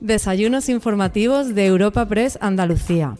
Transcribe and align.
Desayunos 0.00 0.68
informativos 0.68 1.56
de 1.56 1.66
Europa 1.66 2.06
Press 2.06 2.38
Andalucía. 2.40 3.16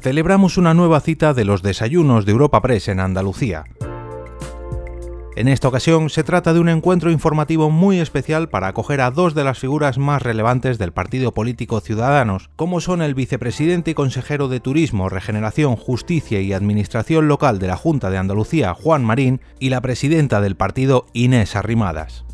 Celebramos 0.00 0.58
una 0.58 0.72
nueva 0.72 1.00
cita 1.00 1.34
de 1.34 1.44
los 1.44 1.62
desayunos 1.62 2.26
de 2.26 2.32
Europa 2.32 2.62
Press 2.62 2.86
en 2.86 3.00
Andalucía. 3.00 3.64
En 5.34 5.48
esta 5.48 5.68
ocasión 5.68 6.10
se 6.10 6.24
trata 6.24 6.52
de 6.52 6.60
un 6.60 6.68
encuentro 6.68 7.10
informativo 7.10 7.70
muy 7.70 8.00
especial 8.00 8.50
para 8.50 8.68
acoger 8.68 9.00
a 9.00 9.10
dos 9.10 9.34
de 9.34 9.44
las 9.44 9.58
figuras 9.58 9.96
más 9.96 10.20
relevantes 10.20 10.76
del 10.76 10.92
partido 10.92 11.32
político 11.32 11.80
Ciudadanos, 11.80 12.50
como 12.54 12.82
son 12.82 13.00
el 13.00 13.14
vicepresidente 13.14 13.92
y 13.92 13.94
consejero 13.94 14.48
de 14.48 14.60
Turismo, 14.60 15.08
Regeneración, 15.08 15.76
Justicia 15.76 16.42
y 16.42 16.52
Administración 16.52 17.28
Local 17.28 17.58
de 17.58 17.68
la 17.68 17.76
Junta 17.76 18.10
de 18.10 18.18
Andalucía, 18.18 18.74
Juan 18.74 19.04
Marín, 19.04 19.40
y 19.58 19.70
la 19.70 19.80
presidenta 19.80 20.42
del 20.42 20.54
partido, 20.54 21.06
Inés 21.14 21.56
Arrimadas. 21.56 22.26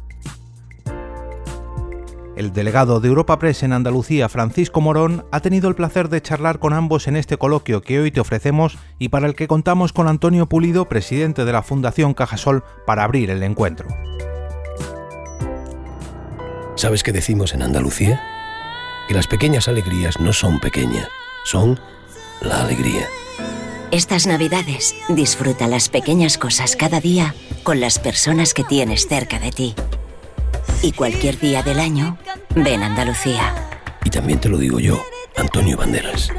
El 2.38 2.52
delegado 2.52 3.00
de 3.00 3.08
Europa 3.08 3.36
Press 3.40 3.64
en 3.64 3.72
Andalucía, 3.72 4.28
Francisco 4.28 4.80
Morón, 4.80 5.26
ha 5.32 5.40
tenido 5.40 5.68
el 5.68 5.74
placer 5.74 6.08
de 6.08 6.22
charlar 6.22 6.60
con 6.60 6.72
ambos 6.72 7.08
en 7.08 7.16
este 7.16 7.36
coloquio 7.36 7.80
que 7.80 7.98
hoy 7.98 8.12
te 8.12 8.20
ofrecemos 8.20 8.78
y 8.96 9.08
para 9.08 9.26
el 9.26 9.34
que 9.34 9.48
contamos 9.48 9.92
con 9.92 10.06
Antonio 10.06 10.48
Pulido, 10.48 10.88
presidente 10.88 11.44
de 11.44 11.50
la 11.50 11.64
Fundación 11.64 12.14
Cajasol, 12.14 12.62
para 12.86 13.02
abrir 13.02 13.30
el 13.30 13.42
encuentro. 13.42 13.88
¿Sabes 16.76 17.02
qué 17.02 17.10
decimos 17.10 17.54
en 17.54 17.62
Andalucía? 17.62 18.22
Que 19.08 19.14
las 19.14 19.26
pequeñas 19.26 19.66
alegrías 19.66 20.20
no 20.20 20.32
son 20.32 20.60
pequeñas, 20.60 21.08
son 21.44 21.80
la 22.40 22.62
alegría. 22.62 23.08
Estas 23.90 24.28
navidades 24.28 24.94
disfruta 25.08 25.66
las 25.66 25.88
pequeñas 25.88 26.38
cosas 26.38 26.76
cada 26.76 27.00
día 27.00 27.34
con 27.64 27.80
las 27.80 27.98
personas 27.98 28.54
que 28.54 28.62
tienes 28.62 29.08
cerca 29.08 29.40
de 29.40 29.50
ti. 29.50 29.74
Y 30.82 30.92
cualquier 30.92 31.38
día 31.38 31.62
del 31.62 31.80
año, 31.80 32.18
ven 32.54 32.82
Andalucía. 32.82 33.54
Y 34.04 34.10
también 34.10 34.40
te 34.40 34.48
lo 34.48 34.58
digo 34.58 34.80
yo, 34.80 35.02
Antonio 35.36 35.76
Banderas. 35.76 36.30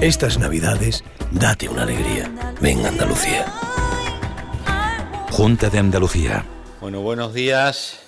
Estas 0.00 0.38
navidades, 0.38 1.04
date 1.30 1.68
una 1.68 1.84
alegría. 1.84 2.32
Ven 2.60 2.84
Andalucía. 2.84 3.46
Junta 5.30 5.70
de 5.70 5.78
Andalucía. 5.78 6.44
Bueno, 6.80 7.00
buenos 7.02 7.32
días. 7.32 8.00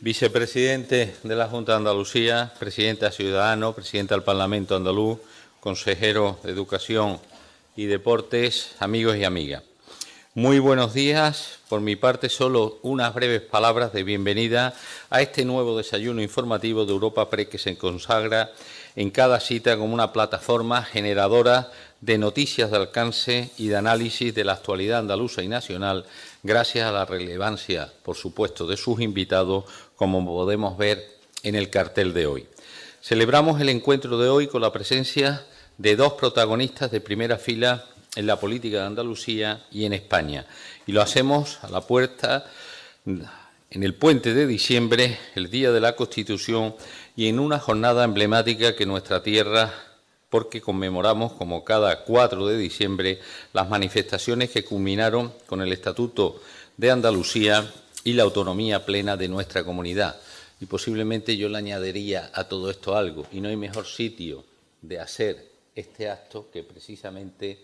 Vicepresidente 0.00 1.14
de 1.22 1.34
la 1.34 1.48
Junta 1.48 1.72
de 1.72 1.78
Andalucía, 1.78 2.52
presidente 2.58 3.10
Ciudadano, 3.10 3.74
presidente 3.74 4.14
del 4.14 4.22
Parlamento 4.22 4.76
andaluz, 4.76 5.18
consejero 5.60 6.38
de 6.42 6.50
Educación 6.52 7.20
y 7.76 7.86
Deportes, 7.86 8.72
amigos 8.80 9.16
y 9.16 9.24
amigas. 9.24 9.62
Muy 10.36 10.58
buenos 10.58 10.94
días. 10.94 11.60
Por 11.68 11.80
mi 11.80 11.94
parte, 11.94 12.28
solo 12.28 12.80
unas 12.82 13.14
breves 13.14 13.40
palabras 13.40 13.92
de 13.92 14.02
bienvenida 14.02 14.74
a 15.08 15.22
este 15.22 15.44
nuevo 15.44 15.78
desayuno 15.78 16.20
informativo 16.20 16.84
de 16.84 16.90
Europa 16.90 17.30
Pre 17.30 17.46
que 17.46 17.56
se 17.56 17.78
consagra 17.78 18.50
en 18.96 19.12
cada 19.12 19.38
cita 19.38 19.76
como 19.76 19.94
una 19.94 20.12
plataforma 20.12 20.82
generadora 20.82 21.70
de 22.00 22.18
noticias 22.18 22.72
de 22.72 22.78
alcance 22.78 23.50
y 23.58 23.68
de 23.68 23.76
análisis 23.76 24.34
de 24.34 24.42
la 24.42 24.54
actualidad 24.54 24.98
andaluza 24.98 25.40
y 25.40 25.46
nacional, 25.46 26.04
gracias 26.42 26.88
a 26.88 26.90
la 26.90 27.04
relevancia, 27.04 27.92
por 28.02 28.16
supuesto, 28.16 28.66
de 28.66 28.76
sus 28.76 29.00
invitados, 29.00 29.66
como 29.94 30.26
podemos 30.26 30.76
ver 30.76 31.00
en 31.44 31.54
el 31.54 31.70
cartel 31.70 32.12
de 32.12 32.26
hoy. 32.26 32.48
Celebramos 33.00 33.60
el 33.60 33.68
encuentro 33.68 34.18
de 34.18 34.30
hoy 34.30 34.48
con 34.48 34.62
la 34.62 34.72
presencia 34.72 35.46
de 35.78 35.94
dos 35.94 36.14
protagonistas 36.14 36.90
de 36.90 37.00
primera 37.00 37.38
fila 37.38 37.84
en 38.16 38.26
la 38.26 38.38
política 38.38 38.78
de 38.78 38.86
Andalucía 38.86 39.64
y 39.70 39.84
en 39.84 39.92
España. 39.92 40.46
Y 40.86 40.92
lo 40.92 41.02
hacemos 41.02 41.58
a 41.62 41.68
la 41.68 41.80
puerta, 41.80 42.46
en 43.06 43.82
el 43.82 43.94
puente 43.94 44.34
de 44.34 44.46
diciembre, 44.46 45.18
el 45.34 45.50
Día 45.50 45.72
de 45.72 45.80
la 45.80 45.96
Constitución, 45.96 46.74
y 47.16 47.28
en 47.28 47.38
una 47.38 47.58
jornada 47.58 48.04
emblemática 48.04 48.76
que 48.76 48.86
nuestra 48.86 49.22
tierra, 49.22 49.72
porque 50.30 50.60
conmemoramos 50.60 51.32
como 51.32 51.64
cada 51.64 52.04
4 52.04 52.46
de 52.46 52.58
diciembre 52.58 53.20
las 53.52 53.68
manifestaciones 53.68 54.50
que 54.50 54.64
culminaron 54.64 55.32
con 55.46 55.60
el 55.60 55.72
Estatuto 55.72 56.40
de 56.76 56.90
Andalucía 56.90 57.72
y 58.02 58.14
la 58.14 58.24
autonomía 58.24 58.84
plena 58.84 59.16
de 59.16 59.28
nuestra 59.28 59.64
comunidad. 59.64 60.16
Y 60.60 60.66
posiblemente 60.66 61.36
yo 61.36 61.48
le 61.48 61.58
añadiría 61.58 62.30
a 62.32 62.44
todo 62.44 62.70
esto 62.70 62.96
algo, 62.96 63.26
y 63.32 63.40
no 63.40 63.48
hay 63.48 63.56
mejor 63.56 63.86
sitio 63.86 64.44
de 64.82 65.00
hacer 65.00 65.50
este 65.74 66.08
acto 66.08 66.48
que 66.52 66.62
precisamente 66.62 67.58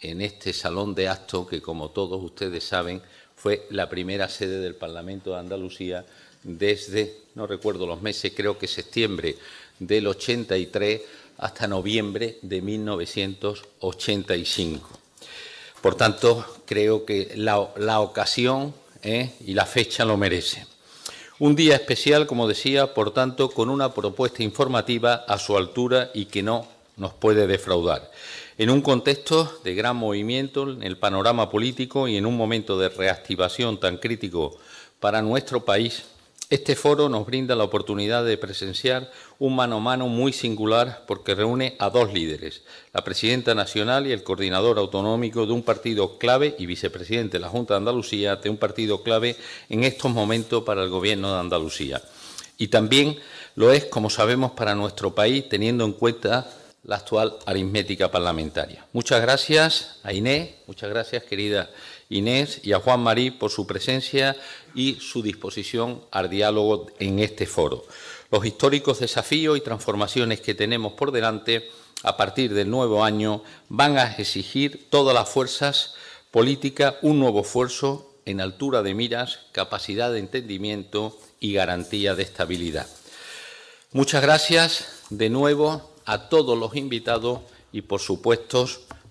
en 0.00 0.20
este 0.20 0.52
salón 0.52 0.94
de 0.94 1.08
actos 1.08 1.48
que, 1.48 1.62
como 1.62 1.90
todos 1.90 2.22
ustedes 2.22 2.62
saben, 2.64 3.00
fue 3.34 3.66
la 3.70 3.88
primera 3.88 4.28
sede 4.28 4.60
del 4.60 4.74
Parlamento 4.74 5.32
de 5.32 5.38
Andalucía 5.38 6.04
desde, 6.42 7.14
no 7.34 7.46
recuerdo 7.46 7.86
los 7.86 8.02
meses, 8.02 8.32
creo 8.34 8.58
que 8.58 8.68
septiembre 8.68 9.36
del 9.78 10.06
83 10.06 11.00
hasta 11.38 11.66
noviembre 11.66 12.38
de 12.42 12.60
1985. 12.62 14.88
Por 15.80 15.96
tanto, 15.96 16.44
creo 16.64 17.04
que 17.04 17.32
la, 17.36 18.00
ocasión 18.00 18.72
¿eh? 19.02 19.32
y 19.44 19.52
la 19.54 19.66
fecha 19.66 20.04
lo 20.04 20.16
merecen. 20.16 20.64
Un 21.38 21.54
día 21.54 21.74
especial, 21.74 22.26
como 22.26 22.48
decía, 22.48 22.94
por 22.94 23.12
tanto, 23.12 23.50
con 23.50 23.68
una 23.68 23.92
propuesta 23.92 24.42
informativa 24.42 25.24
a 25.28 25.38
su 25.38 25.54
altura 25.56 26.10
y 26.14 26.24
que 26.26 26.42
no 26.42 26.66
nos 26.96 27.12
puede 27.12 27.46
defraudar. 27.46 28.10
En 28.58 28.70
un 28.70 28.80
contexto 28.80 29.60
de 29.64 29.74
gran 29.74 29.96
movimiento 29.96 30.70
en 30.70 30.82
el 30.82 30.96
panorama 30.96 31.50
político 31.50 32.08
y 32.08 32.16
en 32.16 32.24
un 32.24 32.38
momento 32.38 32.78
de 32.78 32.88
reactivación 32.88 33.78
tan 33.78 33.98
crítico 33.98 34.56
para 34.98 35.20
nuestro 35.20 35.66
país, 35.66 36.04
este 36.48 36.74
foro 36.74 37.10
nos 37.10 37.26
brinda 37.26 37.54
la 37.54 37.64
oportunidad 37.64 38.24
de 38.24 38.38
presenciar 38.38 39.12
un 39.38 39.56
mano 39.56 39.76
a 39.76 39.80
mano 39.80 40.08
muy 40.08 40.32
singular 40.32 41.04
porque 41.06 41.34
reúne 41.34 41.76
a 41.78 41.90
dos 41.90 42.14
líderes, 42.14 42.62
la 42.94 43.04
presidenta 43.04 43.54
nacional 43.54 44.06
y 44.06 44.12
el 44.12 44.22
coordinador 44.22 44.78
autonómico 44.78 45.44
de 45.44 45.52
un 45.52 45.62
partido 45.62 46.16
clave 46.16 46.56
y 46.58 46.64
vicepresidente 46.64 47.36
de 47.36 47.42
la 47.42 47.50
Junta 47.50 47.74
de 47.74 47.78
Andalucía 47.78 48.36
de 48.36 48.48
un 48.48 48.56
partido 48.56 49.02
clave 49.02 49.36
en 49.68 49.84
estos 49.84 50.10
momentos 50.10 50.62
para 50.62 50.82
el 50.82 50.88
Gobierno 50.88 51.30
de 51.30 51.40
Andalucía. 51.40 52.00
Y 52.56 52.68
también 52.68 53.18
lo 53.54 53.70
es, 53.70 53.84
como 53.84 54.08
sabemos, 54.08 54.52
para 54.52 54.74
nuestro 54.74 55.14
país, 55.14 55.46
teniendo 55.46 55.84
en 55.84 55.92
cuenta 55.92 56.50
la 56.86 56.96
actual 56.96 57.36
aritmética 57.46 58.10
parlamentaria. 58.10 58.86
Muchas 58.92 59.20
gracias 59.20 59.98
a 60.04 60.12
Inés, 60.12 60.54
muchas 60.66 60.88
gracias 60.88 61.24
querida 61.24 61.68
Inés 62.08 62.60
y 62.62 62.72
a 62.72 62.78
Juan 62.78 63.00
Marí 63.00 63.32
por 63.32 63.50
su 63.50 63.66
presencia 63.66 64.36
y 64.74 64.94
su 65.00 65.22
disposición 65.22 66.02
al 66.12 66.30
diálogo 66.30 66.86
en 67.00 67.18
este 67.18 67.46
foro. 67.46 67.84
Los 68.30 68.46
históricos 68.46 69.00
desafíos 69.00 69.58
y 69.58 69.62
transformaciones 69.62 70.40
que 70.40 70.54
tenemos 70.54 70.92
por 70.92 71.10
delante 71.10 71.68
a 72.04 72.16
partir 72.16 72.54
del 72.54 72.70
nuevo 72.70 73.02
año 73.02 73.42
van 73.68 73.98
a 73.98 74.14
exigir 74.14 74.88
todas 74.88 75.14
las 75.14 75.28
fuerzas 75.28 75.94
políticas 76.30 76.94
un 77.02 77.18
nuevo 77.18 77.40
esfuerzo 77.40 78.14
en 78.26 78.40
altura 78.40 78.82
de 78.82 78.94
miras, 78.94 79.40
capacidad 79.50 80.12
de 80.12 80.20
entendimiento 80.20 81.18
y 81.40 81.54
garantía 81.54 82.14
de 82.14 82.22
estabilidad. 82.22 82.86
Muchas 83.92 84.22
gracias 84.22 85.02
de 85.10 85.30
nuevo 85.30 85.95
a 86.06 86.28
todos 86.28 86.56
los 86.56 86.74
invitados 86.76 87.40
y, 87.72 87.82
por 87.82 88.00
supuesto, 88.00 88.66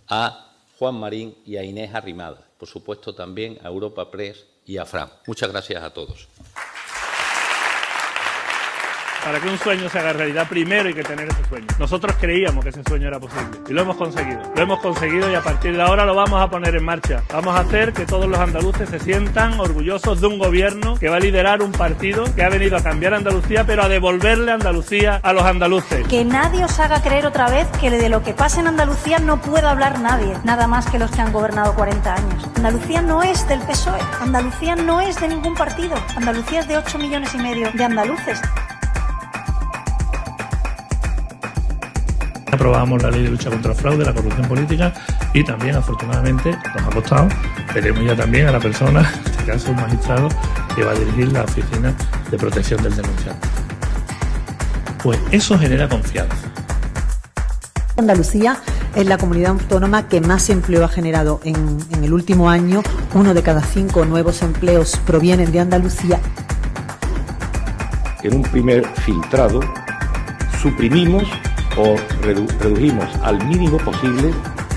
a 0.08 0.54
Juan 0.80 0.96
Marín 0.96 1.36
y 1.46 1.58
a 1.58 1.64
Inés 1.64 1.94
Arrimada. 1.94 2.48
Por 2.58 2.68
supuesto, 2.68 3.14
también 3.14 3.60
a 3.64 3.68
Europa 3.68 4.10
Press 4.10 4.46
y 4.66 4.78
a 4.78 4.86
Fran. 4.86 5.10
Muchas 5.28 5.52
gracias 5.52 5.84
a 5.84 5.94
todos. 5.94 6.28
Para 9.26 9.40
que 9.40 9.50
un 9.50 9.58
sueño 9.58 9.90
se 9.90 9.98
haga 9.98 10.14
realidad, 10.14 10.48
primero 10.48 10.88
hay 10.88 10.94
que 10.94 11.02
tener 11.02 11.28
ese 11.28 11.44
sueño. 11.50 11.66
Nosotros 11.80 12.16
creíamos 12.22 12.64
que 12.64 12.70
ese 12.70 12.84
sueño 12.88 13.08
era 13.08 13.20
posible 13.20 13.58
y 13.68 13.74
lo 13.74 13.82
hemos 13.82 13.96
conseguido. 13.96 14.40
Lo 14.56 14.62
hemos 14.62 14.80
conseguido 14.82 15.32
y 15.32 15.34
a 15.34 15.42
partir 15.42 15.76
de 15.76 15.82
ahora 15.82 16.06
lo 16.06 16.14
vamos 16.14 16.40
a 16.40 16.48
poner 16.48 16.76
en 16.76 16.86
marcha. 16.86 17.24
Vamos 17.34 17.56
a 17.56 17.62
hacer 17.62 17.92
que 17.92 18.06
todos 18.06 18.28
los 18.28 18.38
andaluces 18.38 18.88
se 18.88 19.00
sientan 19.00 19.60
orgullosos 19.60 20.22
de 20.22 20.28
un 20.28 20.38
gobierno 20.38 20.96
que 21.00 21.10
va 21.10 21.16
a 21.16 21.20
liderar 21.20 21.64
un 21.64 21.72
partido 21.72 22.24
que 22.36 22.44
ha 22.44 22.50
venido 22.50 22.78
a 22.78 22.84
cambiar 22.84 23.16
Andalucía, 23.16 23.64
pero 23.66 23.82
a 23.82 23.90
devolverle 23.90 24.52
Andalucía 24.52 25.20
a 25.24 25.34
los 25.34 25.42
andaluces. 25.42 26.08
Que 26.08 26.24
nadie 26.24 26.64
os 26.64 26.80
haga 26.80 27.02
creer 27.02 27.26
otra 27.26 27.50
vez 27.50 27.68
que 27.82 27.90
de 27.90 28.10
lo 28.10 28.22
que 28.22 28.36
pasa 28.36 28.60
en 28.60 28.68
Andalucía 28.68 29.18
no 29.18 29.42
puede 29.42 29.66
hablar 29.66 30.00
nadie, 30.02 30.38
nada 30.44 30.68
más 30.68 30.86
que 30.88 31.00
los 31.00 31.10
que 31.10 31.22
han 31.22 31.34
gobernado 31.34 31.74
40 31.74 32.14
años. 32.14 32.48
Andalucía 32.58 33.02
no 33.02 33.24
es 33.24 33.48
del 33.48 33.62
PSOE, 33.62 34.00
Andalucía 34.22 34.76
no 34.76 35.02
es 35.02 35.20
de 35.20 35.30
ningún 35.30 35.56
partido, 35.56 35.96
Andalucía 36.16 36.60
es 36.60 36.68
de 36.68 36.78
8 36.78 37.00
millones 37.00 37.34
y 37.34 37.40
medio 37.40 37.72
de 37.72 37.84
andaluces. 37.84 38.40
Aprobamos 42.56 43.04
la 43.04 43.12
ley 43.12 43.24
de 43.24 43.32
lucha 43.32 43.50
contra 43.50 43.74
el 43.74 43.78
fraude, 43.78 44.06
la 44.06 44.14
corrupción 44.14 44.48
política 44.48 44.94
y 45.34 45.44
también, 45.44 45.76
afortunadamente, 45.76 46.58
nos 46.74 46.88
ha 46.88 46.90
costado, 46.90 47.28
tenemos 47.74 48.06
ya 48.06 48.16
también 48.16 48.48
a 48.48 48.54
la 48.54 48.62
persona, 48.62 49.02
en 49.02 49.32
este 49.32 49.44
caso 49.44 49.72
un 49.72 49.76
magistrado, 49.76 50.30
que 50.74 50.86
va 50.86 50.92
a 50.92 50.96
dirigir 50.96 51.34
la 51.34 51.44
Oficina 51.44 51.94
de 52.32 52.38
Protección 52.38 52.82
del 52.82 52.96
Denunciante. 52.96 53.46
Pues 55.04 55.20
eso 55.32 55.60
genera 55.60 55.90
confianza. 55.90 56.48
Andalucía 57.98 58.58
es 58.96 59.06
la 59.06 59.18
comunidad 59.18 59.52
autónoma 59.52 60.08
que 60.08 60.22
más 60.22 60.50
empleo 60.50 60.86
ha 60.86 60.88
generado 60.88 61.42
en, 61.44 61.78
en 61.92 62.06
el 62.06 62.14
último 62.14 62.50
año. 62.50 62.82
Uno 63.14 63.34
de 63.34 63.44
cada 63.44 63.62
cinco 63.62 64.06
nuevos 64.06 64.42
empleos 64.42 64.96
provienen 65.06 65.52
de 65.52 65.60
Andalucía. 65.60 66.22
En 68.24 68.34
un 68.34 68.44
primer 68.44 68.88
filtrado 69.02 69.60
suprimimos 70.62 71.26
o 71.78 71.96
redu 72.22 72.48
redujimos 72.60 73.10
al 73.24 73.44
mínimo 73.46 73.78
posible 73.78 74.32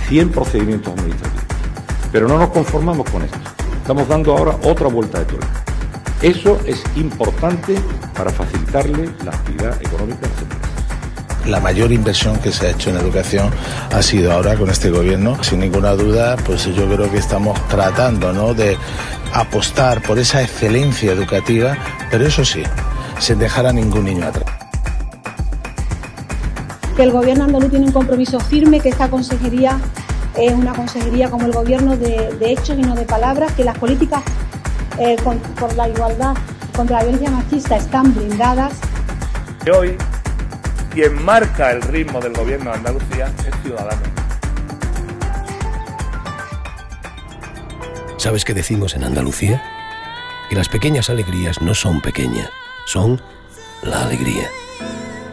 100 0.08 0.30
procedimientos 0.30 0.92
administrativos. 0.94 1.44
Pero 2.12 2.28
no 2.28 2.38
nos 2.38 2.50
conformamos 2.50 3.08
con 3.10 3.22
esto. 3.22 3.38
Estamos 3.80 4.08
dando 4.08 4.36
ahora 4.36 4.56
otra 4.64 4.88
vuelta 4.88 5.18
de 5.18 5.24
tuerca. 5.26 5.64
Eso 6.22 6.58
es 6.66 6.82
importante 6.96 7.78
para 8.16 8.30
facilitarle 8.30 9.10
la 9.24 9.30
actividad 9.30 9.80
económica 9.80 10.26
a 10.26 10.28
las 10.28 10.42
empresas. 10.42 10.68
La 11.46 11.60
mayor 11.60 11.92
inversión 11.92 12.36
que 12.38 12.52
se 12.52 12.66
ha 12.66 12.70
hecho 12.70 12.90
en 12.90 12.96
educación 12.96 13.50
ha 13.92 14.02
sido 14.02 14.32
ahora 14.32 14.56
con 14.56 14.68
este 14.68 14.90
gobierno. 14.90 15.42
Sin 15.42 15.60
ninguna 15.60 15.92
duda, 15.92 16.36
pues 16.44 16.64
yo 16.64 16.86
creo 16.86 17.10
que 17.10 17.18
estamos 17.18 17.58
tratando 17.68 18.32
¿no? 18.32 18.52
de 18.52 18.76
apostar 19.32 20.02
por 20.02 20.18
esa 20.18 20.42
excelencia 20.42 21.12
educativa, 21.12 21.76
pero 22.10 22.26
eso 22.26 22.44
sí, 22.44 22.62
sin 23.20 23.38
dejar 23.38 23.66
a 23.66 23.72
ningún 23.72 24.04
niño 24.04 24.26
atrás 24.26 24.57
que 26.98 27.04
el 27.04 27.12
gobierno 27.12 27.44
andaluz 27.44 27.70
tiene 27.70 27.86
un 27.86 27.92
compromiso 27.92 28.40
firme, 28.40 28.80
que 28.80 28.88
esta 28.88 29.08
consejería 29.08 29.78
es 30.36 30.52
una 30.52 30.72
consejería 30.72 31.30
como 31.30 31.46
el 31.46 31.52
gobierno 31.52 31.96
de, 31.96 32.34
de 32.40 32.50
hechos 32.50 32.76
y 32.76 32.82
no 32.82 32.96
de 32.96 33.04
palabras, 33.04 33.52
que 33.52 33.62
las 33.62 33.78
políticas 33.78 34.20
eh, 34.98 35.14
con, 35.22 35.38
por 35.38 35.72
la 35.76 35.88
igualdad 35.88 36.34
contra 36.74 36.96
la 36.96 37.04
violencia 37.04 37.30
machista 37.30 37.76
están 37.76 38.12
blindadas. 38.12 38.72
Hoy, 39.72 39.96
quien 40.92 41.24
marca 41.24 41.70
el 41.70 41.82
ritmo 41.82 42.20
del 42.20 42.32
gobierno 42.32 42.72
de 42.72 42.78
Andalucía 42.78 43.32
es 43.46 43.54
Ciudadanos. 43.62 44.08
¿Sabes 48.16 48.44
qué 48.44 48.54
decimos 48.54 48.96
en 48.96 49.04
Andalucía? 49.04 49.62
Que 50.50 50.56
las 50.56 50.68
pequeñas 50.68 51.10
alegrías 51.10 51.62
no 51.62 51.76
son 51.76 52.00
pequeñas, 52.00 52.50
son 52.86 53.22
la 53.84 54.02
alegría. 54.02 54.48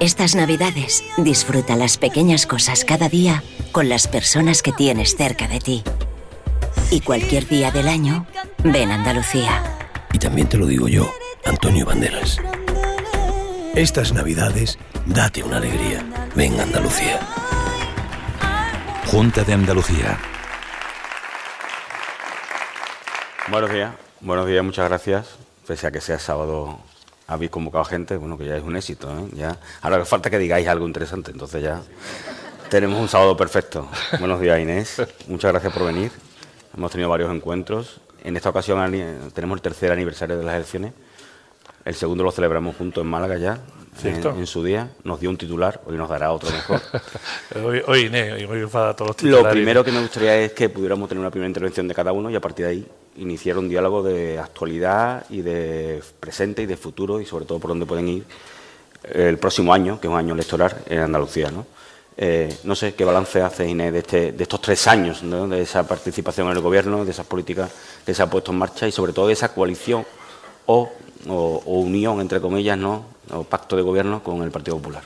Estas 0.02 0.36
navidades 0.36 1.06
disfruta 1.16 1.78
las 1.78 1.98
pequeñas 1.98 2.46
cosas 2.46 2.84
cada 2.84 3.08
día 3.08 3.42
con 3.72 3.88
las 3.88 4.10
personas 4.10 4.62
que 4.62 4.74
tienes 4.74 5.16
cerca 5.16 5.48
de 5.48 5.60
ti. 5.60 5.84
Y 6.92 7.00
cualquier 7.00 7.48
día 7.48 7.72
del 7.72 7.88
año, 7.88 8.28
ven 8.62 8.92
Andalucía. 8.92 9.64
Y 10.12 10.20
también 10.20 10.50
te 10.50 10.58
lo 10.58 10.66
digo 10.66 10.90
yo, 10.90 11.10
Antonio 11.46 11.86
Banderas. 11.86 12.40
Estas 13.74 14.12
navidades, 14.12 14.78
date 15.06 15.44
una 15.44 15.58
alegría. 15.58 16.06
Ven 16.36 16.60
Andalucía. 16.60 17.20
Junta 19.08 19.46
de 19.46 19.54
Andalucía. 19.54 20.20
Buenos 23.48 23.72
días, 23.72 23.94
buenos 24.20 24.46
días, 24.46 24.64
muchas 24.64 24.90
gracias. 24.90 25.38
Pese 25.66 25.88
a 25.88 25.92
que 25.92 26.02
sea 26.02 26.20
sábado 26.20 26.80
habéis 27.28 27.52
convocado 27.52 27.84
gente, 27.86 28.18
bueno, 28.18 28.38
que 28.38 28.46
ya 28.46 28.58
es 28.58 28.64
un 28.64 28.76
éxito. 28.76 29.10
¿eh? 29.12 29.30
Ya, 29.34 29.58
ahora 29.82 30.06
falta 30.06 30.30
que 30.30 30.38
digáis 30.38 30.68
algo 30.68 30.88
interesante, 30.88 31.32
entonces 31.32 31.64
ya 31.64 31.82
tenemos 32.70 33.00
un 33.00 33.08
sábado 33.08 33.36
perfecto. 33.36 33.88
Buenos 34.20 34.40
días, 34.40 34.60
Inés. 34.60 35.02
Muchas 35.28 35.52
gracias 35.52 35.74
por 35.74 35.86
venir. 35.86 36.12
Hemos 36.76 36.92
tenido 36.92 37.10
varios 37.10 37.34
encuentros. 37.34 38.02
En 38.24 38.36
esta 38.36 38.50
ocasión 38.50 38.80
tenemos 39.34 39.58
el 39.58 39.62
tercer 39.62 39.92
aniversario 39.92 40.38
de 40.38 40.44
las 40.44 40.56
elecciones. 40.56 40.94
El 41.84 41.94
segundo 41.94 42.24
lo 42.24 42.32
celebramos 42.32 42.76
juntos 42.76 43.04
en 43.04 43.08
Málaga 43.08 43.38
ya, 43.38 43.60
en, 44.04 44.26
en, 44.26 44.48
su 44.48 44.64
día. 44.64 44.90
Nos 45.04 45.20
dio 45.20 45.30
un 45.30 45.38
titular, 45.38 45.82
hoy 45.86 45.96
nos 45.98 46.10
dará 46.10 46.32
otro 46.32 46.50
mejor. 46.50 46.82
hoy, 47.64 47.84
hoy, 47.86 48.06
Inés, 48.08 48.44
hoy 48.50 48.64
a 48.64 48.94
todos 48.96 49.10
los 49.10 49.16
titulares. 49.16 49.46
Lo 49.46 49.52
primero 49.52 49.84
que 49.84 49.92
me 49.92 50.02
gustaría 50.02 50.36
es 50.38 50.54
que 50.54 50.70
pudiéramos 50.70 51.08
tener 51.08 51.20
una 51.20 51.30
primera 51.30 51.48
intervención 51.48 51.88
de 51.88 51.94
cada 51.94 52.12
uno 52.12 52.32
y 52.32 52.36
a 52.36 52.42
partir 52.42 52.66
de 52.66 52.72
ahí 52.72 52.88
iniciar 53.18 53.58
un 53.58 53.70
diálogo 53.70 54.04
de 54.04 54.40
actualidad 54.40 55.26
y 55.30 55.42
de 55.42 56.02
presente 56.20 56.64
y 56.64 56.66
de 56.66 56.78
futuro 56.78 57.22
y 57.22 57.26
sobre 57.26 57.46
todo 57.46 57.60
por 57.60 57.70
dónde 57.70 57.86
pueden 57.86 58.08
ir 58.10 58.26
el 59.04 59.38
próximo 59.38 59.74
año, 59.74 60.00
que 60.00 60.08
es 60.08 60.12
un 60.12 60.18
año 60.18 60.34
electoral 60.34 60.84
en 60.88 61.00
Andalucía. 61.00 61.52
¿no? 61.52 61.66
Eh, 62.18 62.58
no 62.64 62.76
sé 62.76 62.94
qué 62.94 63.06
balance 63.06 63.42
hace 63.42 63.68
Inés 63.68 63.94
de, 63.94 64.00
este, 64.00 64.32
de 64.32 64.44
estos 64.44 64.62
tres 64.62 64.88
años, 64.88 65.24
¿no? 65.24 65.48
de 65.48 65.62
esa 65.62 65.88
participación 65.88 66.48
en 66.48 66.54
el 66.58 66.62
Gobierno, 66.62 67.06
de 67.06 67.12
esas 67.12 67.26
políticas 67.26 67.72
que 68.06 68.14
se 68.14 68.24
ha 68.24 68.30
puesto 68.30 68.52
en 68.52 68.58
marcha 68.58 68.88
y 68.88 68.92
sobre 68.92 69.14
todo 69.14 69.28
de 69.28 69.34
esa 69.34 69.54
coalición 69.54 70.06
o, 70.66 70.90
o, 71.28 71.62
unión, 71.66 72.22
entre 72.22 72.42
comillas, 72.42 72.78
¿no? 72.78 73.06
o 73.32 73.44
pacto 73.44 73.76
de 73.76 73.82
gobierno 73.82 74.24
con 74.24 74.42
el 74.44 74.52
Partido 74.52 74.78
Popular. 74.78 75.04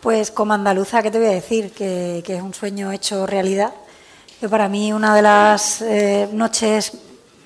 Pues 0.00 0.30
como 0.30 0.54
andaluza, 0.54 1.02
¿qué 1.02 1.10
te 1.10 1.18
voy 1.18 1.28
a 1.28 1.32
decir? 1.32 1.72
Que, 1.72 2.22
que 2.24 2.36
es 2.36 2.42
un 2.42 2.54
sueño 2.54 2.90
hecho 2.90 3.26
realidad. 3.26 3.74
Que 4.40 4.48
para 4.48 4.68
mí 4.68 4.92
una 4.92 5.14
de 5.14 5.20
las 5.20 5.82
eh, 5.82 6.26
noches 6.32 6.92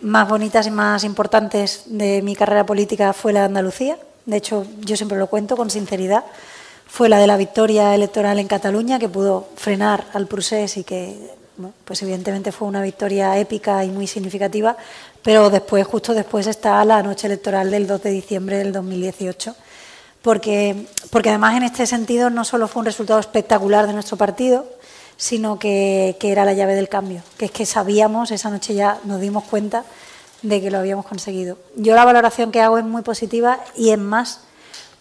más 0.04 0.28
bonitas 0.28 0.66
y 0.66 0.70
más 0.70 1.02
importantes 1.02 1.84
de 1.86 2.22
mi 2.22 2.36
carrera 2.36 2.66
política 2.66 3.12
fue 3.12 3.32
la 3.32 3.40
de 3.40 3.46
Andalucía. 3.46 3.98
De 4.26 4.36
hecho, 4.36 4.66
yo 4.80 4.96
siempre 4.96 5.18
lo 5.18 5.26
cuento 5.26 5.56
con 5.56 5.70
sinceridad. 5.70 6.24
Fue 6.86 7.08
la 7.08 7.18
de 7.18 7.26
la 7.26 7.36
victoria 7.36 7.94
electoral 7.94 8.38
en 8.38 8.46
Cataluña, 8.46 8.98
que 8.98 9.08
pudo 9.08 9.48
frenar 9.56 10.04
al 10.12 10.26
procés 10.26 10.76
y 10.76 10.84
que, 10.84 11.16
pues 11.84 12.02
evidentemente 12.02 12.52
fue 12.52 12.68
una 12.68 12.82
victoria 12.82 13.36
épica 13.38 13.82
y 13.84 13.88
muy 13.88 14.06
significativa. 14.06 14.76
Pero 15.22 15.48
después, 15.48 15.86
justo 15.86 16.12
después, 16.12 16.46
está 16.46 16.84
la 16.84 17.02
noche 17.02 17.26
electoral 17.26 17.70
del 17.70 17.86
2 17.86 18.02
de 18.02 18.10
diciembre 18.10 18.58
del 18.58 18.72
2018. 18.72 19.56
Porque, 20.20 20.86
porque 21.10 21.30
además, 21.30 21.56
en 21.56 21.64
este 21.64 21.86
sentido, 21.86 22.30
no 22.30 22.44
solo 22.44 22.68
fue 22.68 22.80
un 22.80 22.86
resultado 22.86 23.20
espectacular 23.20 23.86
de 23.86 23.94
nuestro 23.94 24.16
partido, 24.16 24.66
sino 25.16 25.58
que, 25.58 26.16
que, 26.19 26.32
era 26.32 26.44
la 26.44 26.55
llave 26.55 26.75
del 26.75 26.88
cambio, 26.88 27.22
que 27.38 27.46
es 27.46 27.50
que 27.50 27.66
sabíamos, 27.66 28.31
esa 28.31 28.50
noche 28.50 28.75
ya 28.75 28.99
nos 29.05 29.20
dimos 29.20 29.44
cuenta 29.44 29.84
de 30.43 30.61
que 30.61 30.70
lo 30.70 30.78
habíamos 30.78 31.06
conseguido. 31.06 31.58
Yo 31.76 31.94
la 31.94 32.05
valoración 32.05 32.52
que 32.52 32.61
hago 32.61 32.78
es 32.78 32.84
muy 32.84 33.02
positiva 33.02 33.61
y 33.76 33.90
en 33.90 34.05
más 34.05 34.40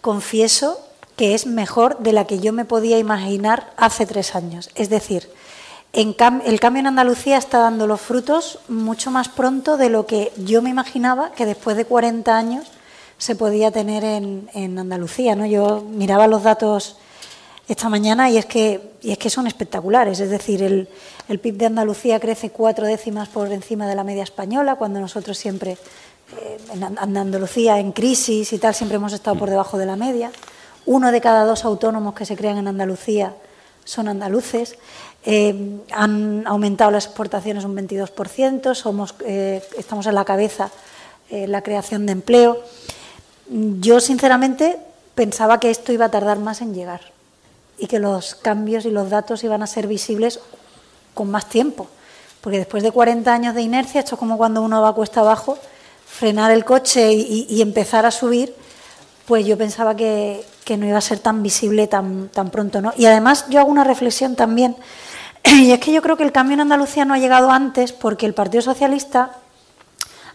confieso 0.00 0.80
que 1.16 1.34
es 1.34 1.46
mejor 1.46 1.98
de 1.98 2.12
la 2.12 2.26
que 2.26 2.40
yo 2.40 2.52
me 2.52 2.64
podía 2.64 2.98
imaginar 2.98 3.72
hace 3.76 4.06
tres 4.06 4.34
años. 4.34 4.70
Es 4.74 4.90
decir, 4.90 5.30
en 5.92 6.16
el 6.44 6.60
cambio 6.60 6.80
en 6.80 6.86
Andalucía 6.88 7.38
está 7.38 7.58
dando 7.58 7.86
los 7.86 8.00
frutos 8.00 8.58
mucho 8.68 9.10
más 9.10 9.28
pronto 9.28 9.76
de 9.76 9.90
lo 9.90 10.06
que 10.06 10.32
yo 10.36 10.60
me 10.60 10.70
imaginaba 10.70 11.30
que 11.32 11.46
después 11.46 11.76
de 11.76 11.84
40 11.84 12.36
años 12.36 12.66
se 13.18 13.36
podía 13.36 13.70
tener 13.70 14.02
en, 14.02 14.50
en 14.54 14.78
Andalucía. 14.78 15.36
¿no? 15.36 15.46
Yo 15.46 15.84
miraba 15.88 16.26
los 16.26 16.42
datos 16.42 16.96
esta 17.66 17.88
mañana 17.88 18.28
y 18.30 18.36
es 18.36 18.46
que, 18.46 18.92
y 19.00 19.12
es 19.12 19.18
que 19.18 19.30
son 19.30 19.46
espectaculares. 19.46 20.20
Es 20.20 20.30
decir, 20.30 20.62
el, 20.62 20.88
el, 21.28 21.38
PIB 21.38 21.56
de 21.56 21.66
Andalucía 21.66 22.20
crece 22.20 22.50
cuatro 22.50 22.86
décimas 22.86 23.28
por 23.28 23.50
encima 23.52 23.88
de 23.88 23.94
la 23.94 24.04
media 24.04 24.22
española, 24.22 24.76
cuando 24.76 25.00
nosotros 25.00 25.38
siempre, 25.38 25.78
eh, 26.38 26.58
en 26.72 27.16
Andalucía, 27.16 27.78
en 27.78 27.92
crisis 27.92 28.52
y 28.52 28.58
tal, 28.58 28.74
siempre 28.74 28.96
hemos 28.96 29.12
estado 29.12 29.38
por 29.38 29.48
debajo 29.48 29.78
de 29.78 29.86
la 29.86 29.96
media. 29.96 30.30
Uno 30.86 31.10
de 31.10 31.20
cada 31.20 31.44
dos 31.44 31.64
autónomos 31.64 32.14
que 32.14 32.26
se 32.26 32.36
crean 32.36 32.58
en 32.58 32.68
Andalucía 32.68 33.34
son 33.84 34.08
andaluces. 34.08 34.76
Eh, 35.24 35.80
han 35.90 36.46
aumentado 36.46 36.90
las 36.90 37.06
exportaciones 37.06 37.64
un 37.64 37.74
22%, 37.74 38.74
somos, 38.74 39.14
eh, 39.24 39.62
estamos 39.78 40.06
en 40.06 40.14
la 40.14 40.24
cabeza 40.26 40.70
en 41.30 41.50
la 41.50 41.62
creación 41.62 42.04
de 42.04 42.12
empleo. 42.12 42.60
Yo, 43.48 44.00
sinceramente, 44.00 44.76
pensaba 45.14 45.58
que 45.58 45.70
esto 45.70 45.90
iba 45.92 46.04
a 46.04 46.10
tardar 46.10 46.38
más 46.38 46.60
en 46.60 46.74
llegar 46.74 47.13
y 47.78 47.86
que 47.86 47.98
los 47.98 48.34
cambios 48.34 48.84
y 48.84 48.90
los 48.90 49.10
datos 49.10 49.44
iban 49.44 49.62
a 49.62 49.66
ser 49.66 49.86
visibles 49.86 50.40
con 51.14 51.30
más 51.30 51.48
tiempo. 51.48 51.88
Porque 52.40 52.58
después 52.58 52.82
de 52.82 52.92
40 52.92 53.32
años 53.32 53.54
de 53.54 53.62
inercia, 53.62 54.00
esto 54.00 54.16
es 54.16 54.18
como 54.18 54.36
cuando 54.36 54.62
uno 54.62 54.82
va 54.82 54.94
cuesta 54.94 55.20
abajo, 55.20 55.58
frenar 56.06 56.50
el 56.50 56.64
coche 56.64 57.12
y, 57.12 57.46
y 57.48 57.62
empezar 57.62 58.06
a 58.06 58.10
subir, 58.10 58.54
pues 59.26 59.46
yo 59.46 59.56
pensaba 59.56 59.96
que, 59.96 60.44
que, 60.64 60.76
no 60.76 60.86
iba 60.86 60.98
a 60.98 61.00
ser 61.00 61.18
tan 61.18 61.42
visible 61.42 61.86
tan, 61.86 62.28
tan 62.28 62.50
pronto. 62.50 62.80
¿no? 62.80 62.92
Y 62.96 63.06
además 63.06 63.46
yo 63.48 63.60
hago 63.60 63.70
una 63.70 63.84
reflexión 63.84 64.36
también, 64.36 64.76
y 65.44 65.72
es 65.72 65.80
que 65.80 65.92
yo 65.92 66.02
creo 66.02 66.16
que 66.16 66.24
el 66.24 66.32
cambio 66.32 66.54
en 66.54 66.60
Andalucía 66.60 67.04
no 67.04 67.14
ha 67.14 67.18
llegado 67.18 67.50
antes 67.50 67.92
porque 67.92 68.26
el 68.26 68.34
Partido 68.34 68.62
Socialista 68.62 69.36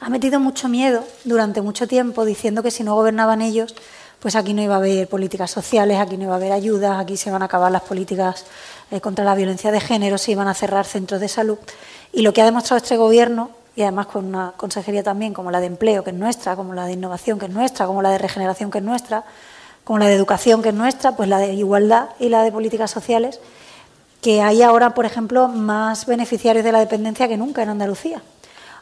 ha 0.01 0.10
metido 0.10 0.39
mucho 0.39 0.69
miedo 0.69 1.03
durante 1.25 1.62
mucho 1.62 1.88
tiempo 1.88 2.25
diciendo 2.25 2.63
que 2.63 2.72
si 2.72 2.84
no 2.84 2.96
gobernaban 2.96 3.41
ellos, 3.41 3.75
pues 4.20 4.36
aquí 4.36 4.54
no 4.54 4.62
iba 4.62 4.76
a 4.76 4.78
haber 4.78 5.08
políticas 5.08 5.50
sociales, 5.50 5.98
aquí 5.98 6.18
no 6.18 6.24
iba 6.26 6.34
a 6.34 6.38
haber 6.38 6.52
ayudas, 6.52 7.00
aquí 7.00 7.16
se 7.16 7.32
van 7.32 7.42
a 7.42 7.46
acabar 7.46 7.72
las 7.72 7.84
políticas 7.84 8.46
eh, 8.92 9.00
contra 9.00 9.24
la 9.24 9.34
violencia 9.34 9.72
de 9.72 9.80
género, 9.80 10.18
se 10.18 10.32
iban 10.32 10.48
a 10.48 10.54
cerrar 10.54 10.86
centros 10.86 11.22
de 11.22 11.30
salud. 11.30 11.58
Y 12.12 12.22
lo 12.22 12.34
que 12.34 12.42
ha 12.42 12.46
demostrado 12.46 12.78
este 12.78 12.98
Gobierno, 12.98 13.52
y 13.76 13.82
además 13.84 14.08
con 14.08 14.26
una 14.26 14.54
consejería 14.58 15.04
también 15.04 15.34
como 15.34 15.52
la 15.52 15.62
de 15.62 15.68
empleo, 15.68 16.04
que 16.04 16.10
es 16.10 16.16
nuestra, 16.16 16.58
como 16.58 16.74
la 16.74 16.86
de 16.86 16.94
innovación, 16.94 17.40
que 17.40 17.46
es 17.46 17.52
nuestra, 17.52 17.88
como 17.88 18.02
la 18.02 18.10
de 18.10 18.18
regeneración, 18.18 18.72
que 18.72 18.80
es 18.80 18.84
nuestra, 18.84 19.24
como 19.86 20.00
la 20.00 20.08
de 20.08 20.16
educación, 20.16 20.62
que 20.62 20.70
es 20.70 20.76
nuestra, 20.76 21.14
pues 21.14 21.30
la 21.30 21.38
de 21.38 21.54
igualdad 21.54 22.10
y 22.20 22.28
la 22.28 22.44
de 22.44 22.52
políticas 22.52 22.92
sociales, 22.92 23.40
que 24.22 24.42
hay 24.42 24.62
ahora, 24.64 24.94
por 24.94 25.06
ejemplo, 25.06 25.48
más 25.48 26.06
beneficiarios 26.06 26.66
de 26.66 26.74
la 26.74 26.80
dependencia 26.80 27.30
que 27.30 27.38
nunca 27.38 27.64
en 27.64 27.70
Andalucía 27.70 28.22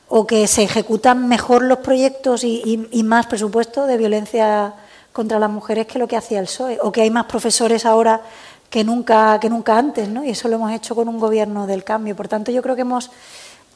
o 0.09 0.25
que 0.25 0.47
se 0.47 0.63
ejecutan 0.63 1.27
mejor 1.27 1.61
los 1.61 1.79
proyectos 1.79 2.43
y, 2.43 2.63
y, 2.65 2.87
y 2.91 3.03
más 3.03 3.27
presupuesto 3.27 3.85
de 3.85 3.97
violencia 3.97 4.73
contra 5.17 5.39
las 5.39 5.49
mujeres 5.49 5.87
que 5.87 5.97
lo 5.97 6.07
que 6.07 6.15
hacía 6.15 6.37
el 6.37 6.45
PSOE, 6.45 6.77
o 6.79 6.91
que 6.91 7.01
hay 7.01 7.09
más 7.09 7.25
profesores 7.25 7.87
ahora 7.87 8.21
que 8.69 8.83
nunca, 8.83 9.39
que 9.39 9.49
nunca 9.49 9.75
antes, 9.75 10.07
¿no? 10.07 10.23
Y 10.23 10.29
eso 10.29 10.47
lo 10.47 10.57
hemos 10.57 10.71
hecho 10.71 10.93
con 10.93 11.09
un 11.09 11.19
gobierno 11.19 11.65
del 11.65 11.83
cambio. 11.83 12.15
Por 12.15 12.27
tanto, 12.27 12.51
yo 12.51 12.61
creo 12.61 12.75
que 12.75 12.81
hemos 12.81 13.09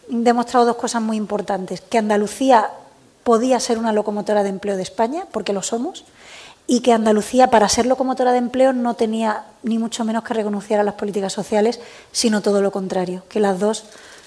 demostrado 0.08 0.68
dos 0.68 0.76
cosas 0.76 1.02
muy 1.02 1.18
importantes. 1.18 1.82
Que 1.82 1.98
Andalucía 1.98 2.70
podía 3.24 3.60
ser 3.60 3.80
una 3.80 3.92
locomotora 3.92 4.44
de 4.44 4.50
empleo 4.50 4.78
de 4.78 4.84
España, 4.84 5.26
porque 5.32 5.52
lo 5.52 5.64
somos, 5.64 6.06
y 6.68 6.82
que 6.82 6.94
Andalucía, 6.94 7.50
para 7.50 7.68
ser 7.70 7.88
locomotora 7.88 8.34
de 8.34 8.38
empleo, 8.38 8.72
no 8.72 8.94
tenía 8.94 9.46
ni 9.64 9.80
mucho 9.80 10.06
menos 10.06 10.24
que 10.24 10.36
reconocer 10.36 10.80
a 10.80 10.84
las 10.84 10.94
políticas 10.94 11.34
sociales, 11.34 11.80
sino 12.12 12.42
todo 12.42 12.62
lo 12.62 12.72
contrario, 12.72 13.24
que 13.30 13.40
las 13.40 13.60
dos 13.60 13.86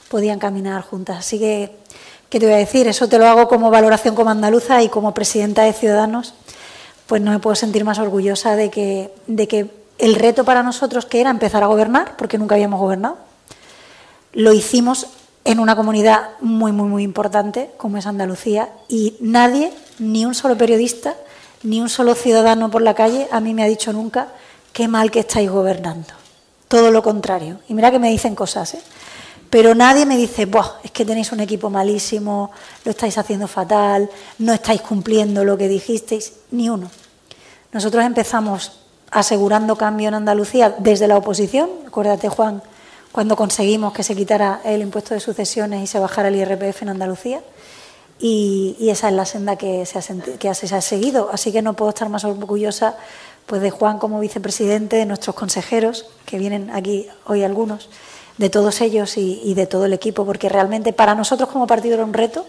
podían 0.09 0.41
caminar 0.41 0.83
juntas. 0.83 1.19
Así 1.19 1.39
que, 1.39 1.77
¿qué 2.29 2.41
te 2.41 2.47
voy 2.47 2.57
a 2.57 2.59
decir? 2.59 2.89
Eso 2.89 3.09
te 3.09 3.19
lo 3.19 3.29
hago 3.29 3.47
como 3.47 3.71
valoración 3.71 4.17
como 4.17 4.31
andaluza 4.31 4.83
y 4.83 4.89
como 4.89 5.15
presidenta 5.15 5.63
de 5.63 5.73
Ciudadanos, 5.73 6.35
pues 7.07 7.23
no 7.23 7.31
me 7.31 7.39
puedo 7.39 7.55
sentir 7.55 7.85
más 7.85 7.99
orgullosa 7.99 8.57
de 8.57 8.71
que, 8.71 9.13
de 9.27 9.49
que 9.49 9.71
el 9.99 10.15
reto 10.15 10.45
para 10.45 10.63
nosotros, 10.63 11.07
que 11.07 11.21
era 11.21 11.31
empezar 11.31 11.63
a 11.63 11.67
gobernar, 11.67 12.17
porque 12.17 12.39
nunca 12.39 12.55
habíamos 12.55 12.81
gobernado, 12.81 13.19
lo 14.33 14.53
hicimos 14.53 15.09
en 15.45 15.61
una 15.61 15.77
comunidad 15.77 16.31
muy, 16.41 16.73
muy, 16.73 16.89
muy 16.89 17.03
importante 17.03 17.71
como 17.77 17.99
es 17.99 18.07
Andalucía 18.07 18.71
y 18.89 19.17
nadie, 19.21 19.73
ni 19.99 20.25
un 20.25 20.35
solo 20.35 20.57
periodista, 20.57 21.15
ni 21.63 21.81
un 21.81 21.89
solo 21.89 22.15
ciudadano 22.15 22.71
por 22.71 22.83
la 22.83 22.95
calle 22.95 23.29
a 23.31 23.41
mí 23.41 23.55
me 23.55 23.63
ha 23.63 23.67
dicho 23.67 23.93
nunca 23.93 24.29
qué 24.73 24.89
mal 24.89 25.11
que 25.11 25.21
estáis 25.21 25.51
gobernando. 25.51 26.09
Todo 26.69 26.91
lo 26.91 27.03
contrario. 27.03 27.61
Y 27.69 27.75
mira 27.75 27.91
que 27.91 27.99
me 27.99 28.11
dicen 28.11 28.35
cosas, 28.35 28.75
¿eh? 28.75 28.83
Pero 29.55 29.73
nadie 29.73 30.05
me 30.05 30.17
dice, 30.17 30.49
es 30.83 30.91
que 30.91 31.05
tenéis 31.05 31.31
un 31.31 31.39
equipo 31.39 31.71
malísimo, 31.71 32.51
lo 32.85 32.91
estáis 32.91 33.17
haciendo 33.19 33.47
fatal, 33.47 34.11
no 34.41 34.53
estáis 34.53 34.83
cumpliendo 34.83 35.45
lo 35.45 35.57
que 35.57 35.69
dijisteis, 35.69 36.33
ni 36.51 36.69
uno. 36.69 36.91
Nosotros 37.71 38.05
empezamos 38.05 38.73
asegurando 39.13 39.77
cambio 39.77 40.09
en 40.09 40.15
Andalucía 40.15 40.75
desde 40.79 41.07
la 41.07 41.17
oposición, 41.17 41.71
acuérdate 41.87 42.29
Juan, 42.29 42.65
cuando 43.13 43.37
conseguimos 43.37 43.93
que 43.93 44.03
se 44.03 44.17
quitara 44.17 44.61
el 44.65 44.83
impuesto 44.83 45.15
de 45.15 45.21
sucesiones 45.21 45.85
y 45.85 45.87
se 45.87 46.01
bajara 46.01 46.31
el 46.31 46.35
IRPF 46.35 46.83
en 46.83 46.89
Andalucía. 46.89 47.41
Y, 48.19 48.77
esa 48.81 49.09
es 49.09 49.15
la 49.15 49.25
senda 49.25 49.55
que 49.55 49.87
se, 49.87 50.01
ha, 50.01 50.03
que 50.37 50.53
se 50.53 50.75
ha 50.75 50.81
seguido. 50.81 51.31
Así 51.33 51.53
que 51.53 51.63
no 51.63 51.75
puedo 51.75 51.91
estar 51.91 52.09
más 52.09 52.25
orgullosa 52.25 52.97
pues, 53.47 53.63
de 53.63 53.71
Juan 53.71 54.01
como 54.01 54.19
vicepresidente, 54.19 54.97
de 54.97 55.07
nuestros 55.07 55.37
consejeros, 55.37 56.07
que 56.27 56.39
vienen 56.39 56.71
aquí 56.71 57.07
hoy 57.25 57.45
algunos, 57.45 57.89
de 58.39 58.51
todos 58.51 58.81
ellos 58.81 59.17
y, 59.17 59.41
y 59.45 59.55
de 59.55 59.67
todo 59.67 59.87
el 59.87 59.93
equipo, 59.93 60.25
porque 60.25 60.49
realmente 60.49 60.93
para 60.93 61.15
nosotros 61.15 61.49
como 61.49 61.67
partido 61.67 61.95
era 61.95 62.05
un 62.05 62.15
reto, 62.15 62.47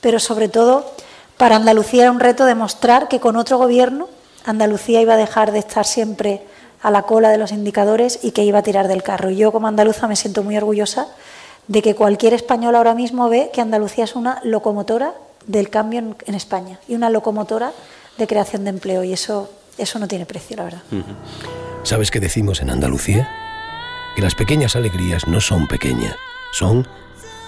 pero 0.00 0.18
sobre 0.18 0.48
todo 0.48 0.90
para 1.36 1.56
Andalucía 1.56 2.02
era 2.02 2.10
un 2.10 2.20
reto 2.20 2.44
demostrar 2.44 3.08
que 3.08 3.20
con 3.20 3.36
otro 3.36 3.58
gobierno 3.58 4.08
Andalucía 4.44 5.00
iba 5.00 5.14
a 5.14 5.16
dejar 5.16 5.52
de 5.52 5.58
estar 5.58 5.84
siempre 5.84 6.42
a 6.82 6.90
la 6.90 7.02
cola 7.02 7.30
de 7.30 7.38
los 7.38 7.52
indicadores 7.52 8.20
y 8.22 8.30
que 8.32 8.44
iba 8.44 8.58
a 8.58 8.62
tirar 8.62 8.88
del 8.88 9.02
carro. 9.02 9.30
Y 9.30 9.36
yo 9.36 9.52
como 9.52 9.68
andaluza 9.68 10.06
me 10.08 10.16
siento 10.16 10.42
muy 10.42 10.56
orgullosa 10.56 11.08
de 11.66 11.82
que 11.82 11.94
cualquier 11.94 12.34
español 12.34 12.74
ahora 12.74 12.94
mismo 12.94 13.28
ve 13.28 13.50
que 13.52 13.60
Andalucía 13.60 14.04
es 14.04 14.16
una 14.16 14.40
locomotora 14.42 15.12
del 15.46 15.70
cambio 15.70 16.16
en, 16.24 16.34
España 16.34 16.78
y 16.88 16.94
una 16.94 17.10
locomotora 17.10 17.72
de 18.16 18.26
creación 18.26 18.64
de 18.64 18.70
empleo 18.70 19.04
y 19.04 19.12
eso, 19.12 19.50
eso 19.76 19.98
no 19.98 20.08
tiene 20.08 20.24
precio, 20.24 20.56
la 20.56 20.64
verdad. 20.64 20.82
¿Sabes 21.82 22.10
qué 22.10 22.20
decimos 22.20 22.60
en 22.60 22.70
Andalucía? 22.70 23.28
Que 24.18 24.22
las 24.22 24.34
pequeñas 24.34 24.74
alegrías 24.74 25.28
no 25.28 25.40
son 25.40 25.68
pequeñas, 25.68 26.16
son 26.50 26.88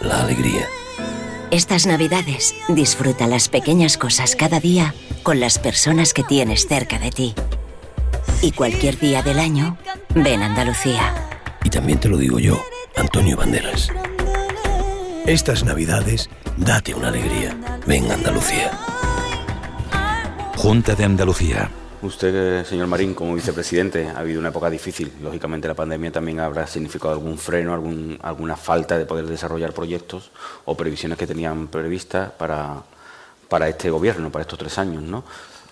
la 0.00 0.22
alegría. 0.22 0.68
Estas 1.50 1.84
navidades 1.84 2.54
disfruta 2.68 3.26
las 3.26 3.48
pequeñas 3.48 3.98
cosas 3.98 4.36
cada 4.36 4.60
día 4.60 4.94
con 5.24 5.40
las 5.40 5.58
personas 5.58 6.14
que 6.14 6.22
tienes 6.22 6.68
cerca 6.68 7.00
de 7.00 7.10
ti. 7.10 7.34
Y 8.40 8.52
cualquier 8.52 9.00
día 9.00 9.20
del 9.20 9.40
año, 9.40 9.78
ven 10.14 10.44
Andalucía. 10.44 11.12
Y 11.64 11.70
también 11.70 11.98
te 11.98 12.08
lo 12.08 12.16
digo 12.16 12.38
yo, 12.38 12.62
Antonio 12.94 13.36
Banderas. 13.36 13.88
Estas 15.26 15.64
navidades, 15.64 16.30
date 16.56 16.94
una 16.94 17.08
alegría. 17.08 17.80
Ven 17.84 18.12
Andalucía. 18.12 18.70
Junta 20.56 20.94
de 20.94 21.04
Andalucía. 21.04 21.68
Usted, 22.02 22.64
señor 22.64 22.86
Marín, 22.86 23.12
como 23.12 23.34
vicepresidente, 23.34 24.08
ha 24.08 24.20
habido 24.20 24.40
una 24.40 24.48
época 24.48 24.70
difícil. 24.70 25.12
Lógicamente, 25.20 25.68
la 25.68 25.74
pandemia 25.74 26.10
también 26.10 26.40
habrá 26.40 26.66
significado 26.66 27.12
algún 27.12 27.36
freno, 27.36 27.74
algún, 27.74 28.18
alguna 28.22 28.56
falta 28.56 28.96
de 28.96 29.04
poder 29.04 29.26
desarrollar 29.26 29.74
proyectos 29.74 30.30
o 30.64 30.74
previsiones 30.76 31.18
que 31.18 31.26
tenían 31.26 31.68
previstas 31.68 32.30
para, 32.32 32.82
para 33.48 33.68
este 33.68 33.90
gobierno, 33.90 34.30
para 34.30 34.42
estos 34.42 34.58
tres 34.58 34.78
años, 34.78 35.02
¿no? 35.02 35.24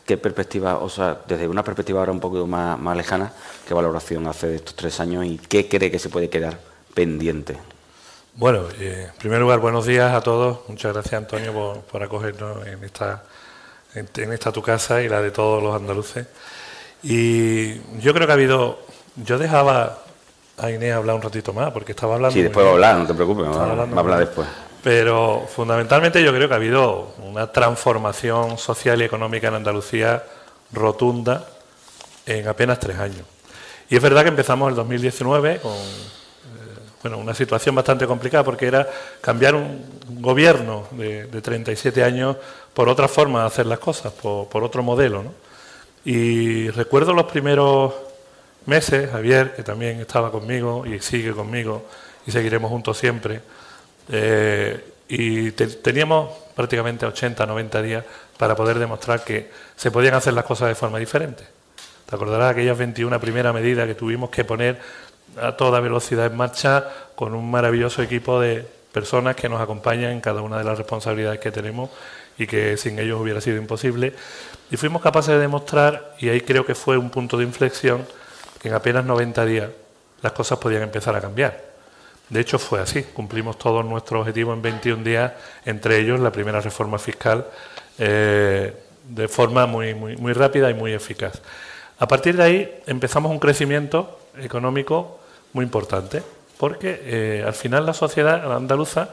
¿Qué 0.04 0.18
perspectiva, 0.18 0.78
o 0.78 0.88
sea, 0.88 1.20
desde 1.26 1.48
una 1.48 1.62
perspectiva 1.62 2.00
ahora 2.00 2.12
un 2.12 2.20
poco 2.20 2.46
más, 2.46 2.78
más 2.78 2.96
lejana, 2.96 3.32
qué 3.66 3.72
valoración 3.72 4.26
hace 4.26 4.48
de 4.48 4.56
estos 4.56 4.74
tres 4.74 5.00
años 5.00 5.24
y 5.24 5.38
qué 5.38 5.68
cree 5.68 5.90
que 5.90 5.98
se 5.98 6.10
puede 6.10 6.28
quedar 6.28 6.58
pendiente? 6.94 7.56
Bueno, 8.34 8.68
eh, 8.78 9.08
en 9.10 9.18
primer 9.18 9.40
lugar, 9.40 9.58
buenos 9.58 9.84
días 9.84 10.14
a 10.14 10.20
todos. 10.20 10.60
Muchas 10.68 10.92
gracias, 10.92 11.14
Antonio, 11.14 11.82
por, 11.90 12.02
acogernos 12.02 12.66
en 12.66 12.84
esta, 12.84 13.24
en, 13.98 14.32
esta 14.32 14.52
tu 14.52 14.62
casa 14.62 15.02
y 15.02 15.08
la 15.08 15.20
de 15.20 15.30
todos 15.30 15.62
los 15.62 15.74
andaluces. 15.74 16.26
Y 17.02 17.74
yo 18.00 18.12
creo 18.14 18.26
que 18.26 18.32
ha 18.32 18.34
habido. 18.34 18.80
Yo 19.16 19.38
dejaba 19.38 19.98
a 20.56 20.70
Inés 20.70 20.94
hablar 20.94 21.16
un 21.16 21.22
ratito 21.22 21.52
más, 21.52 21.70
porque 21.72 21.92
estaba 21.92 22.14
hablando. 22.14 22.34
Sí, 22.34 22.42
después 22.42 22.64
va 22.64 22.70
a 22.70 22.72
hablar, 22.74 22.96
no 22.98 23.06
te 23.06 23.14
preocupes, 23.14 23.46
va, 23.46 23.64
a 23.64 24.00
hablar 24.00 24.18
después. 24.20 24.48
Pero 24.82 25.46
fundamentalmente 25.54 26.22
yo 26.22 26.32
creo 26.32 26.48
que 26.48 26.54
ha 26.54 26.56
habido 26.56 27.14
una 27.24 27.50
transformación 27.50 28.58
social 28.58 29.00
y 29.00 29.04
económica 29.04 29.48
en 29.48 29.54
Andalucía 29.54 30.22
rotunda 30.72 31.46
en 32.26 32.46
apenas 32.46 32.78
tres 32.78 32.98
años. 32.98 33.22
Y 33.90 33.96
es 33.96 34.02
verdad 34.02 34.22
que 34.22 34.28
empezamos 34.28 34.68
el 34.68 34.76
2019 34.76 35.60
con 35.60 37.12
eh, 37.12 37.16
una 37.16 37.34
situación 37.34 37.74
bastante 37.74 38.06
complicada 38.06 38.44
porque 38.44 38.66
era 38.66 38.86
cambiar 39.20 39.54
un 39.54 39.98
gobierno 40.20 40.86
de, 40.92 41.26
37 41.26 42.04
años 42.04 42.36
por 42.78 42.88
otra 42.88 43.08
forma 43.08 43.40
de 43.40 43.46
hacer 43.48 43.66
las 43.66 43.80
cosas, 43.80 44.12
por, 44.12 44.62
otro 44.62 44.84
modelo. 44.84 45.24
Y 46.04 46.70
recuerdo 46.70 47.12
los 47.12 47.24
primeros 47.24 47.92
meses, 48.66 49.10
Javier, 49.10 49.56
que 49.56 49.64
también 49.64 50.00
estaba 50.00 50.30
conmigo 50.30 50.86
y 50.86 51.00
sigue 51.00 51.32
conmigo 51.32 51.86
y 52.24 52.30
seguiremos 52.30 52.70
juntos 52.70 52.96
siempre, 52.96 53.40
eh, 54.12 54.80
y 55.08 55.50
teníamos 55.50 56.30
prácticamente 56.54 57.04
80, 57.04 57.46
90 57.46 57.82
días 57.82 58.04
para 58.36 58.54
poder 58.54 58.78
demostrar 58.78 59.24
que 59.24 59.50
se 59.74 59.90
podían 59.90 60.14
hacer 60.14 60.34
las 60.34 60.44
cosas 60.44 60.68
de 60.68 60.76
forma 60.76 61.00
diferente. 61.00 61.42
Te 62.08 62.14
acordarás 62.14 62.52
aquellas 62.52 62.78
21 62.78 63.18
primeras 63.18 63.52
medidas 63.52 63.88
que 63.88 63.96
tuvimos 63.96 64.30
que 64.30 64.44
poner 64.44 64.78
a 65.42 65.56
toda 65.56 65.80
velocidad 65.80 66.26
en 66.26 66.36
marcha 66.36 66.88
con 67.16 67.34
un 67.34 67.50
maravilloso 67.50 68.04
equipo 68.04 68.38
de 68.38 68.64
personas 68.92 69.34
que 69.34 69.48
nos 69.48 69.60
acompañan 69.60 70.12
en 70.12 70.20
cada 70.20 70.42
una 70.42 70.58
de 70.58 70.64
las 70.64 70.78
responsabilidades 70.78 71.40
que 71.40 71.50
tenemos 71.50 71.90
y 72.38 72.46
que 72.46 72.76
sin 72.76 72.98
ellos 72.98 73.20
hubiera 73.20 73.40
sido 73.40 73.56
imposible. 73.56 74.14
Y 74.70 74.76
fuimos 74.76 75.02
capaces 75.02 75.34
de 75.34 75.40
demostrar, 75.40 76.14
y 76.18 76.28
ahí 76.28 76.40
creo 76.40 76.64
que 76.64 76.74
fue 76.74 76.96
un 76.96 77.10
punto 77.10 77.36
de 77.36 77.44
inflexión, 77.44 78.06
que 78.60 78.68
en 78.68 78.74
apenas 78.74 79.04
90 79.04 79.44
días 79.44 79.70
las 80.22 80.32
cosas 80.32 80.58
podían 80.58 80.82
empezar 80.82 81.14
a 81.16 81.20
cambiar. 81.20 81.68
De 82.28 82.40
hecho, 82.40 82.58
fue 82.58 82.80
así. 82.80 83.02
Cumplimos 83.02 83.58
todos 83.58 83.84
nuestros 83.84 84.20
objetivos 84.20 84.54
en 84.54 84.62
21 84.62 85.02
días, 85.02 85.32
entre 85.64 85.98
ellos 85.98 86.20
la 86.20 86.30
primera 86.30 86.60
reforma 86.60 86.98
fiscal, 86.98 87.46
eh, 87.98 88.74
de 89.04 89.28
forma 89.28 89.66
muy, 89.66 89.94
muy, 89.94 90.16
muy 90.16 90.32
rápida 90.32 90.70
y 90.70 90.74
muy 90.74 90.92
eficaz. 90.92 91.40
A 91.98 92.06
partir 92.06 92.36
de 92.36 92.42
ahí 92.42 92.82
empezamos 92.86 93.32
un 93.32 93.38
crecimiento 93.38 94.20
económico 94.38 95.20
muy 95.52 95.64
importante, 95.64 96.22
porque 96.58 97.00
eh, 97.04 97.44
al 97.46 97.54
final 97.54 97.86
la 97.86 97.94
sociedad 97.94 98.52
andaluza 98.52 99.08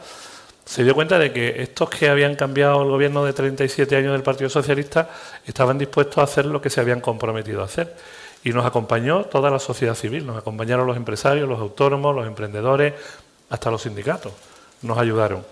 se 0.65 0.84
dio 0.84 0.95
cuenta 0.95 1.19
de 1.19 1.31
que 1.31 1.62
estos 1.62 1.89
que 1.89 2.10
habían 2.10 2.36
cambiado 2.36 2.81
el 2.81 2.89
gobierno 2.89 3.24
de 3.24 3.34
37 3.34 3.95
años 3.95 4.13
del 4.13 4.24
Partido 4.24 4.50
Socialista 4.50 5.10
estaban 5.45 5.77
dispuestos 5.77 6.17
a 6.17 6.24
hacer 6.24 6.48
lo 6.48 6.60
que 6.60 6.72
se 6.72 6.81
habían 6.81 7.01
comprometido 7.01 7.62
a 7.62 7.65
hacer. 7.65 7.95
Y 8.43 8.50
nos 8.50 8.65
acompañó 8.65 9.25
toda 9.25 9.50
la 9.50 9.60
sociedad 9.60 9.95
civil, 9.95 10.25
nos 10.25 10.38
acompañaron 10.38 10.86
los 10.86 10.98
empresarios, 10.98 11.48
los 11.48 11.60
autónomos, 11.60 12.15
los 12.15 12.27
emprendedores, 12.27 12.93
hasta 13.50 13.72
los 13.72 13.84
sindicatos, 13.84 14.34
nos 14.81 14.98
ayudaron. 14.98 15.45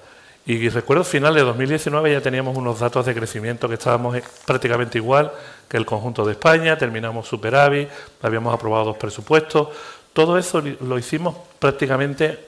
Y 0.46 0.67
recuerdo, 0.70 1.03
final 1.03 1.34
de 1.36 1.41
2019 1.41 2.12
ya 2.12 2.22
teníamos 2.22 2.58
unos 2.58 2.79
datos 2.79 3.05
de 3.05 3.15
crecimiento 3.15 3.70
que 3.70 3.75
estábamos 3.75 4.17
prácticamente 4.46 4.98
igual 4.98 5.32
que 5.70 5.77
el 5.77 5.86
conjunto 5.86 6.25
de 6.25 6.34
España, 6.34 6.77
terminamos 6.77 7.27
superávit, 7.27 7.88
habíamos 8.22 8.53
aprobado 8.53 8.86
dos 8.86 8.98
presupuestos, 8.98 9.70
todo 10.12 10.38
eso 10.38 10.62
lo 10.62 11.00
hicimos 11.00 11.36
prácticamente 11.60 12.39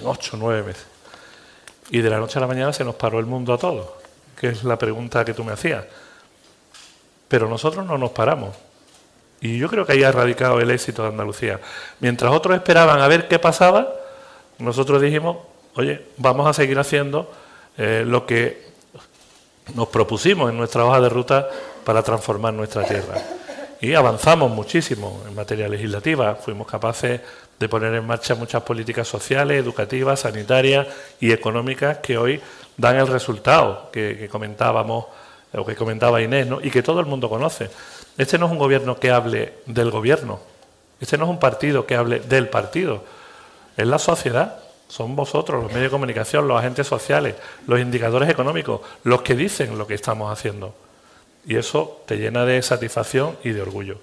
en 0.00 0.06
ocho 0.06 0.36
o 0.36 0.38
nueve 0.38 0.62
meses. 0.62 0.93
Y 1.90 2.00
de 2.00 2.10
la 2.10 2.18
noche 2.18 2.38
a 2.38 2.40
la 2.40 2.46
mañana 2.46 2.72
se 2.72 2.84
nos 2.84 2.94
paró 2.94 3.18
el 3.18 3.26
mundo 3.26 3.52
a 3.52 3.58
todos, 3.58 3.88
que 4.38 4.48
es 4.48 4.64
la 4.64 4.78
pregunta 4.78 5.24
que 5.24 5.34
tú 5.34 5.44
me 5.44 5.52
hacías. 5.52 5.84
Pero 7.28 7.48
nosotros 7.48 7.84
no 7.84 7.98
nos 7.98 8.10
paramos. 8.10 8.54
Y 9.40 9.58
yo 9.58 9.68
creo 9.68 9.84
que 9.84 9.92
ahí 9.92 10.02
ha 10.02 10.12
radicado 10.12 10.60
el 10.60 10.70
éxito 10.70 11.02
de 11.02 11.08
Andalucía. 11.08 11.60
Mientras 12.00 12.32
otros 12.32 12.56
esperaban 12.56 13.00
a 13.00 13.08
ver 13.08 13.28
qué 13.28 13.38
pasaba, 13.38 13.92
nosotros 14.58 15.02
dijimos, 15.02 15.38
oye, 15.74 16.06
vamos 16.16 16.46
a 16.46 16.54
seguir 16.54 16.78
haciendo 16.78 17.30
eh, 17.76 18.04
lo 18.06 18.24
que 18.24 18.72
nos 19.74 19.88
propusimos 19.88 20.50
en 20.50 20.56
nuestra 20.56 20.84
hoja 20.84 21.00
de 21.00 21.08
ruta 21.08 21.48
para 21.84 22.02
transformar 22.02 22.54
nuestra 22.54 22.84
tierra. 22.84 23.16
Y 23.80 23.94
avanzamos 23.94 24.50
muchísimo 24.50 25.22
en 25.28 25.34
materia 25.34 25.68
legislativa. 25.68 26.36
Fuimos 26.36 26.66
capaces 26.66 27.20
de 27.58 27.68
poner 27.68 27.94
en 27.94 28.06
marcha 28.06 28.34
muchas 28.34 28.62
políticas 28.62 29.06
sociales, 29.06 29.60
educativas, 29.60 30.20
sanitarias 30.20 30.86
y 31.20 31.32
económicas 31.32 31.98
que 31.98 32.18
hoy 32.18 32.40
dan 32.76 32.96
el 32.96 33.06
resultado 33.06 33.90
que, 33.92 34.28
comentábamos 34.30 35.06
o 35.52 35.64
que 35.64 35.76
comentaba 35.76 36.20
Inés, 36.20 36.46
¿no? 36.46 36.60
y 36.60 36.70
que 36.70 36.82
todo 36.82 37.00
el 37.00 37.06
mundo 37.06 37.28
conoce. 37.28 37.70
Este 38.18 38.38
no 38.38 38.46
es 38.46 38.52
un 38.52 38.58
gobierno 38.58 38.98
que 38.98 39.10
hable 39.10 39.54
del 39.66 39.90
gobierno, 39.90 40.40
este 41.00 41.16
no 41.18 41.24
es 41.24 41.30
un 41.30 41.38
partido 41.38 41.86
que 41.86 41.94
hable 41.94 42.20
del 42.20 42.48
partido, 42.48 43.04
es 43.76 43.86
la 43.86 43.98
sociedad, 43.98 44.58
son 44.88 45.16
vosotros, 45.16 45.62
los 45.62 45.72
medios 45.72 45.90
de 45.90 45.96
comunicación, 45.96 46.46
los 46.46 46.58
agentes 46.58 46.86
sociales, 46.86 47.34
los 47.66 47.80
indicadores 47.80 48.28
económicos, 48.28 48.80
los 49.02 49.22
que 49.22 49.34
dicen 49.34 49.78
lo 49.78 49.86
que 49.86 49.94
estamos 49.94 50.32
haciendo. 50.32 50.74
Y 51.46 51.56
eso 51.56 52.02
te 52.06 52.16
llena 52.16 52.44
de 52.44 52.62
satisfacción 52.62 53.36
y 53.42 53.50
de 53.50 53.62
orgullo. 53.62 53.98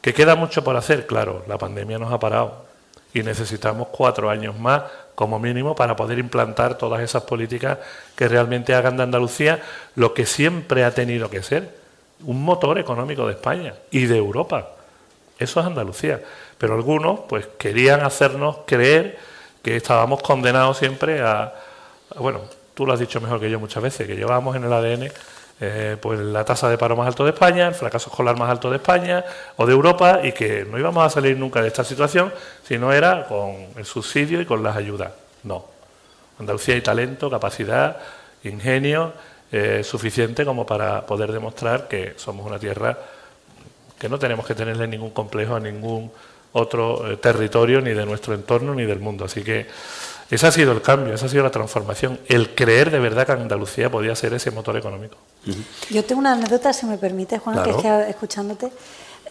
¿Que 0.00 0.14
queda 0.14 0.34
mucho 0.34 0.64
por 0.64 0.76
hacer? 0.76 1.06
Claro, 1.06 1.44
la 1.46 1.58
pandemia 1.58 1.98
nos 1.98 2.12
ha 2.12 2.18
parado 2.18 2.69
y 3.12 3.22
necesitamos 3.22 3.88
cuatro 3.88 4.30
años 4.30 4.58
más 4.58 4.82
como 5.14 5.38
mínimo 5.38 5.74
para 5.74 5.96
poder 5.96 6.18
implantar 6.18 6.78
todas 6.78 7.02
esas 7.02 7.24
políticas 7.24 7.78
que 8.16 8.28
realmente 8.28 8.74
hagan 8.74 8.96
de 8.96 9.02
Andalucía 9.02 9.60
lo 9.94 10.14
que 10.14 10.26
siempre 10.26 10.84
ha 10.84 10.92
tenido 10.92 11.28
que 11.28 11.42
ser, 11.42 11.74
un 12.24 12.42
motor 12.42 12.78
económico 12.78 13.26
de 13.26 13.32
España 13.32 13.74
y 13.90 14.06
de 14.06 14.16
Europa. 14.16 14.68
Eso 15.38 15.60
es 15.60 15.66
Andalucía. 15.66 16.20
Pero 16.58 16.74
algunos 16.74 17.20
pues 17.28 17.48
querían 17.58 18.02
hacernos 18.02 18.58
creer 18.66 19.18
que 19.62 19.76
estábamos 19.76 20.22
condenados 20.22 20.78
siempre 20.78 21.20
a, 21.22 21.54
bueno, 22.16 22.40
tú 22.74 22.86
lo 22.86 22.92
has 22.92 23.00
dicho 23.00 23.20
mejor 23.20 23.40
que 23.40 23.50
yo 23.50 23.58
muchas 23.58 23.82
veces, 23.82 24.06
que 24.06 24.16
llevábamos 24.16 24.56
en 24.56 24.64
el 24.64 24.72
ADN 24.72 25.10
eh, 25.60 25.96
pues 26.00 26.18
la 26.18 26.44
tasa 26.44 26.70
de 26.70 26.78
paro 26.78 26.96
más 26.96 27.06
alto 27.06 27.24
de 27.24 27.30
España, 27.30 27.68
el 27.68 27.74
fracaso 27.74 28.08
escolar 28.08 28.38
más 28.38 28.48
alto 28.50 28.70
de 28.70 28.76
España 28.76 29.24
o 29.56 29.66
de 29.66 29.72
Europa 29.72 30.20
y 30.22 30.32
que 30.32 30.64
no 30.64 30.78
íbamos 30.78 31.04
a 31.04 31.10
salir 31.10 31.36
nunca 31.36 31.60
de 31.60 31.68
esta 31.68 31.84
situación 31.84 32.32
si 32.66 32.78
no 32.78 32.92
era 32.92 33.26
con 33.26 33.54
el 33.76 33.84
subsidio 33.84 34.40
y 34.40 34.46
con 34.46 34.62
las 34.62 34.76
ayudas. 34.76 35.12
No. 35.42 35.66
Andalucía 36.38 36.74
hay 36.74 36.80
talento, 36.80 37.28
capacidad, 37.28 37.98
ingenio 38.44 39.12
eh, 39.52 39.82
suficiente 39.84 40.44
como 40.44 40.64
para 40.64 41.04
poder 41.04 41.30
demostrar 41.32 41.88
que 41.88 42.14
somos 42.16 42.46
una 42.46 42.58
tierra 42.58 42.96
que 43.98 44.08
no 44.08 44.18
tenemos 44.18 44.46
que 44.46 44.54
tenerle 44.54 44.88
ningún 44.88 45.10
complejo 45.10 45.56
a 45.56 45.60
ningún 45.60 46.10
otro 46.52 47.10
eh, 47.10 47.16
territorio 47.18 47.82
ni 47.82 47.90
de 47.90 48.06
nuestro 48.06 48.32
entorno 48.32 48.74
ni 48.74 48.86
del 48.86 48.98
mundo. 48.98 49.26
Así 49.26 49.42
que 49.42 49.66
ese 50.30 50.46
ha 50.46 50.52
sido 50.52 50.72
el 50.72 50.82
cambio, 50.82 51.14
esa 51.14 51.26
ha 51.26 51.28
sido 51.28 51.42
la 51.42 51.50
transformación, 51.50 52.20
el 52.28 52.54
creer 52.54 52.90
de 52.90 52.98
verdad 52.98 53.26
que 53.26 53.32
Andalucía 53.32 53.90
podía 53.90 54.14
ser 54.14 54.32
ese 54.34 54.50
motor 54.50 54.76
económico. 54.76 55.16
Yo 55.90 56.04
tengo 56.04 56.20
una 56.20 56.32
anécdota, 56.32 56.72
si 56.72 56.86
me 56.86 56.98
permite, 56.98 57.38
Juan, 57.38 57.62
que 57.62 57.70
es 57.70 57.76
que 57.76 58.10
escuchándote. 58.10 58.72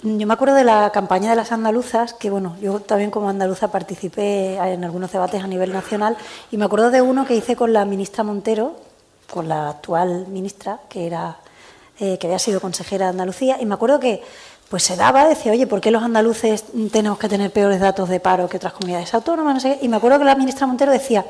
Yo 0.01 0.27
me 0.27 0.33
acuerdo 0.33 0.55
de 0.55 0.63
la 0.63 0.91
campaña 0.93 1.29
de 1.29 1.35
las 1.35 1.51
andaluzas, 1.51 2.13
que 2.13 2.29
bueno, 2.29 2.55
yo 2.61 2.79
también 2.79 3.11
como 3.11 3.29
andaluza 3.29 3.69
participé 3.69 4.55
en 4.55 4.83
algunos 4.83 5.11
debates 5.11 5.43
a 5.43 5.47
nivel 5.47 5.73
nacional, 5.73 6.15
y 6.51 6.57
me 6.57 6.65
acuerdo 6.65 6.89
de 6.91 7.01
uno 7.01 7.25
que 7.25 7.35
hice 7.35 7.55
con 7.55 7.73
la 7.73 7.83
ministra 7.85 8.23
Montero, 8.23 8.75
con 9.29 9.49
la 9.49 9.69
actual 9.69 10.27
ministra, 10.27 10.79
que 10.89 11.05
era 11.05 11.37
eh, 11.99 12.17
que 12.17 12.27
había 12.27 12.39
sido 12.39 12.61
consejera 12.61 13.07
de 13.07 13.11
Andalucía, 13.11 13.57
y 13.59 13.65
me 13.65 13.73
acuerdo 13.73 13.99
que 13.99 14.21
pues 14.69 14.83
se 14.83 14.95
daba, 14.95 15.27
decía, 15.27 15.51
oye, 15.51 15.65
¿por 15.65 15.81
qué 15.81 15.89
los 15.89 16.03
andaluces 16.03 16.63
tenemos 16.91 17.17
que 17.17 17.27
tener 17.27 17.51
peores 17.51 17.79
datos 17.79 18.07
de 18.07 18.19
paro 18.19 18.47
que 18.47 18.57
otras 18.57 18.73
comunidades 18.73 19.11
autónomas? 19.15 19.65
Y 19.81 19.87
me 19.87 19.97
acuerdo 19.97 20.19
que 20.19 20.25
la 20.25 20.35
ministra 20.35 20.67
Montero 20.67 20.91
decía, 20.91 21.25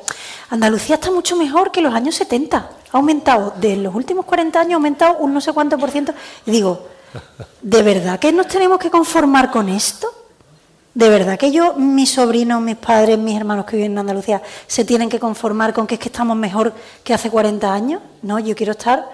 Andalucía 0.50 0.96
está 0.96 1.10
mucho 1.10 1.38
mejor 1.38 1.72
que 1.72 1.80
los 1.82 1.94
años 1.94 2.16
70. 2.16 2.58
Ha 2.58 2.98
aumentado, 2.98 3.54
de 3.58 3.78
los 3.78 3.96
últimos 3.96 4.26
40 4.26 4.60
años 4.60 4.74
ha 4.74 4.76
aumentado 4.76 5.18
un 5.20 5.34
no 5.34 5.40
sé 5.40 5.54
cuánto 5.54 5.78
por 5.78 5.90
ciento. 5.90 6.14
Y 6.46 6.52
digo, 6.52 6.86
¿de 7.62 7.82
verdad 7.82 8.20
que 8.20 8.34
nos 8.34 8.48
tenemos 8.48 8.78
que 8.78 8.90
conformar 8.90 9.50
con 9.52 9.70
esto? 9.70 10.14
¿De 10.94 11.08
verdad 11.08 11.40
que 11.40 11.50
yo, 11.50 11.76
mis 11.76 12.12
sobrinos, 12.12 12.62
mis 12.62 12.76
padres, 12.76 13.18
mis 13.18 13.38
hermanos 13.38 13.64
que 13.66 13.78
viven 13.78 13.94
en 13.94 14.00
Andalucía, 14.00 14.42
se 14.68 14.84
tienen 14.84 15.08
que 15.08 15.18
conformar 15.18 15.74
con 15.74 15.88
que 15.88 15.94
es 15.94 16.00
que 16.02 16.10
estamos 16.10 16.36
mejor 16.36 16.74
que 17.06 17.14
hace 17.14 17.30
40 17.30 17.74
años? 17.74 18.02
No, 18.22 18.38
yo 18.38 18.54
quiero 18.54 18.74
estar 18.74 19.10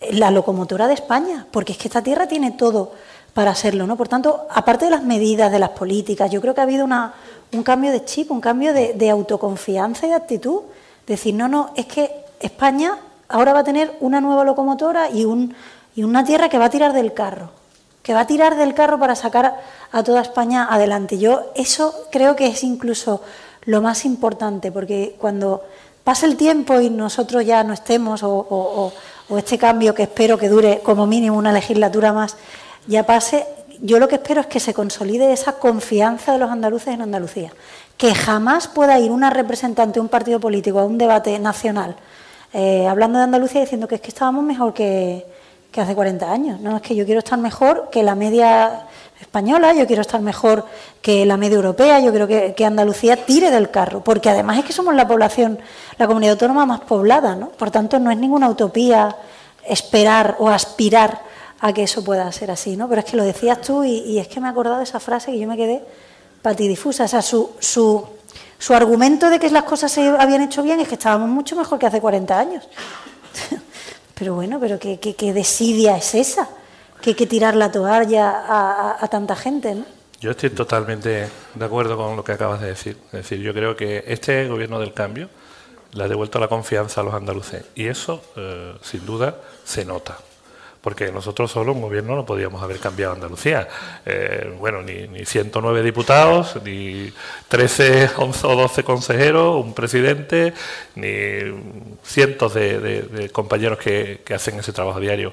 en 0.00 0.20
la 0.20 0.30
locomotora 0.30 0.88
de 0.88 0.94
España, 0.94 1.46
porque 1.50 1.72
es 1.72 1.78
que 1.78 1.88
esta 1.88 2.02
tierra 2.02 2.26
tiene 2.26 2.52
todo 2.52 2.92
para 3.34 3.52
hacerlo. 3.52 3.86
¿no? 3.86 3.96
Por 3.96 4.08
tanto, 4.08 4.46
aparte 4.50 4.86
de 4.86 4.90
las 4.90 5.02
medidas, 5.02 5.50
de 5.50 5.58
las 5.58 5.70
políticas, 5.70 6.30
yo 6.30 6.40
creo 6.40 6.54
que 6.54 6.60
ha 6.60 6.64
habido 6.64 6.84
una, 6.84 7.14
un 7.52 7.62
cambio 7.62 7.90
de 7.90 8.04
chip, 8.04 8.30
un 8.30 8.40
cambio 8.40 8.72
de, 8.72 9.10
autoconfianza 9.10 10.06
y 10.06 10.10
de 10.10 10.16
actitud. 10.16 10.60
Decir, 11.06 11.34
no, 11.34 11.48
no, 11.48 11.70
es 11.76 11.86
que 11.86 12.10
España 12.40 12.98
ahora 13.28 13.52
va 13.52 13.60
a 13.60 13.64
tener 13.64 13.96
una 14.00 14.20
nueva 14.20 14.44
locomotora 14.44 15.10
y, 15.10 15.24
un, 15.24 15.54
y 15.96 16.02
una 16.02 16.24
tierra 16.24 16.48
que 16.48 16.58
va 16.58 16.66
a 16.66 16.70
tirar 16.70 16.92
del 16.92 17.12
carro, 17.12 17.50
que 18.02 18.14
va 18.14 18.20
a 18.20 18.26
tirar 18.26 18.56
del 18.56 18.74
carro 18.74 18.98
para 18.98 19.14
sacar 19.14 19.60
a 19.90 20.02
toda 20.02 20.20
España 20.20 20.68
adelante. 20.70 21.18
Yo 21.18 21.52
eso 21.54 22.06
creo 22.10 22.36
que 22.36 22.46
es 22.46 22.62
incluso 22.62 23.22
lo 23.64 23.80
más 23.80 24.04
importante, 24.04 24.70
porque 24.70 25.16
cuando 25.18 25.62
pase 26.04 26.26
el 26.26 26.36
tiempo 26.36 26.80
y 26.80 26.90
nosotros 26.90 27.44
ya 27.44 27.64
no 27.64 27.72
estemos, 27.72 28.22
o 28.22 28.92
este 29.36 29.56
cambio 29.56 29.94
que 29.94 30.02
espero 30.02 30.36
que 30.36 30.48
dure 30.48 30.80
como 30.80 31.06
mínimo 31.06 31.38
una 31.38 31.52
legislatura 31.52 32.12
más, 32.12 32.36
ya 32.86 33.04
pase, 33.04 33.46
yo 33.80 33.98
lo 33.98 34.08
que 34.08 34.16
espero 34.16 34.40
es 34.40 34.46
que 34.46 34.60
se 34.60 34.74
consolide 34.74 35.32
esa 35.32 35.52
confianza 35.54 36.32
de 36.32 36.38
los 36.38 36.50
andaluces 36.50 36.94
en 36.94 37.02
Andalucía, 37.02 37.52
que 37.96 38.14
jamás 38.14 38.68
pueda 38.68 38.98
ir 38.98 39.10
una 39.10 39.30
representante 39.30 39.94
de 39.94 40.00
un 40.00 40.08
partido 40.08 40.40
político 40.40 40.78
a 40.78 40.84
un 40.84 40.98
debate 40.98 41.38
nacional 41.38 41.96
eh, 42.54 42.86
hablando 42.86 43.18
de 43.18 43.24
Andalucía 43.24 43.62
diciendo 43.62 43.88
que 43.88 43.94
es 43.94 44.00
que 44.00 44.08
estábamos 44.08 44.44
mejor 44.44 44.74
que, 44.74 45.24
hace 45.74 45.94
40 45.94 46.30
años. 46.30 46.60
No, 46.60 46.76
es 46.76 46.82
que 46.82 46.94
yo 46.94 47.06
quiero 47.06 47.20
estar 47.20 47.38
mejor 47.38 47.88
que 47.90 48.02
la 48.02 48.14
media 48.14 48.86
española, 49.20 49.72
yo 49.72 49.86
quiero 49.86 50.02
estar 50.02 50.20
mejor 50.20 50.66
que 51.00 51.24
la 51.24 51.38
media 51.38 51.56
europea, 51.56 52.00
yo 52.00 52.10
quiero 52.10 52.28
que, 52.28 52.54
que, 52.54 52.66
Andalucía 52.66 53.24
tire 53.24 53.50
del 53.50 53.70
carro, 53.70 54.04
porque 54.04 54.28
además 54.28 54.58
es 54.58 54.64
que 54.64 54.72
somos 54.72 54.94
la 54.94 55.08
población, 55.08 55.58
la 55.96 56.06
comunidad 56.06 56.32
autónoma 56.32 56.66
más 56.66 56.80
poblada, 56.80 57.36
¿no? 57.36 57.48
Por 57.50 57.70
tanto, 57.70 57.98
no 57.98 58.10
es 58.10 58.18
ninguna 58.18 58.50
utopía 58.50 59.16
esperar 59.66 60.36
o 60.38 60.48
aspirar 60.48 61.22
a 61.62 61.72
que 61.72 61.84
eso 61.84 62.02
pueda 62.02 62.30
ser 62.32 62.50
así, 62.50 62.76
¿no? 62.76 62.88
Pero 62.88 63.00
es 63.00 63.06
que 63.06 63.16
lo 63.16 63.22
decías 63.22 63.60
tú 63.60 63.84
y, 63.84 64.18
es 64.18 64.26
que 64.26 64.40
me 64.40 64.48
he 64.48 64.50
acordado 64.50 64.78
de 64.78 64.82
esa 64.82 64.98
frase 64.98 65.30
que 65.30 65.38
yo 65.38 65.46
me 65.46 65.56
quedé 65.56 65.80
patidifusa. 66.42 67.04
O 67.04 67.08
sea, 67.08 67.22
su, 67.22 67.52
su, 67.60 68.04
su 68.58 68.74
argumento 68.74 69.30
de 69.30 69.38
que 69.38 69.48
las 69.48 69.62
cosas 69.62 69.92
se 69.92 70.08
habían 70.08 70.42
hecho 70.42 70.64
bien 70.64 70.80
es 70.80 70.88
que 70.88 70.96
estábamos 70.96 71.28
mucho 71.28 71.54
mejor 71.54 71.78
que 71.78 71.86
hace 71.86 72.00
40 72.00 72.36
años. 72.36 72.68
pero 74.18 74.34
bueno, 74.34 74.58
pero 74.58 74.80
¿qué, 74.80 74.98
qué, 74.98 75.32
desidia 75.32 75.96
es 75.96 76.16
esa? 76.16 76.48
Que 77.00 77.10
hay 77.10 77.14
que 77.14 77.28
tirar 77.28 77.54
la 77.54 77.70
toalla 77.70 78.96
a, 79.00 79.06
tanta 79.08 79.36
gente, 79.36 79.76
¿no? 79.76 79.84
Yo 80.20 80.32
estoy 80.32 80.50
totalmente 80.50 81.28
de 81.54 81.64
acuerdo 81.64 81.96
con 81.96 82.16
lo 82.16 82.24
que 82.24 82.32
acabas 82.32 82.60
de 82.60 82.68
decir. 82.68 82.96
Es 83.06 83.12
decir, 83.12 83.38
yo 83.38 83.54
creo 83.54 83.76
que 83.76 84.02
este 84.08 84.48
gobierno 84.48 84.80
del 84.80 84.94
cambio 84.94 85.28
le 85.92 86.02
ha 86.02 86.08
devuelto 86.08 86.40
la 86.40 86.48
confianza 86.48 87.02
a 87.02 87.04
los 87.04 87.14
andaluces 87.14 87.66
y 87.76 87.86
eso, 87.86 88.20
eh, 88.36 88.74
sin 88.82 89.06
duda, 89.06 89.36
se 89.64 89.84
nota 89.84 90.18
porque 90.82 91.12
nosotros 91.12 91.50
solo 91.50 91.72
un 91.72 91.80
gobierno 91.80 92.16
no 92.16 92.26
podíamos 92.26 92.60
haber 92.60 92.78
cambiado 92.78 93.14
Andalucía. 93.14 93.68
Eh, 94.04 94.52
bueno, 94.58 94.82
ni, 94.82 95.06
ni, 95.06 95.24
109 95.24 95.80
diputados, 95.82 96.60
ni 96.64 97.12
13, 97.48 98.10
11 98.16 98.46
o 98.48 98.56
12 98.56 98.82
consejeros, 98.82 99.64
un 99.64 99.74
presidente, 99.74 100.52
ni 100.96 101.08
cientos 102.02 102.54
de, 102.54 103.30
compañeros 103.32 103.78
que, 103.78 104.22
hacen 104.34 104.58
ese 104.58 104.72
trabajo 104.72 104.98
diario. 104.98 105.32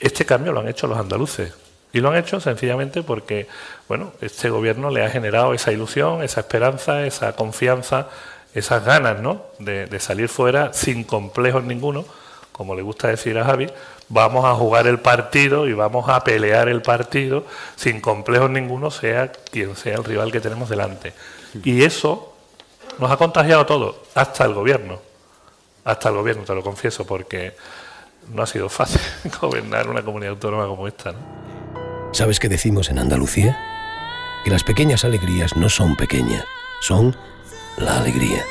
Este 0.00 0.26
cambio 0.26 0.52
lo 0.52 0.60
han 0.60 0.68
hecho 0.68 0.88
los 0.88 0.98
andaluces. 0.98 1.54
Y 1.92 2.00
lo 2.00 2.10
han 2.10 2.16
hecho 2.16 2.40
sencillamente 2.40 3.02
porque, 3.02 3.46
bueno, 3.86 4.12
este 4.20 4.50
gobierno 4.50 4.90
le 4.90 5.04
ha 5.04 5.10
generado 5.10 5.54
esa 5.54 5.70
ilusión, 5.70 6.24
esa 6.24 6.40
esperanza, 6.40 7.06
esa 7.06 7.34
confianza, 7.34 8.08
esas 8.52 8.84
ganas, 8.84 9.20
¿no? 9.20 9.44
De, 9.60 9.86
de 9.86 10.00
salir 10.00 10.28
fuera 10.28 10.72
sin 10.72 11.04
complejos 11.04 11.62
ninguno, 11.62 12.04
como 12.50 12.74
le 12.74 12.82
gusta 12.82 13.08
decir 13.08 13.38
a 13.38 13.44
Javi, 13.44 13.68
vamos 14.08 14.44
a 14.44 14.54
jugar 14.54 14.86
el 14.86 15.00
partido 15.00 15.68
y 15.68 15.72
vamos 15.72 16.08
a 16.08 16.22
pelear 16.22 16.68
el 16.68 16.82
partido 16.82 17.44
sin 17.76 18.00
complejos 18.00 18.50
ninguno, 18.50 18.90
sea 18.90 19.32
quien 19.32 19.76
sea 19.76 19.96
el 19.96 20.04
rival 20.04 20.30
que 20.32 20.40
tenemos 20.40 20.68
delante. 20.68 21.12
Y 21.64 21.82
eso 21.84 22.34
nos 22.98 23.10
ha 23.10 23.16
contagiado 23.16 23.66
todo, 23.66 24.04
hasta 24.14 24.44
el 24.44 24.54
gobierno. 24.54 25.00
Hasta 25.84 26.10
el 26.10 26.14
gobierno, 26.14 26.44
te 26.44 26.54
lo 26.54 26.62
confieso, 26.62 27.04
porque 27.04 27.56
no 28.32 28.42
ha 28.42 28.46
sido 28.46 28.68
fácil 28.68 29.00
gobernar 29.40 29.88
una 29.88 30.02
comunidad 30.02 30.32
autónoma 30.32 30.66
como 30.66 30.86
esta. 30.86 31.12
¿Sabes 32.12 32.38
qué 32.38 32.48
decimos 32.48 32.90
en 32.90 32.98
Andalucía? 32.98 33.58
Que 34.44 34.50
las 34.50 34.64
pequeñas 34.64 35.04
alegrías 35.04 35.56
no 35.56 35.68
son 35.68 35.96
pequeñas, 35.96 36.44
son 36.80 37.16
la 37.78 37.98
alegría. 37.98 38.44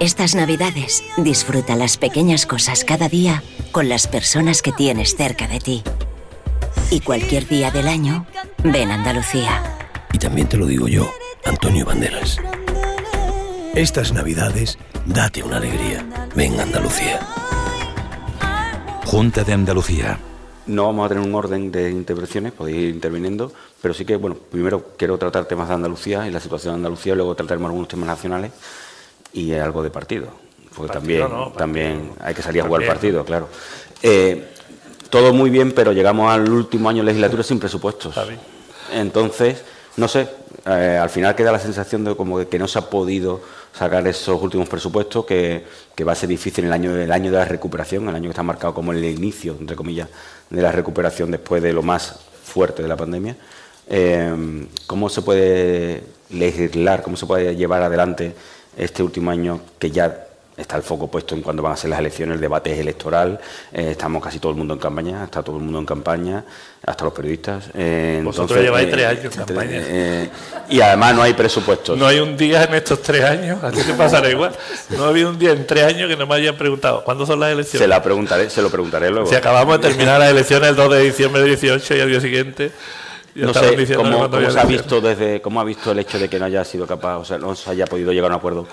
Estas 0.00 0.34
navidades 0.34 1.04
disfruta 1.16 1.76
las 1.76 1.96
pequeñas 1.96 2.46
cosas 2.46 2.84
cada 2.84 3.08
día 3.08 3.42
con 3.70 3.88
las 3.88 4.08
personas 4.08 4.60
que 4.60 4.72
tienes 4.72 5.16
cerca 5.16 5.46
de 5.46 5.60
ti. 5.60 5.82
Y 6.90 7.00
cualquier 7.00 7.46
día 7.46 7.70
del 7.70 7.86
año, 7.86 8.26
ven 8.64 8.90
Andalucía. 8.90 9.62
Y 10.12 10.18
también 10.18 10.48
te 10.48 10.56
lo 10.56 10.66
digo 10.66 10.88
yo, 10.88 11.10
Antonio 11.44 11.86
Banderas. 11.86 12.38
Estas 13.74 14.12
navidades, 14.12 14.78
date 15.06 15.44
una 15.44 15.58
alegría. 15.58 16.04
Ven 16.34 16.58
Andalucía. 16.58 17.20
Junta 19.06 19.44
de 19.44 19.52
Andalucía. 19.52 20.18
No 20.66 20.86
vamos 20.86 21.06
a 21.06 21.08
tener 21.10 21.24
un 21.24 21.34
orden 21.34 21.70
de 21.70 21.90
intervenciones, 21.90 22.52
podéis 22.52 22.78
ir 22.78 22.94
interviniendo, 22.94 23.52
pero 23.80 23.94
sí 23.94 24.04
que, 24.04 24.16
bueno, 24.16 24.36
primero 24.50 24.92
quiero 24.96 25.18
tratar 25.18 25.44
temas 25.44 25.68
de 25.68 25.74
Andalucía 25.74 26.26
y 26.26 26.30
la 26.30 26.40
situación 26.40 26.74
de 26.74 26.76
Andalucía, 26.78 27.14
luego 27.14 27.34
trataremos 27.34 27.68
algunos 27.68 27.88
temas 27.88 28.08
nacionales 28.08 28.50
y 29.34 29.52
algo 29.52 29.82
de 29.82 29.90
partido, 29.90 30.28
porque 30.74 30.92
también, 30.92 31.26
también 31.56 32.12
hay 32.20 32.34
que 32.34 32.42
salir 32.42 32.62
a 32.62 32.66
jugar 32.66 32.86
partido, 32.86 33.24
claro. 33.24 33.48
Eh, 34.02 34.44
todo 35.10 35.34
muy 35.34 35.50
bien, 35.50 35.72
pero 35.72 35.92
llegamos 35.92 36.32
al 36.32 36.48
último 36.48 36.88
año 36.88 37.02
de 37.02 37.06
legislatura 37.06 37.42
sin 37.42 37.58
presupuestos. 37.58 38.14
Entonces, 38.92 39.62
no 39.96 40.08
sé, 40.08 40.28
eh, 40.66 40.98
al 41.00 41.10
final 41.10 41.34
queda 41.34 41.52
la 41.52 41.58
sensación 41.58 42.04
de 42.04 42.16
como 42.16 42.48
que 42.48 42.58
no 42.58 42.68
se 42.68 42.78
ha 42.78 42.88
podido 42.88 43.40
sacar 43.76 44.06
esos 44.06 44.40
últimos 44.40 44.68
presupuestos, 44.68 45.24
que, 45.24 45.64
va 46.06 46.12
a 46.12 46.14
ser 46.14 46.28
difícil 46.28 46.64
el 46.64 46.72
año, 46.72 46.96
el 46.96 47.10
año 47.10 47.30
de 47.30 47.38
la 47.38 47.44
recuperación, 47.44 48.08
el 48.08 48.14
año 48.14 48.24
que 48.24 48.30
está 48.30 48.42
marcado 48.42 48.72
como 48.72 48.92
el 48.92 49.04
inicio, 49.04 49.56
entre 49.58 49.76
comillas, 49.76 50.08
de 50.48 50.62
la 50.62 50.70
recuperación 50.70 51.30
después 51.30 51.62
de 51.62 51.72
lo 51.72 51.82
más 51.82 52.20
fuerte 52.44 52.82
de 52.82 52.88
la 52.88 52.96
pandemia. 52.96 53.36
Eh, 53.88 54.66
¿Cómo 54.86 55.08
se 55.08 55.22
puede 55.22 56.04
legislar, 56.30 57.02
cómo 57.02 57.16
se 57.16 57.26
puede 57.26 57.54
llevar 57.56 57.82
adelante 57.82 58.34
este 58.76 59.02
último 59.02 59.30
año 59.30 59.60
que 59.78 59.90
ya 59.90 60.24
está 60.56 60.76
el 60.76 60.82
foco 60.82 61.08
puesto 61.08 61.34
en 61.34 61.42
cuándo 61.42 61.62
van 61.62 61.72
a 61.72 61.76
ser 61.76 61.90
las 61.90 61.98
elecciones, 61.98 62.36
el 62.36 62.40
debate 62.40 62.72
es 62.72 62.78
electoral, 62.78 63.40
eh, 63.72 63.88
estamos 63.90 64.22
casi 64.22 64.38
todo 64.38 64.52
el 64.52 64.58
mundo 64.58 64.74
en 64.74 64.80
campaña, 64.80 65.24
está 65.24 65.42
todo 65.42 65.56
el 65.56 65.62
mundo 65.62 65.80
en 65.80 65.86
campaña, 65.86 66.44
hasta 66.86 67.04
los 67.04 67.12
periodistas. 67.12 67.64
Eh, 67.74 68.20
Vosotros 68.24 68.60
lleváis 68.60 68.90
tres 68.90 69.06
años 69.06 69.24
en 69.24 69.44
campaña. 69.44 69.70
Eh, 69.72 70.30
y 70.68 70.80
además 70.80 71.14
no 71.14 71.22
hay 71.22 71.34
presupuestos. 71.34 71.98
No 71.98 72.06
hay 72.06 72.20
un 72.20 72.36
día 72.36 72.64
en 72.64 72.74
estos 72.74 73.02
tres 73.02 73.24
años, 73.24 73.62
a 73.64 73.72
ti 73.72 73.82
te 73.82 73.94
pasará 73.94 74.30
igual, 74.30 74.52
no 74.90 75.04
ha 75.04 75.08
habido 75.08 75.30
un 75.30 75.38
día 75.38 75.52
en 75.52 75.66
tres 75.66 75.84
años 75.84 76.08
que 76.08 76.16
no 76.16 76.26
me 76.26 76.34
hayan 76.36 76.56
preguntado, 76.56 77.02
¿cuándo 77.04 77.26
son 77.26 77.40
las 77.40 77.50
elecciones? 77.50 77.82
Se, 77.82 77.88
la 77.88 78.02
preguntaré, 78.02 78.48
se 78.48 78.62
lo 78.62 78.70
preguntaré 78.70 79.10
luego. 79.10 79.26
Si 79.26 79.34
acabamos 79.34 79.80
de 79.80 79.88
terminar 79.88 80.20
las 80.20 80.30
elecciones 80.30 80.70
el 80.70 80.76
2 80.76 80.92
de 80.92 81.00
diciembre 81.00 81.42
de 81.42 81.48
18 81.48 81.96
y 81.96 82.00
al 82.00 82.08
día 82.08 82.20
siguiente... 82.20 82.72
No 83.34 83.52
sé 83.52 83.94
cómo, 83.96 84.28
se 84.50 84.60
ha 84.60 84.64
visto 84.64 85.00
desde 85.00 85.40
cómo 85.40 85.60
ha 85.60 85.64
visto 85.64 85.90
el 85.90 85.98
hecho 85.98 86.18
de 86.18 86.28
que 86.28 86.38
no 86.38 86.44
haya 86.44 86.64
sido 86.64 86.86
capaz, 86.86 87.18
o 87.18 87.24
sea, 87.24 87.38
no 87.38 87.54
se 87.54 87.70
haya 87.70 87.86
podido 87.86 88.12
llegar 88.12 88.30
a 88.30 88.34
un 88.34 88.38
acuerdo 88.38 88.66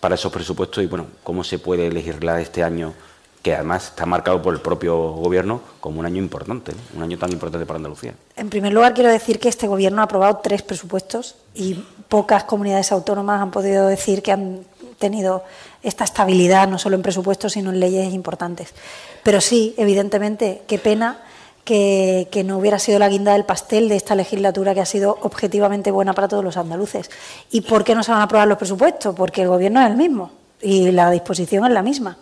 para 0.00 0.14
esos 0.14 0.32
presupuestos 0.32 0.82
y 0.82 0.86
bueno, 0.86 1.06
cómo 1.22 1.44
se 1.44 1.58
puede 1.58 1.90
legislar 1.90 2.40
este 2.40 2.62
año 2.62 2.94
que 3.42 3.54
además 3.54 3.84
está 3.84 4.04
marcado 4.04 4.42
por 4.42 4.52
el 4.54 4.60
propio 4.60 4.96
gobierno 4.96 5.60
como 5.80 6.00
un 6.00 6.06
año 6.06 6.18
importante, 6.18 6.72
un 6.96 7.02
año 7.02 7.16
tan 7.18 7.32
importante 7.32 7.64
para 7.66 7.76
Andalucía. 7.76 8.12
En 8.36 8.50
primer 8.50 8.72
lugar, 8.72 8.94
quiero 8.94 9.10
decir 9.10 9.38
que 9.38 9.48
este 9.48 9.68
gobierno 9.68 10.00
ha 10.00 10.04
aprobado 10.04 10.40
tres 10.42 10.62
presupuestos 10.62 11.36
y 11.54 11.74
pocas 12.08 12.44
comunidades 12.44 12.90
autónomas 12.90 13.40
han 13.40 13.52
podido 13.52 13.86
decir 13.86 14.22
que 14.22 14.32
han 14.32 14.64
tenido 14.98 15.44
esta 15.82 16.02
estabilidad, 16.02 16.66
no 16.66 16.78
solo 16.78 16.96
en 16.96 17.02
presupuestos, 17.02 17.52
sino 17.52 17.70
en 17.70 17.78
leyes 17.78 18.12
importantes. 18.12 18.74
Pero 19.22 19.40
sí, 19.40 19.74
evidentemente, 19.78 20.62
qué 20.66 20.78
pena 20.78 21.20
que, 21.68 22.42
no 22.46 22.56
hubiera 22.56 22.78
sido 22.78 22.98
la 22.98 23.10
guinda 23.10 23.32
del 23.32 23.44
pastel 23.44 23.90
de 23.90 23.96
esta 23.96 24.14
legislatura 24.14 24.72
que 24.72 24.80
ha 24.80 24.86
sido 24.86 25.18
objetivamente 25.20 25.90
buena 25.90 26.14
para 26.14 26.26
todos 26.26 26.42
los 26.42 26.56
andaluces. 26.56 27.10
¿Y 27.50 27.60
por 27.60 27.84
qué 27.84 27.94
no 27.94 28.02
se 28.02 28.10
van 28.10 28.20
a 28.20 28.24
aprobar 28.24 28.48
los 28.48 28.56
presupuestos? 28.56 29.14
Porque 29.14 29.42
el 29.42 29.48
Gobierno 29.48 29.80
es 29.80 29.90
el 29.90 29.96
mismo 29.96 30.30
y 30.62 30.90
la 30.92 31.10
disposición 31.10 31.66
es 31.66 31.72
la 31.72 31.82
misma. 31.82 32.16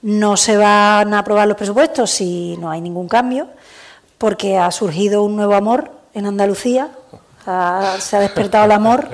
No 0.00 0.38
se 0.38 0.56
van 0.56 1.12
a 1.12 1.18
aprobar 1.18 1.46
los 1.46 1.56
presupuestos 1.58 2.10
si 2.10 2.56
no 2.56 2.70
hay 2.70 2.80
ningún 2.80 3.08
cambio, 3.08 3.48
porque 4.16 4.56
ha 4.56 4.70
surgido 4.70 5.22
un 5.22 5.36
nuevo 5.36 5.54
amor 5.54 5.90
en 6.14 6.24
Andalucía, 6.24 6.88
se 7.44 8.16
ha 8.16 8.20
despertado 8.20 8.64
el 8.64 8.72
amor 8.72 9.06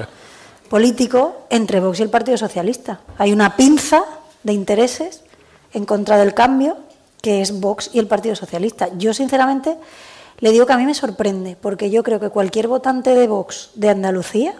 político 0.68 1.46
entre 1.50 1.80
Vox 1.80 1.98
y 1.98 2.02
el 2.04 2.10
Partido 2.10 2.38
Socialista. 2.38 3.00
Hay 3.18 3.32
una 3.32 3.56
pinza 3.56 4.04
de 4.44 4.52
intereses 4.52 5.22
en 5.72 5.84
contra 5.84 6.16
del 6.16 6.32
cambio 6.32 6.76
que 7.24 7.40
es 7.40 7.58
Vox 7.58 7.88
y 7.94 7.98
el 7.98 8.06
Partido 8.06 8.36
Socialista. 8.36 8.90
Yo, 8.98 9.14
sinceramente, 9.14 9.78
le 10.40 10.52
digo 10.52 10.66
que 10.66 10.74
a 10.74 10.76
mí 10.76 10.84
me 10.84 10.92
sorprende, 10.92 11.56
porque 11.58 11.88
yo 11.88 12.02
creo 12.02 12.20
que 12.20 12.28
cualquier 12.28 12.68
votante 12.68 13.14
de 13.14 13.26
Vox 13.26 13.70
de 13.76 13.88
Andalucía 13.88 14.54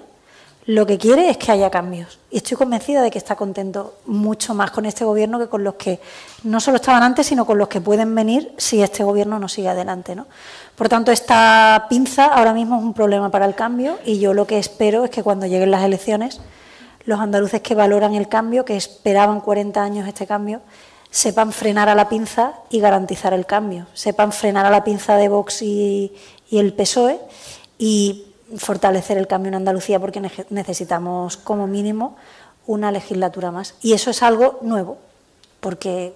lo 0.64 0.86
que 0.86 0.96
quiere 0.96 1.28
es 1.28 1.36
que 1.36 1.52
haya 1.52 1.68
cambios. 1.68 2.18
Y 2.30 2.38
estoy 2.38 2.56
convencida 2.56 3.02
de 3.02 3.10
que 3.10 3.18
está 3.18 3.36
contento 3.36 3.96
mucho 4.06 4.54
más 4.54 4.70
con 4.70 4.86
este 4.86 5.04
gobierno 5.04 5.38
que 5.38 5.48
con 5.48 5.62
los 5.62 5.74
que 5.74 6.00
no 6.44 6.58
solo 6.58 6.76
estaban 6.76 7.02
antes, 7.02 7.26
sino 7.26 7.44
con 7.44 7.58
los 7.58 7.68
que 7.68 7.82
pueden 7.82 8.14
venir 8.14 8.54
si 8.56 8.82
este 8.82 9.04
gobierno 9.04 9.38
no 9.38 9.46
sigue 9.46 9.68
adelante. 9.68 10.16
¿no? 10.16 10.26
Por 10.74 10.88
tanto, 10.88 11.12
esta 11.12 11.84
pinza 11.90 12.24
ahora 12.24 12.54
mismo 12.54 12.78
es 12.78 12.82
un 12.82 12.94
problema 12.94 13.30
para 13.30 13.44
el 13.44 13.54
cambio 13.54 13.98
y 14.06 14.20
yo 14.20 14.32
lo 14.32 14.46
que 14.46 14.58
espero 14.58 15.04
es 15.04 15.10
que 15.10 15.22
cuando 15.22 15.44
lleguen 15.44 15.70
las 15.70 15.84
elecciones, 15.84 16.40
los 17.04 17.20
andaluces 17.20 17.60
que 17.60 17.74
valoran 17.74 18.14
el 18.14 18.28
cambio, 18.28 18.64
que 18.64 18.78
esperaban 18.78 19.42
40 19.42 19.82
años 19.82 20.08
este 20.08 20.26
cambio, 20.26 20.62
sepan 21.14 21.52
frenar 21.52 21.88
a 21.88 21.94
la 21.94 22.08
pinza 22.08 22.54
y 22.70 22.80
garantizar 22.80 23.32
el 23.34 23.46
cambio, 23.46 23.86
sepan 23.94 24.32
frenar 24.32 24.66
a 24.66 24.70
la 24.70 24.82
pinza 24.82 25.14
de 25.16 25.28
Vox 25.28 25.62
y, 25.62 26.12
el 26.50 26.72
PSOE 26.72 27.20
y 27.78 28.26
fortalecer 28.56 29.16
el 29.16 29.28
cambio 29.28 29.48
en 29.50 29.54
Andalucía 29.54 30.00
porque 30.00 30.20
necesitamos 30.50 31.36
como 31.36 31.68
mínimo 31.68 32.16
una 32.66 32.90
legislatura 32.90 33.52
más. 33.52 33.76
Y 33.80 33.92
eso 33.92 34.10
es 34.10 34.24
algo 34.24 34.58
nuevo, 34.62 34.98
porque 35.60 36.14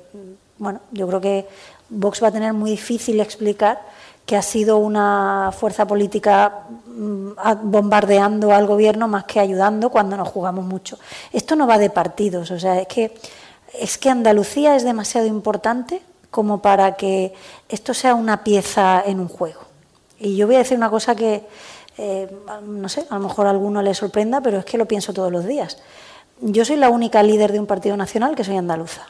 bueno, 0.59 0.81
yo 0.91 1.07
creo 1.07 1.21
que 1.21 1.47
Vox 1.91 2.21
va 2.21 2.29
a 2.29 2.33
tener 2.33 2.53
muy 2.53 2.73
difícil 2.73 3.21
explicar 3.21 3.81
que 4.27 4.37
ha 4.37 4.43
sido 4.43 4.79
una 4.79 5.53
fuerza 5.57 5.87
política 5.87 6.65
mm, 6.87 7.31
bombardeando 7.63 8.53
al 8.53 8.67
gobierno 8.67 9.07
más 9.07 9.25
que 9.25 9.39
ayudando 9.39 9.91
cuando 9.91 10.17
nos 10.17 10.29
jugamos 10.29 10.65
mucho. 10.65 10.99
Esto 11.33 11.55
no 11.55 11.69
va 11.69 11.79
de 11.79 11.91
partidos, 11.91 12.51
o 12.51 12.59
sea, 12.59 12.81
es 12.81 12.89
que 12.89 13.15
es 13.75 13.99
que 13.99 14.11
Andalucía 14.11 14.77
es 14.77 14.85
demasiado 14.85 15.27
importante 15.27 16.03
como 16.31 16.61
para 16.61 16.97
que 16.97 17.33
esto 17.69 17.95
sea 17.95 18.15
una 18.15 18.45
pieza 18.45 19.03
en 19.05 19.21
un 19.21 19.29
juego. 19.29 19.61
Y 20.19 20.37
yo 20.37 20.47
voy 20.47 20.57
a 20.57 20.59
decir 20.59 20.77
una 20.77 20.91
cosa 20.91 21.15
que, 21.15 21.47
eh, 21.97 22.29
no 22.65 22.89
sé, 22.89 23.07
a 23.09 23.15
lo 23.15 23.21
mejor 23.21 23.47
a 23.47 23.51
alguno 23.51 23.83
le 23.83 23.95
sorprenda, 23.95 24.41
pero 24.41 24.59
es 24.59 24.65
que 24.65 24.79
lo 24.79 24.87
pienso 24.87 25.13
todos 25.13 25.33
los 25.33 25.47
días. 25.47 25.79
Yo 26.41 26.65
soy 26.65 26.77
la 26.77 26.89
única 26.89 27.23
líder 27.23 27.53
de 27.53 27.61
un 27.61 27.67
partido 27.67 27.97
nacional 27.97 28.35
que 28.35 28.45
soy 28.45 28.57
andaluza. 28.57 29.07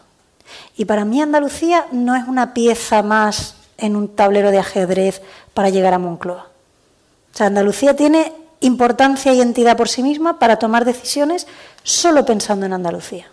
Y 0.76 0.84
para 0.84 1.04
mí 1.04 1.20
Andalucía 1.20 1.86
no 1.92 2.16
es 2.16 2.26
una 2.26 2.54
pieza 2.54 3.02
más 3.02 3.56
en 3.76 3.96
un 3.96 4.08
tablero 4.08 4.50
de 4.50 4.58
ajedrez 4.58 5.22
para 5.54 5.68
llegar 5.70 5.94
a 5.94 5.98
Moncloa. 5.98 6.48
O 7.32 7.36
sea, 7.36 7.46
Andalucía 7.46 7.94
tiene 7.94 8.32
importancia 8.60 9.32
y 9.32 9.40
entidad 9.40 9.76
por 9.76 9.88
sí 9.88 10.02
misma 10.02 10.38
para 10.38 10.58
tomar 10.58 10.84
decisiones 10.84 11.46
solo 11.82 12.24
pensando 12.24 12.66
en 12.66 12.72
Andalucía. 12.72 13.26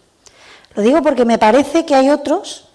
Lo 0.75 0.83
digo 0.83 1.01
porque 1.01 1.25
me 1.25 1.37
parece 1.37 1.85
que 1.85 1.95
hay 1.95 2.09
otros 2.09 2.67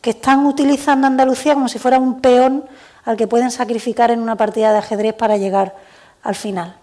que 0.00 0.10
están 0.10 0.46
utilizando 0.46 1.06
Andalucía 1.06 1.54
como 1.54 1.68
si 1.68 1.78
fuera 1.78 1.98
un 1.98 2.20
peón 2.20 2.64
al 3.04 3.16
que 3.16 3.26
pueden 3.26 3.50
sacrificar 3.50 4.10
en 4.10 4.20
una 4.20 4.36
partida 4.36 4.72
de 4.72 4.78
ajedrez 4.78 5.14
para 5.14 5.36
llegar 5.36 5.74
al 6.22 6.34
final. 6.34 6.76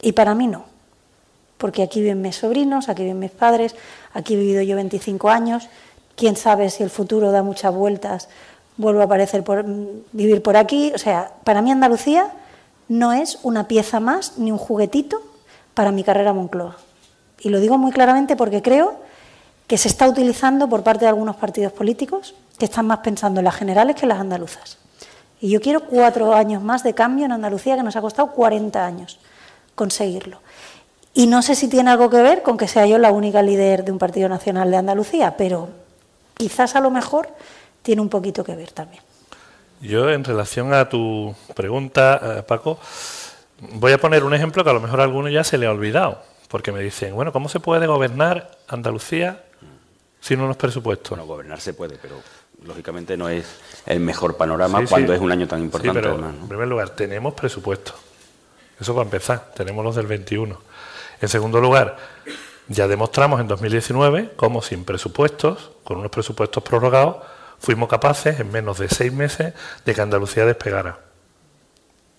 Y 0.00 0.12
para 0.12 0.34
mí 0.34 0.46
no, 0.46 0.64
porque 1.58 1.82
aquí 1.82 2.00
viven 2.00 2.20
mis 2.20 2.36
sobrinos, 2.36 2.88
aquí 2.88 3.02
viven 3.02 3.20
mis 3.20 3.30
padres, 3.30 3.74
aquí 4.12 4.34
he 4.34 4.36
vivido 4.36 4.62
yo 4.62 4.76
25 4.76 5.30
años, 5.30 5.68
quién 6.16 6.36
sabe 6.36 6.70
si 6.70 6.82
el 6.82 6.90
futuro 6.90 7.30
da 7.32 7.42
muchas 7.42 7.74
vueltas, 7.74 8.28
vuelvo 8.76 9.00
a 9.00 9.04
aparecer 9.04 9.44
por, 9.44 9.64
vivir 10.12 10.42
por 10.42 10.56
aquí. 10.56 10.92
O 10.94 10.98
sea, 10.98 11.32
para 11.44 11.62
mí 11.62 11.70
Andalucía 11.70 12.30
no 12.88 13.12
es 13.12 13.38
una 13.42 13.68
pieza 13.68 14.00
más 14.00 14.38
ni 14.38 14.52
un 14.52 14.58
juguetito 14.58 15.22
para 15.74 15.92
mi 15.92 16.04
carrera 16.04 16.32
Moncloa. 16.32 16.76
Y 17.40 17.48
lo 17.48 17.60
digo 17.60 17.78
muy 17.78 17.92
claramente 17.92 18.36
porque 18.36 18.60
creo 18.60 18.98
que 19.72 19.78
se 19.78 19.88
está 19.88 20.06
utilizando 20.06 20.68
por 20.68 20.82
parte 20.82 21.06
de 21.06 21.08
algunos 21.08 21.36
partidos 21.36 21.72
políticos 21.72 22.34
que 22.58 22.66
están 22.66 22.86
más 22.86 22.98
pensando 22.98 23.40
en 23.40 23.46
las 23.46 23.54
generales 23.54 23.96
que 23.96 24.02
en 24.02 24.10
las 24.10 24.20
andaluzas. 24.20 24.76
Y 25.40 25.48
yo 25.48 25.62
quiero 25.62 25.86
cuatro 25.86 26.34
años 26.34 26.62
más 26.62 26.82
de 26.82 26.92
cambio 26.92 27.24
en 27.24 27.32
Andalucía, 27.32 27.76
que 27.76 27.82
nos 27.82 27.96
ha 27.96 28.02
costado 28.02 28.32
40 28.32 28.84
años 28.84 29.18
conseguirlo. 29.74 30.42
Y 31.14 31.26
no 31.26 31.40
sé 31.40 31.54
si 31.54 31.68
tiene 31.68 31.90
algo 31.90 32.10
que 32.10 32.20
ver 32.20 32.42
con 32.42 32.58
que 32.58 32.68
sea 32.68 32.84
yo 32.84 32.98
la 32.98 33.12
única 33.12 33.40
líder 33.40 33.82
de 33.82 33.92
un 33.92 33.98
partido 33.98 34.28
nacional 34.28 34.70
de 34.70 34.76
Andalucía, 34.76 35.38
pero 35.38 35.70
quizás 36.36 36.76
a 36.76 36.80
lo 36.80 36.90
mejor 36.90 37.30
tiene 37.80 38.02
un 38.02 38.10
poquito 38.10 38.44
que 38.44 38.54
ver 38.54 38.72
también. 38.72 39.02
Yo, 39.80 40.10
en 40.10 40.22
relación 40.22 40.74
a 40.74 40.90
tu 40.90 41.34
pregunta, 41.54 42.20
eh, 42.22 42.42
Paco, 42.42 42.78
voy 43.72 43.92
a 43.92 43.98
poner 43.98 44.22
un 44.22 44.34
ejemplo 44.34 44.64
que 44.64 44.68
a 44.68 44.74
lo 44.74 44.82
mejor 44.82 45.00
a 45.00 45.04
alguno 45.04 45.30
ya 45.30 45.44
se 45.44 45.56
le 45.56 45.64
ha 45.64 45.70
olvidado, 45.70 46.20
porque 46.48 46.72
me 46.72 46.82
dicen, 46.82 47.14
bueno, 47.14 47.32
¿cómo 47.32 47.48
se 47.48 47.58
puede 47.58 47.86
gobernar 47.86 48.50
Andalucía 48.68 49.44
sin 50.22 50.40
unos 50.40 50.56
presupuestos. 50.56 51.10
Bueno, 51.10 51.26
gobernar 51.26 51.60
se 51.60 51.74
puede, 51.74 51.98
pero 52.00 52.14
lógicamente 52.64 53.16
no 53.16 53.28
es 53.28 53.44
el 53.84 53.98
mejor 53.98 54.36
panorama 54.36 54.84
cuando 54.88 55.12
es 55.12 55.20
un 55.20 55.32
año 55.32 55.48
tan 55.48 55.60
importante. 55.60 56.00
pero, 56.00 56.14
En 56.14 56.48
primer 56.48 56.68
lugar, 56.68 56.90
tenemos 56.90 57.34
presupuestos. 57.34 57.96
Eso 58.80 58.94
para 58.94 59.04
empezar, 59.04 59.50
tenemos 59.54 59.84
los 59.84 59.96
del 59.96 60.06
21. 60.06 60.58
En 61.20 61.28
segundo 61.28 61.60
lugar, 61.60 61.96
ya 62.68 62.86
demostramos 62.86 63.40
en 63.40 63.48
2019 63.48 64.30
cómo 64.36 64.62
sin 64.62 64.84
presupuestos, 64.84 65.72
con 65.82 65.98
unos 65.98 66.12
presupuestos 66.12 66.62
prorrogados, 66.62 67.16
fuimos 67.58 67.88
capaces 67.88 68.38
en 68.38 68.50
menos 68.52 68.78
de 68.78 68.88
seis 68.88 69.12
meses 69.12 69.54
de 69.84 69.94
que 69.94 70.00
Andalucía 70.00 70.46
despegara. 70.46 71.00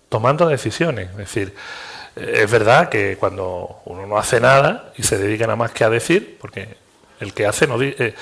Tomando 0.10 0.48
decisiones. 0.48 1.10
Es 1.12 1.18
decir, 1.18 1.56
es 2.18 2.52
verdad 2.52 2.89
que 2.89 3.16
cuando 3.18 3.82
uno 3.86 4.06
no 4.06 4.18
hace 4.18 4.42
nada 4.42 4.92
y 4.98 5.04
se 5.04 5.18
dedica 5.18 5.46
nada 5.46 5.56
más 5.56 5.72
que 5.72 5.86
a 5.86 5.89
decir, 5.89 6.38
porque 6.39 6.83
el 7.24 7.34
que 7.34 7.48
hace 7.48 7.66
no 7.68 7.82
eh, 7.82 7.96
eh, 7.98 8.14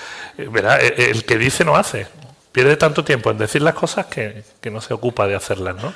verá, 0.50 0.80
eh, 0.80 1.12
el 1.12 1.26
que 1.26 1.38
dice 1.38 1.66
no 1.66 1.76
hace. 1.76 2.08
pierde 2.52 2.78
tanto 2.78 3.04
tiempo 3.04 3.32
en 3.32 3.38
decir 3.38 3.62
las 3.62 3.74
cosas 3.74 4.06
que, 4.06 4.44
que 4.62 4.72
no 4.72 4.82
se 4.82 4.94
ocupa 4.94 5.28
de 5.28 5.36
hacerlas, 5.36 5.76
¿no? 5.76 5.94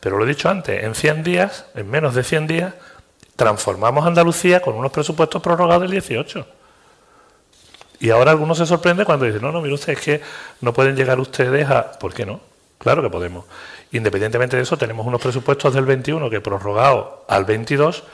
Pero 0.00 0.18
lo 0.18 0.24
he 0.24 0.28
dicho 0.28 0.48
antes, 0.48 0.84
en 0.84 0.94
100 0.94 1.22
días, 1.22 1.66
en 1.74 1.90
menos 1.90 2.14
de 2.14 2.22
100 2.22 2.46
días, 2.46 2.74
transformamos 3.36 4.06
Andalucía 4.06 4.60
con 4.60 4.74
unos 4.74 4.92
presupuestos 4.92 5.42
prorrogados 5.42 5.82
del 5.82 5.92
18. 5.92 6.46
Y 8.00 8.10
ahora 8.10 8.30
algunos 8.30 8.58
se 8.58 8.66
sorprende 8.66 9.04
cuando 9.04 9.26
dicen, 9.26 9.42
no, 9.42 9.50
no, 9.50 9.60
mire 9.60 9.74
usted, 9.74 9.94
es 9.94 10.00
que 10.00 10.20
no 10.60 10.72
pueden 10.72 10.94
llegar 10.94 11.18
ustedes 11.18 11.68
a... 11.68 11.92
¿Por 11.92 12.14
qué 12.14 12.24
no? 12.24 12.40
Claro 12.78 13.02
que 13.02 13.10
podemos. 13.10 13.44
Independientemente 13.90 14.56
de 14.56 14.62
eso, 14.62 14.76
tenemos 14.76 15.04
unos 15.06 15.20
presupuestos 15.20 15.74
del 15.74 15.84
21 15.84 16.30
que 16.30 16.40
prorrogados 16.40 17.08
al 17.26 17.44
22 17.44 18.04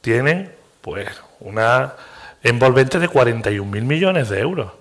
tienen 0.00 0.54
pues 0.80 1.08
una 1.40 1.94
envolvente 2.42 2.98
de 2.98 3.08
41.000 3.08 3.64
millones 3.82 4.28
de 4.28 4.40
euros, 4.40 4.72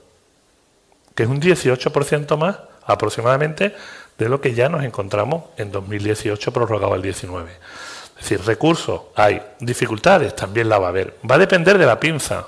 que 1.15 1.24
es 1.24 1.30
un 1.30 1.41
18% 1.41 2.38
más 2.38 2.58
aproximadamente 2.86 3.76
de 4.17 4.30
lo 4.30 4.41
que 4.41 4.54
ya 4.54 4.69
nos 4.69 4.84
encontramos 4.84 5.45
en 5.58 5.71
2018 5.71 6.52
prorrogado 6.52 6.93
al 6.93 7.02
19. 7.02 7.52
Es 7.52 8.30
decir, 8.30 8.45
recursos 8.45 9.02
hay, 9.15 9.41
dificultades 9.60 10.36
también 10.36 10.69
la 10.69 10.78
va 10.78 10.88
a 10.88 10.89
haber. 10.89 11.17
Va 11.30 11.36
a 11.36 11.39
depender 11.39 11.78
de 11.78 11.86
la 11.86 12.00
pinza 12.00 12.47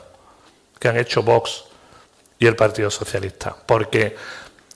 que 0.79 0.87
han 0.87 0.97
hecho 0.97 1.23
Vox 1.23 1.65
y 2.37 2.45
el 2.45 2.55
Partido 2.55 2.91
Socialista, 2.91 3.55
porque 3.65 4.15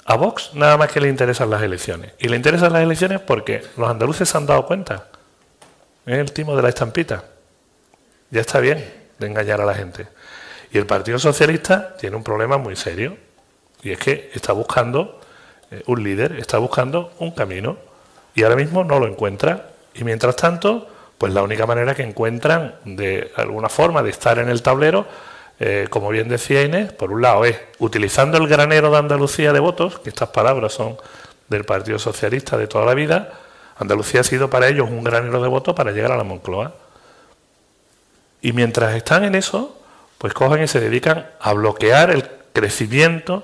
a 0.05 0.15
Vox 0.15 0.51
nada 0.53 0.77
más 0.77 0.91
que 0.91 1.01
le 1.01 1.09
interesan 1.09 1.49
las 1.49 1.61
elecciones. 1.61 2.13
Y 2.17 2.29
le 2.29 2.37
interesan 2.37 2.71
las 2.73 2.81
elecciones 2.81 3.19
porque 3.19 3.63
los 3.75 3.89
andaluces 3.89 4.29
se 4.29 4.37
han 4.37 4.45
dado 4.45 4.65
cuenta. 4.65 5.07
Es 6.05 6.17
el 6.17 6.31
timo 6.31 6.55
de 6.55 6.63
la 6.63 6.69
estampita. 6.69 7.25
Ya 8.31 8.41
está 8.41 8.59
bien 8.59 8.83
de 9.19 9.27
engañar 9.27 9.59
a 9.59 9.65
la 9.65 9.75
gente. 9.75 10.07
Y 10.71 10.77
el 10.77 10.85
Partido 10.85 11.19
Socialista 11.19 11.95
tiene 11.97 12.15
un 12.15 12.23
problema 12.23 12.57
muy 12.57 12.75
serio. 12.75 13.17
Y 13.81 13.91
es 13.91 13.99
que 13.99 14.31
está 14.33 14.53
buscando 14.53 15.21
eh, 15.71 15.83
un 15.87 16.03
líder, 16.03 16.33
está 16.33 16.57
buscando 16.57 17.13
un 17.19 17.31
camino. 17.31 17.77
Y 18.35 18.43
ahora 18.43 18.55
mismo 18.55 18.83
no 18.83 18.99
lo 18.99 19.07
encuentra. 19.07 19.69
Y 19.93 20.03
mientras 20.03 20.35
tanto, 20.35 20.87
pues 21.17 21.33
la 21.33 21.43
única 21.43 21.65
manera 21.65 21.95
que 21.95 22.03
encuentran 22.03 22.75
de 22.85 23.31
alguna 23.35 23.69
forma 23.69 24.03
de 24.03 24.09
estar 24.09 24.39
en 24.39 24.49
el 24.49 24.61
tablero, 24.61 25.07
eh, 25.59 25.87
como 25.89 26.09
bien 26.09 26.27
decía 26.27 26.63
Inés, 26.63 26.91
por 26.91 27.11
un 27.11 27.21
lado 27.21 27.45
es 27.45 27.59
utilizando 27.79 28.37
el 28.37 28.47
granero 28.47 28.91
de 28.91 28.97
Andalucía 28.97 29.53
de 29.53 29.59
votos, 29.59 29.99
que 29.99 30.09
estas 30.09 30.29
palabras 30.29 30.73
son 30.73 30.97
del 31.49 31.63
Partido 31.63 31.97
Socialista 31.97 32.57
de 32.57 32.67
toda 32.67 32.85
la 32.85 32.93
vida, 32.93 33.31
Andalucía 33.79 34.21
ha 34.21 34.23
sido 34.23 34.49
para 34.49 34.67
ellos 34.67 34.89
un 34.89 35.03
granero 35.03 35.41
de 35.41 35.47
votos 35.47 35.75
para 35.75 35.91
llegar 35.91 36.11
a 36.11 36.17
la 36.17 36.23
Moncloa. 36.23 36.73
Y 38.41 38.53
mientras 38.53 38.95
están 38.95 39.23
en 39.23 39.35
eso, 39.35 39.76
pues 40.17 40.33
cogen 40.33 40.63
y 40.63 40.67
se 40.67 40.79
dedican 40.79 41.27
a 41.39 41.53
bloquear 41.53 42.11
el 42.11 42.27
crecimiento 42.53 43.43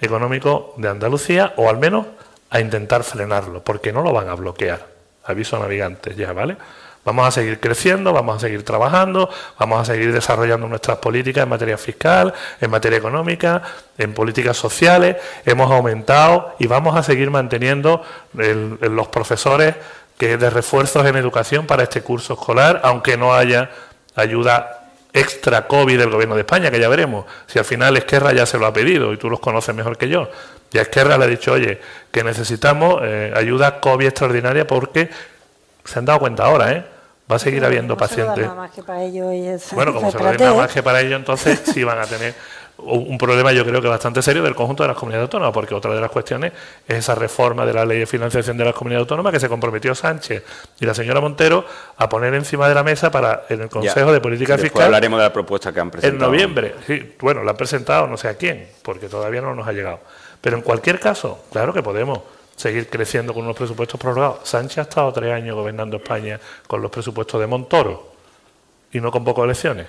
económico 0.00 0.74
de 0.76 0.88
Andalucía 0.88 1.54
o 1.56 1.68
al 1.68 1.78
menos 1.78 2.06
a 2.50 2.60
intentar 2.60 3.02
frenarlo, 3.02 3.62
porque 3.64 3.92
no 3.92 4.02
lo 4.02 4.12
van 4.12 4.28
a 4.28 4.34
bloquear. 4.34 4.86
Aviso 5.24 5.56
a 5.56 5.60
navegantes 5.60 6.16
ya, 6.16 6.32
¿vale? 6.32 6.56
Vamos 7.04 7.28
a 7.28 7.30
seguir 7.30 7.60
creciendo, 7.60 8.12
vamos 8.12 8.36
a 8.36 8.40
seguir 8.40 8.64
trabajando, 8.64 9.28
vamos 9.58 9.80
a 9.80 9.92
seguir 9.92 10.12
desarrollando 10.12 10.66
nuestras 10.68 10.98
políticas 10.98 11.42
en 11.42 11.50
materia 11.50 11.76
fiscal, 11.76 12.32
en 12.60 12.70
materia 12.70 12.96
económica, 12.96 13.60
en 13.98 14.14
políticas 14.14 14.56
sociales. 14.56 15.16
Hemos 15.44 15.70
aumentado 15.70 16.54
y 16.58 16.66
vamos 16.66 16.96
a 16.96 17.02
seguir 17.02 17.30
manteniendo 17.30 18.02
los 18.32 19.08
profesores 19.08 19.74
que 20.16 20.38
de 20.38 20.48
refuerzos 20.48 21.04
en 21.06 21.16
educación 21.16 21.66
para 21.66 21.82
este 21.82 22.00
curso 22.00 22.34
escolar, 22.34 22.80
aunque 22.84 23.18
no 23.18 23.34
haya 23.34 23.70
ayuda 24.14 24.83
extra 25.14 25.68
COVID 25.68 25.96
del 25.96 26.10
Gobierno 26.10 26.34
de 26.34 26.40
España, 26.40 26.70
que 26.72 26.80
ya 26.80 26.88
veremos. 26.88 27.24
Si 27.46 27.58
al 27.58 27.64
final 27.64 27.96
Esquerra 27.96 28.32
ya 28.32 28.44
se 28.44 28.58
lo 28.58 28.66
ha 28.66 28.72
pedido 28.72 29.12
y 29.12 29.16
tú 29.16 29.30
los 29.30 29.38
conoces 29.38 29.74
mejor 29.74 29.96
que 29.96 30.08
yo. 30.08 30.28
Y 30.72 30.78
a 30.78 30.82
Esquerra 30.82 31.16
le 31.16 31.24
ha 31.24 31.28
dicho, 31.28 31.52
oye, 31.52 31.80
que 32.10 32.24
necesitamos 32.24 33.00
eh, 33.04 33.32
ayuda 33.34 33.80
COVID 33.80 34.06
extraordinaria 34.06 34.66
porque 34.66 35.08
se 35.84 35.98
han 36.00 36.04
dado 36.04 36.18
cuenta 36.18 36.44
ahora, 36.44 36.72
¿eh? 36.72 36.84
Va 37.30 37.36
a 37.36 37.38
seguir 37.38 37.64
habiendo 37.64 37.96
pacientes. 37.96 38.46
bueno, 39.72 39.94
como 39.94 40.10
se 40.10 40.18
lo 40.18 40.32
nada 40.34 40.54
más 40.54 40.72
que 40.72 40.82
para 40.82 41.00
ellos, 41.00 41.18
entonces 41.18 41.62
sí 41.72 41.82
van 41.82 41.98
a 41.98 42.06
tener 42.06 42.34
un 42.78 43.16
problema 43.18 43.52
yo 43.52 43.64
creo 43.64 43.80
que 43.80 43.88
bastante 43.88 44.20
serio 44.20 44.42
del 44.42 44.54
conjunto 44.54 44.82
de 44.82 44.88
las 44.88 44.96
comunidades 44.96 45.26
autónomas, 45.26 45.54
porque 45.54 45.74
otra 45.74 45.94
de 45.94 46.00
las 46.00 46.10
cuestiones 46.10 46.52
es 46.86 46.98
esa 46.98 47.14
reforma 47.14 47.64
de 47.64 47.72
la 47.72 47.84
ley 47.84 48.00
de 48.00 48.06
financiación 48.06 48.56
de 48.56 48.64
las 48.64 48.74
comunidades 48.74 49.02
autónomas 49.02 49.32
que 49.32 49.40
se 49.40 49.48
comprometió 49.48 49.94
Sánchez 49.94 50.42
y 50.80 50.84
la 50.84 50.94
señora 50.94 51.20
Montero 51.20 51.64
a 51.96 52.08
poner 52.08 52.34
encima 52.34 52.68
de 52.68 52.74
la 52.74 52.82
mesa 52.82 53.10
para 53.10 53.44
en 53.48 53.62
el 53.62 53.68
Consejo 53.68 54.12
de 54.12 54.20
Política 54.20 54.58
Fiscal. 54.58 54.86
hablaremos 54.86 55.18
de 55.18 55.24
la 55.24 55.32
propuesta 55.32 55.72
que 55.72 55.80
han 55.80 55.90
presentado. 55.90 56.24
En 56.24 56.30
noviembre, 56.30 56.74
sí, 56.86 57.14
bueno, 57.20 57.44
la 57.44 57.52
han 57.52 57.56
presentado 57.56 58.06
no 58.06 58.16
sé 58.16 58.28
a 58.28 58.36
quién, 58.36 58.68
porque 58.82 59.08
todavía 59.08 59.40
no 59.40 59.54
nos 59.54 59.66
ha 59.68 59.72
llegado. 59.72 60.00
Pero 60.40 60.56
en 60.56 60.62
cualquier 60.62 60.98
caso, 60.98 61.44
claro 61.52 61.72
que 61.72 61.82
podemos 61.82 62.20
seguir 62.56 62.88
creciendo 62.88 63.32
con 63.32 63.44
unos 63.44 63.56
presupuestos 63.56 64.00
prorrogados. 64.00 64.40
Sánchez 64.48 64.78
ha 64.78 64.82
estado 64.82 65.12
tres 65.12 65.32
años 65.32 65.54
gobernando 65.54 65.96
España 65.96 66.40
con 66.66 66.82
los 66.82 66.90
presupuestos 66.90 67.40
de 67.40 67.46
Montoro 67.46 68.12
y 68.92 69.00
no 69.00 69.10
convocó 69.10 69.44
elecciones. 69.44 69.88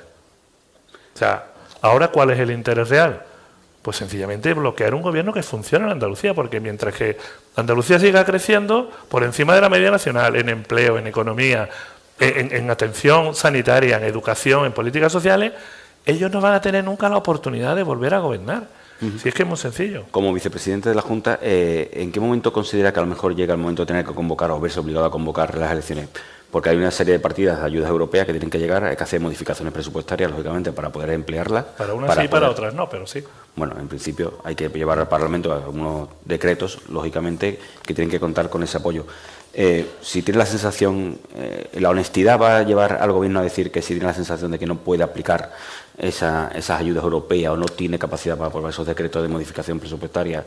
O 1.14 1.18
sea, 1.18 1.55
ahora 1.82 2.10
¿cuál 2.10 2.32
es 2.32 2.40
el 2.40 2.52
interés 2.52 2.90
real? 2.90 3.24
Pues 3.82 3.98
sencillamente 3.98 4.54
bloquear 4.54 4.96
un 4.96 5.02
gobierno 5.02 5.32
que 5.32 5.44
funcione 5.44 5.86
en 5.86 5.92
Andalucía, 5.92 6.34
porque 6.34 6.60
mientras 6.60 6.96
que 6.96 7.18
Andalucía 7.56 8.00
siga 8.00 8.26
creciendo 8.26 8.92
por 9.10 9.24
encima 9.24 9.54
de 9.56 9.62
la 9.62 9.70
media 9.70 9.92
nacional, 9.92 10.36
en 10.36 10.50
empleo, 10.50 10.98
en 10.98 11.08
economía, 11.08 11.70
en, 12.20 12.54
en 12.54 12.70
atención 12.70 13.36
sanitaria, 13.36 13.98
en 13.98 14.04
educación, 14.04 14.66
en 14.66 14.72
políticas 14.72 15.12
sociales, 15.12 15.54
ellos 16.06 16.32
no 16.32 16.42
van 16.42 16.54
a 16.54 16.62
tener 16.62 16.84
nunca 16.84 17.10
la 17.10 17.18
oportunidad 17.18 17.76
de 17.76 17.84
volver 17.84 18.14
a 18.14 18.20
gobernar. 18.20 18.68
Si 19.22 19.28
es 19.28 19.36
que 19.36 19.44
es 19.44 19.48
muy 19.48 19.58
sencillo. 19.58 20.06
Como 20.10 20.34
vicepresidente 20.34 20.88
de 20.88 20.96
la 20.96 21.02
Junta, 21.02 21.38
eh, 21.42 21.92
¿en 21.96 22.14
qué 22.14 22.20
momento 22.22 22.54
considera 22.54 22.94
que 22.94 23.00
a 23.00 23.04
lo 23.04 23.10
mejor 23.10 23.36
llega 23.36 23.54
el 23.54 23.60
momento 23.60 23.82
de 23.82 23.88
tener 23.88 24.06
que 24.06 24.14
convocar 24.14 24.50
o 24.52 24.60
verse 24.60 24.80
obligado 24.80 25.06
a 25.06 25.12
convocar 25.12 25.58
las 25.58 25.72
elecciones? 25.72 26.08
Porque 26.52 26.70
hay 26.70 26.78
una 26.78 26.92
serie 26.92 27.14
de 27.14 27.20
partidas 27.20 27.60
de 27.60 27.66
ayudas 27.66 27.90
europeas 27.90 28.26
que 28.26 28.32
tienen 28.32 28.50
que 28.50 28.60
llegar, 28.60 28.84
hay 28.84 28.96
que 28.96 29.04
hacer 29.04 29.20
modificaciones 29.20 29.74
presupuestarias, 29.74 30.32
lógicamente, 30.32 30.72
para 30.72 30.90
poder 30.90 31.10
emplearlas. 31.10 31.66
Para 31.78 31.94
unas 31.94 32.16
sí, 32.16 32.22
y 32.24 32.28
para 32.28 32.50
otras 32.50 32.74
no, 32.74 32.90
pero 32.90 33.06
sí. 33.06 33.24
Bueno, 33.56 33.76
en 33.80 33.88
principio 33.88 34.40
hay 34.44 34.56
que 34.56 34.70
llevar 34.70 35.00
al 35.00 35.08
Parlamento 35.08 35.52
algunos 35.52 36.10
decretos, 36.24 36.80
lógicamente, 36.90 37.60
que 37.86 37.94
tienen 37.94 38.10
que 38.10 38.20
contar 38.20 38.50
con 38.50 38.64
ese 38.64 38.78
apoyo. 38.78 39.06
Eh, 39.58 39.90
si 40.02 40.22
tiene 40.22 40.38
la 40.38 40.46
sensación, 40.46 41.18
eh, 41.34 41.70
la 41.80 41.90
honestidad 41.90 42.40
va 42.40 42.58
a 42.58 42.64
llevar 42.64 42.98
al 43.02 43.14
Gobierno 43.14 43.40
a 43.40 43.44
decir 43.44 43.72
que 43.72 43.82
si 43.82 43.94
tiene 43.94 44.08
la 44.08 44.14
sensación 44.14 44.52
de 44.52 44.60
que 44.60 44.66
no 44.66 44.76
puede 44.76 45.02
aplicar 45.04 45.54
esas 45.98 46.70
ayudas 46.72 47.06
europeas 47.06 47.54
o 47.54 47.58
no 47.58 47.66
tiene 47.66 47.98
capacidad 47.98 48.36
para 48.38 48.50
aprobar 48.50 48.72
esos 48.72 48.86
decretos 48.86 49.22
de 49.22 49.30
modificación 49.30 49.80
presupuestaria, 49.80 50.44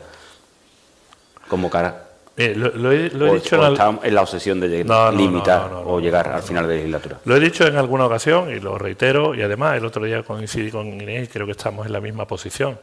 convocar. 1.47 2.08
Eh, 2.41 2.55
lo, 2.55 2.89
he, 2.93 3.09
dicho 3.09 3.57
en, 4.01 4.15
la 4.15 4.21
obsesión 4.21 4.61
de 4.61 4.69
limitar 4.69 5.73
o 5.73 5.99
llegar 5.99 6.29
al 6.29 6.41
final 6.41 6.63
de 6.63 6.69
la 6.69 6.75
legislatura. 6.77 7.19
Lo 7.25 7.35
he 7.35 7.39
dicho 7.41 7.67
en 7.67 7.75
alguna 7.75 8.05
ocasión 8.05 8.49
y 8.49 8.61
lo 8.61 8.77
reitero, 8.77 9.35
y 9.35 9.41
además 9.41 9.75
el 9.75 9.83
otro 9.83 10.05
día 10.05 10.23
coincidí 10.23 10.71
con 10.71 10.87
Inés 10.87 11.27
y 11.27 11.27
creo 11.27 11.45
que 11.45 11.51
estamos 11.51 11.85
en 11.85 11.91
la 11.91 11.99
misma 11.99 12.25
posición. 12.25 12.79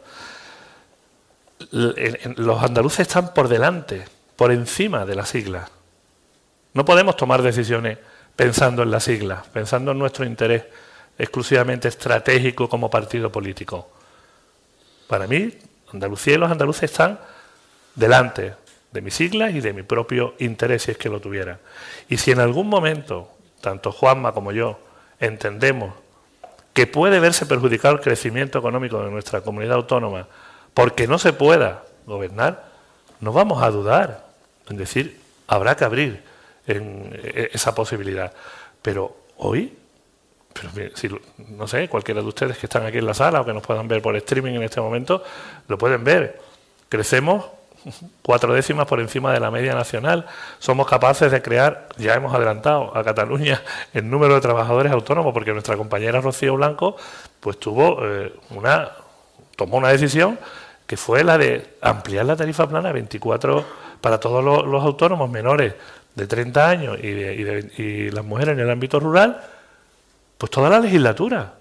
Los 1.71 2.63
andaluces 2.63 3.09
están 3.09 3.33
por 3.33 3.49
delante, 3.49 4.05
por 4.37 4.53
encima 4.53 5.07
de 5.07 5.15
las 5.15 5.31
siglas. 5.31 5.71
No 6.75 6.85
podemos 6.85 7.17
tomar 7.17 7.41
decisiones 7.41 7.97
pensando 8.37 8.83
en 8.83 8.91
las 8.91 9.05
siglas, 9.05 9.47
pensando 9.55 9.93
en 9.93 9.99
nuestro 9.99 10.27
interés 10.27 10.65
exclusivamente 11.17 11.89
estratégico 11.89 12.69
como 12.69 12.91
partido 12.91 13.33
político. 13.33 13.89
Para 15.07 15.27
mí, 15.27 15.51
Andalucía 15.95 16.35
y 16.35 16.37
los 16.37 16.51
andaluces 16.51 16.91
están 16.91 17.19
delante 17.95 18.66
de 18.97 19.03
mis 19.03 19.15
siglas 19.15 19.55
y 19.55 19.61
de 19.61 19.75
mi 19.75 19.83
propio 19.83 20.35
interés, 20.39 20.85
si 20.85 20.91
es 20.91 20.97
que 20.99 21.11
lo 21.11 21.21
tuviera. 21.21 21.61
Y 22.09 22.17
si 22.17 22.31
en 22.31 22.41
algún 22.41 22.67
momento, 22.69 23.31
tanto 23.61 23.93
Juanma 23.93 24.33
como 24.33 24.53
yo, 24.53 24.81
entendemos 25.21 25.95
que 26.73 26.87
puede 26.87 27.21
verse 27.21 27.45
perjudicado 27.45 27.95
el 27.95 28.01
crecimiento 28.01 28.59
económico 28.59 29.03
de 29.05 29.11
nuestra 29.11 29.43
comunidad 29.43 29.77
autónoma 29.77 30.29
porque 30.73 31.07
no 31.07 31.19
se 31.19 31.35
pueda 31.35 31.85
gobernar, 32.07 32.71
no 33.21 33.33
vamos 33.33 33.63
a 33.63 33.71
dudar 33.71 34.27
en 34.69 34.79
decir, 34.79 35.21
habrá 35.47 35.77
que 35.77 35.85
abrir 35.85 36.23
e-, 36.67 37.51
esa 37.53 37.75
posibilidad. 37.75 38.33
Pero 38.81 39.15
hoy 39.37 39.77
no 41.51 41.69
sé, 41.69 41.87
cualquiera 41.87 42.23
de 42.23 42.29
ustedes 42.29 42.57
que 42.57 42.65
están 42.65 42.87
aquí 42.87 42.97
en 42.97 43.05
la 43.05 43.13
sala 43.13 43.43
o 43.43 43.45
que 43.45 43.53
nos 43.53 43.63
puedan 43.63 43.87
ver 43.89 44.01
por 44.01 44.17
streaming 44.17 44.55
en 44.55 44.63
este 44.63 44.81
momento, 44.81 45.23
lo 45.69 45.77
pueden 45.77 46.03
ver. 46.03 46.41
Crecemos 46.89 47.45
cuatro 48.23 48.53
décimas 48.53 48.87
por 48.87 49.01
encima 49.01 49.33
de 49.33 49.41
la 49.41 49.51
media 49.51 49.75
nacional. 49.75 50.27
Somos 50.59 50.87
capaces 50.87 51.31
de 51.31 51.43
crear, 51.43 51.89
ya 51.97 52.15
hemos 52.15 52.35
adelantado 52.35 52.97
a 52.97 53.05
Cataluña 53.05 53.63
el 53.95 54.09
número 54.09 54.35
de 54.35 54.41
trabajadores 54.41 54.93
autónomos, 54.93 55.33
porque 55.33 55.53
nuestra 55.53 55.77
compañera 55.77 56.21
Rocío 56.21 56.57
Blanco 56.57 56.97
pues 57.41 57.59
tuvo 57.59 57.99
eh, 58.05 58.35
una, 58.51 58.91
tomó 59.57 59.77
una 59.79 59.89
decisión 59.89 60.39
que 60.87 60.97
fue 60.97 61.25
la 61.25 61.39
de 61.39 61.77
ampliar 61.81 62.27
la 62.27 62.37
tarifa 62.37 62.69
plana 62.69 62.91
a 62.91 62.93
24 62.93 63.65
para 64.01 64.21
todos 64.21 64.45
los, 64.45 64.83
autónomos 64.85 65.29
menores 65.31 65.75
de 66.15 66.27
30 66.27 66.69
años 66.69 66.99
y, 67.03 67.09
y 67.09 68.11
las 68.11 68.25
mujeres 68.25 68.55
en 68.55 68.61
el 68.61 68.71
ámbito 68.71 69.01
rural 69.01 69.41
pues 70.39 70.51
toda 70.51 70.69
la 70.69 70.81
legislatura. 70.81 71.55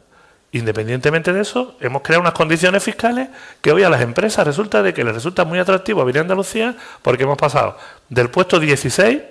Independientemente 0.55 1.33
de 1.33 1.41
eso, 1.41 1.75
hemos 1.81 2.01
creado 2.01 2.21
unas 2.21 2.33
condiciones 2.33 2.81
fiscales 2.81 3.27
que 3.59 3.73
hoy 3.73 3.83
a 3.83 3.89
las 3.89 3.99
empresas 3.99 4.47
resulta 4.47 4.81
de 4.81 4.93
que 4.93 5.03
les 5.03 5.13
resulta 5.13 5.43
muy 5.43 5.59
atractivo 5.59 6.05
venir 6.05 6.19
a 6.19 6.21
Andalucía 6.21 6.77
porque 7.01 7.23
hemos 7.23 7.37
pasado 7.37 7.77
del 8.07 8.29
puesto 8.29 8.57
16 8.57 9.21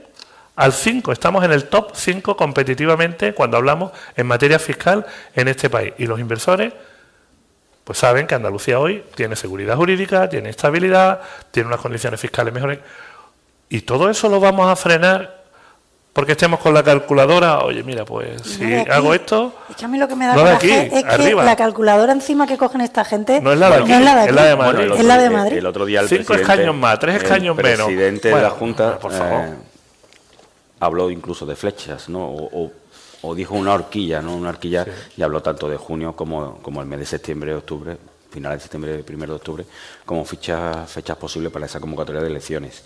al 0.55 0.73
5. 0.75 1.13
Estamos 1.13 1.43
en 1.43 1.53
el 1.53 1.65
top 1.65 1.93
5 1.95 2.37
competitivamente 2.37 3.33
cuando 3.33 3.57
hablamos 3.57 3.93
en 4.15 4.27
materia 4.27 4.59
fiscal 4.59 5.07
en 5.35 5.49
este 5.49 5.71
país. 5.71 5.95
Y 5.97 6.07
los 6.07 6.21
inversores 6.21 6.75
pues 7.85 7.99
saben 7.99 8.27
que 8.27 8.35
Andalucía 8.35 8.79
hoy 8.79 9.03
tiene 9.15 9.35
seguridad 9.35 9.77
jurídica, 9.77 10.29
tiene 10.29 10.51
estabilidad, 10.51 11.23
tiene 11.51 11.69
unas 11.69 11.81
condiciones 11.81 12.21
fiscales 12.21 12.53
mejores. 12.53 12.81
Y 13.71 13.81
todo 13.81 14.11
eso 14.11 14.29
lo 14.29 14.41
vamos 14.41 14.71
a 14.71 14.77
frenar 14.77 15.44
porque 16.15 16.33
estemos 16.33 16.61
con 16.61 16.73
la 16.73 16.85
calculadora, 16.85 17.59
oye, 17.65 17.83
mira, 17.83 18.05
pues 18.05 18.41
si 18.43 18.73
hago 18.89 19.15
esto... 19.15 19.53
Es 19.69 19.75
que 19.75 19.85
a 19.85 19.89
mí 19.89 19.99
lo 19.99 20.07
que 20.07 20.15
me 20.15 20.27
da 20.27 20.37
no 20.37 20.47
es 20.47 20.59
que 20.61 21.05
la 21.35 21.57
calculadora 21.57 22.13
encima 22.13 22.47
que 22.47 22.57
cogen 22.57 22.83
esta 22.83 23.05
gente 23.05 23.41
no 23.41 23.53
es 23.53 23.59
la 23.59 23.69
de, 23.69 23.77
aquí, 23.83 23.93
es 23.93 24.01
la 24.01 24.15
de, 24.15 24.57
Madrid. 24.57 24.93
es 24.97 25.05
la 25.05 25.19
de 25.19 25.31
Madrid. 25.31 25.57
El, 25.59 25.67
otro 25.67 25.85
día 25.85 26.01
el 26.01 26.09
Cinco 26.09 26.35
escaños 26.35 26.73
más, 26.73 27.01
tres 27.01 27.17
escaños 27.17 27.57
menos. 27.57 27.81
El 27.81 27.85
presidente 27.87 28.29
de 28.29 28.41
la 28.41 28.51
Junta 28.51 28.97
por 29.01 29.11
favor. 29.11 29.41
Eh, 29.41 29.55
habló 30.79 31.11
incluso 31.11 31.45
de 31.47 31.57
flechas, 31.57 32.09
¿no? 32.09 32.25
O, 32.25 32.71
o, 33.23 33.35
dijo 33.35 33.57
una 33.57 33.75
horquilla, 33.75 34.23
¿no? 34.23 34.37
Una 34.37 34.51
horquilla 34.51 34.87
y 35.17 35.23
habló 35.23 35.43
tanto 35.43 35.69
de 35.69 35.79
junio 35.79 36.15
como, 36.15 36.59
como 36.63 36.81
el 36.81 36.87
mes 36.87 37.01
de 37.01 37.07
septiembre, 37.07 37.57
octubre, 37.57 37.97
finales 38.31 38.59
de 38.59 38.63
septiembre, 38.63 39.03
primero 39.03 39.33
de 39.33 39.37
octubre, 39.39 39.67
como 40.07 40.25
fechas, 40.25 40.89
fechas 40.89 41.17
posibles 41.17 41.51
para 41.51 41.67
esa 41.67 41.81
convocatoria 41.81 42.21
de 42.21 42.29
elecciones. 42.29 42.85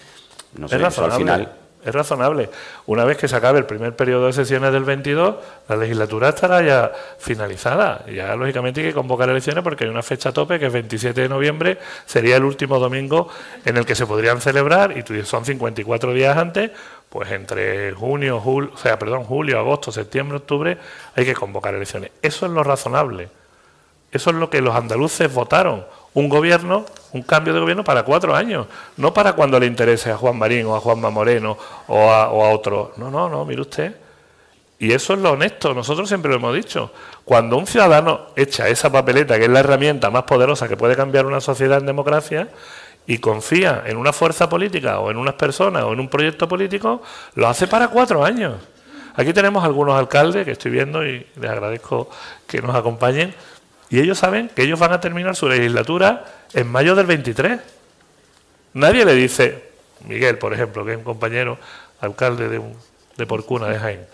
No 0.54 0.66
sé, 0.66 0.82
eso 0.82 1.04
al 1.04 1.12
final 1.12 1.67
es 1.84 1.94
razonable. 1.94 2.50
Una 2.86 3.04
vez 3.04 3.16
que 3.16 3.28
se 3.28 3.36
acabe 3.36 3.58
el 3.58 3.66
primer 3.66 3.94
periodo 3.94 4.26
de 4.26 4.32
sesiones 4.32 4.72
del 4.72 4.84
22, 4.84 5.36
la 5.68 5.76
legislatura 5.76 6.30
estará 6.30 6.62
ya 6.62 6.92
finalizada. 7.18 8.04
Ya, 8.06 8.34
lógicamente, 8.36 8.80
hay 8.80 8.88
que 8.88 8.94
convocar 8.94 9.28
elecciones 9.28 9.62
porque 9.62 9.84
hay 9.84 9.90
una 9.90 10.02
fecha 10.02 10.32
tope 10.32 10.58
que 10.58 10.66
es 10.66 10.72
27 10.72 11.20
de 11.20 11.28
noviembre, 11.28 11.78
sería 12.06 12.36
el 12.36 12.44
último 12.44 12.78
domingo 12.78 13.28
en 13.64 13.76
el 13.76 13.86
que 13.86 13.94
se 13.94 14.06
podrían 14.06 14.40
celebrar, 14.40 14.96
y 14.96 15.24
son 15.24 15.44
54 15.44 16.12
días 16.12 16.36
antes, 16.36 16.70
pues 17.08 17.30
entre 17.30 17.92
junio, 17.92 18.40
julio, 18.40 18.70
o 18.74 18.78
sea, 18.78 18.98
perdón, 18.98 19.24
julio, 19.24 19.58
agosto, 19.58 19.92
septiembre, 19.92 20.38
octubre, 20.38 20.78
hay 21.14 21.24
que 21.24 21.34
convocar 21.34 21.74
elecciones. 21.74 22.10
Eso 22.22 22.46
es 22.46 22.52
lo 22.52 22.62
razonable. 22.62 23.28
Eso 24.10 24.30
es 24.30 24.36
lo 24.36 24.48
que 24.48 24.60
los 24.60 24.74
andaluces 24.74 25.32
votaron 25.32 25.84
un 26.14 26.28
gobierno, 26.28 26.84
un 27.12 27.22
cambio 27.22 27.54
de 27.54 27.60
gobierno 27.60 27.84
para 27.84 28.02
cuatro 28.02 28.34
años, 28.34 28.66
no 28.96 29.14
para 29.14 29.32
cuando 29.34 29.58
le 29.60 29.66
interese 29.66 30.10
a 30.10 30.16
Juan 30.16 30.36
Marín 30.36 30.66
o 30.66 30.76
a 30.76 30.80
Juanma 30.80 31.10
Moreno 31.10 31.56
o 31.86 32.10
a, 32.10 32.30
o 32.30 32.44
a 32.44 32.50
otro. 32.50 32.92
No, 32.96 33.10
no, 33.10 33.28
no, 33.28 33.44
mire 33.44 33.60
usted. 33.60 33.96
Y 34.80 34.92
eso 34.92 35.14
es 35.14 35.18
lo 35.18 35.32
honesto, 35.32 35.74
nosotros 35.74 36.08
siempre 36.08 36.30
lo 36.30 36.36
hemos 36.36 36.54
dicho. 36.54 36.92
Cuando 37.24 37.56
un 37.56 37.66
ciudadano 37.66 38.28
echa 38.36 38.68
esa 38.68 38.92
papeleta, 38.92 39.36
que 39.36 39.44
es 39.44 39.50
la 39.50 39.60
herramienta 39.60 40.08
más 40.08 40.22
poderosa 40.22 40.68
que 40.68 40.76
puede 40.76 40.94
cambiar 40.94 41.26
una 41.26 41.40
sociedad 41.40 41.78
en 41.78 41.86
democracia, 41.86 42.48
y 43.08 43.18
confía 43.18 43.84
en 43.86 43.96
una 43.96 44.12
fuerza 44.12 44.50
política 44.50 45.00
o 45.00 45.10
en 45.10 45.16
unas 45.16 45.34
personas 45.34 45.82
o 45.84 45.94
en 45.94 46.00
un 46.00 46.08
proyecto 46.08 46.46
político, 46.46 47.02
lo 47.34 47.48
hace 47.48 47.66
para 47.66 47.88
cuatro 47.88 48.22
años. 48.22 48.56
Aquí 49.16 49.32
tenemos 49.32 49.64
algunos 49.64 49.98
alcaldes 49.98 50.44
que 50.44 50.52
estoy 50.52 50.70
viendo 50.70 51.04
y 51.04 51.26
les 51.40 51.50
agradezco 51.50 52.10
que 52.46 52.60
nos 52.60 52.76
acompañen, 52.76 53.34
y 53.90 54.00
ellos 54.00 54.18
saben 54.18 54.48
que 54.48 54.62
ellos 54.62 54.78
van 54.78 54.92
a 54.92 55.00
terminar 55.00 55.34
su 55.36 55.48
legislatura 55.48 56.24
en 56.52 56.66
mayo 56.66 56.94
del 56.94 57.06
23. 57.06 57.60
Nadie 58.74 59.04
le 59.04 59.14
dice, 59.14 59.70
Miguel, 60.06 60.38
por 60.38 60.52
ejemplo, 60.52 60.84
que 60.84 60.92
es 60.92 60.98
un 60.98 61.04
compañero 61.04 61.58
alcalde 62.00 62.48
de, 62.48 62.58
un, 62.58 62.74
de 63.16 63.26
Porcuna, 63.26 63.68
de 63.68 63.78
Jaén. 63.78 64.06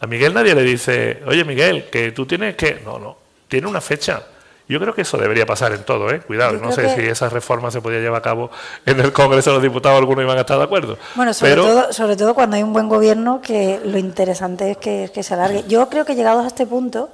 A 0.00 0.06
Miguel 0.06 0.32
nadie 0.32 0.54
le 0.54 0.62
dice, 0.62 1.22
oye 1.26 1.44
Miguel, 1.44 1.86
que 1.90 2.12
tú 2.12 2.26
tienes 2.26 2.54
que... 2.54 2.80
No, 2.84 2.98
no, 2.98 3.16
tiene 3.48 3.66
una 3.66 3.80
fecha. 3.80 4.22
Yo 4.68 4.78
creo 4.78 4.94
que 4.94 5.00
eso 5.00 5.16
debería 5.16 5.46
pasar 5.46 5.72
en 5.72 5.82
todo, 5.82 6.10
¿eh? 6.10 6.20
Cuidado, 6.20 6.52
no 6.58 6.70
sé 6.72 6.94
si 6.94 7.00
esa 7.00 7.30
reforma 7.30 7.70
se 7.70 7.80
podía 7.80 8.00
llevar 8.00 8.18
a 8.18 8.22
cabo 8.22 8.50
en 8.84 9.00
el 9.00 9.12
Congreso 9.12 9.50
de 9.50 9.56
los 9.56 9.62
Diputados, 9.62 9.98
algunos 9.98 10.22
iban 10.22 10.36
a 10.36 10.42
estar 10.42 10.58
de 10.58 10.64
acuerdo. 10.64 10.98
Bueno, 11.14 11.32
sobre, 11.32 11.54
todo, 11.54 11.92
sobre 11.92 12.16
todo 12.16 12.34
cuando 12.34 12.56
hay 12.56 12.62
un 12.62 12.74
buen 12.74 12.86
gobierno, 12.86 13.40
que 13.40 13.80
lo 13.82 13.96
interesante 13.96 14.72
es 14.72 14.76
que, 14.76 15.10
que 15.12 15.22
se 15.22 15.32
alargue. 15.32 15.64
Yo 15.66 15.88
creo 15.88 16.04
que 16.04 16.14
llegados 16.14 16.44
a 16.44 16.48
este 16.48 16.66
punto, 16.66 17.08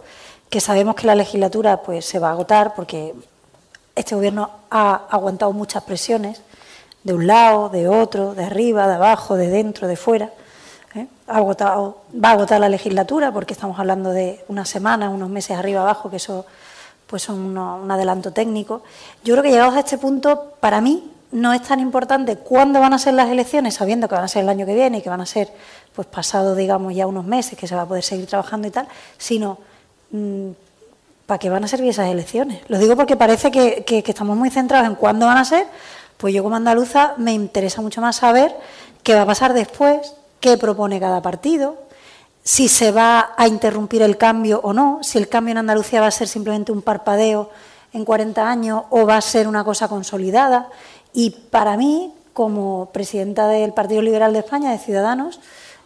que 0.55 0.61
sabemos 0.61 0.95
que 0.95 1.09
la 1.09 1.17
legislatura 1.17 1.83
pues 1.83 2.05
se 2.05 2.21
va 2.21 2.29
a 2.29 2.31
agotar 2.31 2.77
porque 2.77 3.13
este 3.97 4.15
gobierno 4.15 4.51
ha 4.71 5.03
aguantado 5.11 5.53
muchas 5.53 5.83
presiones 5.83 6.43
de 7.03 7.13
un 7.13 7.27
lado, 7.27 7.71
de 7.71 7.89
otro, 7.89 8.37
de 8.37 8.45
arriba, 8.45 8.87
de 8.87 8.95
abajo, 8.95 9.35
de 9.35 9.49
dentro, 9.49 9.89
de 9.89 9.97
fuera. 9.97 10.31
¿eh? 10.95 11.09
Ha 11.27 11.39
agotado, 11.39 12.03
va 12.25 12.29
a 12.29 12.33
agotar 12.35 12.61
la 12.61 12.69
legislatura 12.69 13.33
porque 13.33 13.53
estamos 13.53 13.81
hablando 13.81 14.11
de 14.11 14.45
una 14.47 14.65
semana, 14.65 15.11
unos 15.11 15.29
meses 15.29 15.59
arriba 15.59 15.81
abajo, 15.81 16.09
que 16.09 16.19
eso 16.19 16.47
pues 17.09 17.23
son 17.23 17.59
un 17.59 17.91
adelanto 17.91 18.31
técnico. 18.31 18.85
Yo 19.25 19.35
creo 19.35 19.43
que 19.43 19.51
llegados 19.51 19.75
a 19.75 19.81
este 19.81 19.99
punto, 19.99 20.53
para 20.61 20.81
mí 20.81 21.11
no 21.33 21.53
es 21.53 21.63
tan 21.63 21.81
importante 21.81 22.37
cuándo 22.37 22.79
van 22.79 22.93
a 22.93 22.99
ser 23.01 23.15
las 23.15 23.29
elecciones, 23.29 23.75
sabiendo 23.75 24.07
que 24.07 24.15
van 24.15 24.23
a 24.23 24.29
ser 24.29 24.45
el 24.45 24.49
año 24.49 24.67
que 24.67 24.75
viene 24.77 24.99
y 24.99 25.03
que 25.03 25.11
van 25.11 25.21
a 25.21 25.27
ser 25.27 25.51
pues 25.97 26.07
pasado, 26.07 26.55
digamos, 26.55 26.95
ya 26.95 27.09
unos 27.09 27.25
meses, 27.25 27.59
que 27.59 27.67
se 27.67 27.75
va 27.75 27.83
a 27.83 27.87
poder 27.87 28.05
seguir 28.05 28.29
trabajando 28.29 28.69
y 28.69 28.71
tal, 28.71 28.87
sino 29.19 29.59
¿para 31.27 31.39
qué 31.39 31.51
van 31.51 31.65
a 31.65 31.69
servir 31.69 31.91
esas 31.91 32.09
elecciones? 32.09 32.63
Lo 32.69 32.79
digo 32.79 32.97
porque 32.97 33.17
parece 33.17 33.51
que, 33.51 33.85
estamos 34.07 34.37
muy 34.37 34.51
centrados 34.51 34.87
en 34.87 34.95
cuándo 34.95 35.27
van 35.27 35.39
a 35.39 35.45
ser, 35.45 35.67
pues 36.17 36.35
yo 36.35 36.43
como 36.43 36.57
andaluza 36.57 37.15
me 37.17 37.33
interesa 37.33 37.81
mucho 37.81 38.01
más 38.01 38.17
saber 38.17 38.55
qué 39.03 39.15
va 39.15 39.23
a 39.23 39.27
pasar 39.27 39.53
después, 39.53 40.15
qué 40.41 40.57
propone 40.57 41.01
cada 41.01 41.23
partido, 41.23 41.77
si 42.43 42.69
se 42.69 42.93
va 42.93 43.33
a 43.37 43.49
interrumpir 43.49 44.03
el 44.03 44.19
cambio 44.19 44.61
o 44.63 44.73
no, 44.73 44.99
si 45.03 45.19
el 45.19 45.29
cambio 45.29 45.53
en 45.53 45.59
Andalucía 45.59 46.03
va 46.03 46.09
a 46.09 46.11
ser 46.11 46.29
simplemente 46.29 46.73
un 46.73 46.83
parpadeo 46.83 47.51
en 47.95 48.05
40 48.05 48.47
años 48.47 48.83
o 48.91 49.07
va 49.07 49.17
a 49.17 49.21
ser 49.23 49.49
una 49.49 49.65
cosa 49.65 49.89
consolidada. 49.89 50.69
Y 51.15 51.31
para 51.31 51.79
mí, 51.79 52.13
como 52.35 52.91
presidenta 52.93 53.47
del 53.47 53.73
Partido 53.73 54.03
Liberal 54.03 54.35
de 54.35 54.41
España, 54.41 54.73
de 54.73 54.79
Ciudadanos, 54.79 55.41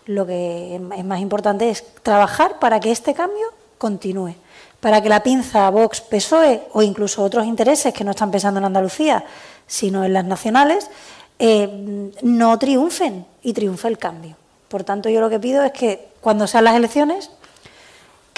lo 0.07 0.27
que 0.27 0.81
es 0.97 1.05
más 1.05 1.21
importante 1.21 1.71
es 1.71 1.85
trabajar 2.03 2.59
para 2.59 2.81
que 2.81 2.91
este 2.91 3.15
cambio 3.15 3.53
continúe. 3.79 4.35
Para 4.81 5.01
que 5.01 5.09
la 5.09 5.23
pinza 5.23 5.71
Vox, 5.71 6.01
PSOE 6.03 6.69
o 6.73 6.83
incluso 6.83 7.23
otros 7.23 7.47
intereses 7.47 7.95
que 7.95 8.05
no 8.05 8.11
están 8.11 8.31
pensando 8.31 8.59
en 8.59 8.67
Andalucía, 8.67 9.25
sino 9.67 10.05
en 10.05 10.13
las 10.13 10.25
nacionales, 10.25 10.91
eh, 11.39 12.11
no 12.23 12.59
triunfen 12.59 13.25
y 13.43 13.53
triunfe 13.53 13.89
el 13.89 13.99
cambio. 13.99 14.37
Por 14.69 14.85
tanto, 14.85 15.09
yo 15.09 15.21
lo 15.21 15.31
que 15.31 15.41
pido 15.41 15.63
es 15.65 15.73
que 15.73 16.09
cuando 16.21 16.47
sean 16.47 16.65
las 16.65 16.77
elecciones, 16.77 17.31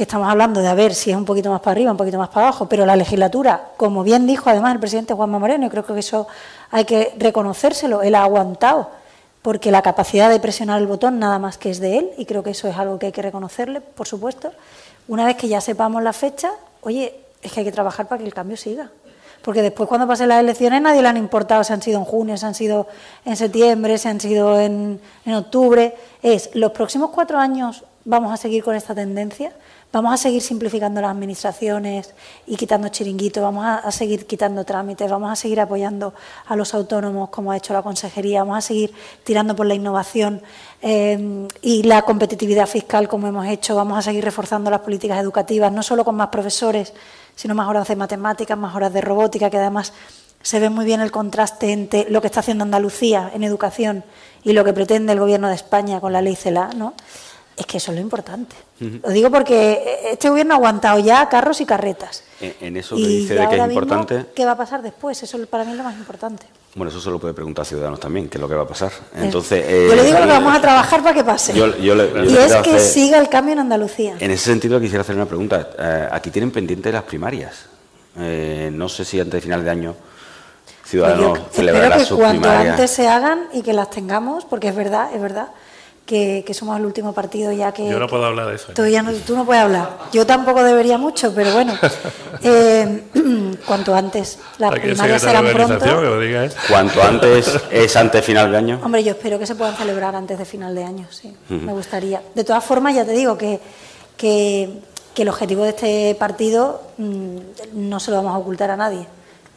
que 0.01 0.05
estamos 0.05 0.31
hablando 0.31 0.63
de 0.63 0.69
a 0.69 0.75
ver 0.75 0.95
si 0.95 1.11
es 1.11 1.17
un 1.17 1.27
poquito 1.27 1.51
más 1.51 1.61
para 1.61 1.73
arriba, 1.73 1.91
un 1.91 1.97
poquito 1.99 2.17
más 2.17 2.31
para 2.31 2.49
abajo, 2.49 2.67
pero 2.69 2.87
la 2.87 2.97
legislatura, 2.97 3.73
como 3.77 4.03
bien 4.03 4.27
dijo 4.27 4.49
además 4.49 4.73
el 4.73 4.81
presidente 4.81 5.13
Juanma 5.13 5.39
Moreno, 5.39 5.67
y 5.67 5.69
creo 5.69 5.85
que 5.85 5.99
eso 5.99 6.27
hay 6.71 6.87
que 6.87 7.13
reconocérselo, 7.19 8.01
él 8.01 8.15
ha 8.15 8.23
aguantado, 8.23 8.91
porque 9.43 9.71
la 9.71 9.83
capacidad 9.83 10.31
de 10.31 10.41
presionar 10.41 10.81
el 10.81 10.87
botón 10.87 11.19
nada 11.19 11.39
más 11.39 11.59
que 11.59 11.69
es 11.69 11.81
de 11.81 11.99
él, 11.99 12.11
y 12.17 12.25
creo 12.25 12.43
que 12.43 12.51
eso 12.51 12.67
es 12.67 12.79
algo 12.79 12.99
que 12.99 13.07
hay 13.07 13.13
que 13.13 13.21
reconocerle, 13.21 13.83
por 13.83 14.07
supuesto. 14.07 14.53
Una 15.11 15.27
vez 15.27 15.37
que 15.37 15.49
ya 15.49 15.61
sepamos 15.61 16.05
la 16.05 16.13
fecha, 16.13 16.53
oye, 16.83 17.13
es 17.43 17.51
que 17.51 17.59
hay 17.59 17.67
que 17.67 17.73
trabajar 17.73 18.07
para 18.07 18.21
que 18.21 18.27
el 18.27 18.33
cambio 18.33 18.57
siga. 18.57 18.93
Porque 19.43 19.61
después 19.61 19.89
cuando 19.89 20.07
pasen 20.07 20.29
las 20.29 20.39
elecciones 20.39 20.81
nadie 20.81 21.03
le 21.03 21.09
han 21.09 21.17
importado 21.17 21.65
si 21.65 21.73
han 21.73 21.83
sido 21.83 21.99
en 21.99 22.05
junio, 22.05 22.37
si 22.37 22.47
han 22.47 22.55
sido 22.55 22.87
en 23.25 23.35
septiembre, 23.35 23.99
si 23.99 24.07
han 24.07 24.21
sido 24.21 24.61
en, 24.61 25.01
en 25.27 25.35
octubre. 25.35 25.97
Es, 26.23 26.51
los 26.55 26.71
próximos 26.71 27.11
cuatro 27.11 27.39
años 27.39 27.83
vamos 28.05 28.33
a 28.33 28.37
seguir 28.37 28.63
con 28.63 28.77
esta 28.77 28.95
tendencia. 28.95 29.51
Vamos 29.93 30.15
a 30.15 30.17
seguir 30.17 30.41
simplificando 30.41 31.01
las 31.01 31.11
administraciones 31.11 32.15
y 32.47 32.55
quitando 32.55 32.89
chiringuitos, 32.91 33.43
vamos 33.43 33.67
a, 33.67 33.91
seguir 33.91 34.25
quitando 34.25 34.65
trámites, 34.65 35.11
vamos 35.11 35.33
a 35.33 35.35
seguir 35.35 35.59
apoyando 35.59 36.15
a 36.47 36.55
los 36.55 36.75
autónomos 36.75 37.31
como 37.31 37.51
ha 37.51 37.57
hecho 37.57 37.73
la 37.73 37.83
Consejería, 37.83 38.45
vamos 38.45 38.59
a 38.59 38.61
seguir 38.61 38.93
tirando 39.25 39.57
por 39.57 39.67
la 39.67 39.75
innovación 39.75 40.43
eh, 40.81 41.49
y 41.61 41.83
la 41.83 42.03
competitividad 42.03 42.69
fiscal 42.69 43.09
como 43.09 43.27
hemos 43.27 43.49
hecho, 43.49 43.75
vamos 43.75 43.99
a 43.99 44.03
seguir 44.03 44.25
reforzando 44.25 44.71
las 44.71 44.81
políticas 44.81 45.19
educativas, 45.19 45.73
no 45.73 45.83
solo 45.83 46.05
con 46.05 46.15
más 46.15 46.29
profesores, 46.29 46.93
sino 47.35 47.57
más 47.57 47.69
horas 47.69 47.89
de 47.89 47.97
matemáticas, 47.97 48.57
más 48.57 48.77
horas 48.77 48.93
de 48.93 49.01
robótica, 49.01 49.51
que 49.51 49.57
además 49.57 49.93
se 50.41 50.61
ve 50.61 50.71
muy 50.71 50.85
bien 50.85 51.01
el 51.01 51.11
contraste 51.11 51.73
entre 51.73 52.09
lo 52.09 52.21
que 52.21 52.29
está 52.29 52.41
haciendo 52.41 52.63
Andalucía 52.63 53.33
en 53.35 53.43
educación 53.43 54.05
y 54.45 54.53
lo 54.53 54.65
que 54.65 54.73
pretende 54.73 55.13
el 55.13 55.19
Gobierno 55.19 55.49
de 55.49 55.57
España 55.57 56.01
con 56.01 56.13
la 56.13 56.23
ley 56.23 56.37
CELA, 56.37 56.71
¿no? 56.77 56.95
Es 57.61 57.67
que 57.67 57.77
eso 57.77 57.93
es 57.93 57.97
lo 57.97 58.01
importante. 58.01 58.57
Lo 58.81 59.11
digo 59.11 59.31
porque 59.31 60.09
este 60.11 60.31
gobierno 60.31 60.55
ha 60.55 60.57
aguantado 60.57 60.99
ya 60.99 61.29
carros 61.29 61.61
y 61.61 61.67
carretas. 61.67 62.25
En, 62.41 62.75
eso 62.79 62.97
que 62.97 63.07
dice 63.07 63.35
de 63.35 63.47
que 63.51 63.57
es 63.57 63.69
importante. 63.69 64.25
¿Qué 64.35 64.47
va 64.47 64.53
a 64.53 64.57
pasar 64.57 64.81
después? 64.81 65.23
Eso 65.23 65.39
para 65.47 65.65
mí 65.65 65.73
es 65.73 65.77
lo 65.77 65.85
más 65.85 65.95
importante. 65.95 66.47
Bueno, 66.75 66.91
eso 66.91 67.03
se 67.03 67.11
lo 67.11 67.19
puede 67.19 67.35
preguntar 67.35 67.65
a 67.65 67.67
Ciudadanos 67.67 68.01
también, 68.01 68.31
qué 68.31 68.39
es 68.39 68.41
lo 68.41 68.49
que 68.49 68.55
va 68.55 68.63
a 68.63 68.67
pasar. 68.67 68.91
Entonces, 69.15 69.63
yo 69.91 69.95
le 69.95 70.05
digo 70.05 70.21
que 70.21 70.27
vamos 70.27 70.57
a 70.57 70.61
trabajar 70.63 71.03
para 71.03 71.15
que 71.15 71.23
pase. 71.23 71.53
y 71.53 71.91
es 71.91 72.55
que 72.63 72.79
siga 72.79 73.19
el 73.19 73.29
cambio 73.29 73.53
en 73.53 73.59
Andalucía. 73.59 74.17
En 74.19 74.31
ese 74.31 74.47
sentido, 74.47 74.81
quisiera 74.81 75.03
hacer 75.03 75.17
una 75.17 75.27
pregunta. 75.27 75.69
Eh, 75.79 76.09
aquí 76.11 76.31
tienen 76.31 76.51
pendientes 76.51 76.95
las 76.95 77.03
primarias. 77.03 77.67
Eh, 78.17 78.71
no 78.73 78.89
sé 78.89 79.05
si 79.05 79.21
antes 79.21 79.35
de 79.35 79.41
final 79.43 79.63
de 79.63 79.71
año 79.71 79.95
Ciudadanos 80.83 81.39
pues 81.39 81.53
celebrará 81.53 81.97
espero 81.97 82.17
que 82.17 82.23
cuanto 82.23 82.51
antes 82.51 82.91
se 82.91 83.07
hagan 83.07 83.49
y 83.53 83.61
que 83.61 83.75
las 83.75 83.91
tengamos, 83.91 84.47
porque 84.47 84.69
es 84.69 84.75
verdad, 84.75 85.15
es 85.15 85.21
verdad 85.21 85.49
que, 86.11 86.55
somos 86.55 86.77
el 86.77 86.85
último 86.85 87.13
partido 87.13 87.53
ya 87.53 87.73
que... 87.73 87.89
Yo 87.89 88.01
no 88.01 88.09
puedo 88.09 88.25
hablar 88.25 88.49
de 88.49 88.57
eso. 88.57 88.73
Tú, 88.75 88.83
no, 88.83 89.13
tú 89.25 89.37
no 89.37 89.45
puedes 89.45 89.63
hablar. 89.63 89.99
Yo 90.13 90.27
tampoco 90.27 90.65
debería 90.65 90.99
mucho, 90.99 91.33
pero 91.33 91.53
bueno, 91.53 91.75
eh, 92.43 93.05
cuanto 93.67 93.95
antes. 93.95 94.41
Las 94.59 94.73
primarias 94.73 95.23
serán 95.23 95.47
pronto. 95.53 95.79
Cuanto 96.69 97.03
antes 97.03 97.61
es 97.71 97.97
antes 97.97 98.25
final 98.25 98.51
de 98.51 98.57
año. 98.57 98.81
Hombre, 98.83 99.05
yo 99.05 99.13
espero 99.13 99.39
que 99.39 99.47
se 99.47 99.55
puedan 99.55 99.77
celebrar 99.77 100.17
antes 100.17 100.37
de 100.37 100.45
final 100.45 100.75
de 100.75 100.85
año, 100.85 101.07
sí. 101.11 101.35
Me 101.49 101.73
gustaría. 101.73 102.21
De 102.35 102.43
todas 102.43 102.65
formas, 102.65 102.95
ya 102.95 103.05
te 103.05 103.13
digo 103.13 103.39
que, 103.39 103.61
que, 104.17 104.91
el 105.17 105.29
objetivo 105.29 105.65
de 105.65 105.69
este 105.69 106.17
partido 106.19 106.81
mm, 106.97 107.37
no 107.75 108.01
se 108.01 108.11
lo 108.11 108.17
vamos 108.17 108.35
a 108.35 108.39
ocultar 108.39 108.71
a 108.71 108.77
nadie 108.77 109.07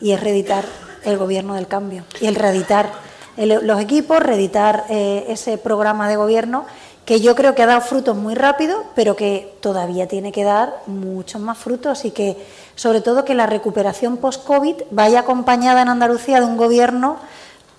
y 0.02 0.12
es 0.12 0.20
reeditar 0.20 0.66
el 1.06 1.18
gobierno 1.18 1.56
del 1.56 1.68
cambio 1.68 2.04
y 2.20 2.28
el 2.28 2.36
reeditar 2.36 2.92
los 3.38 3.82
equipos, 3.82 4.20
reeditar 4.20 4.86
eh, 4.90 5.26
ese 5.30 5.58
programa 5.58 6.08
de 6.08 6.16
gobierno 6.16 6.66
que 7.06 7.20
yo 7.20 7.36
creo 7.36 7.54
que 7.54 7.62
ha 7.62 7.66
dado 7.66 7.82
frutos 7.82 8.16
muy 8.16 8.34
rápido, 8.34 8.86
pero 8.96 9.16
que 9.16 9.56
todavía 9.60 10.08
tiene 10.08 10.32
que 10.32 10.44
dar 10.44 10.82
muchos 10.88 11.42
más 11.42 11.58
frutos 11.58 12.06
y 12.06 12.12
que, 12.12 12.38
sobre 12.76 13.02
todo, 13.02 13.26
que 13.26 13.36
la 13.36 13.46
recuperación 13.46 14.18
post-COVID 14.18 14.84
vaya 14.92 15.22
acompañada 15.22 15.82
en 15.82 15.90
Andalucía 15.90 16.40
de 16.40 16.46
un 16.46 16.56
gobierno 16.56 17.18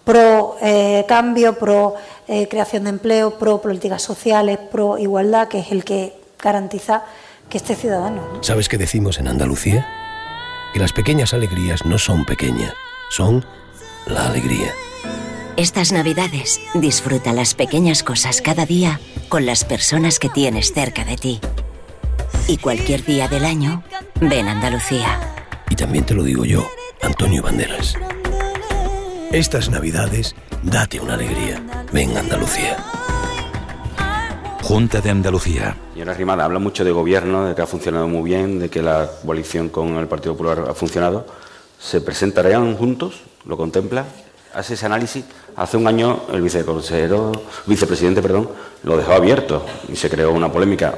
pro 0.04 0.56
eh, 0.60 1.06
cambio, 1.08 1.58
pro 1.58 1.94
eh, 2.28 2.48
creación 2.48 2.84
de 2.84 2.90
empleo, 2.90 3.38
pro 3.38 3.62
políticas 3.62 4.02
sociales, 4.02 4.58
pro 4.70 4.98
igualdad, 4.98 5.48
que 5.48 5.60
es 5.60 5.72
el 5.72 5.84
que 5.84 6.20
garantiza 6.42 7.04
que 7.48 7.56
esté 7.56 7.74
ciudadano. 7.74 8.20
¿Sabes 8.42 8.68
qué 8.68 8.76
decimos 8.76 9.18
en 9.18 9.28
Andalucía? 9.28 9.86
Que 10.74 10.80
las 10.80 10.92
pequeñas 10.92 11.32
alegrías 11.32 11.86
no 11.86 11.96
son 11.98 12.26
pequeñas, 12.26 12.74
son 13.08 13.44
la 14.06 14.26
alegría. 14.26 14.72
Estas 15.56 15.92
navidades 15.92 16.60
disfruta 16.74 17.32
las 17.32 17.54
pequeñas 17.54 18.02
cosas 18.02 18.42
cada 18.42 18.66
día 18.66 18.98
con 19.28 19.46
las 19.46 19.64
personas 19.64 20.18
que 20.18 20.28
tienes 20.28 20.72
cerca 20.72 21.04
de 21.04 21.14
ti. 21.16 21.40
Y 22.48 22.56
cualquier 22.56 23.04
día 23.04 23.28
del 23.28 23.44
año, 23.44 23.84
ven 24.20 24.48
Andalucía. 24.48 25.16
Y 25.70 25.76
también 25.76 26.04
te 26.04 26.14
lo 26.14 26.24
digo 26.24 26.44
yo, 26.44 26.66
Antonio 27.02 27.40
Banderas. 27.40 27.94
Estas 29.30 29.70
navidades, 29.70 30.34
date 30.64 30.98
una 30.98 31.14
alegría. 31.14 31.62
Ven 31.92 32.16
Andalucía. 32.16 32.76
Junta 34.60 35.00
de 35.00 35.10
Andalucía. 35.10 35.76
Señora 35.92 36.14
Rimada, 36.14 36.46
habla 36.46 36.58
mucho 36.58 36.84
de 36.84 36.90
gobierno, 36.90 37.44
de 37.44 37.54
que 37.54 37.62
ha 37.62 37.66
funcionado 37.68 38.08
muy 38.08 38.28
bien, 38.28 38.58
de 38.58 38.70
que 38.70 38.82
la 38.82 39.08
coalición 39.24 39.68
con 39.68 39.98
el 39.98 40.08
Partido 40.08 40.32
Popular 40.32 40.64
ha 40.68 40.74
funcionado. 40.74 41.26
¿Se 41.78 42.00
presentarían 42.00 42.74
juntos? 42.76 43.20
¿Lo 43.46 43.56
contempla? 43.56 44.04
Hace 44.54 44.74
ese 44.74 44.86
análisis, 44.86 45.24
hace 45.56 45.76
un 45.76 45.86
año 45.86 46.22
el 46.32 46.42
viceconsejero, 46.42 47.32
vicepresidente 47.66 48.22
perdón, 48.22 48.48
lo 48.82 48.96
dejó 48.96 49.12
abierto 49.12 49.64
y 49.88 49.96
se 49.96 50.08
creó 50.08 50.32
una 50.32 50.50
polémica. 50.50 50.94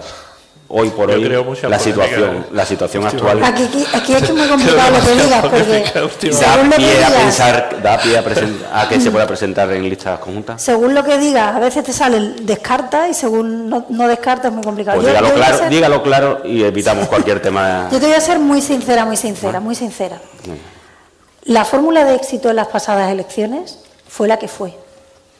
Hoy 0.68 0.90
por 0.90 1.08
hoy 1.08 1.22
la 1.68 1.78
situación, 1.78 2.38
¿eh? 2.38 2.44
la 2.50 2.66
situación 2.66 3.06
actual. 3.06 3.42
Aquí, 3.44 3.86
aquí, 3.94 4.14
es 4.14 4.34
muy 4.34 4.48
complicado 4.48 4.98
lo 4.98 5.04
que 5.04 5.22
digas, 5.22 5.40
porque 5.42 5.84
da 6.32 6.76
pie 6.76 7.04
a 7.04 7.10
pensar, 7.10 7.82
da 7.82 7.98
pie 8.00 8.18
a, 8.72 8.88
que 8.88 9.00
se 9.00 9.12
pueda 9.12 9.28
presentar 9.28 9.72
en 9.72 9.88
listas 9.88 10.18
conjuntas. 10.18 10.60
Según 10.60 10.92
lo 10.92 11.04
que 11.04 11.18
digas, 11.18 11.54
a 11.54 11.60
veces 11.60 11.84
te 11.84 11.92
sale 11.92 12.34
descarta 12.42 13.08
y 13.08 13.14
según 13.14 13.70
no, 13.70 13.86
no 13.90 14.08
descarta 14.08 14.48
es 14.48 14.54
muy 14.54 14.64
complicado. 14.64 15.00
Pues 15.00 15.06
dígalo, 15.06 15.34
claro, 15.34 15.68
dígalo 15.70 16.02
claro 16.02 16.42
y 16.44 16.64
evitamos 16.64 17.06
cualquier 17.06 17.40
tema. 17.40 17.88
Yo 17.92 18.00
te 18.00 18.06
voy 18.06 18.16
a 18.16 18.20
ser 18.20 18.40
muy 18.40 18.60
sincera, 18.60 19.04
muy 19.04 19.16
sincera, 19.16 19.60
muy 19.60 19.76
sincera. 19.76 20.20
La 21.46 21.64
fórmula 21.64 22.04
de 22.04 22.16
éxito 22.16 22.50
en 22.50 22.56
las 22.56 22.66
pasadas 22.66 23.12
elecciones 23.12 23.78
fue 24.08 24.26
la 24.26 24.36
que 24.36 24.48
fue. 24.48 24.74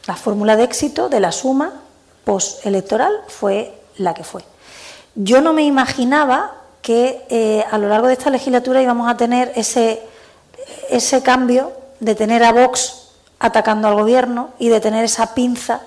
La 0.07 0.15
fórmula 0.15 0.55
de 0.55 0.63
éxito 0.63 1.09
de 1.09 1.19
la 1.19 1.33
suma 1.33 1.83
postelectoral 2.25 3.13
fue 3.27 3.75
la 3.97 4.15
que 4.15 4.23
fue. 4.23 4.45
Yo 5.17 5.41
no 5.41 5.53
me 5.53 5.65
imaginaba 5.65 6.55
que 6.81 7.27
eh, 7.29 7.65
a 7.69 7.77
lo 7.79 7.89
largo 7.89 8.07
de 8.07 8.13
esta 8.13 8.31
legislatura 8.31 8.81
íbamos 8.81 9.11
a 9.11 9.17
tener 9.17 9.51
ese, 9.57 10.01
ese 10.91 11.25
cambio 11.25 11.73
de 11.99 12.15
tener 12.15 12.45
a 12.45 12.53
Vox 12.53 13.09
atacando 13.41 13.89
al 13.89 13.97
gobierno 13.97 14.51
y 14.61 14.69
de 14.69 14.81
tener 14.81 15.05
esa 15.05 15.35
pinza 15.35 15.81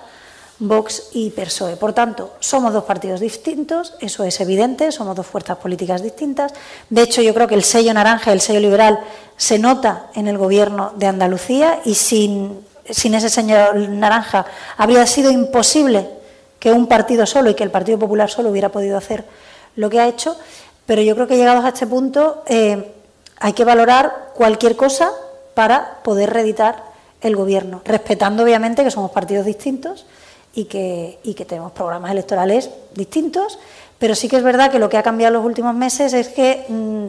Vox 0.60 1.08
y 1.12 1.30
PSOE. 1.30 1.76
Por 1.76 1.94
tanto, 1.94 2.34
somos 2.38 2.72
dos 2.74 2.84
partidos 2.84 3.18
distintos, 3.18 3.94
eso 3.98 4.24
es 4.24 4.40
evidente, 4.40 4.92
somos 4.92 5.16
dos 5.16 5.26
fuerzas 5.26 5.56
políticas 5.56 6.02
distintas. 6.02 6.52
De 6.90 7.02
hecho, 7.02 7.22
yo 7.22 7.32
creo 7.32 7.48
que 7.48 7.54
el 7.54 7.64
sello 7.64 7.94
naranja, 7.94 8.32
el 8.32 8.42
sello 8.42 8.60
liberal, 8.60 9.00
se 9.38 9.58
nota 9.58 10.10
en 10.14 10.28
el 10.28 10.36
gobierno 10.36 10.92
de 10.96 11.06
Andalucía 11.06 11.80
y 11.86 11.94
sin, 11.94 12.60
sin 12.88 13.14
ese 13.14 13.30
sello 13.30 13.72
naranja 13.72 14.44
habría 14.76 15.06
sido 15.06 15.30
imposible 15.30 16.06
que 16.58 16.72
un 16.72 16.86
partido 16.86 17.24
solo 17.24 17.48
y 17.48 17.54
que 17.54 17.64
el 17.64 17.70
Partido 17.70 17.98
Popular 17.98 18.30
solo 18.30 18.50
hubiera 18.50 18.68
podido 18.68 18.98
hacer 18.98 19.24
lo 19.76 19.88
que 19.88 19.98
ha 19.98 20.08
hecho. 20.08 20.36
Pero 20.84 21.00
yo 21.00 21.14
creo 21.14 21.26
que 21.26 21.38
llegados 21.38 21.64
a 21.64 21.68
este 21.68 21.86
punto 21.86 22.42
eh, 22.46 22.92
hay 23.38 23.54
que 23.54 23.64
valorar 23.64 24.32
cualquier 24.34 24.76
cosa 24.76 25.10
para 25.54 26.02
poder 26.02 26.30
reeditar 26.30 26.84
el 27.22 27.34
gobierno, 27.34 27.80
respetando 27.86 28.42
obviamente 28.42 28.84
que 28.84 28.90
somos 28.90 29.10
partidos 29.10 29.46
distintos 29.46 30.04
y 30.54 30.64
que, 30.64 31.18
y 31.22 31.34
que 31.34 31.44
tenemos 31.44 31.72
programas 31.72 32.10
electorales 32.10 32.70
distintos, 32.94 33.58
pero 33.98 34.14
sí 34.14 34.28
que 34.28 34.36
es 34.36 34.42
verdad 34.42 34.70
que 34.70 34.78
lo 34.78 34.88
que 34.88 34.96
ha 34.96 35.02
cambiado 35.02 35.34
en 35.34 35.42
los 35.42 35.46
últimos 35.46 35.74
meses 35.74 36.12
es 36.12 36.28
que 36.28 36.64
mm, 36.68 37.06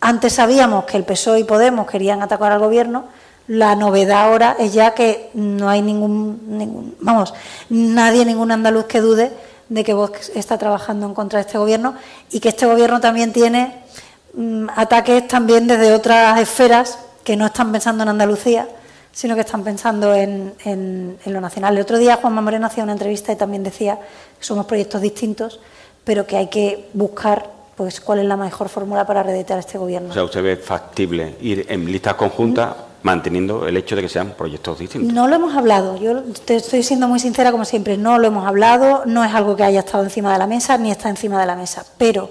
antes 0.00 0.34
sabíamos 0.34 0.84
que 0.84 0.96
el 0.96 1.04
PSOE 1.04 1.40
y 1.40 1.44
Podemos 1.44 1.90
querían 1.90 2.22
atacar 2.22 2.52
al 2.52 2.60
gobierno, 2.60 3.04
la 3.48 3.74
novedad 3.74 4.24
ahora 4.24 4.56
es 4.58 4.72
ya 4.72 4.94
que 4.94 5.30
no 5.34 5.68
hay 5.68 5.82
ningún, 5.82 6.94
vamos, 7.00 7.34
nadie, 7.70 8.24
ningún 8.24 8.52
andaluz 8.52 8.84
que 8.84 9.00
dude 9.00 9.32
de 9.68 9.84
que 9.84 9.94
Vox 9.94 10.30
está 10.34 10.58
trabajando 10.58 11.06
en 11.06 11.14
contra 11.14 11.38
de 11.38 11.46
este 11.46 11.58
gobierno 11.58 11.94
y 12.30 12.40
que 12.40 12.50
este 12.50 12.66
gobierno 12.66 13.00
también 13.00 13.32
tiene 13.32 13.74
mm, 14.34 14.68
ataques 14.76 15.26
también 15.28 15.66
desde 15.66 15.92
otras 15.92 16.40
esferas 16.40 16.98
que 17.24 17.36
no 17.36 17.46
están 17.46 17.72
pensando 17.72 18.02
en 18.02 18.10
Andalucía 18.10 18.68
sino 19.12 19.34
que 19.34 19.40
están 19.40 19.64
pensando 19.64 20.14
en, 20.14 20.54
lo 21.26 21.40
nacional. 21.40 21.76
El 21.76 21.82
otro 21.82 21.98
día 21.98 22.16
Juanma 22.16 22.40
Moreno 22.40 22.66
hacía 22.66 22.84
una 22.84 22.92
entrevista 22.92 23.32
y 23.32 23.36
también 23.36 23.62
decía 23.62 23.98
que 24.38 24.44
somos 24.44 24.66
proyectos 24.66 25.00
distintos, 25.00 25.60
pero 26.04 26.26
que 26.26 26.36
hay 26.36 26.48
que 26.48 26.88
buscar 26.92 27.50
pues 27.76 28.00
cuál 28.00 28.20
es 28.20 28.24
la 28.24 28.36
mejor 28.36 28.68
fórmula 28.68 29.06
para 29.06 29.22
reeditar 29.22 29.58
este 29.58 29.78
gobierno. 29.78 30.10
O 30.10 30.12
sea, 30.12 30.24
¿usted 30.24 30.42
ve 30.42 30.56
factible 30.56 31.36
ir 31.40 31.66
en 31.68 31.90
listas 31.90 32.14
conjuntas 32.14 32.74
manteniendo 33.02 33.66
el 33.68 33.76
hecho 33.76 33.94
de 33.94 34.02
que 34.02 34.08
sean 34.08 34.34
proyectos 34.36 34.80
distintos? 34.80 35.12
No 35.12 35.28
lo 35.28 35.36
hemos 35.36 35.56
hablado, 35.56 35.96
yo 35.96 36.22
te 36.44 36.56
estoy 36.56 36.82
siendo 36.82 37.06
muy 37.08 37.20
sincera 37.20 37.52
como 37.52 37.64
siempre, 37.64 37.96
no 37.96 38.18
lo 38.18 38.28
hemos 38.28 38.46
hablado, 38.46 39.02
no 39.06 39.24
es 39.24 39.32
algo 39.32 39.54
que 39.54 39.62
haya 39.62 39.80
estado 39.80 40.02
encima 40.02 40.32
de 40.32 40.38
la 40.38 40.46
mesa 40.46 40.76
ni 40.78 40.90
está 40.90 41.08
encima 41.08 41.40
de 41.40 41.46
la 41.46 41.54
mesa, 41.54 41.84
pero 41.96 42.30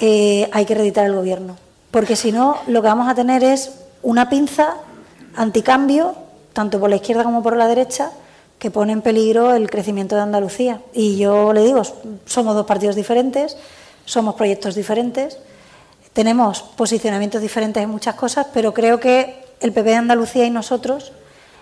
eh, 0.00 0.48
hay 0.52 0.64
que 0.66 0.74
reeditar 0.74 1.06
el 1.06 1.14
gobierno, 1.14 1.56
porque 1.90 2.16
si 2.16 2.30
no 2.32 2.58
lo 2.66 2.82
que 2.82 2.88
vamos 2.88 3.08
a 3.08 3.14
tener 3.14 3.42
es 3.42 3.72
una 4.02 4.28
pinza 4.28 4.76
anticambio, 5.38 6.14
tanto 6.52 6.80
por 6.80 6.90
la 6.90 6.96
izquierda 6.96 7.22
como 7.22 7.42
por 7.42 7.56
la 7.56 7.68
derecha, 7.68 8.10
que 8.58 8.70
pone 8.70 8.92
en 8.92 9.02
peligro 9.02 9.54
el 9.54 9.70
crecimiento 9.70 10.16
de 10.16 10.22
Andalucía. 10.22 10.80
Y 10.92 11.16
yo 11.16 11.52
le 11.52 11.64
digo, 11.64 11.82
somos 12.26 12.54
dos 12.54 12.66
partidos 12.66 12.96
diferentes, 12.96 13.56
somos 14.04 14.34
proyectos 14.34 14.74
diferentes, 14.74 15.38
tenemos 16.12 16.62
posicionamientos 16.62 17.40
diferentes 17.40 17.82
en 17.82 17.88
muchas 17.88 18.16
cosas, 18.16 18.48
pero 18.52 18.74
creo 18.74 18.98
que 18.98 19.44
el 19.60 19.72
PP 19.72 19.90
de 19.90 19.96
Andalucía 19.96 20.44
y 20.44 20.50
nosotros 20.50 21.12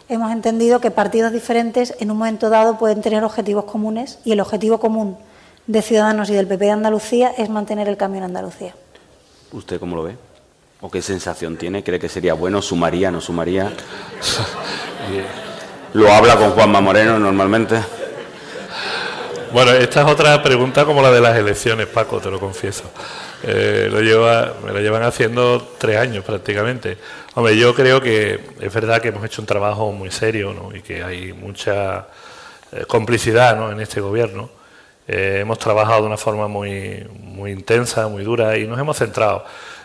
hemos 0.09 0.33
entendido 0.33 0.81
que 0.81 0.91
partidos 0.91 1.33
diferentes 1.33 1.95
en 2.01 2.11
un 2.11 2.17
momento 2.19 2.49
dado 2.49 2.79
pueden 2.79 3.03
tener 3.03 3.25
objetivos 3.25 3.65
comunes 3.65 4.19
y 4.25 4.33
el 4.33 4.41
objetivo 4.41 4.79
común 4.79 5.19
de 5.67 5.83
Ciudadanos 5.83 6.31
y 6.31 6.35
del 6.35 6.47
PP 6.47 6.65
de 6.65 6.71
Andalucía 6.71 7.33
es 7.37 7.51
mantener 7.51 7.89
el 7.89 7.99
cambio 7.99 8.19
en 8.19 8.25
Andalucía. 8.25 8.75
¿Usted 9.53 9.79
cómo 9.79 9.97
lo 9.97 10.05
ve? 10.05 10.17
¿O 10.87 10.89
qué 10.89 11.03
sensación 11.03 11.57
tiene? 11.57 11.83
¿Cree 11.83 11.99
que 11.99 12.09
sería 12.09 12.35
bueno? 12.35 12.63
¿Sumaría? 12.63 13.11
¿No 13.11 13.21
sumaría? 13.21 13.73
¿Lo 15.95 16.13
habla 16.13 16.37
con 16.37 16.53
Juanma 16.53 16.81
Moreno 16.81 17.19
normalmente? 17.19 17.75
Bueno, 19.53 19.73
esta 19.73 20.03
es 20.03 20.07
otra 20.07 20.41
pregunta 20.45 20.85
como 20.85 21.03
la 21.03 21.11
de 21.11 21.21
las 21.21 21.37
elecciones, 21.37 21.89
Paco, 21.89 22.21
te 22.21 22.31
lo 22.31 22.39
confieso. 22.39 22.85
Eh, 23.43 23.89
lo 23.91 24.01
lleva, 24.01 24.55
me 24.65 24.71
lo 24.71 24.79
llevan 24.79 25.03
haciendo 25.03 25.75
tres 25.77 25.97
años 25.97 26.25
prácticamente. 26.25 26.97
Hombre, 27.35 27.59
yo 27.59 27.75
creo 27.75 28.01
que 28.01 28.39
es 28.61 28.73
verdad 28.73 29.03
que 29.03 29.09
hemos 29.09 29.25
hecho 29.25 29.43
un 29.43 29.47
trabajo 29.47 29.91
muy 29.91 30.13
serio 30.13 30.55
¿no? 30.55 30.73
y 30.73 30.83
que 30.83 31.03
hay 31.03 31.33
mucha 31.33 32.07
eh, 32.71 32.85
complicidad 32.87 33.57
¿no? 33.57 33.73
en 33.73 33.81
este 33.81 34.01
gobierno. 34.01 34.51
Eh, 35.09 35.39
hemos 35.41 35.59
trabajado 35.59 36.03
de 36.03 36.07
una 36.07 36.17
forma 36.17 36.47
muy, 36.47 37.05
muy 37.19 37.51
intensa, 37.51 38.07
muy 38.07 38.23
dura 38.23 38.57
y 38.57 38.69
nos 38.69 38.79
hemos 38.79 38.97
centrado 38.97 39.45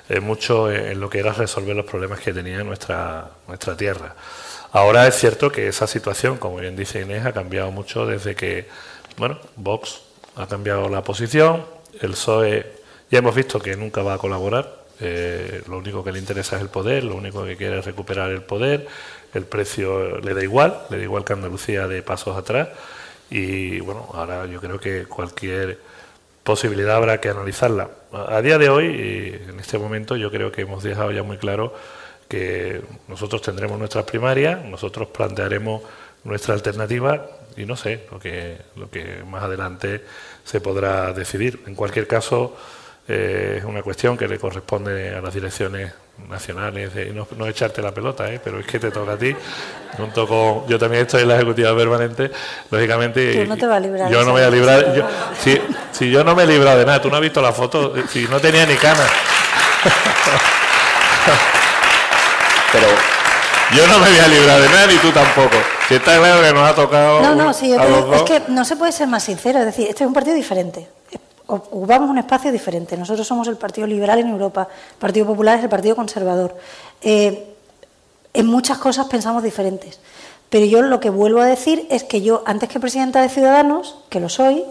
eh, 0.09 0.19
mucho 0.19 0.71
en 0.71 0.99
lo 0.99 1.09
que 1.09 1.19
era 1.19 1.33
resolver 1.33 1.75
los 1.75 1.85
problemas 1.85 2.19
que 2.19 2.33
tenía 2.33 2.63
nuestra, 2.63 3.29
nuestra 3.47 3.75
tierra. 3.75 4.15
Ahora 4.73 5.07
es 5.07 5.15
cierto 5.15 5.51
que 5.51 5.67
esa 5.67 5.87
situación, 5.87 6.37
como 6.37 6.57
bien 6.57 6.75
dice 6.75 7.01
Inés, 7.01 7.25
ha 7.25 7.33
cambiado 7.33 7.71
mucho 7.71 8.05
desde 8.05 8.35
que, 8.35 8.67
bueno, 9.17 9.37
Vox 9.57 10.01
ha 10.35 10.47
cambiado 10.47 10.87
la 10.87 11.03
posición, 11.03 11.65
el 11.99 12.11
PSOE 12.11 12.65
ya 13.09 13.19
hemos 13.19 13.35
visto 13.35 13.59
que 13.59 13.75
nunca 13.75 14.01
va 14.01 14.13
a 14.13 14.17
colaborar, 14.17 14.81
eh, 15.01 15.61
lo 15.67 15.77
único 15.77 16.03
que 16.03 16.11
le 16.11 16.19
interesa 16.19 16.55
es 16.55 16.61
el 16.61 16.69
poder, 16.69 17.03
lo 17.03 17.15
único 17.15 17.43
que 17.43 17.57
quiere 17.57 17.79
es 17.79 17.85
recuperar 17.85 18.31
el 18.31 18.43
poder, 18.43 18.87
el 19.33 19.45
precio 19.45 20.19
le 20.19 20.33
da 20.33 20.43
igual, 20.43 20.83
le 20.89 20.97
da 20.97 21.03
igual 21.03 21.25
que 21.25 21.33
Andalucía 21.33 21.87
de 21.87 22.01
pasos 22.01 22.37
atrás 22.37 22.69
y 23.29 23.79
bueno, 23.79 24.07
ahora 24.13 24.45
yo 24.45 24.61
creo 24.61 24.79
que 24.79 25.05
cualquier 25.05 25.79
posibilidad 26.43 26.95
habrá 26.95 27.19
que 27.19 27.29
analizarla. 27.29 27.89
A 28.11 28.41
día 28.41 28.57
de 28.57 28.69
hoy, 28.69 29.39
en 29.47 29.59
este 29.59 29.77
momento, 29.77 30.15
yo 30.15 30.31
creo 30.31 30.51
que 30.51 30.61
hemos 30.61 30.83
dejado 30.83 31.11
ya 31.11 31.23
muy 31.23 31.37
claro 31.37 31.73
que 32.27 32.81
nosotros 33.07 33.41
tendremos 33.41 33.77
nuestras 33.77 34.05
primarias, 34.05 34.63
nosotros 34.65 35.09
plantearemos 35.09 35.81
nuestra 36.23 36.53
alternativa 36.53 37.27
y 37.57 37.65
no 37.65 37.75
sé 37.75 38.05
lo 38.11 38.19
que, 38.19 38.57
lo 38.75 38.89
que 38.89 39.23
más 39.25 39.43
adelante 39.43 40.01
se 40.43 40.61
podrá 40.61 41.13
decidir. 41.13 41.61
En 41.67 41.75
cualquier 41.75 42.07
caso, 42.07 42.55
eh, 43.07 43.55
es 43.57 43.65
una 43.65 43.83
cuestión 43.83 44.17
que 44.17 44.27
le 44.27 44.39
corresponde 44.39 45.13
a 45.13 45.21
las 45.21 45.33
direcciones 45.33 45.93
nacionales, 46.29 46.93
de, 46.93 47.13
no, 47.13 47.27
no, 47.37 47.47
echarte 47.47 47.81
la 47.81 47.91
pelota, 47.91 48.31
¿eh? 48.31 48.39
pero 48.43 48.59
es 48.59 48.65
que 48.65 48.79
te 48.79 48.91
toca 48.91 49.13
a 49.13 49.17
ti, 49.17 49.35
junto 49.97 50.27
con, 50.27 50.67
yo 50.67 50.77
también 50.79 51.03
estoy 51.03 51.23
en 51.23 51.29
la 51.29 51.35
ejecutiva 51.35 51.75
permanente, 51.75 52.31
lógicamente, 52.69 53.45
no 53.47 53.57
te 53.57 53.67
va 53.67 53.75
a 53.77 53.79
librar 53.79 54.11
yo 54.11 54.19
no 54.19 54.27
me 54.27 54.31
voy 54.31 54.41
a 54.43 54.49
librar, 54.49 54.93
yo, 54.95 55.07
si, 55.41 55.61
si, 55.91 56.09
yo 56.09 56.23
no 56.23 56.35
me 56.35 56.43
he 56.43 56.47
librado 56.47 56.79
de 56.79 56.85
nada, 56.85 57.01
tú 57.01 57.09
no 57.09 57.15
has 57.15 57.21
visto 57.21 57.41
la 57.41 57.51
foto, 57.51 57.93
si 58.09 58.27
no 58.27 58.39
tenía 58.39 58.65
ni 58.65 58.75
canas. 58.75 59.09
pero 62.71 62.87
yo 63.75 63.87
no 63.87 63.99
me 63.99 64.09
voy 64.09 64.19
a 64.19 64.27
librar 64.27 64.61
de 64.61 64.69
nada 64.69 64.87
ni 64.87 64.97
tú 64.97 65.11
tampoco. 65.11 65.57
Si 65.87 65.95
está 65.95 66.17
claro 66.17 66.41
que 66.41 66.53
nos 66.53 66.69
ha 66.69 66.75
tocado. 66.75 67.21
No, 67.21 67.35
no, 67.35 67.53
sí, 67.53 67.69
yo 67.69 67.77
te, 67.77 68.15
es 68.15 68.21
que 68.23 68.41
no 68.51 68.65
se 68.65 68.75
puede 68.75 68.91
ser 68.91 69.07
más 69.07 69.23
sincero. 69.23 69.59
Es 69.59 69.65
decir, 69.65 69.87
este 69.87 70.03
es 70.03 70.07
un 70.07 70.13
partido 70.13 70.35
diferente. 70.35 70.87
Ocupamos 71.51 72.09
un 72.09 72.17
espacio 72.17 72.49
diferente. 72.49 72.95
Nosotros 72.95 73.27
somos 73.27 73.45
el 73.49 73.57
Partido 73.57 73.85
Liberal 73.85 74.19
en 74.19 74.29
Europa. 74.29 74.69
El 74.93 74.97
Partido 74.97 75.25
Popular 75.25 75.57
es 75.57 75.63
el 75.65 75.69
Partido 75.69 75.97
Conservador. 75.97 76.55
Eh, 77.01 77.55
en 78.33 78.45
muchas 78.45 78.77
cosas 78.77 79.07
pensamos 79.07 79.43
diferentes. 79.43 79.99
Pero 80.49 80.65
yo 80.65 80.81
lo 80.81 81.01
que 81.01 81.09
vuelvo 81.09 81.41
a 81.41 81.45
decir 81.45 81.87
es 81.89 82.05
que 82.05 82.21
yo, 82.21 82.41
antes 82.45 82.69
que 82.69 82.79
presidenta 82.79 83.21
de 83.21 83.27
Ciudadanos, 83.27 83.97
que 84.09 84.21
lo 84.21 84.29
soy, 84.29 84.63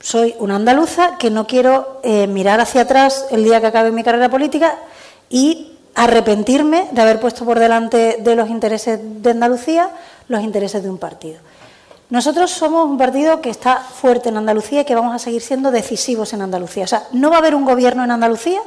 soy 0.00 0.34
una 0.38 0.56
andaluza 0.56 1.16
que 1.18 1.30
no 1.30 1.46
quiero 1.46 2.00
eh, 2.02 2.26
mirar 2.26 2.60
hacia 2.60 2.82
atrás 2.82 3.26
el 3.30 3.44
día 3.44 3.62
que 3.62 3.68
acabe 3.68 3.90
mi 3.90 4.04
carrera 4.04 4.28
política 4.28 4.76
y 5.30 5.78
arrepentirme 5.94 6.88
de 6.92 7.00
haber 7.00 7.20
puesto 7.20 7.46
por 7.46 7.58
delante 7.58 8.18
de 8.20 8.36
los 8.36 8.50
intereses 8.50 9.00
de 9.02 9.30
Andalucía 9.30 9.90
los 10.28 10.42
intereses 10.42 10.82
de 10.82 10.90
un 10.90 10.98
partido. 10.98 11.40
Nosotros 12.10 12.50
somos 12.50 12.86
un 12.86 12.96
partido 12.96 13.40
que 13.40 13.50
está 13.50 13.76
fuerte 13.76 14.30
en 14.30 14.38
Andalucía 14.38 14.80
y 14.80 14.84
que 14.84 14.94
vamos 14.94 15.14
a 15.14 15.18
seguir 15.18 15.42
siendo 15.42 15.70
decisivos 15.70 16.32
en 16.32 16.42
Andalucía. 16.42 16.84
O 16.84 16.86
sea, 16.86 17.06
no 17.12 17.30
va 17.30 17.36
a 17.36 17.38
haber 17.40 17.54
un 17.54 17.64
gobierno 17.64 18.02
en 18.04 18.10
Andalucía 18.10 18.60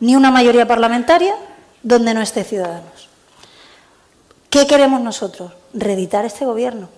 ni 0.00 0.16
una 0.16 0.30
mayoría 0.30 0.66
parlamentaria 0.66 1.34
donde 1.82 2.14
no 2.14 2.22
esté 2.22 2.42
Ciudadanos. 2.42 3.08
¿Qué 4.48 4.66
queremos 4.66 5.00
nosotros? 5.00 5.52
Reeditar 5.74 6.24
este 6.24 6.46
gobierno. 6.46 6.88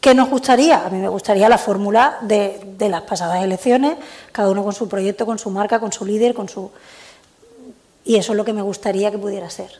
¿Qué 0.00 0.14
nos 0.14 0.30
gustaría? 0.30 0.84
A 0.84 0.90
mí 0.90 0.98
me 0.98 1.08
gustaría 1.08 1.48
la 1.48 1.58
fórmula 1.58 2.18
de, 2.22 2.60
de 2.78 2.88
las 2.88 3.02
pasadas 3.02 3.44
elecciones, 3.44 3.96
cada 4.32 4.50
uno 4.50 4.64
con 4.64 4.72
su 4.72 4.88
proyecto, 4.88 5.26
con 5.26 5.38
su 5.38 5.50
marca, 5.50 5.78
con 5.78 5.92
su 5.92 6.04
líder, 6.04 6.34
con 6.34 6.48
su 6.48 6.70
y 8.04 8.16
eso 8.16 8.32
es 8.32 8.36
lo 8.36 8.44
que 8.44 8.52
me 8.52 8.62
gustaría 8.62 9.10
que 9.10 9.18
pudiera 9.18 9.50
ser. 9.50 9.70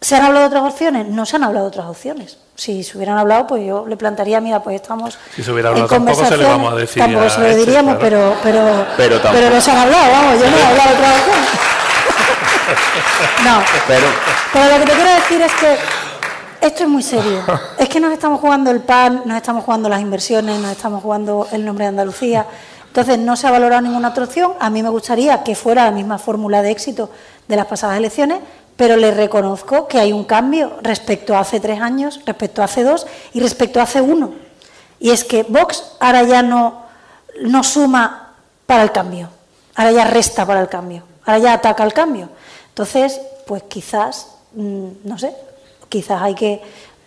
¿Se 0.00 0.14
han 0.14 0.22
hablado 0.22 0.48
de 0.48 0.56
otras 0.56 0.72
opciones? 0.72 1.06
No 1.08 1.26
se 1.26 1.36
han 1.36 1.44
hablado 1.44 1.66
de 1.66 1.68
otras 1.68 1.86
opciones. 1.86 2.38
Si 2.54 2.84
se 2.84 2.96
hubieran 2.96 3.18
hablado, 3.18 3.46
pues 3.46 3.66
yo 3.66 3.84
le 3.86 3.96
plantaría, 3.96 4.40
mira, 4.40 4.62
pues 4.62 4.80
estamos. 4.80 5.18
Si 5.34 5.42
se 5.42 5.50
hubiera 5.52 5.70
hablado, 5.70 5.88
tampoco 5.88 6.24
se 6.24 6.36
le 6.36 6.44
vamos 6.44 6.72
a 6.72 6.76
decir. 6.76 7.02
Tampoco 7.02 7.28
se 7.28 7.40
lo 7.40 7.46
este, 7.46 7.64
diríamos, 7.64 7.96
pero, 8.00 8.36
pero, 8.42 8.86
pero, 8.96 9.20
pero, 9.22 9.50
no 9.50 9.60
se 9.60 9.70
han 9.70 9.78
hablado, 9.78 10.10
vamos, 10.12 10.40
yo 10.40 10.50
no 10.50 10.56
he 10.56 10.62
hablado 10.62 10.90
de 10.90 10.96
otras 10.96 11.18
opciones. 11.18 11.48
No. 13.44 13.62
Pero, 13.86 14.06
pero 14.52 14.78
lo 14.78 14.84
que 14.84 14.90
te 14.90 14.96
quiero 14.96 15.14
decir 15.14 15.40
es 15.40 15.52
que 15.54 15.78
esto 16.60 16.82
es 16.82 16.88
muy 16.88 17.02
serio. 17.02 17.42
Es 17.78 17.88
que 17.88 18.00
nos 18.00 18.12
estamos 18.12 18.40
jugando 18.40 18.70
el 18.70 18.80
PAN, 18.80 19.22
nos 19.24 19.36
estamos 19.36 19.64
jugando 19.64 19.88
las 19.88 20.00
inversiones, 20.00 20.60
nos 20.60 20.72
estamos 20.72 21.02
jugando 21.02 21.48
el 21.52 21.64
nombre 21.64 21.84
de 21.84 21.88
Andalucía. 21.90 22.46
Entonces, 22.86 23.18
no 23.18 23.36
se 23.36 23.46
ha 23.46 23.50
valorado 23.50 23.82
ninguna 23.82 24.08
otra 24.08 24.24
opción. 24.24 24.52
A 24.60 24.70
mí 24.70 24.82
me 24.82 24.88
gustaría 24.88 25.42
que 25.44 25.54
fuera 25.54 25.84
la 25.84 25.90
misma 25.92 26.18
fórmula 26.18 26.62
de 26.62 26.70
éxito 26.70 27.10
de 27.46 27.56
las 27.56 27.66
pasadas 27.66 27.96
elecciones, 27.96 28.40
pero 28.78 28.96
le 28.96 29.10
reconozco 29.10 29.88
que 29.88 29.98
hay 29.98 30.12
un 30.12 30.22
cambio 30.22 30.78
respecto 30.82 31.34
a 31.34 31.40
hace 31.40 31.58
tres 31.58 31.80
años, 31.80 32.20
respecto 32.24 32.62
a 32.62 32.66
hace 32.66 32.84
dos 32.84 33.08
y 33.32 33.40
respecto 33.40 33.80
a 33.80 33.82
hace 33.82 34.00
uno. 34.00 34.34
Y 35.00 35.10
es 35.10 35.24
que 35.24 35.42
Vox 35.42 35.96
ahora 35.98 36.22
ya 36.22 36.42
no, 36.42 36.84
no 37.42 37.64
suma 37.64 38.34
para 38.66 38.84
el 38.84 38.92
cambio, 38.92 39.30
ahora 39.74 39.90
ya 39.90 40.04
resta 40.04 40.46
para 40.46 40.60
el 40.60 40.68
cambio, 40.68 41.02
ahora 41.26 41.38
ya 41.40 41.52
ataca 41.54 41.82
el 41.82 41.92
cambio. 41.92 42.28
Entonces, 42.68 43.20
pues 43.48 43.64
quizás, 43.64 44.28
mm, 44.52 44.86
no 45.02 45.18
sé, 45.18 45.34
quizás 45.88 46.22
hay 46.22 46.36
que 46.36 46.62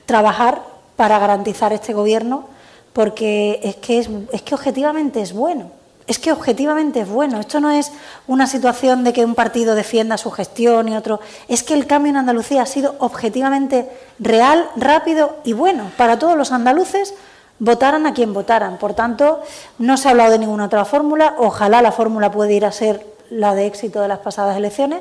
trabajar 0.06 0.62
para 0.98 1.20
garantizar 1.20 1.72
este 1.72 1.94
gobierno 1.94 2.50
porque 2.92 3.62
es 3.64 3.78
que, 3.78 4.00
es, 4.00 4.10
es 4.34 4.42
que 4.42 4.56
objetivamente 4.56 5.22
es 5.22 5.32
bueno. 5.32 5.72
Es 6.12 6.20
que 6.20 6.34
objetivamente 6.34 7.00
es 7.00 7.08
bueno. 7.08 7.40
Esto 7.40 7.62
no 7.62 7.72
es 7.72 7.90
una 8.28 8.46
situación 8.46 9.06
de 9.06 9.14
que 9.14 9.24
un 9.24 9.34
partido 9.34 9.76
defienda 9.76 10.18
su 10.18 10.30
gestión 10.30 10.90
y 10.90 10.98
otro. 10.98 11.22
Es 11.48 11.64
que 11.64 11.74
el 11.74 11.88
cambio 11.88 12.10
en 12.10 12.18
Andalucía 12.18 12.64
ha 12.64 12.66
sido 12.66 12.96
objetivamente 13.00 13.90
real, 14.20 14.70
rápido 14.76 15.38
y 15.46 15.54
bueno 15.54 15.90
para 15.96 16.20
todos 16.20 16.36
los 16.38 16.52
andaluces, 16.52 17.14
votaran 17.60 18.08
a 18.08 18.14
quien 18.14 18.34
votaran. 18.34 18.78
Por 18.78 18.94
tanto, 18.94 19.40
no 19.80 19.96
se 19.96 20.10
ha 20.10 20.12
hablado 20.12 20.32
de 20.32 20.40
ninguna 20.40 20.66
otra 20.66 20.84
fórmula. 20.84 21.36
Ojalá 21.38 21.82
la 21.82 21.94
fórmula 21.94 22.30
pueda 22.30 22.52
ir 22.52 22.66
a 22.66 22.74
ser 22.74 23.08
la 23.30 23.56
de 23.56 23.66
éxito 23.66 24.02
de 24.02 24.10
las 24.10 24.20
pasadas 24.20 24.58
elecciones, 24.58 25.00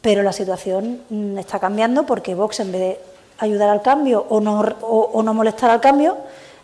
pero 0.00 0.22
la 0.22 0.32
situación 0.32 1.02
mm, 1.10 1.36
está 1.36 1.58
cambiando 1.58 2.06
porque 2.06 2.34
Vox, 2.34 2.60
en 2.60 2.72
vez 2.72 2.80
de 2.80 3.00
ayudar 3.40 3.68
al 3.68 3.82
cambio 3.82 4.24
o 4.30 4.40
no, 4.40 4.58
o 4.58 5.22
no 5.22 5.34
molestar 5.34 5.68
al 5.68 5.82
cambio, 5.82 6.16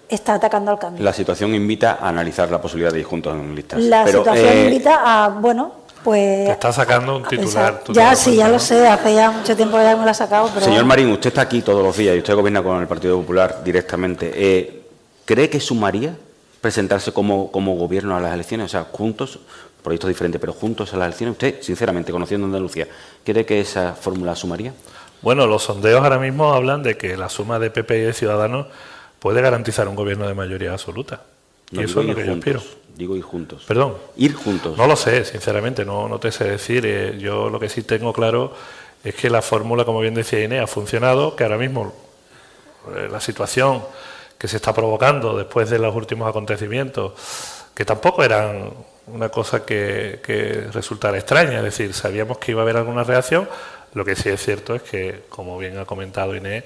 está 0.08 0.34
atacando 0.34 0.70
al 0.70 0.78
cambio. 0.78 1.04
La 1.04 1.12
situación 1.12 1.54
invita 1.54 1.98
a 2.00 2.08
analizar 2.08 2.50
la 2.50 2.60
posibilidad 2.60 2.92
de 2.92 3.00
ir 3.00 3.04
juntos 3.04 3.34
en 3.34 3.54
listas. 3.54 3.80
La 3.80 4.06
situación 4.06 4.48
eh, 4.48 4.64
invita 4.66 5.02
a, 5.04 5.28
bueno, 5.28 5.72
pues... 6.04 6.46
Te 6.46 6.52
está 6.52 6.72
sacando 6.72 7.16
un 7.16 7.24
titular. 7.24 7.82
Ya, 7.88 8.14
sí, 8.14 8.36
ya 8.36 8.48
lo 8.48 8.58
sé, 8.58 8.86
hace 8.86 9.14
ya 9.14 9.30
mucho 9.30 9.56
tiempo 9.56 9.76
que 9.76 9.82
ya 9.82 9.96
me 9.96 10.04
lo 10.04 10.10
ha 10.10 10.14
sacado. 10.14 10.50
Pero 10.54 10.64
Señor 10.64 10.84
Marín, 10.84 11.10
usted 11.10 11.28
está 11.28 11.42
aquí 11.42 11.62
todos 11.62 11.82
los 11.82 11.96
días 11.96 12.14
y 12.14 12.18
usted 12.18 12.34
gobierna 12.34 12.62
con 12.62 12.80
el 12.80 12.86
Partido 12.86 13.18
Popular 13.18 13.62
directamente. 13.64 14.32
Eh, 14.34 14.82
¿Cree 15.24 15.50
que 15.50 15.58
sumaría 15.58 16.16
presentarse 16.60 17.12
como, 17.12 17.50
como 17.50 17.74
gobierno 17.74 18.16
a 18.16 18.20
las 18.20 18.32
elecciones? 18.32 18.66
O 18.66 18.68
sea, 18.68 18.86
juntos, 18.92 19.40
proyectos 19.82 20.08
diferentes, 20.08 20.40
pero 20.40 20.52
juntos 20.52 20.94
a 20.94 20.96
las 20.96 21.06
elecciones. 21.06 21.32
Usted, 21.32 21.60
sinceramente, 21.60 22.12
conociendo 22.12 22.46
Andalucía, 22.46 22.86
¿cree 23.24 23.44
que 23.44 23.60
esa 23.60 23.94
fórmula 23.94 24.36
sumaría? 24.36 24.72
Bueno, 25.22 25.48
los 25.48 25.64
sondeos 25.64 26.04
ahora 26.04 26.18
mismo 26.18 26.52
hablan 26.52 26.84
de 26.84 26.96
que 26.96 27.16
la 27.16 27.28
suma 27.28 27.58
de 27.58 27.70
PP 27.70 27.98
y 27.98 28.02
de 28.02 28.12
Ciudadanos 28.12 28.66
puede 29.26 29.40
garantizar 29.40 29.88
un 29.88 29.96
gobierno 29.96 30.28
de 30.28 30.34
mayoría 30.34 30.70
absoluta. 30.70 31.20
y 31.72 31.82
eso 31.82 32.00
es 32.00 32.06
lo 32.06 32.14
que 32.14 32.24
yo 32.24 32.34
aspiro. 32.34 32.62
Digo 32.94 33.16
ir 33.16 33.24
juntos. 33.24 33.64
Perdón. 33.66 33.96
Ir 34.16 34.34
juntos. 34.34 34.78
No 34.78 34.86
lo 34.86 34.94
sé, 34.94 35.24
sinceramente, 35.24 35.84
no, 35.84 36.08
no 36.08 36.20
te 36.20 36.30
sé 36.30 36.44
decir. 36.44 36.86
Eh, 36.86 37.18
yo 37.18 37.50
lo 37.50 37.58
que 37.58 37.68
sí 37.68 37.82
tengo 37.82 38.12
claro 38.12 38.54
es 39.02 39.16
que 39.16 39.28
la 39.28 39.42
fórmula, 39.42 39.84
como 39.84 39.98
bien 39.98 40.14
decía 40.14 40.44
Inés, 40.44 40.62
ha 40.62 40.68
funcionado, 40.68 41.34
que 41.34 41.42
ahora 41.42 41.58
mismo 41.58 41.92
eh, 42.94 43.08
la 43.10 43.18
situación 43.18 43.82
que 44.38 44.46
se 44.46 44.58
está 44.58 44.72
provocando 44.72 45.36
después 45.36 45.70
de 45.70 45.80
los 45.80 45.92
últimos 45.96 46.28
acontecimientos, 46.28 47.14
que 47.74 47.84
tampoco 47.84 48.22
eran 48.22 48.70
una 49.08 49.28
cosa 49.28 49.66
que, 49.66 50.20
que 50.24 50.68
resultara 50.72 51.16
extraña, 51.16 51.58
es 51.58 51.64
decir, 51.64 51.92
sabíamos 51.94 52.38
que 52.38 52.52
iba 52.52 52.60
a 52.60 52.62
haber 52.62 52.76
alguna 52.76 53.02
reacción, 53.02 53.48
lo 53.92 54.04
que 54.04 54.14
sí 54.14 54.28
es 54.28 54.40
cierto 54.40 54.76
es 54.76 54.82
que, 54.82 55.24
como 55.28 55.58
bien 55.58 55.78
ha 55.78 55.84
comentado 55.84 56.36
Inés, 56.36 56.62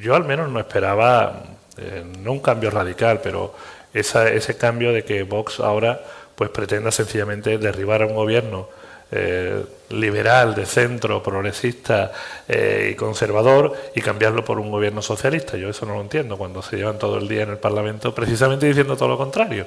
yo 0.00 0.16
al 0.16 0.24
menos 0.24 0.50
no 0.50 0.58
esperaba 0.58 1.57
eh, 1.78 2.04
no 2.20 2.32
un 2.32 2.40
cambio 2.40 2.70
radical, 2.70 3.20
pero 3.22 3.54
ese 3.92 4.56
cambio 4.56 4.92
de 4.92 5.04
que 5.04 5.22
Vox 5.22 5.60
ahora 5.60 6.00
pues 6.34 6.50
pretenda 6.50 6.90
sencillamente 6.90 7.58
derribar 7.58 8.02
a 8.02 8.06
un 8.06 8.14
gobierno 8.14 8.68
eh, 9.10 9.64
liberal, 9.90 10.54
de 10.54 10.66
centro, 10.66 11.22
progresista 11.22 12.12
eh, 12.46 12.90
y 12.92 12.94
conservador 12.94 13.74
y 13.94 14.00
cambiarlo 14.02 14.44
por 14.44 14.60
un 14.60 14.70
gobierno 14.70 15.02
socialista. 15.02 15.56
Yo 15.56 15.70
eso 15.70 15.86
no 15.86 15.94
lo 15.94 16.02
entiendo 16.02 16.36
cuando 16.36 16.62
se 16.62 16.76
llevan 16.76 16.98
todo 16.98 17.18
el 17.18 17.26
día 17.26 17.42
en 17.42 17.50
el 17.50 17.58
Parlamento 17.58 18.14
precisamente 18.14 18.66
diciendo 18.66 18.96
todo 18.96 19.08
lo 19.08 19.16
contrario. 19.16 19.66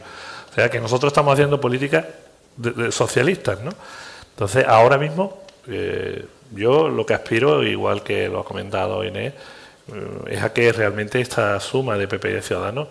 O 0.51 0.53
sea 0.53 0.69
que 0.69 0.79
nosotros 0.79 1.11
estamos 1.11 1.33
haciendo 1.33 1.59
políticas 1.59 2.05
de, 2.55 2.91
socialistas, 2.91 3.61
¿no? 3.61 3.71
Entonces 4.29 4.65
ahora 4.67 4.97
mismo 4.97 5.41
yo 6.51 6.89
lo 6.89 7.05
que 7.05 7.13
aspiro, 7.13 7.63
igual 7.63 8.03
que 8.03 8.27
lo 8.27 8.41
ha 8.41 8.45
comentado 8.45 9.03
Inés, 9.03 9.33
es 10.27 10.41
a 10.41 10.53
que 10.53 10.71
realmente 10.71 11.19
esta 11.19 11.59
suma 11.59 11.97
de 11.97 12.07
PP 12.07 12.29
y 12.29 12.33
de 12.33 12.41
Ciudadanos 12.41 12.87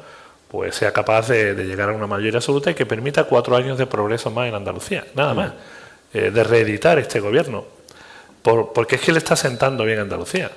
pues 0.51 0.75
sea 0.75 0.93
capaz 0.93 1.29
de, 1.29 1.55
llegar 1.55 1.91
a 1.91 1.93
una 1.93 2.09
mayoría 2.09 2.39
absoluta 2.39 2.73
y 2.73 2.75
que 2.75 2.85
permita 2.85 3.25
cuatro 3.25 3.57
años 3.57 3.79
de 3.79 3.87
progreso 3.87 4.31
más 4.31 4.49
en 4.49 4.55
Andalucía, 4.57 5.07
nada 5.15 5.33
más, 5.33 5.53
eh, 6.13 6.33
de 6.33 6.43
reeditar 6.45 6.99
este 6.99 7.21
gobierno, 7.21 7.65
porque 8.43 8.97
es 8.97 9.01
que 9.01 9.13
le 9.13 9.19
está 9.19 9.37
sentando 9.37 9.85
bien 9.85 10.01
Andalucía. 10.01 10.51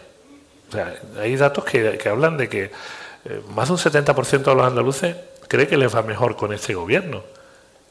O 0.70 0.72
sea, 0.72 0.96
hay 1.20 1.36
datos 1.36 1.64
que, 1.64 2.10
hablan 2.10 2.38
de 2.38 2.50
que 2.50 2.64
eh, 2.64 3.42
más 3.50 3.68
de 3.68 3.74
un 3.74 3.80
70% 3.80 4.44
de 4.44 4.56
los 4.56 4.66
andaluces 4.66 5.16
cree 5.48 5.68
que 5.68 5.78
les 5.78 5.96
va 5.96 6.02
mejor 6.02 6.36
con 6.36 6.54
este 6.54 6.74
gobierno. 6.74 7.24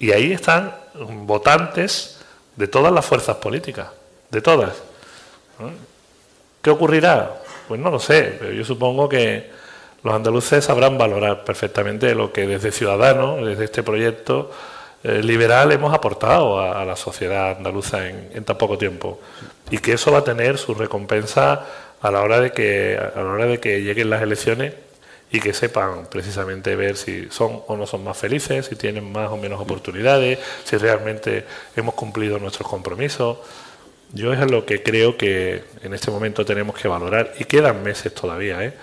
Y 0.00 0.10
ahí 0.10 0.32
están 0.32 0.74
votantes 0.94 2.18
de 2.56 2.66
todas 2.66 2.92
las 2.92 3.06
fuerzas 3.06 3.36
políticas, 3.36 3.88
de 4.30 4.42
todas. 4.42 4.72
¿Qué 6.60 6.70
ocurrirá? 6.70 7.41
Pues 7.68 7.80
no 7.80 7.90
lo 7.90 7.98
sé, 7.98 8.36
pero 8.38 8.52
yo 8.52 8.64
supongo 8.64 9.08
que 9.08 9.50
los 10.02 10.14
andaluces 10.14 10.64
sabrán 10.64 10.98
valorar 10.98 11.44
perfectamente 11.44 12.14
lo 12.14 12.32
que 12.32 12.46
desde 12.46 12.72
Ciudadanos, 12.72 13.44
desde 13.46 13.64
este 13.64 13.82
proyecto 13.82 14.50
eh, 15.04 15.22
liberal, 15.22 15.70
hemos 15.72 15.94
aportado 15.94 16.60
a, 16.60 16.84
la 16.84 16.96
sociedad 16.96 17.56
andaluza 17.56 18.08
en, 18.08 18.44
tan 18.44 18.58
poco 18.58 18.76
tiempo. 18.76 19.20
Y 19.70 19.78
que 19.78 19.92
eso 19.92 20.12
va 20.12 20.18
a 20.18 20.24
tener 20.24 20.58
su 20.58 20.74
recompensa 20.74 21.66
a 22.00 22.10
la 22.10 22.22
hora 22.22 22.40
de 22.40 22.52
que, 22.52 22.98
a 22.98 23.20
la 23.20 23.30
hora 23.30 23.46
de 23.46 23.60
que 23.60 23.82
lleguen 23.82 24.10
las 24.10 24.22
elecciones 24.22 24.74
y 25.30 25.40
que 25.40 25.54
sepan 25.54 26.06
precisamente 26.10 26.76
ver 26.76 26.96
si 26.96 27.28
son 27.30 27.62
o 27.66 27.76
no 27.76 27.86
son 27.86 28.04
más 28.04 28.18
felices, 28.18 28.66
si 28.66 28.76
tienen 28.76 29.10
más 29.10 29.30
o 29.30 29.36
menos 29.36 29.60
oportunidades, 29.60 30.38
si 30.64 30.76
realmente 30.76 31.46
hemos 31.74 31.94
cumplido 31.94 32.38
nuestros 32.38 32.68
compromisos. 32.68 33.38
Yo 34.14 34.34
es 34.34 34.50
lo 34.50 34.66
que 34.66 34.82
creo 34.82 35.16
que 35.16 35.64
en 35.82 35.94
este 35.94 36.10
momento 36.10 36.44
tenemos 36.44 36.76
que 36.76 36.86
valorar 36.86 37.32
y 37.38 37.44
quedan 37.44 37.82
meses 37.82 38.14
todavía, 38.14 38.62
¿eh? 38.62 38.74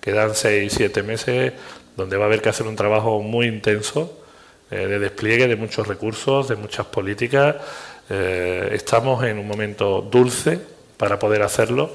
quedan 0.00 0.34
seis, 0.34 0.74
siete 0.76 1.02
meses 1.02 1.54
donde 1.96 2.18
va 2.18 2.24
a 2.24 2.26
haber 2.26 2.42
que 2.42 2.50
hacer 2.50 2.66
un 2.66 2.76
trabajo 2.76 3.22
muy 3.22 3.46
intenso 3.46 4.20
eh, 4.70 4.86
de 4.86 4.98
despliegue 4.98 5.48
de 5.48 5.56
muchos 5.56 5.86
recursos, 5.86 6.48
de 6.48 6.56
muchas 6.56 6.84
políticas. 6.86 7.56
Eh, 8.10 8.68
estamos 8.72 9.24
en 9.24 9.38
un 9.38 9.48
momento 9.48 10.02
dulce 10.02 10.60
para 10.98 11.18
poder 11.18 11.42
hacerlo 11.42 11.90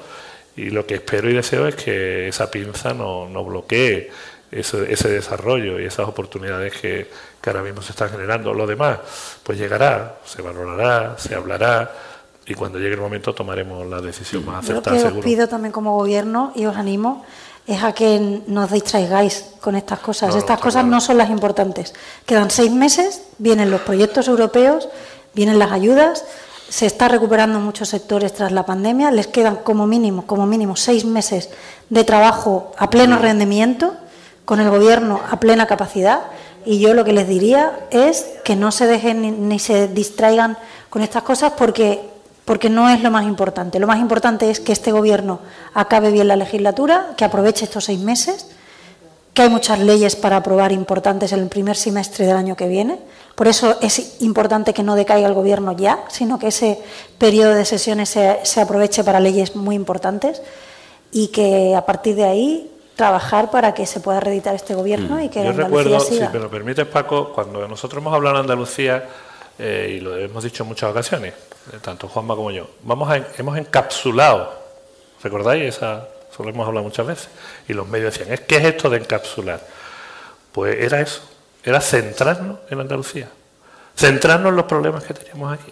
y 0.55 0.71
lo 0.71 0.87
que 0.87 0.95
espero 0.95 1.29
y 1.29 1.33
deseo 1.33 1.67
es 1.67 1.75
que 1.75 2.27
esa 2.27 2.49
pinza 2.49 2.95
no, 2.95 3.27
bloquee 3.45 4.09
ese, 4.51 5.09
desarrollo 5.09 5.79
y 5.79 5.85
esas 5.85 6.07
oportunidades 6.07 6.73
que 6.73 7.07
ahora 7.45 7.61
mismo 7.61 7.83
se 7.83 7.91
están 7.91 8.09
generando. 8.09 8.51
Lo 8.51 8.65
demás, 8.65 8.97
pues 9.43 9.59
llegará, 9.59 10.17
se 10.25 10.41
valorará, 10.41 11.19
se 11.19 11.35
hablará 11.35 12.08
y 12.49 12.55
cuando 12.55 12.79
llegue 12.79 12.95
el 12.95 13.01
momento 13.01 13.33
tomaremos 13.33 13.85
la 13.87 14.01
decisión 14.01 14.43
más 14.43 14.63
acertada. 14.63 14.95
Lo 14.95 15.11
que 15.11 15.19
os 15.19 15.23
pido 15.23 15.47
también 15.47 15.71
como 15.71 15.95
gobierno 15.95 16.51
y 16.55 16.65
os 16.65 16.75
animo 16.75 17.23
es 17.67 17.83
a 17.83 17.93
que 17.93 18.41
no 18.47 18.63
os 18.63 18.71
distraigáis 18.71 19.45
con 19.61 19.75
estas 19.75 19.99
cosas. 19.99 20.35
estas 20.35 20.59
cosas 20.59 20.83
no 20.83 20.99
son 20.99 21.19
las 21.19 21.29
importantes. 21.29 21.93
Quedan 22.25 22.49
seis 22.49 22.71
meses, 22.71 23.21
vienen 23.37 23.69
los 23.69 23.81
proyectos 23.81 24.27
europeos, 24.27 24.89
vienen 25.35 25.59
las 25.59 25.71
ayudas, 25.71 26.25
se 26.67 26.87
está 26.87 27.07
recuperando 27.07 27.59
muchos 27.59 27.89
sectores 27.89 28.33
tras 28.33 28.51
la 28.51 28.65
pandemia, 28.65 29.11
les 29.11 29.27
quedan 29.27 29.57
como 29.57 29.85
mínimo, 29.85 30.25
como 30.25 30.47
mínimo 30.47 30.75
seis 30.75 31.05
meses 31.05 31.51
de 31.91 32.03
trabajo 32.03 32.71
a 32.79 32.89
pleno 32.89 33.19
rendimiento, 33.19 33.93
con 34.45 34.59
el 34.59 34.71
gobierno 34.71 35.21
a 35.29 35.39
plena 35.39 35.67
capacidad, 35.67 36.21
y 36.65 36.79
yo 36.79 36.95
lo 36.95 37.05
que 37.05 37.13
les 37.13 37.27
diría 37.27 37.79
es 37.91 38.25
que 38.43 38.55
no 38.55 38.71
se 38.71 38.87
dejen 38.87 39.21
ni, 39.21 39.29
ni 39.29 39.59
se 39.59 39.87
distraigan 39.87 40.57
con 40.89 41.03
estas 41.03 41.21
cosas 41.21 41.53
porque 41.55 42.18
porque 42.49 42.71
no 42.71 42.89
es 42.89 43.03
lo 43.03 43.11
más 43.11 43.27
importante. 43.27 43.77
Lo 43.77 43.85
más 43.85 43.99
importante 43.99 44.49
es 44.49 44.59
que 44.59 44.71
este 44.71 44.91
Gobierno 44.91 45.39
acabe 45.75 46.09
bien 46.09 46.27
la 46.27 46.35
legislatura, 46.35 47.11
que 47.15 47.23
aproveche 47.23 47.65
estos 47.65 47.85
seis 47.85 47.99
meses, 47.99 48.47
que 49.35 49.43
hay 49.43 49.49
muchas 49.49 49.77
leyes 49.77 50.15
para 50.15 50.37
aprobar 50.37 50.71
importantes 50.71 51.31
en 51.31 51.41
el 51.41 51.47
primer 51.47 51.75
semestre 51.75 52.25
del 52.25 52.35
año 52.35 52.55
que 52.55 52.67
viene. 52.67 52.97
Por 53.35 53.47
eso 53.47 53.77
es 53.81 54.19
importante 54.23 54.73
que 54.73 54.81
no 54.81 54.95
decaiga 54.95 55.27
el 55.27 55.35
Gobierno 55.35 55.73
ya, 55.73 55.99
sino 56.07 56.39
que 56.39 56.47
ese 56.47 56.81
periodo 57.19 57.53
de 57.53 57.65
sesiones 57.65 58.09
se, 58.09 58.59
aproveche 58.59 59.03
para 59.03 59.19
leyes 59.19 59.55
muy 59.55 59.75
importantes 59.75 60.41
y 61.11 61.27
que 61.27 61.75
a 61.75 61.85
partir 61.85 62.15
de 62.15 62.23
ahí 62.23 62.71
trabajar 62.95 63.51
para 63.51 63.75
que 63.75 63.85
se 63.85 63.99
pueda 63.99 64.21
reeditar 64.21 64.55
este 64.55 64.73
Gobierno 64.73 65.17
mm. 65.17 65.21
y 65.21 65.29
que 65.29 65.43
Yo 65.43 65.51
recuerdo, 65.51 65.99
si 65.99 66.19
me 66.19 66.39
lo 66.39 66.49
permites, 66.49 66.87
Paco, 66.87 67.31
cuando 67.31 67.67
nosotros 67.67 68.01
hemos 68.01 68.15
hablado 68.15 68.37
en 68.37 68.41
Andalucía, 68.41 69.07
eh, 69.59 69.95
y 69.97 69.99
lo 69.99 70.17
hemos 70.17 70.43
dicho 70.43 70.63
en 70.63 70.69
muchas 70.69 70.89
ocasiones, 70.89 71.33
tanto 71.81 72.07
Juanma 72.07 72.35
como 72.35 72.49
yo, 72.49 72.69
vamos 72.83 73.13
hemos 73.37 73.57
encapsulado, 73.57 74.53
¿recordáis? 75.21 75.75
Esa, 75.75 76.07
eso 76.31 76.43
lo 76.43 76.49
hemos 76.49 76.65
hablado 76.67 76.85
muchas 76.85 77.05
veces, 77.05 77.29
y 77.67 77.73
los 77.73 77.87
medios 77.87 78.17
decían, 78.17 78.39
¿qué 78.47 78.55
es 78.57 78.63
esto 78.63 78.89
de 78.89 78.97
encapsular? 78.97 79.61
Pues 80.53 80.77
era 80.79 81.01
eso, 81.01 81.21
era 81.63 81.81
centrarnos 81.81 82.59
en 82.69 82.79
Andalucía, 82.79 83.27
centrarnos 83.95 84.49
en 84.49 84.55
los 84.55 84.65
problemas 84.65 85.03
que 85.03 85.13
teníamos 85.13 85.53
aquí. 85.53 85.71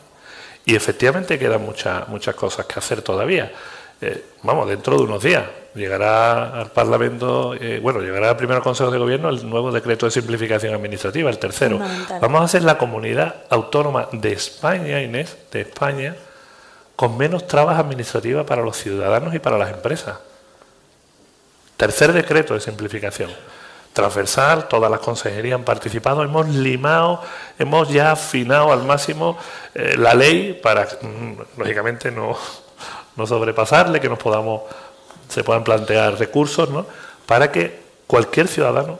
Y 0.65 0.75
efectivamente 0.75 1.39
quedan 1.39 1.61
muchas, 1.61 2.09
muchas 2.09 2.35
cosas 2.35 2.65
que 2.65 2.77
hacer 2.77 3.01
todavía. 3.01 3.53
Eh, 3.99 4.25
vamos, 4.43 4.67
dentro 4.69 4.97
de 4.97 5.03
unos 5.03 5.23
días 5.23 5.43
llegará 5.77 6.59
al 6.59 6.71
Parlamento, 6.71 7.53
eh, 7.53 7.79
bueno, 7.81 8.01
llegará 8.01 8.31
al 8.31 8.37
primer 8.37 8.59
Consejo 8.61 8.91
de 8.91 8.97
Gobierno 8.97 9.29
el 9.29 9.47
nuevo 9.47 9.71
decreto 9.71 10.05
de 10.07 10.11
simplificación 10.11 10.73
administrativa, 10.73 11.29
el 11.29 11.37
tercero. 11.37 11.79
Vamos 12.19 12.41
a 12.41 12.47
ser 12.47 12.63
la 12.63 12.77
comunidad 12.77 13.35
autónoma 13.49 14.09
de 14.11 14.33
España, 14.33 15.01
Inés, 15.01 15.37
de 15.51 15.61
España, 15.61 16.15
con 16.95 17.17
menos 17.17 17.47
trabas 17.47 17.79
administrativas 17.79 18.45
para 18.45 18.63
los 18.63 18.75
ciudadanos 18.75 19.33
y 19.35 19.39
para 19.39 19.57
las 19.57 19.71
empresas. 19.71 20.17
Tercer 21.77 22.11
decreto 22.11 22.55
de 22.55 22.59
simplificación. 22.59 23.29
Transversal, 23.93 24.67
todas 24.67 24.91
las 24.91 24.99
consejerías 24.99 25.55
han 25.55 25.63
participado, 25.63 26.23
hemos 26.23 26.47
limado, 26.49 27.21
hemos 27.57 27.89
ya 27.89 28.11
afinado 28.11 28.71
al 28.71 28.83
máximo 28.83 29.37
eh, 29.73 29.95
la 29.97 30.13
ley 30.13 30.59
para, 30.61 30.85
mm, 30.85 31.59
lógicamente, 31.59 32.11
no 32.11 32.35
no 33.17 33.27
sobrepasarle, 33.27 33.99
que 33.99 34.09
nos 34.09 34.19
podamos, 34.19 34.61
se 35.27 35.43
puedan 35.43 35.63
plantear 35.63 36.17
recursos, 36.17 36.69
¿no? 36.69 36.85
Para 37.25 37.51
que 37.51 37.79
cualquier 38.05 38.47
ciudadano, 38.47 38.99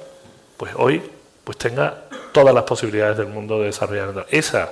pues 0.57 0.73
hoy, 0.75 1.01
pues 1.43 1.57
tenga 1.57 2.03
todas 2.33 2.53
las 2.53 2.63
posibilidades 2.63 3.17
del 3.17 3.27
mundo 3.27 3.59
de 3.59 3.67
desarrollar. 3.67 4.25
Esa, 4.29 4.71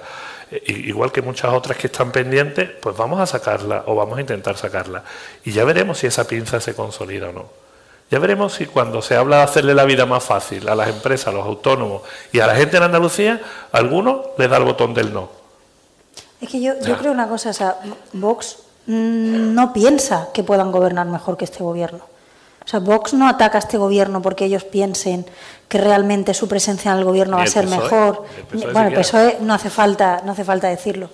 eh, 0.51 0.61
igual 0.67 1.11
que 1.11 1.21
muchas 1.21 1.53
otras 1.53 1.77
que 1.77 1.87
están 1.87 2.11
pendientes, 2.11 2.69
pues 2.81 2.97
vamos 2.97 3.19
a 3.19 3.25
sacarla 3.25 3.83
o 3.87 3.95
vamos 3.95 4.17
a 4.17 4.21
intentar 4.21 4.57
sacarla. 4.57 5.03
Y 5.45 5.51
ya 5.51 5.63
veremos 5.63 5.99
si 5.99 6.07
esa 6.07 6.27
pinza 6.27 6.59
se 6.59 6.75
consolida 6.75 7.29
o 7.29 7.31
no. 7.31 7.65
Ya 8.11 8.19
veremos 8.19 8.53
si 8.53 8.67
cuando 8.67 9.01
se 9.01 9.15
habla 9.15 9.37
de 9.37 9.43
hacerle 9.43 9.73
la 9.73 9.83
vida 9.85 10.05
más 10.05 10.23
fácil 10.23 10.67
a 10.69 10.75
las 10.75 10.89
empresas, 10.89 11.27
a 11.27 11.31
los 11.31 11.45
autónomos 11.45 12.03
y 12.31 12.39
a 12.39 12.47
la 12.47 12.55
gente 12.55 12.77
en 12.77 12.83
Andalucía, 12.83 13.41
a 13.71 13.77
alguno 13.77 14.25
le 14.37 14.47
da 14.47 14.57
el 14.57 14.63
botón 14.63 14.93
del 14.93 15.11
no. 15.11 15.29
Es 16.39 16.49
que 16.49 16.61
yo, 16.61 16.73
yo 16.81 16.97
creo 16.97 17.11
una 17.11 17.27
cosa, 17.27 17.49
o 17.49 17.53
sea, 17.53 17.77
Vox 18.13 18.57
no 18.87 19.73
piensa 19.73 20.29
que 20.33 20.43
puedan 20.43 20.71
gobernar 20.71 21.07
mejor 21.07 21.37
que 21.37 21.45
este 21.45 21.63
gobierno. 21.63 22.01
O 22.63 22.67
sea, 22.67 22.79
Vox 22.79 23.13
no 23.13 23.27
ataca 23.27 23.59
a 23.59 23.59
este 23.59 23.77
gobierno 23.77 24.21
porque 24.21 24.45
ellos 24.45 24.63
piensen 24.63 25.25
que 25.67 25.77
realmente 25.77 26.33
su 26.33 26.47
presencia 26.47 26.91
en 26.91 26.97
el 26.97 27.03
gobierno 27.03 27.37
va 27.37 27.43
a 27.43 27.47
ser 27.47 27.67
mejor. 27.67 28.25
bueno, 28.73 28.89
el 28.89 28.95
PSOE 28.95 29.37
no 29.41 29.53
hace 29.53 29.69
falta, 29.69 30.21
no 30.25 30.31
hace 30.31 30.43
falta 30.43 30.67
decirlo. 30.67 31.09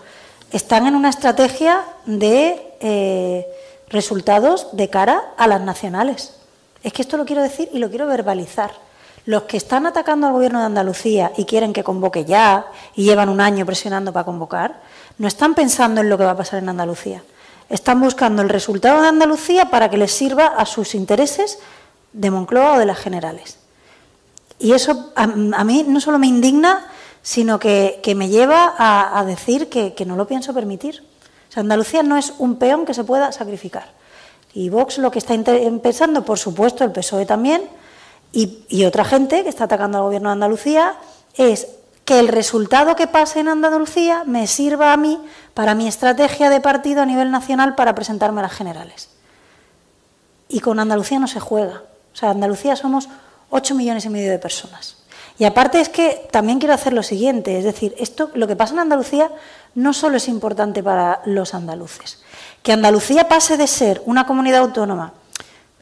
Están 0.52 0.88
en 0.88 0.96
una 0.96 1.10
estrategia 1.10 1.82
de 2.06 2.74
eh, 2.80 3.46
resultados 3.90 4.68
de 4.74 4.90
cara 4.90 5.24
a 5.38 5.48
las 5.48 5.62
nacionales. 5.62 6.36
Es 6.84 6.94
que 6.94 7.02
esto 7.02 7.18
lo 7.18 7.26
quiero 7.26 7.42
decir 7.42 7.70
y 7.74 7.80
lo 7.80 7.90
quiero 7.90 8.08
verbalizar. 8.08 8.72
Los 9.26 9.44
que 9.44 9.58
están 9.58 9.86
atacando 9.86 10.28
al 10.28 10.34
gobierno 10.34 10.60
de 10.60 10.66
Andalucía 10.66 11.32
y 11.38 11.46
quieren 11.46 11.74
que 11.74 11.84
convoque 11.84 12.26
ya 12.26 12.66
y 12.96 13.04
llevan 13.04 13.30
un 13.30 13.40
año 13.40 13.66
presionando 13.66 14.12
para 14.12 14.26
convocar, 14.26 14.82
no 15.18 15.28
están 15.28 15.54
pensando 15.54 16.02
en 16.02 16.10
lo 16.10 16.18
que 16.18 16.24
va 16.24 16.32
a 16.32 16.38
pasar 16.38 16.64
en 16.64 16.70
Andalucía 16.70 17.24
están 17.72 18.02
buscando 18.02 18.42
el 18.42 18.50
resultado 18.50 19.02
de 19.02 19.08
Andalucía 19.08 19.72
para 19.72 19.90
que 19.90 19.98
les 19.98 20.12
sirva 20.12 20.48
a 20.48 20.66
sus 20.66 20.94
intereses 20.94 21.60
de 22.14 22.30
Moncloa 22.30 22.74
o 22.74 22.80
de 22.80 22.86
las 22.86 23.00
generales. 23.00 23.58
Y 24.60 24.74
eso 24.74 25.12
a, 25.16 25.26
mí 25.26 25.86
no 25.88 26.00
solo 26.02 26.20
me 26.20 26.28
indigna, 26.28 26.86
sino 27.24 27.60
que, 27.60 28.02
me 28.16 28.30
lleva 28.30 28.76
a, 28.78 29.24
decir 29.26 29.70
que, 29.70 30.06
no 30.06 30.16
lo 30.16 30.28
pienso 30.28 30.54
permitir. 30.54 31.04
Andalucía 31.56 32.04
no 32.04 32.18
es 32.18 32.34
un 32.38 32.58
peón 32.58 32.86
que 32.86 32.94
se 32.94 33.04
pueda 33.04 33.32
sacrificar. 33.32 33.92
Y 34.54 34.70
Vox 34.70 34.98
lo 34.98 35.10
que 35.10 35.20
está 35.20 35.34
pensando, 35.82 36.24
por 36.24 36.38
supuesto, 36.38 36.84
el 36.84 36.92
PSOE 36.92 37.26
también, 37.26 37.64
y 38.34 38.86
otra 38.86 39.06
gente 39.06 39.44
que 39.44 39.50
está 39.50 39.64
atacando 39.64 39.98
al 39.98 40.04
gobierno 40.04 40.30
de 40.30 40.34
Andalucía, 40.34 40.96
es 41.36 41.68
que 42.06 42.20
el 42.20 42.28
resultado 42.28 42.96
que 42.96 43.08
pase 43.08 43.40
en 43.40 43.48
Andalucía 43.48 44.24
me 44.26 44.48
sirva 44.48 44.94
a 44.94 44.98
mí 44.98 45.20
para 45.54 45.76
mi 45.76 45.88
estrategia 45.88 46.50
de 46.50 46.62
partido 46.62 47.02
a 47.02 47.06
nivel 47.06 47.32
nacional 47.32 47.76
para 47.76 47.96
presentarme 47.96 48.40
a 48.40 48.44
las 48.44 48.54
generales. 48.54 49.10
Y 50.50 50.60
con 50.60 50.80
Andalucía 50.80 51.20
no 51.20 51.28
se 51.28 51.40
juega. 51.40 51.84
O 52.14 52.16
sea, 52.16 52.32
Andalucía 52.32 52.76
somos 52.76 53.08
8 53.50 53.76
millones 53.76 54.06
y 54.06 54.10
medio 54.10 54.32
de 54.32 54.40
personas. 54.40 54.98
Y 55.38 55.46
aparte 55.46 55.80
es 55.80 55.90
que 55.90 56.28
también 56.32 56.60
quiero 56.60 56.74
hacer 56.74 56.94
lo 56.94 57.04
siguiente, 57.04 57.58
es 57.58 57.64
decir, 57.64 57.96
esto, 57.98 58.30
lo 58.34 58.48
que 58.48 58.56
pasa 58.56 58.74
en 58.74 58.80
Andalucía 58.80 59.32
no 59.74 59.94
solo 59.94 60.18
es 60.18 60.28
importante 60.28 60.84
para 60.84 61.22
los 61.26 61.54
andaluces. 61.54 62.22
Que 62.64 62.74
Andalucía 62.74 63.28
pase 63.28 63.58
de 63.58 63.68
ser 63.68 64.02
una 64.06 64.28
comunidad 64.28 64.62
autónoma 64.62 65.14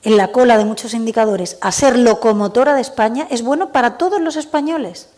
en 0.04 0.16
la 0.16 0.32
cola 0.32 0.58
de 0.58 0.66
muchos 0.66 0.94
indicadores 0.94 1.58
a 1.62 1.72
ser 1.72 1.98
locomotora 1.98 2.74
de 2.74 2.82
España 2.82 3.28
es 3.30 3.42
bueno 3.42 3.72
para 3.72 3.98
todos 3.98 4.22
los 4.22 4.38
españoles 4.38 5.10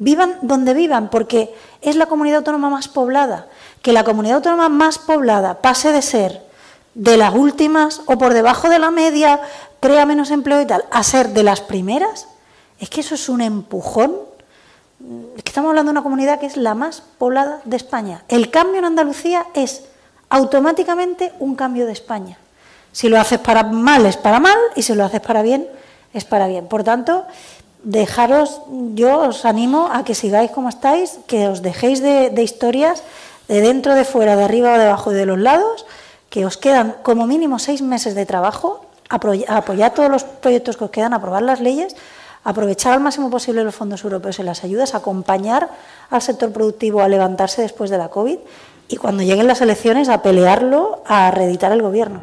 vivan 0.00 0.38
donde 0.42 0.74
vivan, 0.74 1.10
porque 1.10 1.54
es 1.80 1.94
la 1.94 2.06
comunidad 2.06 2.38
autónoma 2.38 2.70
más 2.70 2.88
poblada. 2.88 3.46
Que 3.82 3.92
la 3.92 4.02
comunidad 4.02 4.38
autónoma 4.38 4.68
más 4.68 4.98
poblada 4.98 5.62
pase 5.62 5.92
de 5.92 6.02
ser 6.02 6.42
de 6.94 7.16
las 7.16 7.34
últimas 7.34 8.02
o 8.06 8.18
por 8.18 8.34
debajo 8.34 8.68
de 8.68 8.80
la 8.80 8.90
media, 8.90 9.40
crea 9.78 10.06
menos 10.06 10.32
empleo 10.32 10.60
y 10.60 10.66
tal, 10.66 10.84
a 10.90 11.04
ser 11.04 11.28
de 11.28 11.44
las 11.44 11.60
primeras, 11.60 12.26
es 12.80 12.90
que 12.90 13.00
eso 13.00 13.14
es 13.14 13.28
un 13.28 13.42
empujón. 13.42 14.16
Es 15.36 15.42
que 15.44 15.50
estamos 15.50 15.68
hablando 15.68 15.90
de 15.90 15.98
una 15.98 16.02
comunidad 16.02 16.40
que 16.40 16.46
es 16.46 16.56
la 16.56 16.74
más 16.74 17.02
poblada 17.18 17.60
de 17.64 17.76
España. 17.76 18.24
El 18.28 18.50
cambio 18.50 18.78
en 18.78 18.86
Andalucía 18.86 19.46
es 19.54 19.84
automáticamente 20.28 21.32
un 21.38 21.54
cambio 21.54 21.86
de 21.86 21.92
España. 21.92 22.38
Si 22.92 23.08
lo 23.08 23.20
haces 23.20 23.38
para 23.38 23.62
mal 23.62 24.04
es 24.06 24.16
para 24.16 24.40
mal 24.40 24.58
y 24.74 24.82
si 24.82 24.94
lo 24.94 25.04
haces 25.04 25.20
para 25.20 25.42
bien 25.42 25.68
es 26.12 26.24
para 26.24 26.46
bien. 26.48 26.66
Por 26.66 26.84
tanto, 26.84 27.26
dejaros, 27.82 28.60
yo 28.94 29.28
os 29.28 29.44
animo 29.44 29.88
a 29.92 30.04
que 30.04 30.14
sigáis 30.14 30.50
como 30.50 30.68
estáis, 30.68 31.18
que 31.26 31.48
os 31.48 31.62
dejéis 31.62 32.02
de, 32.02 32.30
historias 32.42 33.02
de 33.48 33.60
dentro, 33.60 33.94
de 33.94 34.04
fuera, 34.04 34.36
de 34.36 34.44
arriba 34.44 34.74
o 34.74 34.78
debajo 34.78 35.10
de 35.10 35.26
los 35.26 35.38
lados, 35.38 35.86
que 36.28 36.46
os 36.46 36.56
quedan 36.56 36.96
como 37.02 37.26
mínimo 37.26 37.58
seis 37.58 37.82
meses 37.82 38.14
de 38.14 38.26
trabajo, 38.26 38.86
apoyar 39.08 39.94
todos 39.94 40.10
los 40.10 40.24
proyectos 40.24 40.76
que 40.76 40.84
os 40.84 40.90
quedan, 40.90 41.14
aprobar 41.14 41.42
las 41.42 41.60
leyes, 41.60 41.96
aprovechar 42.44 42.92
al 42.92 43.00
máximo 43.00 43.28
posible 43.30 43.64
los 43.64 43.74
fondos 43.74 44.04
europeos 44.04 44.38
y 44.38 44.42
las 44.44 44.62
ayudas, 44.62 44.94
acompañar 44.94 45.68
al 46.10 46.22
sector 46.22 46.52
productivo 46.52 47.00
a 47.00 47.08
levantarse 47.08 47.62
después 47.62 47.90
de 47.90 47.98
la 47.98 48.08
COVID 48.08 48.38
y 48.88 48.96
cuando 48.96 49.22
lleguen 49.22 49.46
las 49.46 49.60
elecciones 49.60 50.08
a 50.08 50.22
pelearlo, 50.22 51.02
a 51.06 51.30
reeditar 51.30 51.72
el 51.72 51.82
gobierno. 51.82 52.20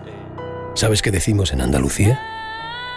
¿Sabes 0.75 1.01
qué 1.01 1.11
decimos 1.11 1.51
en 1.51 1.61
Andalucía? 1.61 2.19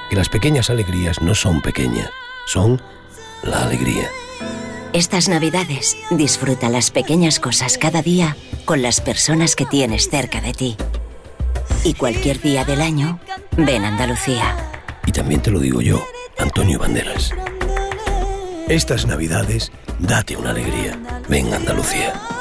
Que 0.08 0.16
las 0.16 0.28
pequeñas 0.28 0.70
alegrías 0.70 1.22
no 1.22 1.34
son 1.34 1.62
pequeñas 1.62 2.10
son 2.46 2.80
la 3.42 3.64
alegría. 3.64 4.08
Estas 4.92 5.28
navidades 5.28 5.96
disfruta 6.10 6.68
las 6.68 6.90
pequeñas 6.90 7.38
cosas 7.38 7.78
cada 7.78 8.02
día 8.02 8.36
con 8.64 8.82
las 8.82 9.00
personas 9.00 9.54
que 9.54 9.66
tienes 9.66 10.08
cerca 10.10 10.40
de 10.40 10.52
ti. 10.52 10.76
Y 11.84 11.94
cualquier 11.94 12.40
día 12.40 12.64
del 12.64 12.80
año, 12.80 13.20
ven 13.56 13.84
Andalucía. 13.84 14.54
Y 15.06 15.12
también 15.12 15.40
te 15.40 15.50
lo 15.50 15.60
digo 15.60 15.80
yo, 15.80 16.04
Antonio 16.38 16.78
Banderas. 16.78 17.30
Estas 18.68 19.06
navidades, 19.06 19.72
date 19.98 20.36
una 20.36 20.50
alegría. 20.50 20.98
Ven 21.28 21.52
Andalucía. 21.52 22.39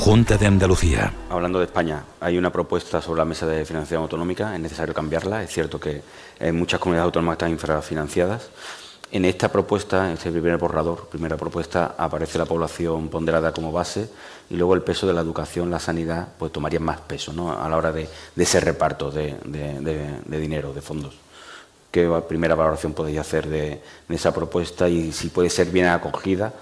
Junta 0.00 0.38
de 0.38 0.46
Andalucía. 0.46 1.12
Hablando 1.28 1.58
de 1.58 1.66
España, 1.66 2.02
hay 2.20 2.38
una 2.38 2.50
propuesta 2.50 3.02
sobre 3.02 3.18
la 3.18 3.26
mesa 3.26 3.46
de 3.46 3.66
financiación 3.66 4.00
autonómica, 4.00 4.54
es 4.54 4.60
necesario 4.60 4.94
cambiarla. 4.94 5.42
Es 5.42 5.50
cierto 5.50 5.78
que 5.78 6.00
en 6.38 6.56
muchas 6.56 6.80
comunidades 6.80 7.04
autónomas 7.04 7.34
están 7.34 7.50
infrafinanciadas. 7.50 8.48
En 9.12 9.26
esta 9.26 9.52
propuesta, 9.52 10.06
en 10.06 10.14
este 10.14 10.32
primer 10.32 10.56
borrador, 10.56 11.06
primera 11.08 11.36
propuesta, 11.36 11.96
aparece 11.98 12.38
la 12.38 12.46
población 12.46 13.10
ponderada 13.10 13.52
como 13.52 13.72
base 13.72 14.08
y 14.48 14.56
luego 14.56 14.72
el 14.72 14.80
peso 14.80 15.06
de 15.06 15.12
la 15.12 15.20
educación, 15.20 15.70
la 15.70 15.78
sanidad, 15.78 16.28
pues 16.38 16.50
tomaría 16.50 16.80
más 16.80 17.00
peso 17.02 17.34
¿no? 17.34 17.52
a 17.52 17.68
la 17.68 17.76
hora 17.76 17.92
de, 17.92 18.08
ese 18.38 18.58
reparto 18.58 19.10
de, 19.10 19.36
dinero, 20.24 20.72
de 20.72 20.80
fondos. 20.80 21.14
¿Qué 21.90 22.08
primera 22.26 22.54
valoración 22.54 22.94
podéis 22.94 23.18
hacer 23.18 23.48
de, 23.48 23.82
esa 24.08 24.32
propuesta 24.32 24.88
y 24.88 25.12
si 25.12 25.28
puede 25.28 25.50
ser 25.50 25.66
bien 25.66 25.88
acogida 25.88 26.54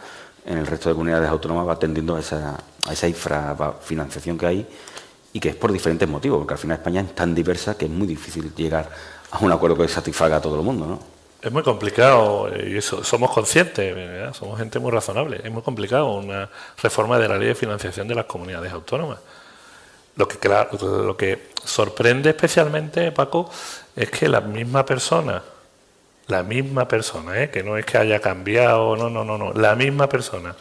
en 0.45 0.59
el 0.59 0.67
resto 0.67 0.89
de 0.89 0.97
comunidades 0.97 1.29
autónomas, 1.29 1.69
atendiendo 1.69 2.17
a 2.17 2.21
esa, 2.21 2.59
a 2.89 2.93
esa 2.93 3.07
infrafinanciación 3.07 4.39
que 4.39 4.47
hay 4.47 4.67
y 5.33 5.41
que 5.41 5.51
es 5.51 5.57
por 5.57 5.71
diferentes 5.71 6.09
motivos, 6.09 6.39
porque 6.39 6.55
al 6.55 6.59
final 6.59 6.79
España 6.79 7.03
es 7.03 7.15
tan 7.15 7.35
diversa 7.35 7.77
que 7.77 7.85
es 7.85 7.91
muy 7.91 8.07
difícil 8.07 8.55
llegar 8.55 8.89
a 9.31 9.39
un 9.39 9.53
acuerdo 9.53 9.77
que 9.77 9.89
satisfaga 9.89 10.37
a 10.37 10.41
todo 10.41 10.57
el 10.57 10.63
mundo, 10.63 10.87
¿no? 10.87 11.19
Es 11.41 11.53
muy 11.53 11.63
complicado, 11.63 12.51
y 12.57 12.79
eso, 12.79 13.05
somos 13.05 13.31
conscientes, 13.31 14.35
somos 14.37 14.59
gente 14.59 14.81
muy 14.81 14.91
razonable. 14.91 15.41
Es 15.45 15.53
muy 15.53 15.63
complicado 15.63 16.15
una 16.15 16.51
reforma 16.83 17.17
de 17.17 17.29
la 17.29 17.39
ley 17.39 17.49
de 17.49 17.55
financiación 17.55 18.09
de 18.09 18.17
las 18.17 18.25
comunidades 18.25 18.73
autónomas. 18.73 19.21
Lo 20.17 20.27
que, 20.27 20.49
lo 20.49 21.17
que 21.17 21.51
sorprende 21.65 22.31
especialmente, 22.31 23.13
Paco, 23.13 23.49
es 23.95 24.11
que 24.11 24.29
la 24.29 24.41
misma 24.41 24.85
persona, 24.85 25.41
la 26.27 26.43
misma 26.43 26.89
persona, 26.89 27.41
¿eh? 27.41 27.51
que 27.51 27.63
no 27.63 27.77
es 27.77 27.87
que 27.87 27.99
haya 27.99 28.19
cambiado, 28.19 28.97
no, 28.97 29.09
no, 29.09 29.25
no, 29.25 29.39
no, 29.39 29.53
la 29.53 29.77
misma 29.77 30.09
persona, 30.09 30.57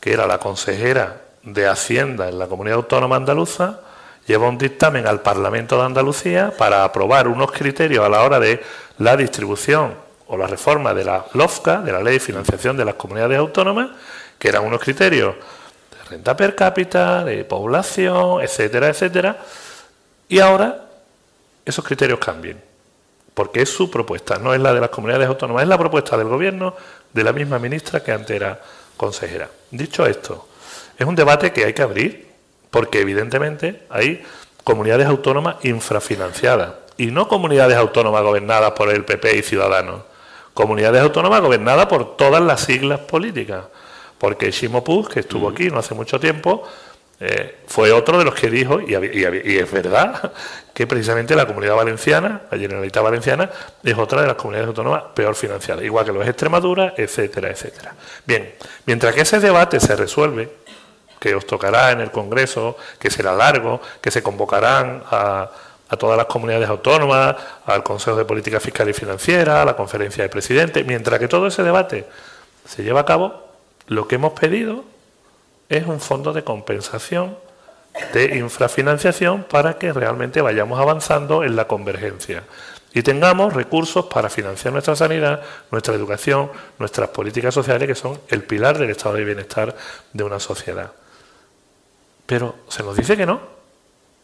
que 0.00 0.14
era 0.14 0.26
la 0.26 0.38
consejera 0.38 1.25
de 1.46 1.66
Hacienda 1.68 2.28
en 2.28 2.38
la 2.38 2.48
comunidad 2.48 2.76
autónoma 2.76 3.16
andaluza, 3.16 3.80
lleva 4.26 4.48
un 4.48 4.58
dictamen 4.58 5.06
al 5.06 5.22
Parlamento 5.22 5.78
de 5.78 5.84
Andalucía 5.84 6.52
para 6.58 6.84
aprobar 6.84 7.28
unos 7.28 7.52
criterios 7.52 8.04
a 8.04 8.08
la 8.08 8.22
hora 8.22 8.40
de 8.40 8.62
la 8.98 9.16
distribución 9.16 9.94
o 10.26 10.36
la 10.36 10.48
reforma 10.48 10.92
de 10.92 11.04
la 11.04 11.24
LOFCA, 11.34 11.82
de 11.82 11.92
la 11.92 12.02
Ley 12.02 12.14
de 12.14 12.20
Financiación 12.20 12.76
de 12.76 12.84
las 12.84 12.96
Comunidades 12.96 13.38
Autónomas, 13.38 13.90
que 14.38 14.48
eran 14.48 14.64
unos 14.64 14.80
criterios 14.80 15.36
de 15.36 16.10
renta 16.10 16.36
per 16.36 16.56
cápita, 16.56 17.24
de 17.24 17.44
población, 17.44 18.42
etcétera, 18.42 18.88
etcétera, 18.88 19.38
y 20.28 20.40
ahora 20.40 20.88
esos 21.64 21.84
criterios 21.84 22.18
cambien, 22.18 22.60
porque 23.34 23.62
es 23.62 23.68
su 23.70 23.88
propuesta, 23.88 24.38
no 24.38 24.52
es 24.52 24.60
la 24.60 24.74
de 24.74 24.80
las 24.80 24.90
comunidades 24.90 25.28
autónomas, 25.28 25.62
es 25.62 25.68
la 25.68 25.78
propuesta 25.78 26.16
del 26.16 26.26
Gobierno 26.26 26.74
de 27.12 27.22
la 27.22 27.32
misma 27.32 27.60
ministra 27.60 28.02
que 28.02 28.10
antes 28.10 28.34
era 28.34 28.60
consejera. 28.96 29.48
Dicho 29.70 30.04
esto, 30.04 30.48
es 30.98 31.06
un 31.06 31.14
debate 31.14 31.52
que 31.52 31.64
hay 31.64 31.72
que 31.72 31.82
abrir, 31.82 32.26
porque 32.70 33.00
evidentemente 33.00 33.82
hay 33.90 34.22
comunidades 34.64 35.06
autónomas 35.06 35.56
infrafinanciadas 35.64 36.72
y 36.96 37.06
no 37.06 37.28
comunidades 37.28 37.76
autónomas 37.76 38.22
gobernadas 38.22 38.72
por 38.72 38.90
el 38.90 39.04
PP 39.04 39.38
y 39.38 39.42
Ciudadanos, 39.42 40.02
comunidades 40.54 41.02
autónomas 41.02 41.40
gobernadas 41.40 41.86
por 41.86 42.16
todas 42.16 42.42
las 42.42 42.62
siglas 42.62 43.00
políticas, 43.00 43.64
porque 44.18 44.50
Shimo 44.50 44.82
Puig, 44.82 45.08
que 45.08 45.20
estuvo 45.20 45.48
aquí 45.48 45.70
no 45.70 45.78
hace 45.78 45.94
mucho 45.94 46.18
tiempo, 46.18 46.64
eh, 47.18 47.60
fue 47.66 47.92
otro 47.92 48.18
de 48.18 48.24
los 48.24 48.34
que 48.34 48.50
dijo, 48.50 48.78
y, 48.80 48.94
es 48.94 49.70
verdad, 49.70 50.32
que 50.74 50.86
precisamente 50.86 51.34
la 51.34 51.46
comunidad 51.46 51.74
valenciana, 51.74 52.42
la 52.50 52.58
Generalitat 52.58 53.02
Valenciana, 53.02 53.50
es 53.82 53.96
otra 53.96 54.20
de 54.20 54.26
las 54.26 54.36
comunidades 54.36 54.68
autónomas 54.68 55.04
peor 55.14 55.34
financiadas, 55.34 55.84
igual 55.84 56.04
que 56.04 56.12
lo 56.12 56.22
es 56.22 56.28
Extremadura, 56.28 56.94
etcétera, 56.96 57.50
etcétera. 57.50 57.94
Bien, 58.26 58.54
mientras 58.84 59.14
que 59.14 59.22
ese 59.22 59.40
debate 59.40 59.80
se 59.80 59.96
resuelve, 59.96 60.50
que 61.26 61.34
os 61.34 61.44
tocará 61.44 61.90
en 61.90 62.00
el 62.00 62.12
Congreso, 62.12 62.76
que 63.00 63.10
será 63.10 63.34
largo, 63.34 63.80
que 64.00 64.12
se 64.12 64.22
convocarán 64.22 65.02
a, 65.10 65.50
todas 65.98 66.16
las 66.16 66.26
comunidades 66.26 66.68
autónomas, 66.68 67.34
al 67.64 67.82
Consejo 67.82 68.16
de 68.16 68.24
Política 68.24 68.60
Fiscal 68.60 68.88
y 68.88 68.92
Financiera, 68.92 69.62
a 69.62 69.64
la 69.64 69.74
Conferencia 69.74 70.22
de 70.22 70.28
Presidentes. 70.28 70.86
Mientras 70.86 71.18
que 71.18 71.26
todo 71.26 71.48
ese 71.48 71.64
debate 71.64 72.06
se 72.64 72.84
lleva 72.84 73.00
a 73.00 73.04
cabo, 73.04 73.42
lo 73.88 74.06
que 74.06 74.14
hemos 74.14 74.34
pedido 74.38 74.84
es 75.68 75.84
un 75.86 75.98
fondo 75.98 76.32
de 76.32 76.44
compensación 76.44 77.36
de 78.12 78.36
infrafinanciación 78.36 79.42
para 79.42 79.78
que 79.78 79.92
realmente 79.92 80.40
vayamos 80.40 80.78
avanzando 80.78 81.42
en 81.42 81.56
la 81.56 81.66
convergencia 81.66 82.44
y 82.94 83.02
tengamos 83.02 83.52
recursos 83.52 84.06
para 84.06 84.30
financiar 84.30 84.72
nuestra 84.72 84.94
sanidad, 84.94 85.42
nuestra 85.72 85.92
educación, 85.94 86.52
nuestras 86.78 87.08
políticas 87.08 87.52
sociales, 87.52 87.88
que 87.88 87.96
son 87.96 88.20
el 88.28 88.44
pilar 88.44 88.78
del 88.78 88.90
estado 88.90 89.16
de 89.16 89.24
bienestar 89.24 89.74
de 90.12 90.22
una 90.22 90.38
sociedad. 90.38 90.92
Pero 92.26 92.56
se 92.68 92.82
nos 92.82 92.96
dice 92.96 93.16
que 93.16 93.24
no, 93.24 93.40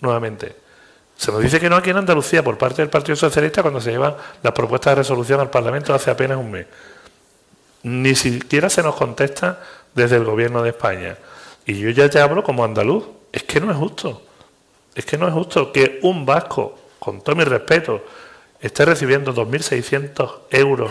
nuevamente. 0.01 0.57
Se 1.17 1.31
nos 1.31 1.41
dice 1.41 1.61
que 1.61 1.71
no 1.71 1.77
aquí 1.77 1.91
en 1.91 1.99
Andalucía 1.99 2.43
por 2.43 2.59
parte 2.59 2.83
del 2.83 2.91
Partido 2.91 3.15
Socialista 3.15 3.63
cuando 3.63 3.81
se 3.81 3.93
llevan 3.93 4.17
las 4.43 4.53
propuestas 4.53 4.93
de 4.93 4.97
resolución 4.97 5.41
al 5.41 5.51
Parlamento 5.51 5.95
hace 5.95 6.11
apenas 6.11 6.37
un 6.37 6.51
mes. 6.51 6.67
Ni 7.85 8.15
siquiera 8.15 8.69
se 8.69 8.83
nos 8.83 8.97
contesta 8.97 9.61
desde 9.95 10.17
el 10.17 10.25
Gobierno 10.25 10.63
de 10.63 10.71
España. 10.71 11.17
Y 11.65 11.79
yo 11.79 11.91
ya 11.91 12.09
te 12.09 12.21
hablo 12.21 12.43
como 12.43 12.65
andaluz. 12.65 13.05
Es 13.31 13.45
que 13.45 13.61
no 13.61 13.71
es 13.71 13.77
justo. 13.77 14.23
Es 14.95 15.05
que 15.05 15.17
no 15.17 15.29
es 15.29 15.33
justo 15.33 15.73
que 15.73 16.01
un 16.03 16.27
vasco, 16.27 16.79
con 16.99 17.23
todo 17.23 17.37
mi 17.37 17.45
respeto, 17.45 18.05
esté 18.61 18.85
recibiendo 18.85 19.33
2.600 19.33 20.41
euros 20.51 20.91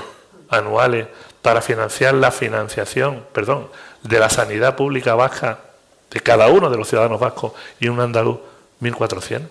anuales 0.49 1.07
para 1.41 1.61
financiar 1.61 2.13
la 2.13 2.31
financiación, 2.31 3.25
perdón, 3.33 3.69
de 4.03 4.19
la 4.19 4.29
sanidad 4.29 4.75
pública 4.75 5.15
vasca 5.15 5.59
de 6.11 6.19
cada 6.19 6.47
uno 6.47 6.69
de 6.69 6.77
los 6.77 6.87
ciudadanos 6.87 7.19
vascos 7.19 7.53
y 7.79 7.87
un 7.87 7.99
andaluz 7.99 8.37
1.400. 8.81 9.47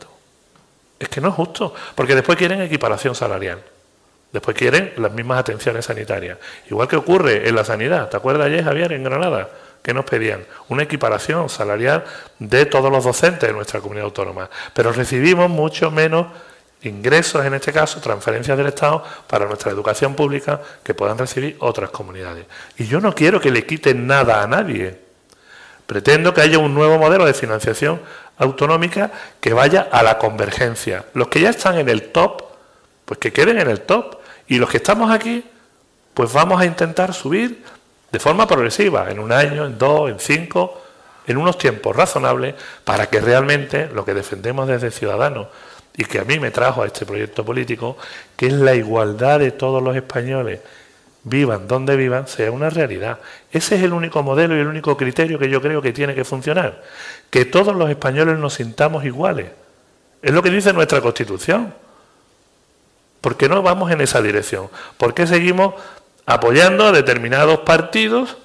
Es 0.98 1.08
que 1.08 1.20
no 1.20 1.28
es 1.28 1.34
justo, 1.34 1.74
porque 1.94 2.14
después 2.14 2.36
quieren 2.36 2.60
equiparación 2.60 3.14
salarial. 3.14 3.62
Después 4.32 4.56
quieren 4.56 4.92
las 4.98 5.12
mismas 5.12 5.40
atenciones 5.40 5.86
sanitarias. 5.86 6.38
Igual 6.70 6.86
que 6.86 6.96
ocurre 6.96 7.48
en 7.48 7.54
la 7.54 7.64
sanidad. 7.64 8.08
¿Te 8.08 8.16
acuerdas 8.16 8.46
ayer, 8.46 8.62
Javier, 8.62 8.92
en 8.92 9.02
Granada? 9.02 9.48
que 9.82 9.94
nos 9.94 10.04
pedían? 10.04 10.44
Una 10.68 10.82
equiparación 10.82 11.48
salarial 11.48 12.04
de 12.38 12.66
todos 12.66 12.92
los 12.92 13.04
docentes 13.04 13.48
de 13.48 13.54
nuestra 13.54 13.80
comunidad 13.80 14.04
autónoma. 14.04 14.50
Pero 14.74 14.92
recibimos 14.92 15.48
mucho 15.48 15.90
menos 15.90 16.26
ingresos, 16.82 17.44
en 17.44 17.54
este 17.54 17.72
caso, 17.72 18.00
transferencias 18.00 18.56
del 18.56 18.68
Estado 18.68 19.04
para 19.26 19.46
nuestra 19.46 19.70
educación 19.70 20.14
pública 20.14 20.60
que 20.82 20.94
puedan 20.94 21.18
recibir 21.18 21.56
otras 21.60 21.90
comunidades. 21.90 22.46
Y 22.78 22.86
yo 22.86 23.00
no 23.00 23.14
quiero 23.14 23.40
que 23.40 23.50
le 23.50 23.66
quiten 23.66 24.06
nada 24.06 24.42
a 24.42 24.46
nadie. 24.46 25.09
Pretendo 25.90 26.32
que 26.32 26.40
haya 26.40 26.60
un 26.60 26.72
nuevo 26.72 26.98
modelo 26.98 27.24
de 27.24 27.34
financiación 27.34 28.00
autonómica 28.38 29.10
que 29.40 29.52
vaya 29.52 29.88
a 29.90 30.04
la 30.04 30.18
convergencia. 30.18 31.04
Los 31.14 31.26
que 31.26 31.40
ya 31.40 31.50
están 31.50 31.78
en 31.78 31.88
el 31.88 32.12
top, 32.12 32.44
pues 33.04 33.18
que 33.18 33.32
queden 33.32 33.58
en 33.58 33.68
el 33.68 33.80
top. 33.80 34.18
Y 34.46 34.58
los 34.58 34.70
que 34.70 34.76
estamos 34.76 35.10
aquí, 35.10 35.44
pues 36.14 36.32
vamos 36.32 36.60
a 36.60 36.64
intentar 36.64 37.12
subir 37.12 37.64
de 38.12 38.20
forma 38.20 38.46
progresiva, 38.46 39.10
en 39.10 39.18
un 39.18 39.32
año, 39.32 39.66
en 39.66 39.78
dos, 39.78 40.08
en 40.10 40.20
cinco, 40.20 40.80
en 41.26 41.36
unos 41.36 41.58
tiempos 41.58 41.96
razonables, 41.96 42.54
para 42.84 43.06
que 43.06 43.20
realmente 43.20 43.88
lo 43.92 44.04
que 44.04 44.14
defendemos 44.14 44.68
desde 44.68 44.92
Ciudadanos 44.92 45.48
y 45.96 46.04
que 46.04 46.20
a 46.20 46.24
mí 46.24 46.38
me 46.38 46.52
trajo 46.52 46.84
a 46.84 46.86
este 46.86 47.04
proyecto 47.04 47.44
político, 47.44 47.96
que 48.36 48.46
es 48.46 48.52
la 48.52 48.76
igualdad 48.76 49.40
de 49.40 49.50
todos 49.50 49.82
los 49.82 49.96
españoles 49.96 50.60
vivan 51.24 51.68
donde 51.68 51.96
vivan, 51.96 52.26
sea 52.26 52.50
una 52.50 52.70
realidad. 52.70 53.18
Ese 53.52 53.76
es 53.76 53.82
el 53.82 53.92
único 53.92 54.22
modelo 54.22 54.56
y 54.56 54.60
el 54.60 54.66
único 54.66 54.96
criterio 54.96 55.38
que 55.38 55.50
yo 55.50 55.60
creo 55.60 55.82
que 55.82 55.92
tiene 55.92 56.14
que 56.14 56.24
funcionar. 56.24 56.82
Que 57.30 57.44
todos 57.44 57.76
los 57.76 57.90
españoles 57.90 58.38
nos 58.38 58.54
sintamos 58.54 59.04
iguales. 59.04 59.50
Es 60.22 60.32
lo 60.32 60.42
que 60.42 60.50
dice 60.50 60.72
nuestra 60.72 61.00
Constitución. 61.00 61.74
¿Por 63.20 63.36
qué 63.36 63.48
no 63.48 63.62
vamos 63.62 63.90
en 63.90 64.00
esa 64.00 64.22
dirección? 64.22 64.68
¿Por 64.96 65.14
qué 65.14 65.26
seguimos 65.26 65.74
apoyando 66.26 66.86
a 66.86 66.92
determinados 66.92 67.60
partidos? 67.60 68.38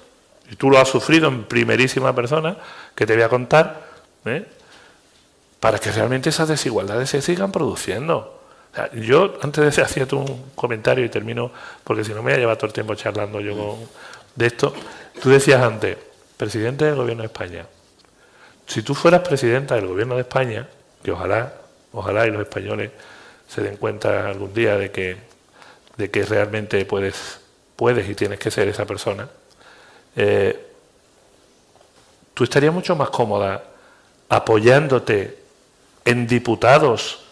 Y 0.50 0.56
tú 0.56 0.70
lo 0.70 0.78
has 0.78 0.88
sufrido 0.88 1.28
en 1.28 1.44
primerísima 1.44 2.14
persona, 2.14 2.56
que 2.94 3.06
te 3.06 3.14
voy 3.14 3.22
a 3.22 3.28
contar, 3.28 3.82
¿eh? 4.26 4.46
para 5.60 5.78
que 5.78 5.90
realmente 5.90 6.28
esas 6.28 6.48
desigualdades 6.48 7.10
se 7.10 7.22
sigan 7.22 7.50
produciendo. 7.50 8.35
Yo, 8.94 9.38
antes 9.42 9.76
de 9.76 9.82
hacer 9.82 10.14
un 10.14 10.50
comentario 10.54 11.04
y 11.04 11.08
termino, 11.08 11.50
porque 11.84 12.04
si 12.04 12.10
no 12.10 12.16
me 12.16 12.30
voy 12.30 12.32
a 12.34 12.38
llevar 12.38 12.56
todo 12.56 12.66
el 12.66 12.72
tiempo 12.72 12.94
charlando 12.94 13.40
yo 13.40 13.78
de 14.34 14.46
esto, 14.46 14.74
tú 15.22 15.30
decías 15.30 15.62
antes, 15.62 15.96
presidente 16.36 16.84
del 16.84 16.96
gobierno 16.96 17.22
de 17.22 17.28
España, 17.28 17.66
si 18.66 18.82
tú 18.82 18.94
fueras 18.94 19.20
presidenta 19.20 19.76
del 19.76 19.86
gobierno 19.86 20.16
de 20.16 20.22
España, 20.22 20.68
que 21.02 21.12
ojalá, 21.12 21.54
ojalá 21.92 22.26
y 22.26 22.30
los 22.30 22.42
españoles 22.42 22.90
se 23.48 23.62
den 23.62 23.76
cuenta 23.76 24.28
algún 24.28 24.52
día 24.52 24.76
de 24.76 24.90
que, 24.90 25.16
de 25.96 26.10
que 26.10 26.24
realmente 26.24 26.84
puedes, 26.84 27.40
puedes 27.76 28.08
y 28.08 28.14
tienes 28.14 28.38
que 28.38 28.50
ser 28.50 28.68
esa 28.68 28.84
persona, 28.84 29.28
eh, 30.16 30.66
tú 32.34 32.44
estarías 32.44 32.74
mucho 32.74 32.96
más 32.96 33.10
cómoda 33.10 33.62
apoyándote 34.28 35.38
en 36.04 36.26
diputados 36.26 37.25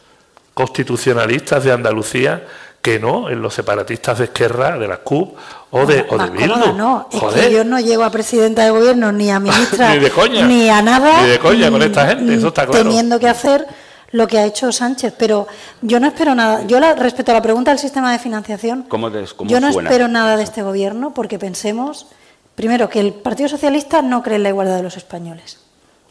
constitucionalistas 0.55 1.65
de 1.65 1.73
Andalucía 1.73 2.45
que 2.81 2.99
no 2.99 3.31
en 3.31 3.41
los 3.41 3.55
separatistas 3.55 4.19
de 4.19 4.25
Esquerra, 4.25 4.79
de 4.79 4.87
la 4.87 4.99
CUP 4.99 5.35
o 5.71 5.87
de, 5.87 6.05
o 6.07 6.19
de 6.19 6.31
Bildu. 6.31 6.75
No, 6.75 7.09
es 7.11 7.23
que 7.35 7.51
yo 7.51 7.65
no 7.65 7.81
llego 7.81 8.05
a 8.05 8.11
presidenta 8.11 8.63
de 8.63 8.71
gobierno 8.71 9.11
ni 9.11 9.31
a 9.31 9.41
ministra 9.41 9.95
ni, 9.95 10.01
de 10.01 10.11
coña, 10.11 10.47
ni 10.47 10.69
a 10.69 10.83
nada. 10.83 11.23
Ni 11.23 11.31
de 11.31 11.39
coña 11.39 11.71
con 11.71 11.83
esta 11.83 12.09
gente, 12.09 12.35
eso 12.35 12.49
está 12.49 12.67
claro. 12.67 12.85
Teniendo 12.85 13.19
que 13.19 13.27
hacer 13.27 13.67
lo 14.13 14.29
que 14.29 14.39
ha 14.39 14.45
hecho 14.45 14.71
Sánchez, 14.71 15.15
pero 15.19 15.49
yo 15.81 15.99
no 15.99 16.09
espero 16.09 16.35
nada. 16.35 16.67
Yo 16.67 16.79
la, 16.79 16.95
respecto 16.95 17.33
a 17.33 17.35
la 17.35 17.43
pregunta 17.43 17.71
del 17.71 17.81
sistema 17.81 18.13
de 18.13 18.19
financiación, 18.19 18.83
¿Cómo 18.83 19.11
yo 19.11 19.61
no 19.61 19.69
espero 19.69 20.07
nada 20.07 20.37
de 20.37 20.43
este 20.43 20.63
gobierno 20.63 21.15
porque 21.15 21.39
pensemos, 21.39 22.07
primero, 22.55 22.91
que 22.91 23.01
el 23.01 23.15
Partido 23.15 23.49
Socialista 23.49 24.03
no 24.03 24.23
cree 24.23 24.37
en 24.37 24.43
la 24.43 24.51
igualdad 24.51 24.77
de 24.77 24.83
los 24.83 24.99
españoles. 24.99 25.59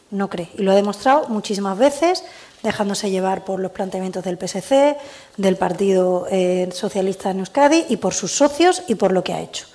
No 0.10 0.28
cree. 0.28 0.50
Y 0.58 0.64
lo 0.64 0.72
ha 0.72 0.76
demostrado 0.76 1.28
muchísimas 1.30 1.78
veces 1.78 2.24
dejándose 2.64 3.12
llevar 3.12 3.44
por 3.44 3.60
los 3.60 3.72
planteamientos 3.72 4.24
del 4.24 4.38
PSC, 4.38 4.98
del 5.38 5.58
Partido 5.58 6.26
eh, 6.32 6.70
Socialista 6.74 7.30
en 7.30 7.40
Euskadi 7.40 7.86
y 7.90 7.98
por 7.98 8.14
sus 8.14 8.32
socios 8.32 8.84
y 8.88 8.96
por 8.96 9.12
lo 9.12 9.24
que 9.24 9.34
ha 9.34 9.42
hecho. 9.42 9.68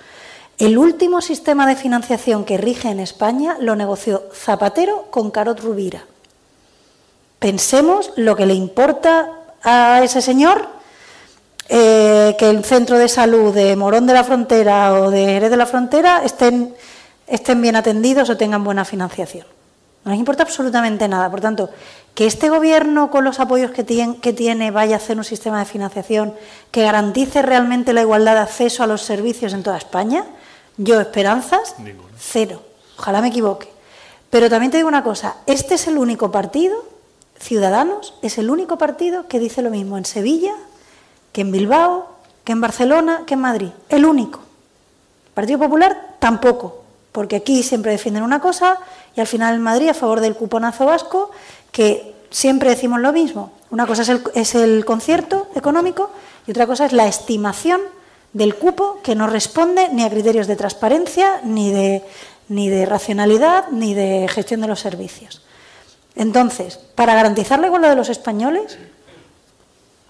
El 0.57 0.77
último 0.77 1.21
sistema 1.21 1.65
de 1.67 1.77
financiación 1.77 2.43
que 2.43 2.57
rige 2.57 2.89
en 2.89 2.99
España 2.99 3.55
lo 3.61 3.75
negoció 3.77 4.23
Zapatero 4.33 5.05
con 5.09 5.31
Carot 5.31 5.59
Rubira. 5.59 6.03
Pensemos 7.37 8.11
lo 8.17 8.35
que 8.35 8.45
le 8.45 8.55
importa 8.55 9.31
a 9.63 10.01
ese 10.03 10.21
señor 10.21 10.67
eh, 11.69 12.35
que 12.37 12.49
el 12.49 12.65
centro 12.65 12.97
de 12.97 13.07
salud 13.07 13.53
de 13.53 13.75
Morón 13.75 14.07
de 14.07 14.13
la 14.13 14.23
Frontera 14.23 14.95
o 14.95 15.11
de 15.11 15.25
Jerez 15.25 15.51
de 15.51 15.57
la 15.57 15.67
Frontera 15.67 16.23
estén, 16.25 16.73
estén 17.27 17.61
bien 17.61 17.75
atendidos 17.75 18.29
o 18.29 18.35
tengan 18.35 18.63
buena 18.63 18.83
financiación. 18.83 19.45
No 20.05 20.11
les 20.11 20.19
importa 20.19 20.43
absolutamente 20.43 21.07
nada. 21.07 21.29
Por 21.29 21.41
tanto, 21.41 21.69
que 22.15 22.25
este 22.25 22.49
gobierno, 22.49 23.11
con 23.11 23.23
los 23.23 23.39
apoyos 23.39 23.71
que 23.71 23.83
tiene, 23.83 24.17
que 24.17 24.33
tiene, 24.33 24.71
vaya 24.71 24.95
a 24.95 24.97
hacer 24.97 25.17
un 25.17 25.23
sistema 25.23 25.59
de 25.59 25.65
financiación 25.65 26.33
que 26.71 26.83
garantice 26.83 27.41
realmente 27.41 27.93
la 27.93 28.01
igualdad 28.01 28.35
de 28.35 28.41
acceso 28.41 28.83
a 28.83 28.87
los 28.87 29.01
servicios 29.01 29.53
en 29.53 29.63
toda 29.63 29.77
España, 29.77 30.25
yo 30.77 30.99
esperanzas, 30.99 31.75
cero. 32.17 32.61
Ojalá 32.97 33.21
me 33.21 33.29
equivoque. 33.29 33.69
Pero 34.29 34.49
también 34.49 34.71
te 34.71 34.77
digo 34.77 34.89
una 34.89 35.03
cosa, 35.03 35.37
este 35.45 35.75
es 35.75 35.87
el 35.87 35.97
único 35.97 36.31
partido, 36.31 36.85
Ciudadanos, 37.39 38.13
es 38.21 38.37
el 38.37 38.49
único 38.49 38.77
partido 38.77 39.27
que 39.27 39.39
dice 39.39 39.61
lo 39.61 39.69
mismo 39.69 39.97
en 39.97 40.05
Sevilla, 40.05 40.53
que 41.31 41.41
en 41.41 41.51
Bilbao, 41.51 42.09
que 42.43 42.51
en 42.51 42.61
Barcelona, 42.61 43.23
que 43.25 43.35
en 43.35 43.41
Madrid. 43.41 43.69
El 43.87 44.05
único. 44.05 44.41
Partido 45.33 45.57
Popular 45.57 46.15
tampoco, 46.19 46.83
porque 47.13 47.37
aquí 47.37 47.63
siempre 47.63 47.91
defienden 47.91 48.23
una 48.23 48.41
cosa 48.41 48.77
y 49.19 49.21
al 49.21 49.27
final 49.27 49.55
en 49.55 49.61
Madrid 49.61 49.89
a 49.89 49.93
favor 49.93 50.21
del 50.21 50.33
cuponazo 50.33 50.85
vasco, 50.85 51.29
que 51.73 52.15
siempre 52.29 52.69
decimos 52.69 53.01
lo 53.01 53.11
mismo. 53.11 53.51
Una 53.69 53.85
cosa 53.85 54.03
es 54.03 54.07
el, 54.07 54.23
es 54.33 54.55
el 54.55 54.85
concierto 54.85 55.47
económico 55.55 56.09
y 56.47 56.51
otra 56.51 56.65
cosa 56.65 56.85
es 56.85 56.93
la 56.93 57.05
estimación 57.05 57.81
del 58.31 58.55
cupo 58.55 59.01
que 59.03 59.15
no 59.15 59.27
responde 59.27 59.89
ni 59.89 60.05
a 60.05 60.09
criterios 60.09 60.47
de 60.47 60.55
transparencia, 60.55 61.41
ni 61.43 61.69
de, 61.69 62.01
ni 62.47 62.69
de 62.69 62.85
racionalidad, 62.85 63.67
ni 63.71 63.93
de 63.93 64.25
gestión 64.29 64.61
de 64.61 64.67
los 64.67 64.79
servicios. 64.79 65.41
Entonces, 66.15 66.77
para 66.95 67.13
garantizar 67.13 67.59
la 67.59 67.67
igualdad 67.67 67.89
de 67.89 67.97
los 67.97 68.07
españoles, 68.07 68.77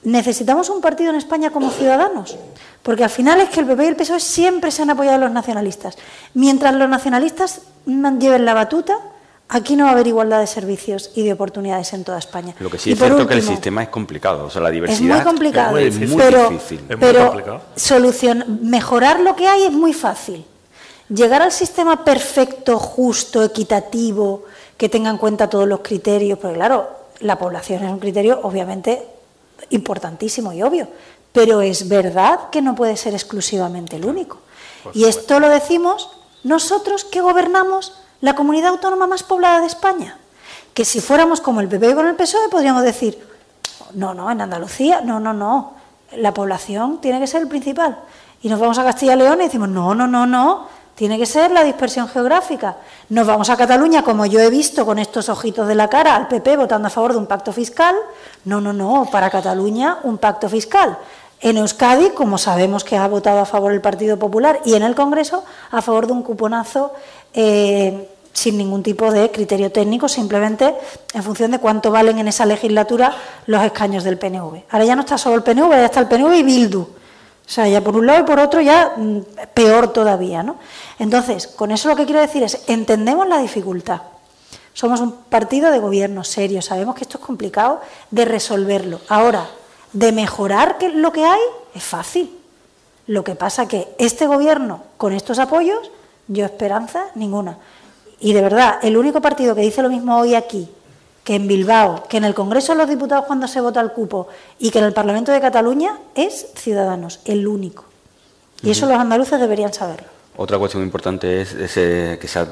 necesitamos 0.04 0.70
un 0.70 0.82
partido 0.82 1.10
en 1.10 1.16
España 1.16 1.52
como 1.52 1.70
ciudadanos, 1.72 2.38
porque 2.84 3.04
al 3.04 3.10
final 3.10 3.42
es 3.42 3.50
que 3.50 3.60
el 3.60 3.66
PP 3.66 3.84
y 3.84 3.88
el 3.88 3.96
PSOE 3.96 4.20
siempre 4.20 4.72
se 4.72 4.82
han 4.82 4.90
apoyado 4.90 5.18
a 5.18 5.20
los 5.20 5.32
nacionalistas. 5.32 5.98
Mientras 6.34 6.74
los 6.76 6.90
nacionalistas 6.90 7.62
lleven 7.86 8.46
la 8.46 8.54
batuta, 8.54 8.98
aquí 9.50 9.76
no 9.76 9.86
va 9.86 9.90
a 9.90 9.94
haber 9.94 10.08
igualdad 10.08 10.40
de 10.40 10.48
servicios 10.48 11.12
y 11.16 11.24
de 11.24 11.34
oportunidades 11.34 11.92
en 11.94 12.04
toda 12.04 12.20
España. 12.20 12.56
Lo 12.60 12.70
que 12.70 12.78
sí 12.78 12.92
es 12.92 12.98
cierto 12.98 13.28
que 13.28 13.34
el 13.34 13.44
sistema 13.44 13.84
es 13.84 13.90
complicado, 13.90 14.46
o 14.46 14.50
sea, 14.50 14.62
la 14.62 14.70
diversidad 14.70 15.18
es 15.18 15.24
muy 15.24 15.32
complicado, 15.32 15.78
es 15.78 16.00
muy, 16.00 16.18
pero, 16.18 16.50
difícil. 16.50 16.82
pero 17.00 17.62
solución, 17.76 18.60
mejorar 18.64 19.20
lo 19.20 19.36
que 19.36 19.48
hay 19.48 19.64
es 19.64 19.72
muy 19.72 19.94
fácil. 19.94 20.46
Llegar 21.10 21.42
al 21.42 21.52
sistema 21.52 22.06
perfecto, 22.06 22.78
justo, 22.78 23.44
equitativo, 23.44 24.46
que 24.78 24.90
tenga 24.90 25.10
en 25.10 25.18
cuenta 25.18 25.50
todos 25.50 25.68
los 25.68 25.80
criterios, 25.80 26.38
porque 26.38 26.56
claro, 26.56 26.88
la 27.22 27.38
población 27.38 27.84
es 27.84 27.92
un 27.92 28.00
criterio 28.00 28.40
obviamente 28.44 29.19
importantísimo 29.70 30.54
y 30.54 30.64
obvio, 30.64 30.88
pero 31.32 31.62
es 31.62 31.88
verdad 31.88 32.50
que 32.52 32.62
no 32.62 32.76
puede 32.76 32.98
ser 32.98 33.14
exclusivamente 33.14 33.96
el 33.96 34.06
único. 34.06 34.40
Y 34.94 35.06
esto 35.06 35.40
lo 35.40 35.50
decimos 35.50 36.10
nosotros 36.44 37.04
que 37.04 37.22
gobernamos 37.22 37.94
la 38.22 38.36
comunidad 38.36 38.70
autónoma 38.70 39.08
más 39.08 39.24
poblada 39.24 39.62
de 39.62 39.68
España. 39.68 40.18
Que 40.74 40.86
si 40.86 41.02
fuéramos 41.02 41.42
como 41.42 41.62
el 41.62 41.68
PP 41.68 41.96
con 41.96 42.08
el 42.08 42.16
PSOE 42.16 42.50
podríamos 42.50 42.84
decir, 42.84 43.20
no, 43.94 44.14
no, 44.14 44.30
en 44.32 44.42
Andalucía, 44.42 45.02
no, 45.02 45.20
no, 45.20 45.34
no, 45.34 45.74
la 46.16 46.34
población 46.34 47.02
tiene 47.02 47.20
que 47.20 47.28
ser 47.28 47.42
el 47.42 47.48
principal. 47.48 48.00
Y 48.42 48.50
nos 48.50 48.60
vamos 48.60 48.78
a 48.80 48.84
Castilla 48.84 49.14
y 49.14 49.18
León 49.18 49.42
y 49.42 49.46
decimos, 49.46 49.70
no, 49.70 49.94
no, 49.94 50.08
no, 50.08 50.26
no, 50.26 50.68
tiene 51.00 51.18
que 51.18 51.26
ser 51.26 51.50
la 51.52 51.64
dispersión 51.64 52.10
geográfica. 52.10 52.76
Nos 53.08 53.26
vamos 53.26 53.50
a 53.50 53.56
Cataluña, 53.56 54.04
como 54.04 54.26
yo 54.26 54.42
he 54.42 54.50
visto 54.50 54.86
con 54.86 55.00
estos 55.00 55.30
ojitos 55.30 55.66
de 55.66 55.74
la 55.74 55.88
cara, 55.88 56.14
al 56.14 56.28
PP 56.28 56.58
votando 56.58 56.90
a 56.90 56.92
favor 56.92 57.14
de 57.14 57.20
un 57.20 57.26
pacto 57.26 57.54
fiscal. 57.54 57.96
No, 58.44 58.60
no, 58.60 58.74
no, 58.74 59.08
para 59.10 59.30
Cataluña 59.30 60.00
un 60.04 60.18
pacto 60.18 60.50
fiscal. 60.50 60.98
En 61.40 61.56
Euskadi, 61.56 62.10
como 62.10 62.38
sabemos 62.38 62.84
que 62.84 62.98
ha 62.98 63.08
votado 63.08 63.40
a 63.40 63.46
favor 63.46 63.72
el 63.72 63.80
Partido 63.80 64.20
Popular, 64.20 64.60
y 64.66 64.74
en 64.74 64.84
el 64.84 64.94
Congreso 64.94 65.46
a 65.72 65.82
favor 65.82 66.06
de 66.06 66.12
un 66.12 66.22
cuponazo 66.22 66.94
eh, 67.34 68.10
sin 68.34 68.58
ningún 68.58 68.84
tipo 68.84 69.10
de 69.10 69.32
criterio 69.32 69.72
técnico, 69.72 70.10
simplemente 70.10 70.76
en 71.14 71.24
función 71.24 71.52
de 71.52 71.60
cuánto 71.60 71.92
valen 71.92 72.20
en 72.20 72.28
esa 72.28 72.46
legislatura 72.46 73.16
los 73.46 73.64
escaños 73.64 74.04
del 74.04 74.18
PNV. 74.18 74.64
Ahora 74.70 74.84
ya 74.84 74.98
no 74.98 75.04
está 75.04 75.18
solo 75.18 75.38
el 75.38 75.44
PNV, 75.44 75.72
ya 75.72 75.86
está 75.86 76.02
el 76.02 76.10
PNV 76.10 76.34
y 76.36 76.44
Bildu. 76.44 76.99
O 77.50 77.52
sea, 77.52 77.68
ya 77.68 77.82
por 77.82 77.96
un 77.96 78.06
lado 78.06 78.20
y 78.20 78.24
por 78.26 78.40
otro 78.40 78.62
ya 78.62 78.94
mm, 78.96 79.22
peor 79.56 79.92
todavía, 79.92 80.44
¿no? 80.44 80.58
Entonces, 81.00 81.48
con 81.48 81.72
eso 81.72 81.90
lo 81.90 81.96
que 81.96 82.06
quiero 82.06 82.22
decir 82.22 82.44
es, 82.44 82.62
entendemos 82.68 83.28
la 83.28 83.40
dificultad. 83.40 84.02
Somos 84.74 85.00
un 85.00 85.14
partido 85.14 85.72
de 85.72 85.80
gobierno 85.80 86.24
serio, 86.24 86.62
sabemos 86.62 86.94
que 86.94 87.06
esto 87.06 87.18
es 87.18 87.24
complicado 87.24 87.82
de 88.12 88.26
resolverlo. 88.26 89.02
Ahora, 89.10 89.50
de 89.94 90.12
mejorar 90.12 90.78
lo 90.94 91.12
que 91.12 91.26
hay 91.26 91.40
es 91.74 91.84
fácil. 91.84 92.38
Lo 93.08 93.24
que 93.24 93.34
pasa 93.34 93.68
que 93.68 93.96
este 93.98 94.28
gobierno, 94.28 94.84
con 94.98 95.14
estos 95.14 95.40
apoyos, 95.40 95.90
yo 96.28 96.46
esperanza 96.46 97.08
ninguna. 97.16 97.58
Y 98.20 98.34
de 98.34 98.44
verdad, 98.44 98.78
el 98.84 98.96
único 98.96 99.22
partido 99.22 99.56
que 99.56 99.62
dice 99.62 99.82
lo 99.82 99.90
mismo 99.90 100.20
hoy 100.20 100.36
aquí, 100.36 100.70
que 101.30 101.36
en 101.36 101.48
Bilbao, 101.48 102.08
que 102.10 102.18
en 102.18 102.24
el 102.24 102.34
Congreso 102.34 102.72
de 102.72 102.80
los 102.80 102.90
Diputados 102.90 103.26
cuando 103.26 103.48
se 103.48 103.62
vota 103.62 103.80
el 103.82 103.92
cupo 103.92 104.30
y 104.58 104.72
que 104.72 104.80
en 104.80 104.86
el 104.86 104.94
Parlamento 104.94 105.32
de 105.32 105.40
Cataluña, 105.40 105.96
es 106.16 106.48
Ciudadanos, 106.56 107.20
el 107.24 107.48
único. 107.48 107.86
Y 108.64 108.72
eso 108.72 108.88
los 108.88 108.98
andaluces 108.98 109.40
deberían 109.40 109.72
saberlo. 109.72 110.08
Otra 110.38 110.58
cuestión 110.58 110.82
importante 110.82 111.42
es 111.42 111.54
ese, 111.54 112.18
que 112.20 112.26
esa, 112.26 112.48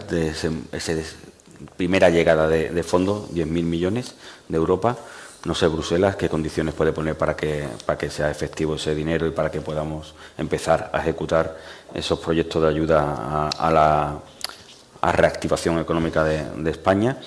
primera 1.75 2.11
llegada 2.11 2.47
de, 2.47 2.69
de 2.69 2.83
fondos, 2.83 3.31
10.000 3.31 3.47
millones 3.47 4.13
de 4.47 4.57
Europa 4.57 4.95
no 5.45 5.55
sé, 5.55 5.65
Bruselas, 5.65 6.15
qué 6.15 6.29
condiciones 6.29 6.75
puede 6.75 6.93
poner 6.93 7.17
para 7.17 7.35
que, 7.35 7.67
para 7.83 7.97
que 7.97 8.11
sea 8.11 8.29
efectivo 8.29 8.75
ese 8.75 8.93
dinero 8.93 9.25
y 9.25 9.31
para 9.31 9.49
que 9.49 9.61
podamos 9.61 10.13
empezar 10.37 10.91
a 10.93 10.99
ejecutar 10.99 11.57
esos 11.95 12.19
proyectos 12.19 12.61
de 12.61 12.67
ayuda 12.67 13.49
a, 13.57 13.71
la 13.71 14.19
reactivación 15.13 15.79
económica 15.79 16.23
de, 16.23 16.69
España. 16.69 17.17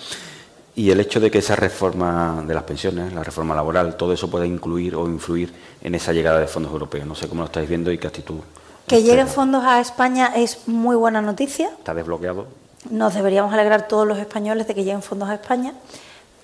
Y 0.80 0.90
el 0.90 0.98
hecho 1.00 1.20
de 1.20 1.30
que 1.30 1.38
esa 1.38 1.56
reforma 1.56 2.42
de 2.46 2.54
las 2.54 2.62
pensiones, 2.62 3.12
la 3.12 3.22
reforma 3.22 3.54
laboral, 3.54 3.96
todo 3.96 4.14
eso 4.14 4.30
pueda 4.30 4.46
incluir 4.46 4.96
o 4.96 5.06
influir 5.06 5.52
en 5.82 5.94
esa 5.94 6.12
llegada 6.14 6.40
de 6.40 6.46
fondos 6.46 6.72
europeos. 6.72 7.06
No 7.06 7.14
sé 7.14 7.28
cómo 7.28 7.42
lo 7.42 7.46
estáis 7.46 7.68
viendo 7.68 7.92
y 7.92 7.98
qué 7.98 8.06
actitud. 8.06 8.38
Que 8.86 9.02
lleguen 9.02 9.28
fondos 9.28 9.62
a 9.62 9.78
España 9.80 10.32
es 10.34 10.66
muy 10.68 10.96
buena 10.96 11.20
noticia. 11.20 11.68
Está 11.78 11.92
desbloqueado. 11.92 12.46
Nos 12.88 13.12
deberíamos 13.12 13.52
alegrar 13.52 13.88
todos 13.88 14.08
los 14.08 14.16
españoles 14.16 14.66
de 14.66 14.74
que 14.74 14.82
lleguen 14.82 15.02
fondos 15.02 15.28
a 15.28 15.34
España 15.34 15.74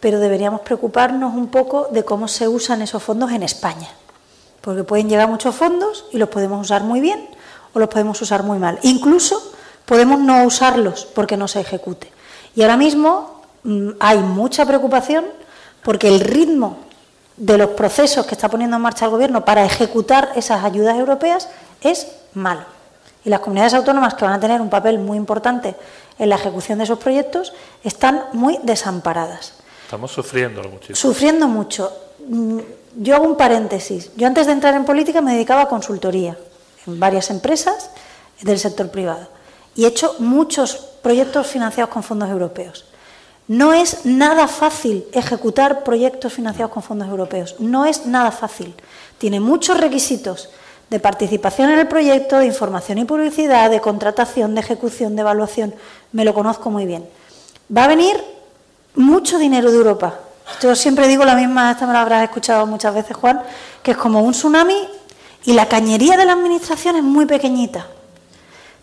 pero 0.01 0.21
deberíamos 0.21 0.61
preocuparnos 0.61 1.35
un 1.35 1.49
poco 1.49 1.89
de 1.91 2.05
cómo 2.05 2.29
se 2.29 2.49
usan 2.49 2.83
esos 2.83 3.03
fondos 3.03 3.33
en 3.33 3.43
España. 3.43 3.89
porque 4.61 4.83
pueden 4.83 5.09
llegar 5.09 5.29
muchos 5.29 5.55
fondos 5.55 6.07
y 6.13 6.19
los 6.19 6.29
podemos 6.29 6.61
usar 6.61 6.83
muy 6.83 7.01
bien 7.01 7.29
o 7.73 7.79
los 7.79 7.89
podemos 7.89 8.21
usar 8.21 8.43
muy 8.43 8.59
mal. 8.59 8.81
Incluso 8.83 9.41
podemos 9.85 10.19
no 10.19 10.45
usarlos 10.45 11.07
porque 11.07 11.37
no 11.37 11.47
se 11.47 11.61
ejecute. 11.61 12.13
Y 12.57 12.63
ahora 12.63 12.77
mismo 12.77 13.36
hay 14.01 14.19
mucha 14.19 14.65
preocupación 14.65 15.25
porque 15.83 16.09
el 16.09 16.21
ritmo 16.21 16.79
de 17.37 17.59
los 17.59 17.71
procesos 17.71 18.27
que 18.27 18.35
está 18.35 18.49
poniendo 18.49 18.77
en 18.77 18.83
marcha 18.83 19.05
el 19.05 19.11
Gobierno 19.11 19.45
para 19.45 19.65
ejecutar 19.65 20.31
esas 20.37 20.65
ayudas 20.65 20.97
europeas 20.97 21.49
es 21.81 22.07
malo. 22.35 22.63
Y 23.25 23.29
las 23.29 23.41
comunidades 23.41 23.75
autónomas 23.75 24.15
que 24.15 24.25
van 24.25 24.35
a 24.35 24.41
tener 24.41 24.61
un 24.61 24.71
papel 24.71 24.99
muy 24.99 25.17
importante 25.17 25.75
en 26.19 26.29
la 26.29 26.37
ejecución 26.37 26.79
de 26.79 26.85
esos 26.85 26.99
proyectos 26.99 27.53
están 27.83 28.25
muy 28.33 28.59
desamparadas. 28.63 29.55
Estamos 29.85 30.13
sufriendo 30.13 30.63
muchísimo. 30.63 30.97
Sufriendo 30.97 31.49
mucho. 31.49 31.93
Mm, 32.27 32.59
yo 32.99 33.17
hago 33.17 33.27
un 33.27 33.37
paréntesis. 33.37 34.11
Yo 34.17 34.27
antes 34.27 34.47
de 34.47 34.53
entrar 34.53 34.75
en 34.75 34.85
política 34.85 35.21
me 35.21 35.33
dedicaba 35.33 35.63
a 35.63 35.69
consultoría 35.69 36.37
en 36.87 36.99
varias 37.01 37.31
empresas 37.31 37.91
del 38.41 38.59
sector 38.59 38.91
privado 38.91 39.29
y 39.75 39.85
he 39.85 39.89
hecho 39.89 40.17
muchos 40.19 40.77
proyectos 41.03 41.47
financiados 41.47 41.93
con 41.93 42.03
fondos 42.03 42.31
europeos. 42.31 42.87
No 43.49 43.73
es 43.73 44.05
nada 44.05 44.49
fácil 44.49 45.05
ejecutar 45.13 45.85
proyectos 45.85 46.33
financiados 46.33 46.73
con 46.73 46.83
fondos 46.83 47.09
europeos, 47.09 47.57
no 47.61 47.85
es 47.85 48.07
nada 48.07 48.33
fácil. 48.33 48.75
Tiene 49.19 49.39
muchos 49.39 49.79
requisitos 49.79 50.49
de 50.91 51.01
participación 51.01 51.71
en 51.71 51.79
el 51.79 51.89
proyecto, 51.89 52.39
de 52.39 52.47
información 52.47 52.99
y 52.99 53.05
publicidad, 53.05 53.71
de 53.71 53.81
contratación, 53.81 54.55
de 54.55 54.61
ejecución, 54.61 55.15
de 55.15 55.23
evaluación. 55.23 55.75
Me 56.13 56.25
lo 56.25 56.35
conozco 56.35 56.71
muy 56.71 56.87
bien. 56.87 57.09
Va 57.75 57.85
a 57.85 57.89
venir 57.89 58.17
mucho 58.95 59.39
dinero 59.39 59.71
de 59.71 59.77
Europa. 59.77 60.15
Yo 60.61 60.75
siempre 60.75 61.09
digo 61.09 61.25
la 61.25 61.35
misma, 61.35 61.73
esta 61.73 61.87
me 61.87 61.93
la 61.93 62.03
habrás 62.03 62.25
escuchado 62.25 62.67
muchas 62.67 62.95
veces, 62.95 63.17
Juan, 63.17 63.43
que 63.83 63.93
es 63.93 63.97
como 63.97 64.23
un 64.23 64.33
tsunami 64.33 64.89
y 65.45 65.53
la 65.53 65.67
cañería 65.67 66.17
de 66.17 66.25
la 66.25 66.33
administración 66.33 66.97
es 66.97 67.03
muy 67.03 67.27
pequeñita. 67.27 67.87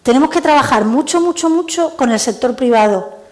Tenemos 0.04 0.30
que 0.30 0.42
trabajar 0.42 0.84
mucho, 0.86 1.22
mucho, 1.22 1.50
mucho 1.50 1.96
con 1.96 2.12
el 2.12 2.20
sector 2.20 2.56
privado, 2.56 3.23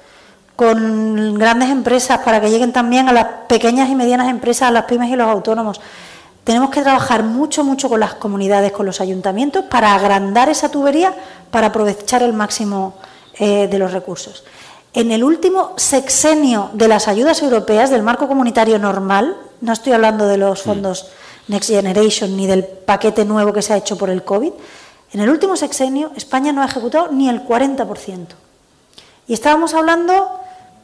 con 0.62 1.40
grandes 1.40 1.72
empresas 1.72 2.20
para 2.20 2.40
que 2.40 2.52
lleguen 2.52 2.72
también 2.72 3.10
a 3.10 3.14
las 3.14 3.26
pequeñas 3.48 3.90
y 3.90 3.96
medianas 3.96 4.30
empresas, 4.30 4.70
a 4.70 4.72
las 4.72 4.86
pymes 4.86 5.10
y 5.10 5.16
los 5.16 5.28
autónomos. 5.28 5.82
Tenemos 6.44 6.70
que 6.70 6.84
trabajar 6.84 7.24
mucho, 7.24 7.64
mucho 7.64 7.90
con 7.90 8.00
las 8.00 8.14
comunidades, 8.14 8.72
con 8.72 8.86
los 8.86 9.02
ayuntamientos, 9.02 9.66
para 9.66 9.96
agrandar 9.96 10.50
esa 10.50 10.70
tubería, 10.70 11.16
para 11.50 11.68
aprovechar 11.68 12.22
el 12.22 12.34
máximo 12.34 12.94
eh, 13.40 13.70
de 13.72 13.80
los 13.80 13.92
recursos. 13.92 14.44
En 14.94 15.12
el 15.12 15.24
último 15.24 15.74
sexenio 15.78 16.70
de 16.74 16.88
las 16.88 17.08
ayudas 17.08 17.42
europeas 17.42 17.90
del 17.90 18.04
marco 18.04 18.28
comunitario 18.28 18.78
normal, 18.78 19.36
no 19.62 19.74
estoy 19.74 19.94
hablando 19.94 20.28
de 20.28 20.38
los 20.38 20.62
fondos 20.62 21.08
Next 21.48 21.72
Generation 21.72 22.38
ni 22.38 22.46
del 22.46 22.66
paquete 22.66 23.26
nuevo 23.26 23.52
que 23.52 23.64
se 23.64 23.74
ha 23.74 23.78
hecho 23.78 23.98
por 23.98 24.12
el 24.12 24.24
COVID, 24.24 24.52
en 25.14 25.22
el 25.22 25.30
último 25.32 25.58
sexenio, 25.58 26.12
España 26.16 26.54
no 26.54 26.62
ha 26.62 26.66
ejecutado 26.66 27.08
ni 27.12 27.30
el 27.30 27.48
40%. 27.48 28.28
Y 29.28 29.34
estábamos 29.34 29.74
hablando 29.74 30.41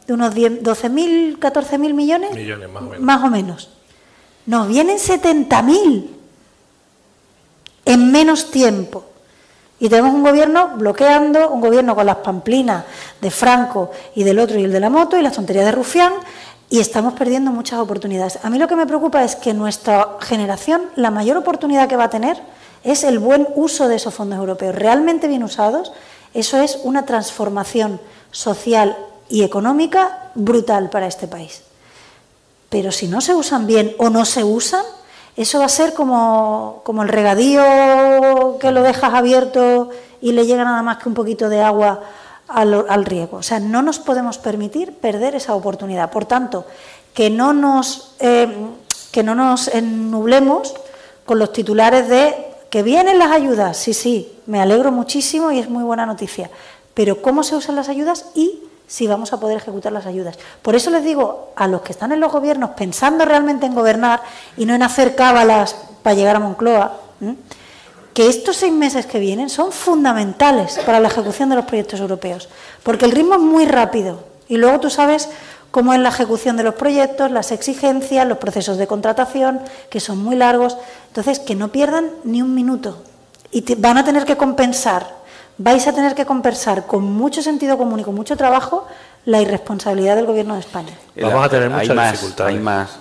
de 0.07 0.13
unos 0.13 0.33
12.000, 0.33 1.37
14.000 1.37 1.93
millones. 1.93 2.33
Millones, 2.33 2.69
más 2.69 2.81
o 2.81 2.85
menos. 2.85 3.01
Más 3.01 3.23
o 3.23 3.27
menos. 3.27 3.69
Nos 4.45 4.67
vienen 4.69 4.97
70.000 4.97 6.07
en 7.85 8.11
menos 8.11 8.49
tiempo. 8.49 9.03
Y 9.79 9.89
tenemos 9.89 10.13
un 10.13 10.23
gobierno 10.23 10.69
bloqueando, 10.77 11.49
un 11.49 11.61
gobierno 11.61 11.93
con 11.93 12.05
las 12.05 12.17
pamplinas 12.17 12.85
de 13.21 13.29
Franco 13.29 13.91
y 14.15 14.23
del 14.23 14.39
otro 14.39 14.57
y 14.57 14.63
el 14.63 14.71
de 14.71 14.79
la 14.79 14.89
moto 14.89 15.17
y 15.17 15.21
las 15.21 15.33
tonterías 15.33 15.65
de 15.65 15.71
Rufián, 15.71 16.13
y 16.69 16.79
estamos 16.79 17.13
perdiendo 17.13 17.51
muchas 17.51 17.79
oportunidades. 17.79 18.39
A 18.43 18.49
mí 18.49 18.57
lo 18.57 18.67
que 18.67 18.75
me 18.75 18.87
preocupa 18.87 19.23
es 19.23 19.35
que 19.35 19.53
nuestra 19.53 20.17
generación, 20.21 20.81
la 20.95 21.11
mayor 21.11 21.37
oportunidad 21.37 21.87
que 21.87 21.95
va 21.95 22.05
a 22.05 22.09
tener 22.09 22.41
es 22.83 23.03
el 23.03 23.19
buen 23.19 23.47
uso 23.55 23.87
de 23.87 23.95
esos 23.95 24.13
fondos 24.13 24.39
europeos. 24.39 24.73
Realmente 24.73 25.27
bien 25.27 25.43
usados, 25.43 25.91
eso 26.33 26.59
es 26.61 26.79
una 26.83 27.05
transformación 27.05 28.01
social 28.31 28.97
y 29.29 29.43
económica 29.43 30.31
brutal 30.35 30.89
para 30.89 31.07
este 31.07 31.27
país. 31.27 31.61
Pero 32.69 32.91
si 32.91 33.07
no 33.07 33.21
se 33.21 33.33
usan 33.33 33.67
bien 33.67 33.95
o 33.97 34.09
no 34.09 34.25
se 34.25 34.43
usan, 34.43 34.83
eso 35.35 35.59
va 35.59 35.65
a 35.65 35.69
ser 35.69 35.93
como, 35.93 36.81
como 36.83 37.03
el 37.03 37.09
regadío 37.09 38.57
que 38.59 38.71
lo 38.71 38.83
dejas 38.83 39.13
abierto 39.13 39.89
y 40.21 40.31
le 40.31 40.45
llega 40.45 40.63
nada 40.63 40.81
más 40.81 40.97
que 40.97 41.09
un 41.09 41.15
poquito 41.15 41.47
de 41.47 41.61
agua 41.61 42.01
al, 42.47 43.05
riego. 43.05 43.37
O 43.37 43.43
sea, 43.43 43.59
no 43.59 43.81
nos 43.81 43.99
podemos 43.99 44.37
permitir 44.37 44.93
perder 44.93 45.35
esa 45.35 45.53
oportunidad. 45.53 46.11
Por 46.11 46.25
tanto, 46.25 46.65
que 47.13 47.29
no 47.29 47.53
nos, 47.53 48.15
eh, 48.19 48.47
que 49.11 49.23
no 49.23 49.35
nos 49.35 49.67
ennublemos 49.67 50.73
con 51.25 51.39
los 51.39 51.51
titulares 51.51 52.07
de 52.09 52.35
que 52.69 52.83
vienen 52.83 53.19
las 53.19 53.31
ayudas, 53.31 53.77
sí, 53.77 53.93
sí, 53.93 54.33
me 54.45 54.61
alegro 54.61 54.91
muchísimo 54.91 55.51
y 55.51 55.59
es 55.59 55.69
muy 55.69 55.83
buena 55.83 56.05
noticia. 56.05 56.49
Pero 56.93 57.21
cómo 57.21 57.43
se 57.43 57.55
usan 57.55 57.75
las 57.75 57.89
ayudas 57.89 58.25
y 58.33 58.59
si 58.87 59.05
vamos 59.05 59.33
a 59.33 59.39
poder 59.39 59.57
ejecutar 59.57 59.91
las 59.91 60.05
ayudas. 60.05 60.39
Por 60.61 60.75
eso 60.75 60.89
les 60.89 61.03
digo 61.03 61.51
a 61.55 61.67
los 61.67 61.81
que 61.81 61.91
están 61.91 62.11
en 62.11 62.19
los 62.19 62.31
gobiernos 62.31 62.71
pensando 62.71 63.25
realmente 63.25 63.65
en 63.65 63.75
gobernar 63.75 64.21
y 64.55 64.65
no 64.65 64.73
en 64.73 64.83
hacer 64.83 65.15
cábalas 65.15 65.75
para 66.01 66.15
llegar 66.15 66.37
a 66.37 66.39
Moncloa, 66.39 66.99
que 68.13 68.27
estos 68.27 68.55
seis 68.55 68.73
meses 68.73 69.05
que 69.05 69.19
vienen 69.19 69.49
son 69.49 69.71
fundamentales 69.71 70.79
para 70.85 70.99
la 70.99 71.09
ejecución 71.09 71.49
de 71.49 71.57
los 71.57 71.65
proyectos 71.65 71.99
europeos, 71.99 72.49
porque 72.81 73.05
el 73.05 73.11
ritmo 73.11 73.35
es 73.35 73.41
muy 73.41 73.65
rápido 73.65 74.23
y 74.47 74.57
luego 74.57 74.79
tú 74.79 74.89
sabes 74.89 75.29
cómo 75.71 75.93
es 75.93 75.99
la 75.99 76.09
ejecución 76.09 76.57
de 76.57 76.63
los 76.63 76.75
proyectos, 76.75 77.31
las 77.31 77.51
exigencias, 77.51 78.27
los 78.27 78.37
procesos 78.37 78.77
de 78.77 78.87
contratación, 78.87 79.59
que 79.89 79.99
son 79.99 80.17
muy 80.17 80.35
largos. 80.35 80.77
Entonces, 81.09 81.39
que 81.39 81.55
no 81.55 81.67
pierdan 81.67 82.09
ni 82.23 82.41
un 82.41 82.55
minuto. 82.55 83.03
Y 83.51 83.75
van 83.75 83.97
a 83.97 84.03
tener 84.03 84.25
que 84.25 84.37
compensar, 84.37 85.07
vais 85.57 85.87
a 85.87 85.93
tener 85.93 86.15
que 86.15 86.25
compensar 86.25 86.85
con 86.85 87.03
mucho 87.03 87.41
sentido 87.41 87.77
común 87.77 87.99
y 87.99 88.03
con 88.03 88.15
mucho 88.15 88.35
trabajo 88.37 88.87
la 89.25 89.41
irresponsabilidad 89.41 90.15
del 90.15 90.25
Gobierno 90.25 90.53
de 90.53 90.61
España. 90.61 90.97
Vamos 91.19 91.45
a 91.45 91.49
tener 91.49 91.69
muchas 91.69 91.95
más, 91.95 92.11
dificultades. 92.13 92.55
Hay 92.55 92.61
más. 92.61 92.99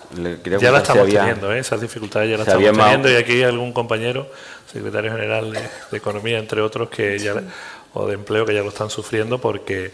ya 0.60 0.70
las 0.72 0.82
estamos 0.82 1.06
teniendo, 1.08 1.52
¿eh? 1.52 1.58
esas 1.60 1.80
dificultades 1.80 2.30
ya 2.30 2.36
las 2.36 2.48
estamos 2.48 2.76
teniendo. 2.76 3.10
Y 3.10 3.14
aquí 3.14 3.32
hay 3.32 3.42
algún 3.44 3.72
compañero, 3.72 4.26
secretario 4.72 5.12
general 5.12 5.52
de, 5.52 5.60
de 5.90 5.96
Economía, 5.96 6.38
entre 6.38 6.60
otros, 6.62 6.88
que 6.88 7.18
ya, 7.18 7.34
o 7.94 8.06
de 8.06 8.14
Empleo, 8.14 8.44
que 8.44 8.54
ya 8.54 8.62
lo 8.62 8.70
están 8.70 8.90
sufriendo 8.90 9.40
porque 9.40 9.92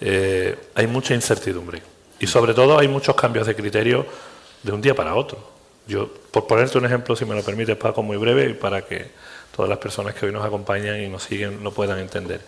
eh, 0.00 0.56
hay 0.74 0.86
mucha 0.86 1.14
incertidumbre. 1.14 1.82
Y 2.20 2.26
sobre 2.26 2.54
todo 2.54 2.78
hay 2.78 2.88
muchos 2.88 3.16
cambios 3.16 3.46
de 3.46 3.56
criterio 3.56 4.06
de 4.62 4.72
un 4.72 4.80
día 4.80 4.94
para 4.94 5.14
otro. 5.14 5.38
Yo, 5.86 6.08
por 6.30 6.46
ponerte 6.46 6.78
un 6.78 6.86
ejemplo, 6.86 7.16
si 7.16 7.24
me 7.24 7.34
lo 7.34 7.42
permites, 7.42 7.76
Paco, 7.76 8.02
muy 8.02 8.16
breve, 8.16 8.50
y 8.50 8.54
para 8.54 8.82
que 8.82 9.10
todas 9.54 9.68
las 9.68 9.78
personas 9.78 10.14
que 10.14 10.26
hoy 10.26 10.32
nos 10.32 10.44
acompañan 10.44 11.00
y 11.00 11.08
nos 11.08 11.22
siguen 11.22 11.62
lo 11.62 11.72
puedan 11.72 11.98
entender. 11.98 12.40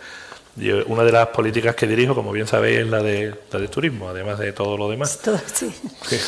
una 0.86 1.04
de 1.04 1.12
las 1.12 1.28
políticas 1.28 1.74
que 1.74 1.86
dirijo, 1.86 2.14
como 2.14 2.32
bien 2.32 2.46
sabéis, 2.46 2.80
es 2.80 2.86
la 2.86 3.02
de, 3.02 3.34
la 3.50 3.58
de 3.58 3.68
turismo, 3.68 4.08
además 4.08 4.38
de 4.38 4.52
todo 4.52 4.76
lo 4.76 4.88
demás. 4.90 5.18
sí. 5.52 5.72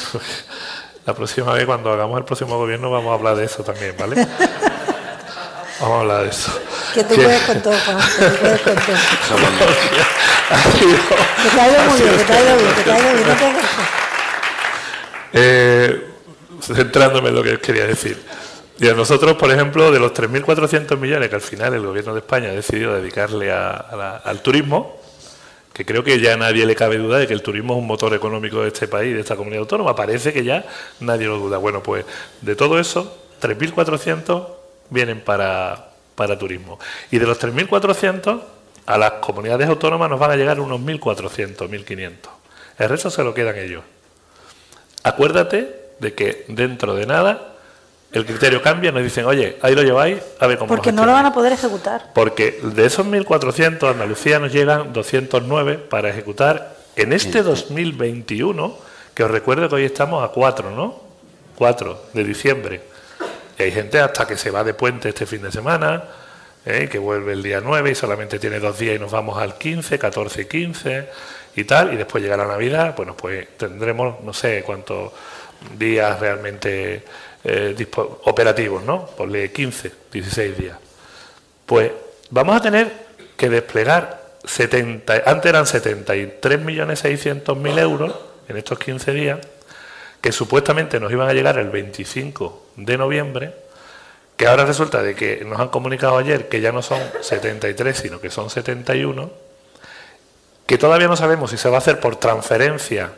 La 1.07 1.15
próxima 1.15 1.53
vez, 1.55 1.67
cuando 1.67 1.93
hagamos 1.93 2.19
el 2.19 2.25
próximo 2.25 2.59
gobierno, 2.59 2.91
vamos 2.91 3.13
a 3.13 3.15
hablar 3.15 3.37
de 3.37 3.45
eso 3.45 3.63
también, 3.63 3.95
¿vale? 3.97 4.17
Vamos 5.81 5.99
a 5.99 6.01
hablar 6.01 6.23
de 6.25 6.31
eso. 6.31 6.51
Que 6.95 7.05
tú 7.05 7.15
puedes 7.15 7.43
con 7.43 7.63
todo, 7.63 7.75
Juan. 7.85 7.99
Que 7.99 8.25
tú 8.25 8.37
puedes 8.41 8.61
con 8.61 8.75
todo. 8.75 8.93
que 11.43 11.51
te 11.55 11.61
ha 11.61 11.85
muy 11.85 12.01
bien, 12.01 12.17
que 12.17 12.25
te 12.25 12.33
ha 12.33 12.41
bien, 12.41 12.75
que 12.75 12.83
te 12.83 12.93
ha 12.93 12.99
bien. 12.99 13.57
Eh, 15.33 16.07
centrándome 16.63 17.29
en 17.29 17.35
lo 17.35 17.43
que 17.43 17.59
quería 17.61 17.87
decir. 17.87 18.21
Y 18.79 18.89
a 18.89 18.95
nosotros, 18.95 19.37
por 19.37 19.51
ejemplo, 19.51 19.91
de 19.91 19.99
los 19.99 20.13
3.400 20.13 20.99
millones 20.99 21.31
que 21.31 21.35
al 21.35 21.41
final 21.41 21.73
el 21.73 21.87
Gobierno 21.87 22.13
de 22.13 22.21
España 22.21 22.51
ha 22.51 22.53
decidido 22.53 22.95
dedicarle 22.95 23.51
a, 23.51 23.87
la, 23.97 24.17
al 24.17 24.43
turismo, 24.43 25.01
que 25.73 25.87
creo 25.87 26.05
que 26.05 26.21
ya 26.21 26.35
a 26.35 26.37
nadie 26.37 26.67
le 26.67 26.75
cabe 26.75 26.99
duda 26.99 27.19
de 27.19 27.27
que 27.27 27.33
el 27.33 27.43
turismo 27.43 27.75
es 27.75 27.79
un 27.79 27.87
motor 27.87 28.13
económico 28.13 28.61
de 28.61 28.69
este 28.69 28.87
país, 28.87 29.15
de 29.15 29.21
esta 29.21 29.35
comunidad 29.35 29.61
autónoma, 29.61 29.97
parece 29.97 30.33
que 30.33 30.45
ya 30.45 30.67
nadie 31.01 31.27
lo 31.27 31.39
duda. 31.39 31.57
Bueno, 31.57 31.83
pues 31.83 32.05
de 32.43 32.55
todo 32.55 32.79
eso, 32.79 33.17
3.400 33.41 34.47
vienen 34.91 35.23
para, 35.23 35.93
para 36.15 36.39
turismo. 36.39 36.79
Y 37.11 37.19
de 37.19 37.27
los 37.27 37.41
3.400, 37.41 38.43
a 38.85 38.99
las 38.99 39.13
comunidades 39.13 39.69
autónomas 39.69 40.11
nos 40.11 40.21
van 40.21 40.33
a 40.33 40.37
llegar 40.37 40.61
unos 40.61 40.81
1.400, 40.81 41.57
1.500. 41.57 42.13
El 42.79 42.89
resto 42.91 43.09
se 43.09 43.25
lo 43.25 43.33
quedan 43.33 43.57
ellos. 43.57 43.85
Acuérdate 45.03 45.93
de 45.99 46.15
que 46.15 46.45
dentro 46.49 46.95
de 46.95 47.07
nada 47.07 47.56
el 48.13 48.25
criterio 48.25 48.63
cambia, 48.63 48.93
nos 48.93 49.03
dicen, 49.03 49.25
oye, 49.27 49.59
ahí 49.63 49.75
lo 49.75 49.83
lleváis, 49.83 50.19
a 50.39 50.47
ver 50.47 50.59
cómo 50.59 50.69
Porque 50.69 50.93
no 50.93 51.05
lo 51.05 51.13
van 51.13 51.27
a 51.27 51.33
poder 51.33 51.53
ejecutar. 51.53 52.13
Porque 52.15 52.61
de 52.63 52.87
esos 52.87 53.07
1.400, 53.07 53.91
Andalucía 53.91 54.39
nos 54.39 54.53
llegan 54.53 54.93
209 54.93 55.79
para 55.79 56.09
ejecutar 56.09 56.77
en 56.95 57.13
este 57.13 57.43
2021, 57.43 58.79
que 59.15 59.25
os 59.25 59.31
recuerdo 59.31 59.69
que 59.69 59.75
hoy 59.75 59.85
estamos 59.85 60.25
a 60.25 60.29
4, 60.29 60.71
¿no? 60.71 61.01
4 61.57 62.03
de 62.13 62.25
diciembre. 62.25 62.81
Y 63.59 63.65
hay 63.65 63.73
gente 63.73 64.01
hasta 64.01 64.27
que 64.27 64.37
se 64.37 64.51
va 64.51 64.65
de 64.65 64.75
puente 64.75 65.09
este 65.09 65.27
fin 65.27 65.43
de 65.43 65.53
semana, 65.53 66.05
¿eh? 66.65 66.89
que 66.91 66.99
vuelve 66.99 67.33
el 67.33 67.43
día 67.43 67.61
9 67.63 67.91
y 67.91 67.95
solamente 67.95 68.39
tiene 68.39 68.61
dos 68.61 68.79
días 68.79 68.97
y 68.97 68.99
nos 68.99 69.11
vamos 69.11 69.39
al 69.39 69.57
15, 69.57 69.99
14, 69.99 70.49
15 70.49 71.09
y 71.57 71.65
tal, 71.65 71.95
y 71.95 71.97
después 71.97 72.23
llega 72.23 72.37
la 72.37 72.47
Navidad, 72.47 72.95
bueno, 72.97 73.17
pues 73.17 73.57
tendremos 73.57 74.23
no 74.23 74.33
sé 74.35 74.63
cuántos 74.63 75.13
días 75.79 76.21
realmente 76.21 77.03
eh, 77.49 77.77
operativos, 78.25 78.83
¿no? 78.83 79.07
Ponle 79.07 79.53
15, 79.53 79.93
16 80.13 80.59
días. 80.59 80.77
Pues 81.65 81.93
vamos 82.31 82.57
a 82.57 82.61
tener 82.61 82.93
que 83.37 83.49
desplegar 83.49 84.35
70, 84.45 85.23
antes 85.27 85.49
eran 85.49 85.65
73.600.000 85.65 87.79
euros 87.79 88.17
en 88.49 88.57
estos 88.57 88.81
15 88.81 89.13
días, 89.13 89.39
que 90.21 90.33
supuestamente 90.33 90.99
nos 90.99 91.13
iban 91.13 91.29
a 91.29 91.35
llegar 91.35 91.57
el 91.59 91.71
25 91.71 92.71
de 92.77 92.99
noviembre, 92.99 93.55
que 94.37 94.49
ahora 94.49 94.65
resulta 94.65 95.05
de 95.05 95.15
que 95.15 95.45
nos 95.45 95.61
han 95.61 95.69
comunicado 95.69 96.19
ayer 96.19 96.49
que 96.49 96.61
ya 96.61 96.73
no 96.73 96.83
son 96.83 97.01
73, 97.21 97.97
sino 97.97 98.21
que 98.21 98.31
son 98.31 98.51
71, 98.51 99.31
que 100.67 100.79
todavía 100.79 101.07
no 101.07 101.15
sabemos 101.15 101.53
si 101.53 101.59
se 101.59 101.69
va 101.69 101.77
a 101.77 101.79
hacer 101.79 102.01
por 102.01 102.17
transferencia 102.17 103.13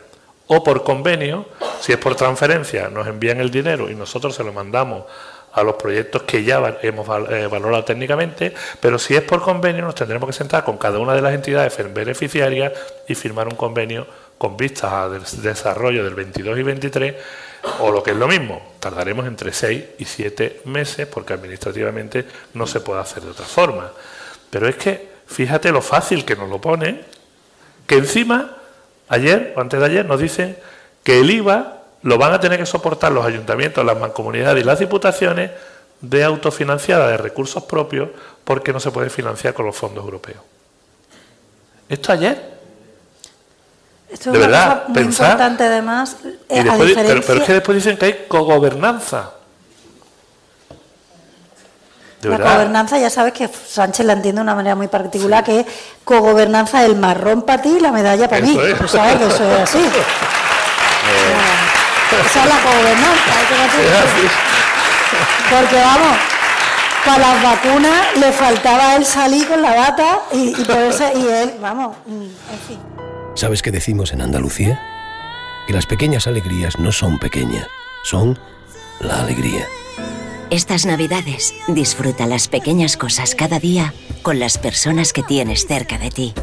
o 0.51 0.63
por 0.63 0.83
convenio. 0.83 1.45
Si 1.79 1.91
es 1.91 1.97
por 1.97 2.15
transferencia, 2.15 2.89
nos 2.89 3.07
envían 3.07 3.39
el 3.39 3.51
dinero 3.51 3.89
y 3.89 3.95
nosotros 3.95 4.35
se 4.35 4.43
lo 4.43 4.51
mandamos 4.51 5.05
a 5.53 5.63
los 5.63 5.75
proyectos 5.75 6.23
que 6.23 6.43
ya 6.43 6.77
hemos 6.81 7.07
eh, 7.29 7.47
valorado 7.47 7.83
técnicamente, 7.83 8.53
pero 8.79 8.99
si 8.99 9.15
es 9.15 9.23
por 9.23 9.41
convenio 9.41 9.83
nos 9.83 9.95
tendremos 9.95 10.27
que 10.27 10.33
sentar 10.33 10.63
con 10.63 10.77
cada 10.77 10.99
una 10.99 11.13
de 11.13 11.21
las 11.21 11.33
entidades 11.33 11.75
beneficiarias 11.93 12.73
y 13.07 13.15
firmar 13.15 13.47
un 13.47 13.55
convenio 13.55 14.05
con 14.37 14.55
vistas 14.57 14.91
al 14.91 15.23
desarrollo 15.41 16.03
del 16.03 16.15
22 16.15 16.59
y 16.59 16.63
23, 16.63 17.15
o 17.79 17.91
lo 17.91 18.01
que 18.01 18.11
es 18.11 18.17
lo 18.17 18.27
mismo, 18.27 18.61
tardaremos 18.79 19.27
entre 19.27 19.51
6 19.51 19.83
y 19.97 20.05
7 20.05 20.61
meses 20.65 21.07
porque 21.07 21.33
administrativamente 21.33 22.25
no 22.53 22.65
se 22.65 22.79
puede 22.79 23.01
hacer 23.01 23.23
de 23.23 23.31
otra 23.31 23.45
forma. 23.45 23.91
Pero 24.49 24.67
es 24.67 24.77
que 24.77 25.09
fíjate 25.27 25.71
lo 25.71 25.81
fácil 25.81 26.25
que 26.25 26.35
nos 26.35 26.49
lo 26.49 26.61
pone, 26.61 27.01
que 27.85 27.95
encima, 27.95 28.58
ayer 29.09 29.53
o 29.57 29.61
antes 29.61 29.79
de 29.79 29.85
ayer, 29.85 30.05
nos 30.05 30.19
dicen 30.19 30.57
que 31.03 31.19
el 31.19 31.29
IVA 31.29 31.79
lo 32.03 32.17
van 32.17 32.33
a 32.33 32.39
tener 32.39 32.59
que 32.59 32.65
soportar 32.65 33.11
los 33.11 33.25
ayuntamientos, 33.25 33.85
las 33.85 33.99
mancomunidades 33.99 34.63
y 34.63 34.65
las 34.65 34.79
diputaciones 34.79 35.51
de 36.01 36.23
autofinanciada 36.23 37.09
de 37.09 37.17
recursos 37.17 37.63
propios 37.63 38.09
porque 38.43 38.71
no 38.71 38.79
se 38.79 38.91
puede 38.91 39.09
financiar 39.09 39.53
con 39.53 39.65
los 39.65 39.75
fondos 39.75 40.03
europeos. 40.05 40.39
Esto 41.89 42.13
ayer. 42.13 42.59
Esto 44.09 44.29
es 44.29 44.33
de 44.33 44.37
una 44.37 44.47
verdad, 44.47 44.83
cosa 44.83 44.93
muy 44.93 45.03
importante 45.03 45.63
además. 45.63 46.17
Eh, 46.23 46.39
pero, 46.47 46.77
pero, 46.77 47.39
es 47.39 47.43
que 47.43 47.53
después 47.53 47.75
dicen 47.75 47.97
que 47.97 48.05
hay 48.05 48.25
cogobernanza. 48.27 49.33
La 52.21 52.37
gobernanza, 52.37 52.97
ya 52.97 53.09
sabes 53.09 53.33
que 53.33 53.47
Sánchez 53.47 54.05
la 54.05 54.13
entiende 54.13 54.39
de 54.39 54.43
una 54.43 54.55
manera 54.55 54.75
muy 54.75 54.87
particular, 54.87 55.43
que 55.43 55.61
es 55.61 55.65
cogobernanza 56.03 56.85
el 56.85 56.95
marrón 56.95 57.43
para 57.43 57.61
ti 57.61 57.75
y 57.77 57.79
la 57.79 57.91
medalla 57.91 58.27
para 58.27 58.41
mí. 58.41 58.57
sabes 58.87 59.15
que 59.17 59.27
eso 59.27 59.51
es 59.51 59.59
así. 59.61 59.79
Esa 62.09 62.43
es 62.43 62.49
la 62.49 62.59
gobernanza. 62.59 63.33
Porque 65.49 65.75
vamos, 65.75 66.17
para 67.05 67.17
las 67.19 67.43
vacunas 67.43 68.17
le 68.17 68.31
faltaba 68.31 68.95
él 68.95 69.05
salir 69.05 69.47
con 69.47 69.61
la 69.61 69.75
bata 69.75 70.19
y, 70.31 70.53
por 70.65 70.77
eso, 70.77 71.05
y 71.15 71.27
él, 71.27 71.53
vamos, 71.61 71.95
mm, 72.05 72.21
en 72.21 72.59
fin. 72.67 72.79
¿Sabes 73.35 73.61
qué 73.61 73.71
decimos 73.71 74.11
en 74.11 74.21
Andalucía? 74.21 74.81
Que 75.67 75.73
las 75.73 75.85
pequeñas 75.85 76.27
alegrías 76.27 76.77
no 76.79 76.91
son 76.91 77.19
pequeñas, 77.19 77.67
son 78.03 78.39
la 78.99 79.21
alegría. 79.21 79.65
Estas 80.51 80.87
navidades 80.87 81.53
disfruta 81.67 82.25
las 82.25 82.47
pequeñas 82.47 82.97
cosas 82.97 83.35
cada 83.35 83.59
día 83.59 83.93
con 84.23 84.39
las 84.39 84.57
personas 84.57 85.13
que 85.13 85.21
tienes 85.21 85.67
cerca 85.67 85.99
de 85.99 86.09
ti. 86.09 86.33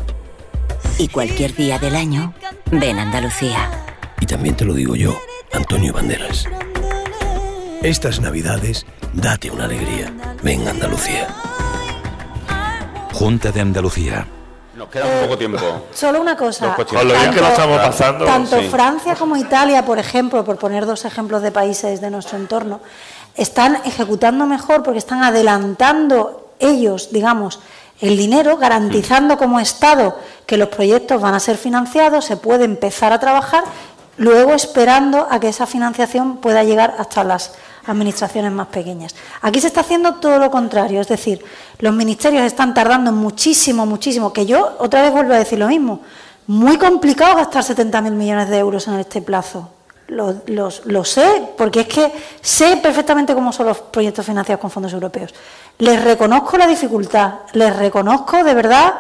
Y 0.97 1.09
cualquier 1.09 1.57
día 1.57 1.81
del 1.81 1.97
año, 1.97 2.33
ven 2.71 3.01
Andalucía. 3.01 3.69
Y 4.21 4.27
también 4.27 4.57
te 4.57 4.65
lo 4.65 4.75
digo 4.75 4.95
yo, 4.95 5.19
Antonio 5.53 5.93
Banderas. 5.93 6.47
Estas 7.83 8.21
navidades, 8.21 8.87
date 9.13 9.51
una 9.51 9.65
alegría. 9.65 10.13
Ven 10.41 10.69
Andalucía. 10.69 11.27
Junta 13.13 13.51
de 13.51 13.61
Andalucía. 13.61 14.29
Nos 14.77 14.89
queda 14.89 15.07
un 15.07 15.25
poco 15.25 15.39
tiempo. 15.39 15.59
Solo 15.93 16.21
una 16.21 16.37
cosa. 16.37 16.75
Con 16.75 17.09
lo 17.09 17.15
bien 17.15 17.33
que 17.33 17.41
lo 17.41 17.49
estamos 17.49 17.79
pasando. 17.79 18.25
Tanto 18.27 18.61
Francia 18.71 19.17
como 19.17 19.37
Italia, 19.37 19.85
por 19.85 19.99
ejemplo, 19.99 20.45
por 20.45 20.59
poner 20.59 20.85
dos 20.85 21.07
ejemplos 21.07 21.41
de 21.43 21.51
países 21.51 22.01
de 22.03 22.11
nuestro 22.11 22.37
entorno, 22.37 22.81
están 23.37 23.77
ejecutando 23.85 24.47
mejor 24.47 24.83
porque 24.83 24.99
están 24.99 25.23
adelantando 25.23 26.51
ellos, 26.59 27.11
digamos, 27.13 27.61
el 28.01 28.17
dinero, 28.17 28.57
garantizando 28.57 29.39
como 29.39 29.61
Estado 29.61 30.19
que 30.47 30.57
los 30.57 30.69
proyectos 30.69 31.21
van 31.21 31.35
a 31.35 31.41
ser 31.41 31.57
financiados, 31.57 32.25
se 32.25 32.37
puede 32.37 32.65
empezar 32.65 33.13
a 33.13 33.21
trabajar, 33.21 33.65
luego 34.19 34.53
esperando 34.53 35.27
a 35.31 35.41
que 35.41 35.49
esa 35.49 35.67
financiación 35.67 36.39
pueda 36.39 36.63
llegar 36.63 36.97
hasta 36.99 37.25
las 37.25 37.53
administraciones 37.87 38.53
más 38.53 38.67
pequeñas. 38.69 39.15
Aquí 39.41 39.61
se 39.61 39.69
está 39.69 39.81
haciendo 39.81 40.15
todo 40.15 40.39
lo 40.39 40.51
contrario, 40.51 41.01
es 41.01 41.09
decir, 41.09 41.45
los 41.79 41.95
ministerios 41.95 42.45
están 42.45 42.75
tardando 42.75 43.13
muchísimo, 43.13 43.87
muchísimo, 43.87 44.33
que 44.33 44.47
yo 44.47 44.77
otra 44.79 45.03
vez 45.03 45.13
vuelvo 45.13 45.33
a 45.33 45.39
decir 45.39 45.59
lo 45.59 45.69
mismo, 45.69 46.01
muy 46.47 46.79
complicado 46.79 47.37
gastar 47.37 47.65
70.000 47.65 48.11
millones 48.13 48.49
de 48.49 48.59
euros 48.59 48.87
en 48.89 48.95
este 48.95 49.23
plazo. 49.23 49.71
Lo, 50.09 51.05
sé, 51.05 51.43
porque 51.57 51.81
es 51.81 51.89
que 51.89 52.13
sé 52.41 52.77
perfectamente 52.77 53.35
cómo 53.35 53.53
son 53.53 53.67
los 53.67 53.79
proyectos 53.79 54.25
financiados 54.25 54.61
con 54.61 54.71
fondos 54.71 54.93
europeos. 54.93 55.35
Les 55.79 56.03
reconozco 56.03 56.57
la 56.57 56.69
dificultad, 56.69 57.41
les 57.55 57.75
reconozco 57.75 58.45
de 58.45 58.55
verdad 58.55 58.95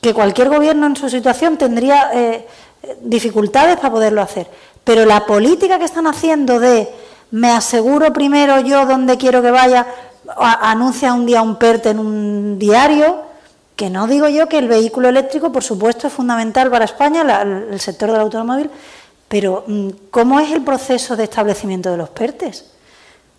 que 0.00 0.14
cualquier 0.14 0.48
gobierno 0.48 0.86
en 0.86 0.94
su 0.94 1.08
situación 1.08 1.56
tendría 1.56 2.10
eh, 2.12 2.46
dificultades 3.00 3.76
para 3.76 3.90
poderlo 3.90 4.22
hacer. 4.22 4.48
Pero 4.84 5.04
la 5.04 5.26
política 5.26 5.80
que 5.80 5.84
están 5.84 6.06
haciendo 6.06 6.60
de 6.60 6.88
me 7.32 7.50
aseguro 7.50 8.12
primero 8.12 8.60
yo 8.60 8.86
dónde 8.86 9.16
quiero 9.16 9.42
que 9.42 9.50
vaya, 9.50 9.86
anuncia 10.36 11.12
un 11.12 11.26
día 11.26 11.42
un 11.42 11.56
PERTE 11.56 11.90
en 11.90 11.98
un 11.98 12.58
diario, 12.58 13.22
que 13.74 13.90
no 13.90 14.06
digo 14.06 14.28
yo 14.28 14.48
que 14.48 14.58
el 14.58 14.68
vehículo 14.68 15.08
eléctrico, 15.08 15.52
por 15.52 15.62
supuesto, 15.62 16.06
es 16.06 16.12
fundamental 16.12 16.70
para 16.70 16.84
España, 16.84 17.42
el 17.42 17.80
sector 17.80 18.10
del 18.10 18.20
automóvil, 18.20 18.70
pero, 19.28 19.64
mm, 19.66 19.88
¿cómo 20.10 20.38
es 20.40 20.52
el 20.52 20.62
proceso 20.62 21.16
de 21.16 21.24
establecimiento 21.24 21.90
de 21.90 21.96
los 21.96 22.10
PERTES? 22.10 22.64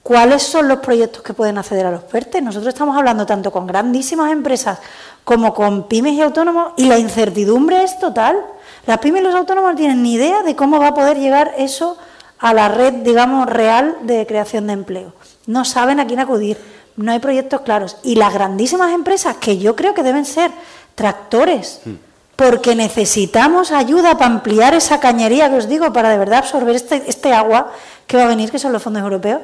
¿Cuáles 0.03 0.43
son 0.43 0.67
los 0.67 0.79
proyectos 0.79 1.21
que 1.21 1.33
pueden 1.33 1.57
acceder 1.57 1.85
a 1.85 1.91
los 1.91 2.03
PERTES? 2.03 2.41
Nosotros 2.41 2.73
estamos 2.73 2.97
hablando 2.97 3.25
tanto 3.25 3.51
con 3.51 3.67
grandísimas 3.67 4.31
empresas 4.31 4.79
como 5.23 5.53
con 5.53 5.87
pymes 5.87 6.13
y 6.13 6.21
autónomos 6.21 6.73
y 6.77 6.85
la 6.85 6.97
incertidumbre 6.97 7.83
es 7.83 7.99
total. 7.99 8.37
Las 8.85 8.99
pymes 8.99 9.21
y 9.21 9.25
los 9.25 9.35
autónomos 9.35 9.71
no 9.71 9.77
tienen 9.77 10.01
ni 10.01 10.13
idea 10.13 10.43
de 10.43 10.55
cómo 10.55 10.79
va 10.79 10.89
a 10.89 10.93
poder 10.93 11.19
llegar 11.19 11.53
eso 11.57 11.97
a 12.39 12.53
la 12.53 12.69
red, 12.69 12.93
digamos, 12.93 13.47
real 13.47 13.97
de 14.03 14.25
creación 14.25 14.67
de 14.67 14.73
empleo. 14.73 15.13
No 15.45 15.65
saben 15.65 15.99
a 15.99 16.07
quién 16.07 16.19
acudir, 16.19 16.57
no 16.95 17.11
hay 17.11 17.19
proyectos 17.19 17.61
claros. 17.61 17.97
Y 18.03 18.15
las 18.15 18.33
grandísimas 18.33 18.93
empresas, 18.93 19.37
que 19.37 19.57
yo 19.57 19.75
creo 19.75 19.93
que 19.93 20.03
deben 20.03 20.25
ser 20.25 20.51
tractores, 20.95 21.81
mm 21.83 22.06
porque 22.37 22.75
necesitamos 22.75 23.71
ayuda 23.71 24.15
para 24.17 24.31
ampliar 24.31 24.75
esa 24.75 24.99
cañería 24.99 25.49
que 25.49 25.57
os 25.57 25.67
digo, 25.67 25.91
para 25.91 26.09
de 26.09 26.19
verdad 26.19 26.39
absorber 26.39 26.75
este, 26.75 27.03
este 27.07 27.33
agua 27.33 27.73
que 28.05 28.15
va 28.15 28.23
a 28.23 28.27
venir, 28.27 28.51
que 28.51 28.59
son 28.59 28.71
los 28.71 28.81
fondos 28.81 29.01
europeos, 29.01 29.41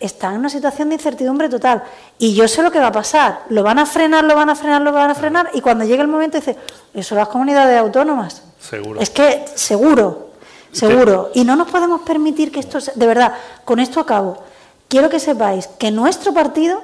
están 0.00 0.34
en 0.34 0.40
una 0.40 0.50
situación 0.50 0.88
de 0.88 0.96
incertidumbre 0.96 1.48
total. 1.48 1.84
Y 2.18 2.34
yo 2.34 2.48
sé 2.48 2.64
lo 2.64 2.72
que 2.72 2.80
va 2.80 2.88
a 2.88 2.92
pasar. 2.92 3.44
Lo 3.48 3.62
van 3.62 3.78
a 3.78 3.86
frenar, 3.86 4.24
lo 4.24 4.34
van 4.34 4.50
a 4.50 4.56
frenar, 4.56 4.82
lo 4.82 4.90
van 4.90 5.10
a 5.10 5.14
frenar. 5.14 5.50
Y 5.54 5.60
cuando 5.60 5.84
llegue 5.84 6.02
el 6.02 6.08
momento 6.08 6.36
dice, 6.36 6.56
eso 6.92 7.14
las 7.14 7.28
comunidades 7.28 7.78
autónomas. 7.78 8.42
Seguro. 8.60 9.00
Es 9.00 9.10
que 9.10 9.44
seguro, 9.54 10.32
seguro. 10.72 11.30
Y 11.32 11.44
no 11.44 11.54
nos 11.54 11.70
podemos 11.70 12.00
permitir 12.02 12.50
que 12.50 12.58
esto, 12.58 12.78
de 12.92 13.06
verdad, 13.06 13.34
con 13.64 13.78
esto 13.78 14.00
acabo. 14.00 14.42
Quiero 14.88 15.08
que 15.08 15.20
sepáis 15.20 15.68
que 15.78 15.92
nuestro 15.92 16.34
partido, 16.34 16.82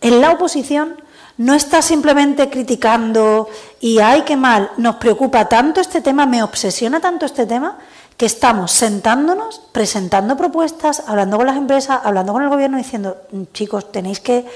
en 0.00 0.22
la 0.22 0.32
oposición, 0.32 0.96
no 1.38 1.54
está 1.54 1.82
simplemente 1.82 2.48
criticando 2.48 3.48
y 3.80 3.98
ay, 3.98 4.22
qué 4.22 4.36
mal, 4.36 4.70
nos 4.78 4.96
preocupa 4.96 5.48
tanto 5.48 5.80
este 5.80 6.00
tema, 6.00 6.26
me 6.26 6.42
obsesiona 6.42 7.00
tanto 7.00 7.26
este 7.26 7.46
tema, 7.46 7.78
que 8.16 8.26
estamos 8.26 8.72
sentándonos, 8.72 9.60
presentando 9.72 10.36
propuestas, 10.36 11.02
hablando 11.06 11.36
con 11.36 11.46
las 11.46 11.56
empresas, 11.56 12.00
hablando 12.02 12.32
con 12.32 12.42
el 12.42 12.48
gobierno, 12.48 12.78
diciendo, 12.78 13.18
chicos, 13.52 13.92
tenéis 13.92 14.20
que, 14.20 14.46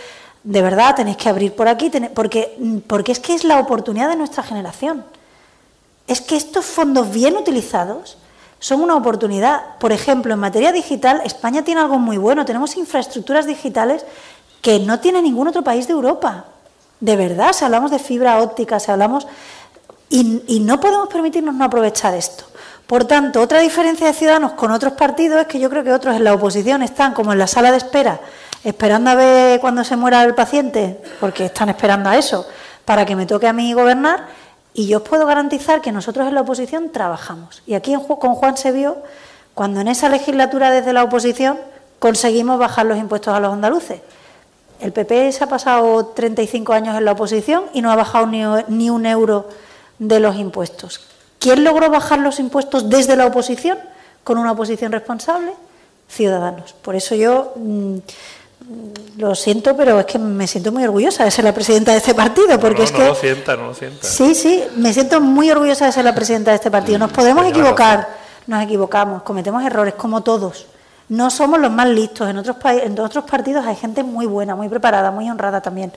de 0.43 0.63
verdad, 0.63 0.97
tenéis 0.97 1.19
que 1.19 1.29
abrir 1.29 1.55
por 1.55 1.69
aquí, 1.69 1.91
porque, 2.15 2.57
porque 2.87 3.13
es 3.13 3.21
que 3.21 3.35
es 3.35 3.45
la 3.45 3.59
oportunidad 3.59 4.09
de 4.09 4.17
nuestra 4.17 4.43
generación. 4.43 5.05
Es 6.07 6.23
que 6.23 6.37
estos 6.37 6.65
fondos 6.65 7.11
bien 7.11 7.37
utilizados 7.37 8.17
son 8.59 8.81
una 8.81 8.97
oportunidad. 8.97 9.77
Por 9.79 9.93
ejemplo, 9.93 10.33
en 10.33 10.41
materia 10.41 10.73
digital, 10.73 11.21
España 11.27 11.63
tiene 11.63 11.83
algo 11.83 11.99
muy 11.99 12.17
bueno, 12.17 12.47
tenemos 12.47 12.79
infraestructuras 12.79 13.45
digitales 13.45 14.07
que 14.63 14.79
no 14.79 15.01
tiene 15.01 15.21
ningún 15.21 15.49
otro 15.49 15.63
país 15.63 15.87
de 15.87 15.93
Europa. 15.93 16.47
De 17.01 17.17
verdad, 17.17 17.53
si 17.53 17.65
hablamos 17.65 17.91
de 17.91 17.99
fibra 17.99 18.41
óptica, 18.41 18.79
si 18.79 18.91
hablamos... 18.91 19.27
Y, 20.13 20.61
no 20.61 20.81
podemos 20.81 21.09
permitirnos 21.09 21.55
no 21.55 21.65
aprovechar 21.65 22.15
esto. 22.15 22.45
Por 22.89 23.05
tanto, 23.05 23.41
otra 23.41 23.61
diferencia 23.61 24.09
de 24.09 24.13
Ciudadanos 24.13 24.53
con 24.53 24.73
otros 24.73 24.95
partidos 24.95 25.41
es 25.41 25.47
que 25.47 25.61
yo 25.61 25.71
creo 25.71 25.85
que 25.85 25.93
otros 25.93 26.17
en 26.17 26.25
la 26.25 26.35
oposición 26.35 26.83
están 26.83 27.15
como 27.15 27.33
en 27.33 27.39
la 27.39 27.47
sala 27.47 27.71
de 27.71 27.77
espera, 27.77 28.21
esperando 28.65 29.11
a 29.11 29.15
ver 29.15 29.61
cuándo 29.61 29.85
se 29.85 29.97
muera 29.97 30.25
el 30.25 30.35
paciente, 30.35 31.01
porque 31.21 31.47
están 31.47 31.69
esperando 31.69 32.09
a 32.09 32.17
eso, 32.17 32.45
para 32.85 33.07
que 33.07 33.15
me 33.15 33.25
toque 33.25 33.47
a 33.47 33.53
mí 33.53 33.73
gobernar, 33.73 34.27
y 34.75 34.89
yo 34.89 34.99
os 34.99 35.05
puedo 35.05 35.27
garantizar 35.27 35.81
que 35.81 35.93
nosotros 35.93 36.27
en 36.27 36.35
la 36.35 36.41
oposición 36.41 36.91
trabajamos. 36.91 37.63
Y 37.65 37.75
aquí 37.75 37.95
con 37.95 38.35
Juan 38.35 38.57
se 38.57 38.73
vio 38.73 38.97
cuando 39.55 39.81
en 39.81 39.89
esa 39.89 40.09
legislatura 40.09 40.73
desde 40.73 40.93
la 40.93 41.05
oposición 41.05 41.59
conseguimos 42.01 42.59
bajar 42.59 42.87
los 42.87 42.99
impuestos 42.99 43.33
a 43.33 43.39
los 43.39 43.53
andaluces. 43.53 44.01
El 44.81 44.93
PP 44.93 45.33
se 45.33 45.45
ha 45.45 45.47
pasado 45.47 46.07
35 46.07 46.73
años 46.73 46.97
en 46.97 47.05
la 47.05 47.13
oposición 47.13 47.65
y 47.73 47.83
no 47.83 47.91
ha 47.91 47.97
bajado 47.97 48.27
ni, 48.27 48.43
ni 48.69 48.91
un 48.91 49.07
euro 49.07 49.49
de 49.99 50.21
los 50.21 50.37
impuestos. 50.37 51.01
¿Quién 51.39 51.65
logró 51.65 51.91
bajar 51.91 52.19
los 52.19 52.39
impuestos 52.39 52.89
desde 52.91 53.17
la 53.17 53.27
oposición 53.27 53.79
con 54.25 54.39
una 54.39 54.53
oposición 54.53 54.93
responsable? 54.93 55.53
Ciudadanos. 56.09 56.75
Por 56.83 56.97
eso 56.97 57.15
yo 57.15 57.53
mm, 57.57 57.99
lo 59.19 59.35
siento, 59.35 59.77
pero 59.77 60.01
es 60.01 60.07
que 60.07 60.19
me 60.19 60.47
siento 60.47 60.73
muy 60.73 60.85
orgullosa 60.85 61.25
de 61.25 61.31
ser 61.31 61.45
la 61.45 61.55
presidenta 61.55 61.93
de 61.93 61.99
este 61.99 62.15
partido, 62.15 62.59
porque 62.61 62.83
es 62.83 62.93
no 62.93 62.99
que 62.99 63.05
lo 63.07 63.15
sienta, 63.15 63.57
no 63.57 63.69
lo 63.69 63.75
sienta. 63.75 64.07
Sí, 64.07 64.35
sí, 64.35 64.65
me 64.77 64.93
siento 64.93 65.21
muy 65.21 65.51
orgullosa 65.51 65.87
de 65.87 65.93
ser 65.93 66.05
la 66.05 66.15
presidenta 66.15 66.51
de 66.51 66.57
este 66.57 66.71
partido. 66.71 66.99
Nos 66.99 67.13
podemos 67.13 67.43
Señora 67.45 67.59
equivocar, 67.61 68.09
nos 68.47 68.63
equivocamos, 68.63 69.23
cometemos 69.23 69.65
errores 69.65 69.95
como 69.95 70.23
todos. 70.23 70.67
No 71.11 71.29
somos 71.29 71.59
los 71.59 71.73
más 71.73 71.89
listos. 71.89 72.31
En 72.31 72.39
otros 72.39 72.57
en 72.65 72.99
otros 72.99 73.25
partidos 73.25 73.67
hay 73.67 73.75
gente 73.75 74.03
muy 74.05 74.27
buena, 74.27 74.55
muy 74.55 74.69
preparada, 74.69 75.11
muy 75.11 75.29
honrada 75.29 75.61
también. 75.61 75.93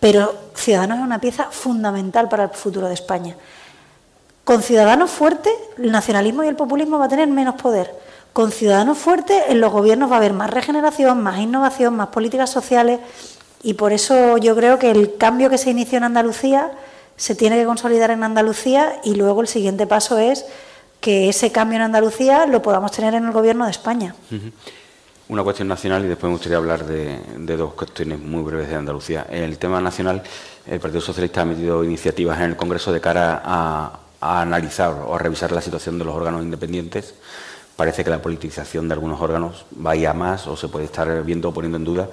Pero 0.00 0.34
Ciudadanos 0.54 0.98
es 0.98 1.04
una 1.04 1.20
pieza 1.20 1.48
fundamental 1.50 2.28
para 2.30 2.44
el 2.44 2.50
futuro 2.50 2.88
de 2.88 2.94
España. 2.94 3.36
Con 4.44 4.62
Ciudadanos 4.62 5.10
fuertes, 5.10 5.52
el 5.76 5.92
nacionalismo 5.92 6.44
y 6.44 6.48
el 6.48 6.56
populismo 6.56 6.98
va 6.98 7.04
a 7.04 7.08
tener 7.08 7.28
menos 7.28 7.56
poder. 7.56 7.94
Con 8.32 8.50
Ciudadanos 8.50 8.96
fuertes, 8.96 9.42
en 9.48 9.60
los 9.60 9.70
gobiernos 9.70 10.10
va 10.10 10.14
a 10.14 10.18
haber 10.18 10.32
más 10.32 10.50
regeneración, 10.50 11.22
más 11.22 11.38
innovación, 11.40 11.94
más 11.94 12.08
políticas 12.08 12.48
sociales. 12.48 13.00
Y 13.62 13.74
por 13.74 13.92
eso 13.92 14.38
yo 14.38 14.56
creo 14.56 14.78
que 14.78 14.90
el 14.90 15.18
cambio 15.18 15.50
que 15.50 15.58
se 15.58 15.68
inició 15.68 15.98
en 15.98 16.04
Andalucía 16.04 16.72
se 17.16 17.34
tiene 17.34 17.58
que 17.58 17.66
consolidar 17.66 18.12
en 18.12 18.24
Andalucía 18.24 18.98
y 19.04 19.16
luego 19.16 19.42
el 19.42 19.48
siguiente 19.48 19.86
paso 19.86 20.16
es 20.16 20.46
que 21.00 21.28
ese 21.28 21.52
cambio 21.52 21.76
en 21.76 21.82
Andalucía 21.82 22.46
lo 22.46 22.62
podamos 22.62 22.92
tener 22.92 23.14
en 23.14 23.26
el 23.26 23.32
gobierno 23.32 23.64
de 23.64 23.70
España. 23.70 24.14
Una 25.28 25.42
cuestión 25.42 25.68
nacional 25.68 26.04
y 26.04 26.08
después 26.08 26.28
me 26.28 26.34
gustaría 26.34 26.56
hablar 26.56 26.86
de, 26.86 27.56
dos 27.56 27.74
cuestiones 27.74 28.18
muy 28.18 28.42
breves 28.42 28.68
de 28.68 28.76
Andalucía. 28.76 29.26
En 29.28 29.42
el 29.42 29.58
tema 29.58 29.80
nacional, 29.80 30.22
el 30.66 30.80
Partido 30.80 31.00
Socialista 31.00 31.42
ha 31.42 31.44
metido 31.44 31.84
iniciativas 31.84 32.38
en 32.38 32.44
el 32.44 32.56
Congreso 32.56 32.92
de 32.92 33.00
cara 33.00 33.42
a, 33.44 34.00
a 34.20 34.40
analizar 34.40 34.92
o 35.06 35.14
a 35.14 35.18
revisar 35.18 35.52
la 35.52 35.60
situación 35.60 35.98
de 35.98 36.04
los 36.04 36.14
órganos 36.14 36.42
independientes. 36.42 37.14
Parece 37.76 38.02
que 38.02 38.10
la 38.10 38.20
politización 38.20 38.88
de 38.88 38.94
algunos 38.94 39.20
órganos 39.20 39.66
va 39.74 39.92
a 39.92 40.14
más 40.14 40.46
o 40.48 40.56
se 40.56 40.68
puede 40.68 40.86
estar 40.86 41.22
viendo 41.22 41.50
o 41.50 41.54
poniendo 41.54 41.76
en 41.76 41.84
duda 41.84 42.08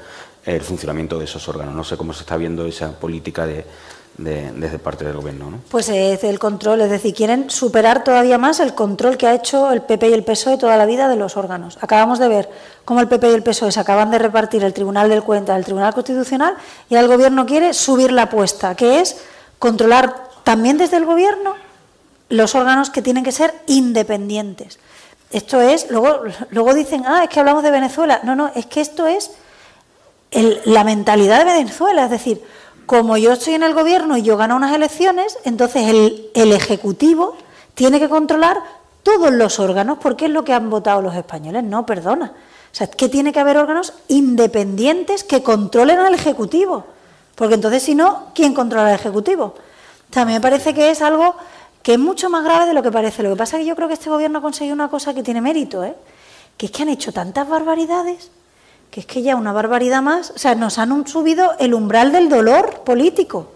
el 0.45 0.61
funcionamiento 0.61 1.17
de 1.17 1.25
esos 1.25 1.47
órganos. 1.47 1.73
No 1.73 1.83
sé 1.83 1.97
cómo 1.97 2.13
se 2.13 2.21
está 2.21 2.37
viendo 2.37 2.65
esa 2.67 2.99
política 2.99 3.47
de, 3.47 3.65
de- 4.17 4.51
desde 4.53 4.79
parte 4.79 5.03
del 5.03 5.15
Gobierno. 5.17 5.51
¿no? 5.51 5.59
Pues 5.69 5.89
es 5.89 6.23
el 6.23 6.39
control, 6.39 6.81
es 6.81 6.89
decir, 6.89 7.13
quieren 7.13 7.49
superar 7.49 8.03
todavía 8.03 8.37
más 8.37 8.59
el 8.59 8.73
control 8.73 9.17
que 9.17 9.27
ha 9.27 9.33
hecho 9.33 9.71
el 9.71 9.81
PP 9.81 10.09
y 10.09 10.13
el 10.13 10.23
PSOE 10.23 10.57
toda 10.57 10.77
la 10.77 10.85
vida 10.85 11.07
de 11.09 11.15
los 11.17 11.35
órganos. 11.37 11.77
Acabamos 11.81 12.19
de 12.19 12.27
ver 12.29 12.49
cómo 12.85 13.01
el 13.01 13.07
PP 13.07 13.29
y 13.29 13.33
el 13.33 13.43
PSOE 13.43 13.71
se 13.71 13.79
acaban 13.79 14.11
de 14.11 14.19
repartir 14.19 14.63
el 14.63 14.73
Tribunal 14.73 15.09
del 15.09 15.23
Cuenta, 15.23 15.55
el 15.55 15.65
Tribunal 15.65 15.93
Constitucional, 15.93 16.55
y 16.89 16.95
el 16.95 17.07
Gobierno 17.07 17.45
quiere 17.45 17.73
subir 17.73 18.11
la 18.11 18.23
apuesta, 18.23 18.73
que 18.75 18.99
es 19.01 19.17
controlar 19.59 20.15
también 20.43 20.77
desde 20.77 20.97
el 20.97 21.05
Gobierno 21.05 21.55
los 22.29 22.55
órganos 22.55 22.89
que 22.89 23.01
tienen 23.01 23.23
que 23.23 23.31
ser 23.31 23.53
independientes. 23.67 24.79
Esto 25.31 25.59
es, 25.59 25.89
luego, 25.91 26.21
luego 26.51 26.73
dicen, 26.73 27.03
ah, 27.05 27.23
es 27.23 27.29
que 27.29 27.39
hablamos 27.39 27.63
de 27.63 27.71
Venezuela. 27.71 28.21
No, 28.23 28.35
no, 28.35 28.51
es 28.55 28.65
que 28.67 28.79
esto 28.79 29.05
es 29.07 29.31
el- 30.31 30.61
la 30.65 30.83
mentalidad 30.83 31.39
de 31.39 31.45
Venezuela. 31.45 32.05
Es 32.05 32.11
decir, 32.11 32.41
como 32.85 33.17
yo 33.17 33.33
estoy 33.33 33.53
en 33.55 33.63
el 33.63 33.73
gobierno 33.73 34.17
y 34.17 34.21
yo 34.21 34.37
gano 34.37 34.55
unas 34.55 34.75
elecciones, 34.75 35.37
entonces 35.43 35.87
el, 35.87 36.29
el 36.33 36.51
Ejecutivo 36.51 37.35
tiene 37.73 37.99
que 37.99 38.09
controlar 38.09 38.61
todos 39.03 39.31
los 39.31 39.59
órganos, 39.59 39.99
porque 39.99 40.25
es 40.25 40.31
lo 40.31 40.43
que 40.43 40.53
han 40.53 40.69
votado 40.69 41.01
los 41.01 41.15
españoles. 41.15 41.63
No, 41.63 41.85
perdona. 41.85 42.33
O 42.35 42.77
sea, 42.77 42.87
que 42.87 43.07
tiene 43.07 43.31
que 43.31 43.39
haber 43.39 43.57
órganos 43.57 43.93
independientes 44.07 45.23
que 45.23 45.43
controlen 45.43 45.99
al 45.99 46.13
Ejecutivo. 46.13 46.85
Porque 47.35 47.55
entonces, 47.55 47.83
si 47.83 47.95
no, 47.95 48.27
¿quién 48.33 48.53
controla 48.53 48.87
al 48.89 48.95
Ejecutivo? 48.95 49.53
Mí 50.15 50.33
me 50.33 50.41
parece 50.41 50.73
que 50.73 50.89
es 50.89 51.01
algo 51.01 51.35
que 51.83 51.93
es 51.93 51.99
mucho 51.99 52.29
más 52.29 52.43
grave 52.43 52.65
de 52.65 52.73
lo 52.73 52.81
que 52.81 52.91
parece. 52.91 53.21
Lo 53.21 53.29
que 53.31 53.35
pasa 53.35 53.57
es 53.57 53.63
que 53.63 53.67
yo 53.67 53.75
creo 53.75 53.87
que 53.87 53.95
este 53.95 54.09
gobierno 54.09 54.39
ha 54.39 54.41
conseguido 54.41 54.73
una 54.73 54.89
cosa 54.89 55.13
que 55.13 55.23
tiene 55.23 55.41
mérito, 55.41 55.83
¿eh? 55.83 55.95
que 56.57 56.67
es 56.67 56.71
que 56.71 56.83
han 56.83 56.89
hecho 56.89 57.11
tantas 57.11 57.47
barbaridades, 57.47 58.31
que 58.95 59.01
es 59.01 59.07
que 59.07 59.21
ya 59.21 59.35
una 59.35 59.51
barbaridad 59.51 60.01
más, 60.01 60.31
o 60.31 60.37
sea, 60.37 60.55
nos 60.55 60.77
han 60.77 61.05
subido 61.05 61.51
el 61.59 61.73
umbral 61.73 62.13
del 62.13 62.29
dolor 62.29 62.85
político. 62.85 63.51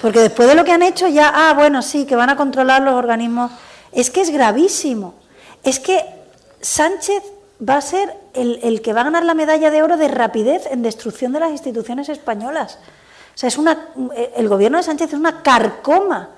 Porque 0.00 0.18
después 0.18 0.48
de 0.48 0.56
lo 0.56 0.64
que 0.64 0.72
han 0.72 0.82
hecho 0.82 1.06
ya, 1.06 1.30
ah, 1.32 1.54
bueno, 1.54 1.80
sí, 1.80 2.06
que 2.06 2.16
van 2.16 2.28
a 2.28 2.34
controlar 2.34 2.82
los 2.82 2.94
organismos, 2.94 3.52
es 3.92 4.10
que 4.10 4.20
es 4.20 4.30
gravísimo. 4.30 5.14
Es 5.62 5.78
que 5.78 6.04
Sánchez 6.60 7.22
va 7.62 7.76
a 7.76 7.80
ser 7.82 8.16
el, 8.34 8.58
el 8.64 8.82
que 8.82 8.92
va 8.92 9.02
a 9.02 9.04
ganar 9.04 9.24
la 9.24 9.34
medalla 9.34 9.70
de 9.70 9.80
oro 9.80 9.96
de 9.96 10.08
rapidez 10.08 10.66
en 10.72 10.82
destrucción 10.82 11.32
de 11.32 11.38
las 11.38 11.52
instituciones 11.52 12.08
españolas. 12.08 12.80
O 13.36 13.38
sea, 13.38 13.46
es 13.46 13.56
una, 13.56 13.90
el 14.34 14.48
gobierno 14.48 14.78
de 14.78 14.82
Sánchez 14.82 15.12
es 15.12 15.20
una 15.20 15.44
carcoma 15.44 16.30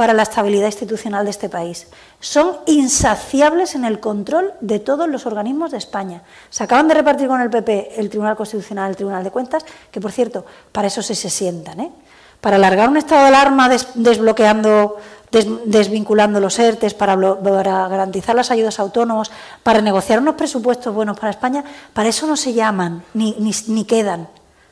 para 0.00 0.14
la 0.14 0.22
estabilidad 0.22 0.64
institucional 0.64 1.26
de 1.26 1.30
este 1.30 1.50
país. 1.50 1.86
Son 2.20 2.56
insaciables 2.64 3.74
en 3.74 3.84
el 3.84 4.00
control 4.00 4.54
de 4.62 4.78
todos 4.78 5.06
los 5.06 5.26
organismos 5.26 5.72
de 5.72 5.76
España. 5.76 6.22
Se 6.48 6.64
acaban 6.64 6.88
de 6.88 6.94
repartir 6.94 7.28
con 7.28 7.38
el 7.42 7.50
PP 7.50 8.00
el 8.00 8.08
Tribunal 8.08 8.34
Constitucional, 8.34 8.88
el 8.88 8.96
Tribunal 8.96 9.22
de 9.22 9.30
Cuentas, 9.30 9.62
que 9.90 10.00
por 10.00 10.10
cierto, 10.10 10.46
para 10.72 10.88
eso 10.88 11.02
sí 11.02 11.14
se 11.14 11.28
sientan, 11.28 11.80
¿eh? 11.80 11.92
para 12.40 12.56
alargar 12.56 12.88
un 12.88 12.96
estado 12.96 13.20
de 13.20 13.28
alarma 13.28 13.68
des- 13.68 13.88
desbloqueando, 13.92 14.96
des- 15.30 15.46
desvinculando 15.66 16.40
los 16.40 16.58
ERTES, 16.58 16.94
para, 16.94 17.14
garantizar 17.14 18.34
las 18.34 18.50
ayudas 18.50 18.78
a 18.78 18.82
autónomos, 18.84 19.30
para 19.62 19.82
negociar 19.82 20.20
unos 20.20 20.36
presupuestos 20.36 20.94
buenos 20.94 21.18
para 21.20 21.28
España, 21.32 21.62
para 21.92 22.08
eso 22.08 22.26
no 22.26 22.38
se 22.38 22.54
llaman 22.54 23.04
ni, 23.12 23.36
ni 23.66 23.84
quedan. 23.84 24.28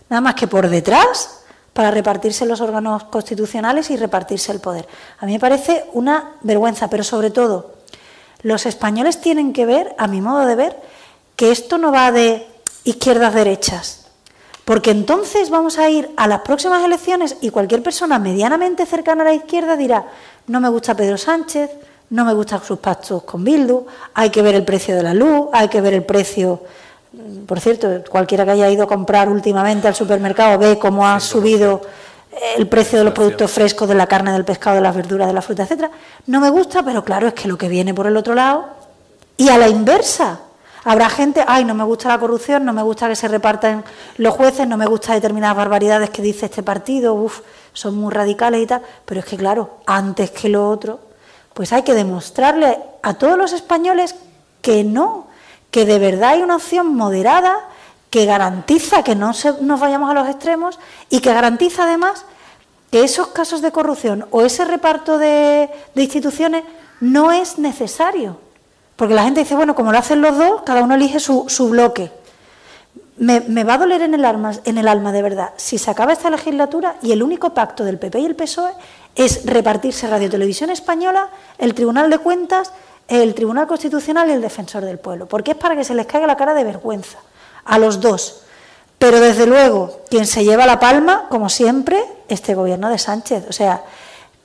Nada 0.09 0.23
más 0.23 0.37
que 0.37 0.47
por 0.49 0.71
detrás 0.71 1.41
para 1.79 1.93
repartirse 1.93 2.45
los 2.45 2.61
órganos 2.61 3.05
constitucionales 3.05 3.89
y 3.91 3.97
repartirse 3.97 4.51
el 4.51 4.59
poder. 4.59 4.89
A 5.21 5.27
mí 5.27 5.35
me 5.35 5.39
parece 5.39 5.85
una 5.93 6.33
vergüenza, 6.41 6.91
pero 6.91 7.05
sobre 7.05 7.31
todo, 7.31 7.71
los 8.43 8.67
españoles 8.67 9.21
tienen 9.21 9.53
que 9.53 9.65
ver, 9.65 9.95
a 9.97 10.09
mi 10.09 10.21
modo 10.21 10.45
de 10.45 10.57
ver, 10.57 10.77
que 11.37 11.53
esto 11.53 11.79
no 11.79 11.93
va 11.93 12.11
de 12.11 12.45
izquierdas-derechas, 12.83 14.09
porque 14.65 14.91
entonces 14.91 15.51
vamos 15.51 15.79
a 15.79 15.89
ir 15.89 16.11
a 16.17 16.27
las 16.27 16.41
próximas 16.41 16.85
elecciones 16.85 17.37
y 17.43 17.51
cualquier 17.51 17.85
persona 17.85 18.19
medianamente 18.19 18.85
cercana 18.85 19.23
a 19.23 19.27
la 19.27 19.35
izquierda 19.35 19.77
dirá, 19.77 20.09
no 20.49 20.59
me 20.59 20.71
gusta 20.71 20.97
Pedro 20.97 21.17
Sánchez, 21.17 21.71
no 22.11 22.25
me 22.25 22.35
gustan 22.35 22.61
sus 22.65 22.81
pactos 22.81 23.23
con 23.23 23.45
Bildu, 23.45 23.87
hay 24.15 24.31
que 24.31 24.43
ver 24.43 24.57
el 24.57 24.65
precio 24.65 24.97
de 24.97 25.05
la 25.05 25.15
luz, 25.15 25.47
hay 25.53 25.69
que 25.69 25.81
ver 25.81 25.95
el 25.95 26.03
precio 26.03 26.61
por 27.47 27.61
cierto, 27.61 28.05
cualquiera 28.11 28.45
que 28.45 28.51
haya 28.53 28.71
ido 28.71 28.85
a 28.85 28.87
comprar 28.87 29.29
últimamente 29.29 29.89
al 29.89 29.95
supermercado 29.95 30.59
ve 30.59 30.79
cómo 30.79 31.07
ha 31.07 31.19
subido 31.21 31.81
el 32.57 32.67
precio 32.69 32.99
de 32.99 33.05
los 33.05 33.15
productos 33.15 33.51
frescos, 33.51 33.89
de 33.89 33.95
la 33.95 34.07
carne, 34.07 34.33
del 34.33 34.45
pescado, 34.45 34.77
de 34.77 34.83
las 34.83 34.95
verduras, 34.95 35.27
de 35.27 35.35
la 35.35 35.43
fruta, 35.43 35.63
etcétera. 35.63 35.91
No 36.27 36.41
me 36.41 36.51
gusta, 36.51 36.83
pero 36.83 37.03
claro, 37.05 37.29
es 37.29 37.35
que 37.35 37.49
lo 37.49 37.57
que 37.57 37.69
viene 37.69 37.95
por 37.95 38.07
el 38.07 38.17
otro 38.17 38.35
lado 38.35 38.67
y 39.37 39.49
a 39.49 39.59
la 39.59 39.69
inversa. 39.69 40.41
Habrá 40.85 41.09
gente, 41.09 41.45
ay, 41.47 41.65
no 41.65 41.75
me 41.75 41.85
gusta 41.85 42.09
la 42.09 42.19
corrupción, 42.19 42.65
no 42.65 42.73
me 42.73 42.83
gusta 42.83 43.09
que 43.09 43.17
se 43.17 43.29
repartan 43.29 43.85
los 44.17 44.35
jueces, 44.35 44.67
no 44.67 44.77
me 44.77 44.87
gusta 44.87 45.15
determinadas 45.15 45.57
barbaridades 45.57 46.11
que 46.11 46.23
dice 46.23 46.47
este 46.47 46.63
partido, 46.63 47.15
uff, 47.15 47.41
son 47.73 47.97
muy 47.97 48.13
radicales 48.13 48.63
y 48.63 48.67
tal, 48.67 48.83
pero 49.05 49.21
es 49.21 49.27
que 49.27 49.37
claro, 49.37 49.79
antes 49.87 50.31
que 50.31 50.49
lo 50.49 50.69
otro, 50.69 51.01
pues 51.53 51.73
hay 51.73 51.83
que 51.83 51.95
demostrarle 51.95 52.79
a 53.03 53.15
todos 53.15 53.37
los 53.37 53.53
españoles 53.53 54.15
que 54.63 54.85
no, 54.85 55.28
que 55.71 55.85
de 55.85 55.99
verdad 55.99 56.31
hay 56.31 56.43
una 56.43 56.57
opción 56.57 56.95
moderada 56.95 57.57
que 58.11 58.25
garantiza 58.25 59.03
que 59.03 59.15
no 59.15 59.35
se- 59.35 59.61
nos 59.61 59.81
vayamos 59.81 60.11
a 60.11 60.15
los 60.15 60.29
extremos 60.29 60.79
y 61.11 61.21
que 61.21 61.33
garantiza 61.33 61.85
además 61.85 62.25
que 62.91 63.05
esos 63.05 63.29
casos 63.29 63.61
de 63.61 63.71
corrupción 63.71 64.27
o 64.31 64.43
ese 64.43 64.65
reparto 64.65 65.19
de, 65.19 65.69
instituciones 65.95 66.65
no 67.01 67.33
es 67.33 67.59
necesario. 67.59 68.39
Porque 68.97 69.15
la 69.15 69.25
gente 69.25 69.41
dice, 69.41 69.55
bueno, 69.55 69.75
como 69.75 69.93
lo 69.93 69.99
hacen 69.99 70.23
los 70.23 70.37
dos, 70.39 70.63
cada 70.65 70.83
uno 70.83 70.95
elige 70.95 71.21
su, 71.21 71.45
bloque. 71.69 72.11
Me, 73.19 73.41
me 73.41 73.63
va 73.65 73.75
a 73.75 73.79
doler 73.79 74.03
en 74.03 74.15
el, 74.15 74.25
alma, 74.25 74.53
en 74.65 74.79
el 74.79 74.89
alma, 74.89 75.13
de 75.13 75.23
verdad, 75.23 75.51
si 75.57 75.77
se 75.77 75.91
acaba 75.91 76.13
esta 76.13 76.31
legislatura 76.31 76.97
y 77.03 77.13
el 77.13 77.23
único 77.23 77.53
pacto 77.53 77.85
del 77.85 77.99
PP 77.99 78.21
y 78.21 78.25
el 78.27 78.37
PSOE 78.37 78.73
es 79.17 79.45
repartirse 79.45 80.07
Radio 80.09 80.31
Televisión 80.31 80.71
Española, 80.71 81.29
el 81.59 81.75
Tribunal 81.75 82.11
de 82.11 82.19
Cuentas, 82.19 82.73
el 83.09 83.35
Tribunal 83.35 83.67
Constitucional 83.67 84.29
y 84.29 84.33
el 84.33 84.43
Defensor 84.43 84.85
del 84.85 84.99
Pueblo. 84.99 85.27
Porque 85.27 85.53
es 85.53 85.57
para 85.57 85.75
que 85.75 85.85
se 85.85 85.95
les 85.95 86.07
caiga 86.07 86.27
la 86.27 86.37
cara 86.37 86.55
de 86.55 86.65
vergüenza 86.65 87.19
a 87.65 87.79
los 87.79 88.01
dos. 88.01 88.43
Pero 88.99 89.21
desde 89.21 89.47
luego, 89.47 90.01
quien 90.11 90.27
se 90.27 90.45
lleva 90.45 90.67
la 90.67 90.79
palma, 90.79 91.27
como 91.31 91.49
siempre, 91.49 92.03
este 92.29 92.55
gobierno 92.55 92.91
de 92.91 92.99
Sánchez. 92.99 93.47
O 93.49 93.53
sea, 93.53 93.83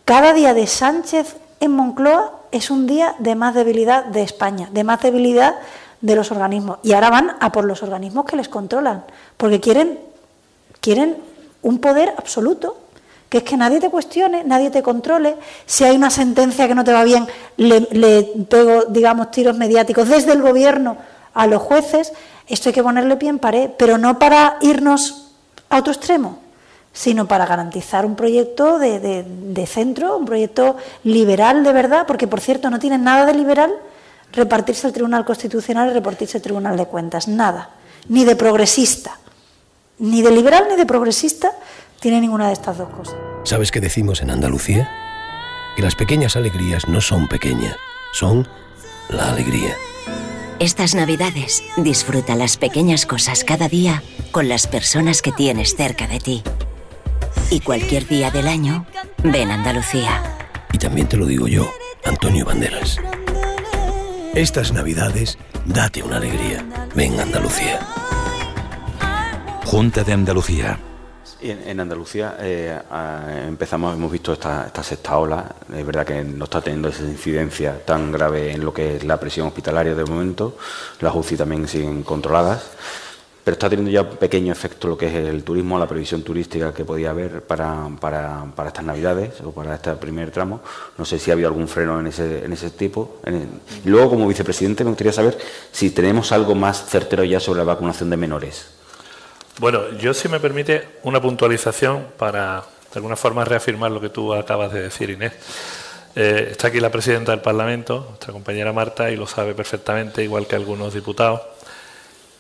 cada 0.06 0.34
día 0.34 0.54
de 0.54 0.68
Sánchez 0.68 1.36
en 1.60 1.72
Moncloa 1.72 2.40
es 2.52 2.70
un 2.70 2.88
día 2.88 3.16
de 3.20 3.36
más 3.36 3.56
debilidad 3.56 4.06
de 4.06 4.22
España, 4.22 4.70
de 4.72 4.84
más 4.84 5.02
debilidad 5.02 5.56
de 6.02 6.16
los 6.16 6.32
organismos. 6.32 6.78
Y 6.84 6.94
ahora 6.94 7.10
van 7.10 7.38
a 7.40 7.52
por 7.52 7.66
los 7.66 7.82
organismos 7.82 8.26
que 8.26 8.36
les 8.36 8.48
controlan, 8.48 9.06
porque 9.38 9.60
quieren, 9.60 10.00
quieren 10.82 11.18
un 11.62 11.80
poder 11.80 12.14
absoluto, 12.18 12.78
que 13.34 13.40
es 13.40 13.44
que 13.46 13.58
nadie 13.58 13.80
te 13.80 13.90
cuestione, 13.90 14.44
nadie 14.44 14.70
te 14.70 14.84
controle. 14.84 15.38
Si 15.66 15.84
hay 15.84 15.96
una 15.96 16.12
sentencia 16.12 16.68
que 16.68 16.76
no 16.76 16.84
te 16.84 16.94
va 16.94 17.04
bien, 17.04 17.26
le, 17.58 18.22
pego, 18.48 18.84
digamos, 18.90 19.32
tiros 19.32 19.58
mediáticos 19.58 20.08
desde 20.08 20.34
el 20.34 20.44
gobierno 20.44 20.98
a 21.34 21.48
los 21.48 21.60
jueces. 21.60 22.14
Esto 22.48 22.70
hay 22.70 22.74
que 22.74 22.84
ponerle 22.84 23.18
pie 23.18 23.30
en 23.30 23.40
pared, 23.40 23.72
pero 23.76 23.98
no 23.98 24.20
para 24.20 24.58
irnos 24.62 25.32
a 25.70 25.80
otro 25.80 25.92
extremo, 25.92 26.38
sino 26.94 27.28
para 27.28 27.48
garantizar 27.48 28.06
un 28.06 28.16
proyecto 28.16 28.78
de, 28.78 29.00
de 29.26 29.66
centro, 29.66 30.16
un 30.16 30.26
proyecto 30.26 30.78
liberal 31.04 31.64
de 31.64 31.74
verdad, 31.74 32.06
porque 32.06 32.28
por 32.28 32.40
cierto 32.40 32.70
no 32.70 32.78
tienen 32.78 33.04
nada 33.04 33.26
de 33.26 33.34
liberal 33.34 33.74
repartirse 34.32 34.86
el 34.86 34.94
Tribunal 34.94 35.26
Constitucional 35.26 35.90
y 35.90 35.94
repartirse 35.94 36.38
el 36.38 36.44
Tribunal 36.44 36.78
de 36.78 36.86
Cuentas, 36.86 37.28
nada, 37.28 37.72
ni 38.10 38.26
de 38.26 38.36
progresista, 38.36 39.18
ni 39.98 40.22
de 40.22 40.30
liberal 40.30 40.66
ni 40.70 40.76
de 40.76 40.86
progresista 40.86 41.52
tiene 42.04 42.20
ninguna 42.20 42.48
de 42.48 42.54
estas 42.54 42.78
dos 42.78 42.90
cosas. 42.90 43.16
¿Sabes 43.46 43.72
qué 43.72 43.80
decimos 43.80 44.22
en 44.22 44.30
Andalucía? 44.30 44.92
Que 45.78 45.82
las 45.82 45.96
pequeñas 45.96 46.36
alegrías 46.36 46.86
no 46.90 47.00
son 47.00 47.30
pequeñas, 47.30 47.78
son 48.12 48.46
la 49.08 49.32
alegría. 49.32 49.74
Estas 50.60 50.96
navidades 50.96 51.64
disfruta 51.78 52.36
las 52.36 52.58
pequeñas 52.58 53.06
cosas 53.06 53.46
cada 53.46 53.70
día 53.70 54.04
con 54.32 54.50
las 54.50 54.68
personas 54.68 55.22
que 55.22 55.32
tienes 55.32 55.78
cerca 55.78 56.06
de 56.08 56.20
ti. 56.20 56.44
Y 57.50 57.62
cualquier 57.62 58.06
día 58.06 58.32
del 58.32 58.50
año, 58.50 58.86
ven 59.24 59.50
Andalucía. 59.50 60.22
Y 60.74 60.80
también 60.80 61.08
te 61.08 61.16
lo 61.16 61.26
digo 61.26 61.48
yo, 61.48 61.72
Antonio 62.04 62.44
Banderas. 62.44 62.98
Estas 64.36 64.74
navidades, 64.74 65.38
date 65.66 66.04
una 66.04 66.18
alegría. 66.18 66.66
Ven 66.96 67.18
Andalucía. 67.18 67.80
Junta 69.64 70.04
de 70.04 70.12
Andalucía. 70.12 70.78
En, 71.46 71.80
Andalucía 71.80 72.38
eh, 72.40 72.80
empezamos, 73.48 73.94
hemos 73.96 74.12
visto 74.12 74.32
esta, 74.32 74.68
esta, 74.68 74.82
sexta 74.82 75.18
ola. 75.18 75.46
Es 75.76 75.86
verdad 75.86 76.06
que 76.06 76.24
no 76.24 76.46
está 76.46 76.62
teniendo 76.62 76.88
esa 76.88 77.04
incidencia 77.04 77.84
tan 77.86 78.12
grave 78.12 78.52
en 78.52 78.64
lo 78.64 78.74
que 78.74 78.96
es 78.96 79.04
la 79.04 79.20
presión 79.20 79.48
hospitalaria 79.48 79.94
de 79.94 80.06
momento. 80.06 80.58
Las 81.02 81.14
UCI 81.14 81.38
también 81.38 81.68
siguen 81.68 82.04
controladas 82.04 82.72
pero 83.44 83.54
está 83.54 83.70
teniendo 83.70 83.92
ya 83.92 84.10
pequeño 84.10 84.54
efecto 84.54 84.88
lo 84.88 84.98
que 84.98 85.08
es 85.08 85.14
el 85.14 85.44
turismo, 85.44 85.78
la 85.78 85.88
previsión 85.88 86.24
turística 86.24 86.74
que 86.74 86.86
podía 86.86 87.10
haber 87.10 87.42
para, 87.42 87.90
para, 88.00 88.46
para 88.56 88.70
estas 88.70 88.86
navidades 88.86 89.42
o 89.42 89.52
para 89.52 89.76
este 89.76 89.92
primer 89.96 90.32
tramo. 90.32 90.62
No 90.98 91.04
sé 91.04 91.20
si 91.20 91.30
ha 91.30 91.34
habido 91.34 91.50
algún 91.50 91.68
freno 91.68 92.00
en 92.00 92.08
ese, 92.08 92.46
en 92.46 92.54
ese 92.54 92.70
tipo. 92.70 93.18
Y 93.84 93.90
luego, 93.90 94.12
como 94.12 94.28
vicepresidente, 94.30 94.86
me 94.86 94.92
gustaría 94.92 95.12
saber 95.12 95.38
si 95.74 95.90
tenemos 95.90 96.32
algo 96.32 96.56
más 96.56 96.86
certero 96.86 97.26
ya 97.26 97.42
sobre 97.42 97.60
la 97.60 97.66
vacunación 97.66 98.10
de 98.10 98.18
menores. 98.18 98.83
Bueno, 99.60 99.92
yo 100.00 100.14
si 100.14 100.28
me 100.30 100.40
permite 100.40 100.88
una 101.04 101.22
puntualización 101.22 102.08
para 102.18 102.64
de 102.94 103.00
alguna 103.00 103.16
forma 103.16 103.44
reafirmar 103.44 103.92
lo 103.92 104.00
que 104.00 104.10
tú 104.10 104.34
acabas 104.34 104.72
de 104.72 104.82
decir, 104.82 105.10
Inés. 105.10 105.34
Eh, 106.16 106.50
está 106.52 106.68
aquí 106.68 106.80
la 106.80 106.92
presidenta 106.92 107.32
del 107.32 107.42
Parlamento, 107.42 108.06
nuestra 108.10 108.32
compañera 108.32 108.72
Marta, 108.72 109.10
y 109.10 109.16
lo 109.16 109.26
sabe 109.26 109.56
perfectamente, 109.56 110.24
igual 110.24 110.46
que 110.46 110.56
algunos 110.56 110.94
diputados. 110.94 111.42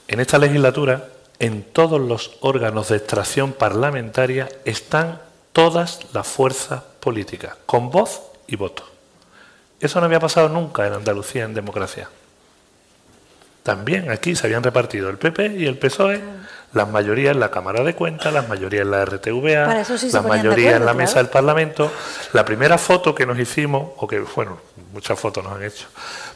En 0.07 0.19
esta 0.19 0.37
legislatura, 0.37 1.09
en 1.39 1.63
todos 1.63 1.99
los 1.99 2.37
órganos 2.41 2.89
de 2.89 2.97
extracción 2.97 3.53
parlamentaria 3.53 4.47
están 4.65 5.19
todas 5.53 6.01
las 6.13 6.27
fuerzas 6.27 6.83
políticas, 6.99 7.55
con 7.65 7.89
voz 7.89 8.21
y 8.47 8.55
voto. 8.55 8.83
Eso 9.79 9.99
no 9.99 10.05
había 10.05 10.19
pasado 10.19 10.49
nunca 10.49 10.85
en 10.85 10.93
Andalucía 10.93 11.45
en 11.45 11.53
democracia. 11.53 12.09
También 13.63 14.11
aquí 14.11 14.35
se 14.35 14.45
habían 14.45 14.63
repartido 14.63 15.09
el 15.09 15.17
PP 15.17 15.55
y 15.57 15.65
el 15.65 15.77
PSOE, 15.77 16.21
las 16.73 16.89
mayorías 16.89 17.33
en 17.33 17.39
la 17.39 17.51
Cámara 17.51 17.83
de 17.83 17.93
Cuentas, 17.93 18.33
las 18.33 18.49
mayorías 18.49 18.81
en 18.83 18.91
la 18.91 19.05
RTVA, 19.05 19.85
las 19.85 20.25
mayorías 20.25 20.75
en 20.75 20.85
la 20.85 20.93
mesa 20.93 21.19
del 21.19 21.29
Parlamento. 21.29 21.91
La 22.33 22.43
primera 22.43 22.77
foto 22.77 23.13
que 23.13 23.25
nos 23.25 23.37
hicimos, 23.37 23.91
o 23.97 24.07
que, 24.07 24.19
bueno, 24.19 24.57
muchas 24.91 25.19
fotos 25.19 25.43
nos 25.43 25.53
han 25.53 25.63
hecho, 25.63 25.87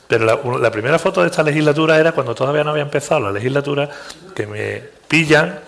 pero 0.08 0.26
la, 0.60 0.72
primera 0.72 1.00
foto 1.00 1.22
de 1.22 1.28
esta 1.28 1.44
legislatura 1.44 1.98
era 1.98 2.12
cuando 2.12 2.36
todavía 2.36 2.64
no 2.64 2.72
había 2.72 2.84
empezado 2.84 3.20
la 3.22 3.32
legislatura, 3.32 3.90
que 4.36 4.46
me 4.48 4.84
pillan 5.08 5.60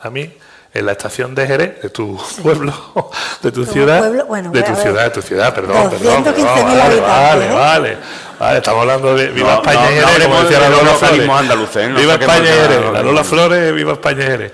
a 0.00 0.10
mí 0.10 0.32
en 0.74 0.86
la 0.86 0.92
estación 0.92 1.34
de 1.34 1.46
Jerez, 1.46 1.82
de 1.82 1.90
tu 1.90 2.20
pueblo, 2.42 2.72
de 3.42 3.52
tu 3.52 3.64
ciudad, 3.64 4.02
de 4.10 4.62
tu 4.62 4.74
ciudad, 4.74 5.04
de 5.04 5.10
tu 5.10 5.22
ciudad, 5.22 5.54
perdón, 5.54 5.88
perdón, 5.88 6.24
vale, 6.24 7.00
vale, 7.00 7.48
vale, 7.48 7.96
vale, 8.38 8.58
estamos 8.58 8.80
hablando 8.82 9.14
de 9.14 9.28
Viva 9.28 9.54
España 9.54 9.90
y 9.90 9.94
Jerez, 9.94 10.26
como 10.26 10.42
decía 10.42 10.60
la 10.60 10.68
Lola 10.68 10.94
Flores. 10.94 11.76
¿eh? 11.76 11.92
Viva 11.96 12.14
España 12.14 12.44
y 12.44 12.60
Jerez, 12.60 12.92
la 12.92 13.02
Lola 13.02 13.24
Flores, 13.24 13.74
Viva 13.74 13.92
España 13.92 14.24
y 14.24 14.26
Jerez. 14.26 14.52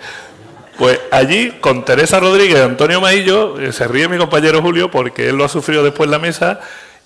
Pues 0.79 1.01
allí, 1.11 1.59
con 1.61 1.85
Teresa 1.85 2.21
Rodríguez 2.21 2.59
y 2.59 2.63
Antonio 2.63 3.01
Maillo, 3.01 3.61
eh, 3.61 3.73
se 3.73 3.87
ríe 3.89 4.09
mi 4.09 4.17
compañero 4.17 4.63
Julio 4.63 4.91
porque 4.91 5.29
él 5.29 5.37
lo 5.37 5.45
ha 5.45 5.49
sufrido 5.49 5.83
después 5.83 6.07
en 6.07 6.13
la 6.13 6.19
mesa 6.19 6.61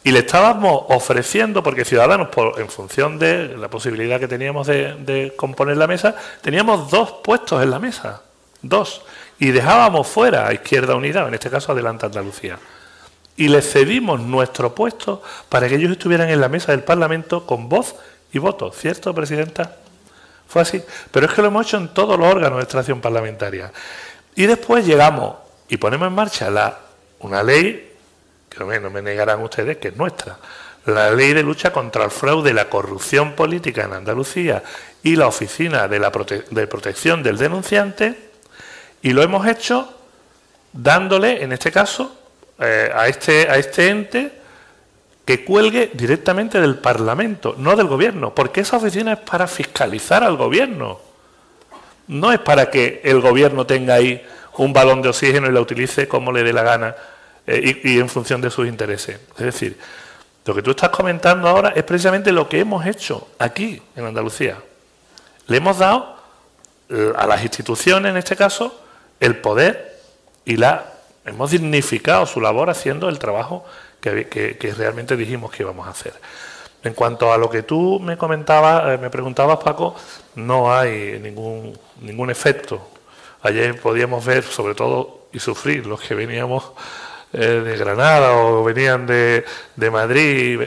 y 0.04 0.10
le 0.10 0.18
estábamos 0.18 0.84
ofreciendo, 0.90 1.62
porque 1.62 1.84
Ciudadanos, 1.84 2.28
en 2.58 2.68
función 2.68 3.18
de 3.18 3.56
la 3.56 3.68
posibilidad 3.68 4.20
que 4.20 4.28
teníamos 4.28 4.66
de, 4.66 5.32
componer 5.34 5.78
la 5.78 5.86
mesa, 5.86 6.14
teníamos 6.42 6.90
dos 6.90 7.14
puestos 7.24 7.62
en 7.62 7.70
la 7.70 7.78
mesa, 7.78 8.20
dos, 8.64 9.02
y 9.38 9.50
dejábamos 9.50 10.06
fuera 10.06 10.48
a 10.48 10.52
Izquierda 10.52 10.94
Unida, 10.94 11.26
en 11.26 11.34
este 11.34 11.50
caso 11.50 11.72
Adelante 11.72 12.06
Andalucía. 12.06 12.58
Y 13.36 13.48
les 13.48 13.70
cedimos 13.70 14.20
nuestro 14.20 14.74
puesto 14.74 15.22
para 15.48 15.68
que 15.68 15.74
ellos 15.74 15.92
estuvieran 15.92 16.30
en 16.30 16.40
la 16.40 16.48
mesa 16.48 16.72
del 16.72 16.84
Parlamento 16.84 17.46
con 17.46 17.68
voz 17.68 17.96
y 18.32 18.38
voto, 18.38 18.72
¿cierto, 18.72 19.14
Presidenta? 19.14 19.76
Fue 20.48 20.62
así. 20.62 20.82
Pero 21.10 21.26
es 21.26 21.32
que 21.32 21.42
lo 21.42 21.48
hemos 21.48 21.66
hecho 21.66 21.78
en 21.78 21.88
todos 21.88 22.18
los 22.18 22.28
órganos 22.28 22.58
de 22.58 22.64
extracción 22.64 23.00
parlamentaria. 23.00 23.72
Y 24.36 24.46
después 24.46 24.86
llegamos 24.86 25.36
y 25.68 25.76
ponemos 25.76 26.08
en 26.08 26.14
marcha 26.14 26.50
la, 26.50 26.78
una 27.20 27.42
ley 27.42 27.92
que 28.48 28.80
no 28.80 28.90
me 28.90 29.02
negarán 29.02 29.42
ustedes 29.42 29.78
que 29.78 29.88
es 29.88 29.96
nuestra. 29.96 30.38
La 30.86 31.10
ley 31.10 31.32
de 31.32 31.42
lucha 31.42 31.72
contra 31.72 32.04
el 32.04 32.10
fraude 32.10 32.50
y 32.50 32.54
la 32.54 32.68
corrupción 32.68 33.32
política 33.32 33.84
en 33.84 33.94
Andalucía 33.94 34.62
y 35.02 35.16
la 35.16 35.26
oficina 35.26 35.88
de, 35.88 35.98
la 35.98 36.12
de 36.50 36.66
protección 36.66 37.22
del 37.22 37.38
denunciante, 37.38 38.32
y 39.04 39.12
lo 39.12 39.22
hemos 39.22 39.46
hecho 39.46 39.92
dándole, 40.72 41.44
en 41.44 41.52
este 41.52 41.70
caso, 41.70 42.16
eh, 42.58 42.90
a, 42.92 43.06
este, 43.06 43.50
a 43.50 43.58
este 43.58 43.90
ente 43.90 44.32
que 45.26 45.44
cuelgue 45.44 45.90
directamente 45.92 46.58
del 46.58 46.76
Parlamento, 46.76 47.54
no 47.58 47.76
del 47.76 47.86
Gobierno, 47.86 48.34
porque 48.34 48.62
esa 48.62 48.78
oficina 48.78 49.12
es 49.12 49.18
para 49.18 49.46
fiscalizar 49.46 50.24
al 50.24 50.38
Gobierno. 50.38 51.00
No 52.08 52.32
es 52.32 52.38
para 52.38 52.70
que 52.70 53.02
el 53.04 53.20
Gobierno 53.20 53.66
tenga 53.66 53.92
ahí 53.92 54.26
un 54.56 54.72
balón 54.72 55.02
de 55.02 55.10
oxígeno 55.10 55.48
y 55.48 55.52
la 55.52 55.60
utilice 55.60 56.08
como 56.08 56.32
le 56.32 56.42
dé 56.42 56.54
la 56.54 56.62
gana 56.62 56.96
eh, 57.46 57.82
y, 57.84 57.98
en 57.98 58.08
función 58.08 58.40
de 58.40 58.50
sus 58.50 58.66
intereses. 58.66 59.20
Es 59.36 59.44
decir, 59.44 59.78
lo 60.46 60.54
que 60.54 60.62
tú 60.62 60.70
estás 60.70 60.88
comentando 60.88 61.46
ahora 61.46 61.74
es 61.76 61.84
precisamente 61.84 62.32
lo 62.32 62.48
que 62.48 62.58
hemos 62.58 62.86
hecho 62.86 63.28
aquí 63.38 63.82
en 63.96 64.06
Andalucía. 64.06 64.56
Le 65.46 65.58
hemos 65.58 65.76
dado 65.76 66.16
eh, 66.88 67.12
a 67.14 67.26
las 67.26 67.42
instituciones, 67.42 68.08
en 68.08 68.16
este 68.16 68.34
caso, 68.34 68.80
el 69.20 69.36
poder 69.36 70.00
y 70.44 70.56
la 70.56 70.92
hemos 71.24 71.50
dignificado 71.50 72.26
su 72.26 72.40
labor 72.40 72.70
haciendo 72.70 73.08
el 73.08 73.18
trabajo 73.18 73.64
que, 74.00 74.74
realmente 74.76 75.16
dijimos 75.16 75.50
que 75.50 75.62
íbamos 75.62 75.86
a 75.86 75.90
hacer. 75.90 76.12
En 76.82 76.92
cuanto 76.92 77.32
a 77.32 77.38
lo 77.38 77.48
que 77.48 77.62
tú 77.62 77.98
me 77.98 78.18
comentabas, 78.18 78.94
eh, 78.94 78.98
me 78.98 79.08
preguntabas, 79.08 79.58
Paco, 79.58 79.96
no 80.34 80.74
hay 80.74 81.18
ningún, 81.18 81.78
ningún 82.02 82.30
efecto. 82.30 82.90
Ayer 83.42 83.80
podíamos 83.80 84.24
ver, 84.24 84.42
sobre 84.42 84.74
todo, 84.74 85.28
y 85.32 85.38
sufrir 85.38 85.86
los 85.86 86.00
que 86.00 86.14
veníamos 86.14 86.72
eh, 87.32 87.62
de 87.64 87.76
Granada 87.76 88.36
o 88.36 88.62
venían 88.62 89.06
de, 89.06 89.44
de 89.74 89.90
Madrid, 89.90 90.60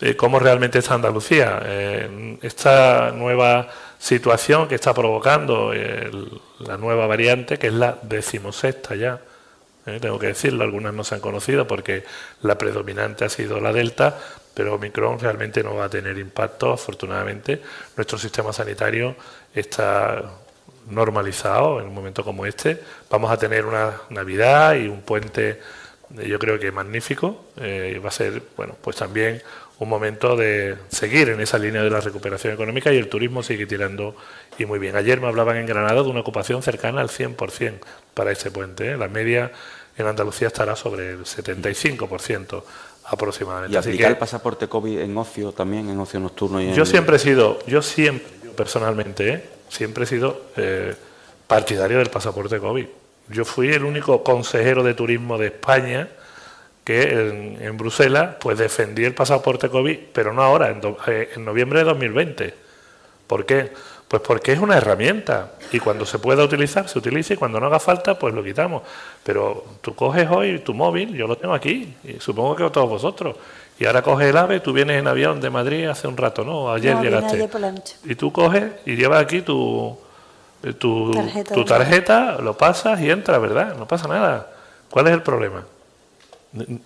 eh, 0.00 0.16
cómo 0.16 0.38
realmente 0.38 0.78
está 0.78 0.94
Andalucía. 0.94 1.60
Eh, 1.64 2.38
esta 2.42 3.10
nueva 3.12 3.68
situación 4.04 4.68
que 4.68 4.74
está 4.74 4.92
provocando 4.92 5.72
la 6.58 6.76
nueva 6.76 7.06
variante, 7.06 7.58
que 7.58 7.68
es 7.68 7.72
la 7.72 7.96
decimosexta 8.02 8.94
ya, 8.96 9.18
tengo 9.98 10.18
que 10.18 10.26
decirlo, 10.26 10.62
algunas 10.62 10.92
no 10.92 11.04
se 11.04 11.14
han 11.14 11.22
conocido 11.22 11.66
porque 11.66 12.04
la 12.42 12.58
predominante 12.58 13.24
ha 13.24 13.30
sido 13.30 13.60
la 13.60 13.72
Delta, 13.72 14.18
pero 14.52 14.74
Omicron 14.74 15.18
realmente 15.18 15.62
no 15.62 15.76
va 15.76 15.86
a 15.86 15.88
tener 15.88 16.18
impacto, 16.18 16.74
afortunadamente. 16.74 17.62
Nuestro 17.96 18.18
sistema 18.18 18.52
sanitario 18.52 19.16
está 19.54 20.22
normalizado 20.90 21.80
en 21.80 21.86
un 21.86 21.94
momento 21.94 22.22
como 22.22 22.44
este. 22.44 22.82
Vamos 23.08 23.30
a 23.30 23.38
tener 23.38 23.64
una 23.64 24.02
Navidad 24.10 24.74
y 24.74 24.86
un 24.86 25.00
puente 25.00 25.60
yo 26.10 26.38
creo 26.38 26.58
que 26.58 26.70
magnífico. 26.70 27.46
Eh, 27.56 28.00
va 28.04 28.08
a 28.08 28.12
ser, 28.12 28.42
bueno, 28.56 28.76
pues 28.80 28.96
también 28.96 29.42
un 29.78 29.88
momento 29.88 30.36
de 30.36 30.76
seguir 30.88 31.30
en 31.30 31.40
esa 31.40 31.58
línea 31.58 31.82
de 31.82 31.90
la 31.90 32.00
recuperación 32.00 32.54
económica 32.54 32.92
y 32.92 32.96
el 32.96 33.08
turismo 33.08 33.42
sigue 33.42 33.66
tirando 33.66 34.14
y 34.58 34.66
muy 34.66 34.78
bien. 34.78 34.94
Ayer 34.96 35.20
me 35.20 35.26
hablaban 35.26 35.56
en 35.56 35.66
Granada 35.66 36.02
de 36.02 36.08
una 36.08 36.20
ocupación 36.20 36.62
cercana 36.62 37.00
al 37.00 37.08
100% 37.08 37.80
para 38.14 38.30
este 38.30 38.50
puente. 38.50 38.92
¿eh? 38.92 38.96
La 38.96 39.08
media 39.08 39.50
en 39.96 40.06
Andalucía 40.06 40.48
estará 40.48 40.76
sobre 40.76 41.10
el 41.10 41.24
75% 41.24 42.62
aproximadamente. 43.06 43.74
¿Y 43.74 43.78
aplicar 43.78 44.12
el 44.12 44.16
pasaporte 44.16 44.68
COVID 44.68 45.00
en 45.00 45.16
ocio 45.18 45.52
también, 45.52 45.88
en 45.88 45.98
ocio 45.98 46.20
nocturno? 46.20 46.60
Y 46.62 46.72
yo 46.72 46.86
siempre 46.86 47.16
he 47.16 47.18
sido, 47.18 47.58
yo 47.66 47.82
siempre, 47.82 48.50
personalmente, 48.56 49.28
¿eh? 49.28 49.44
siempre 49.68 50.04
he 50.04 50.06
sido 50.06 50.40
partidario 51.46 51.98
del 51.98 52.08
pasaporte 52.08 52.58
COVID 52.58 52.86
Yo 53.28 53.44
fui 53.44 53.68
el 53.68 53.84
único 53.84 54.22
consejero 54.22 54.84
de 54.84 54.94
turismo 54.94 55.36
de 55.36 55.48
España 55.48 56.08
que 56.84 57.56
en, 57.60 57.76
Bruselas 57.76 58.36
pues 58.40 58.58
defendí 58.58 59.04
el 59.04 59.14
pasaporte 59.14 59.70
COVID, 59.70 59.98
pero 60.12 60.32
no 60.32 60.42
ahora, 60.42 60.68
en, 60.68 60.80
eh, 61.06 61.30
en 61.34 61.44
noviembre 61.44 61.80
de 61.80 61.84
2020. 61.86 62.54
¿Por 63.26 63.46
qué? 63.46 63.72
Pues 64.06 64.22
porque 64.22 64.52
es 64.52 64.58
una 64.58 64.76
herramienta 64.76 65.52
y 65.72 65.80
cuando 65.80 66.04
se 66.04 66.18
pueda 66.18 66.44
utilizar, 66.44 66.88
se 66.88 66.98
utiliza 66.98 67.34
y 67.34 67.36
cuando 67.36 67.58
no 67.58 67.66
haga 67.66 67.80
falta, 67.80 68.18
pues 68.18 68.34
lo 68.34 68.44
quitamos. 68.44 68.82
Pero 69.24 69.64
tú 69.80 69.94
coges 69.94 70.28
hoy 70.30 70.58
tu 70.58 70.74
móvil, 70.74 71.14
yo 71.14 71.26
lo 71.26 71.36
tengo 71.36 71.54
aquí, 71.54 71.94
y 72.04 72.20
supongo 72.20 72.54
que 72.54 72.70
todos 72.70 72.88
vosotros, 72.88 73.36
y 73.78 73.86
ahora 73.86 74.02
coges 74.02 74.28
el 74.28 74.36
AVE, 74.36 74.60
tú 74.60 74.72
vienes 74.72 75.00
en 75.00 75.08
avión 75.08 75.40
de 75.40 75.50
Madrid 75.50 75.86
hace 75.86 76.06
un 76.06 76.16
rato, 76.16 76.44
¿no? 76.44 76.72
Ayer 76.72 76.96
llegaste. 77.00 77.48
Y 78.04 78.14
tú 78.14 78.30
coges 78.30 78.70
y 78.86 78.94
llevas 78.94 79.22
aquí 79.22 79.42
tu, 79.42 79.98
tu 80.78 81.10
tarjeta, 81.10 81.54
tu 81.54 81.64
tarjeta 81.64 82.38
lo 82.38 82.56
pasas 82.56 83.00
y 83.00 83.10
entras, 83.10 83.40
¿verdad? 83.40 83.74
No 83.76 83.88
pasa 83.88 84.06
nada. 84.06 84.48
¿Cuál 84.90 85.08
es 85.08 85.14
el 85.14 85.22
problema? 85.22 85.64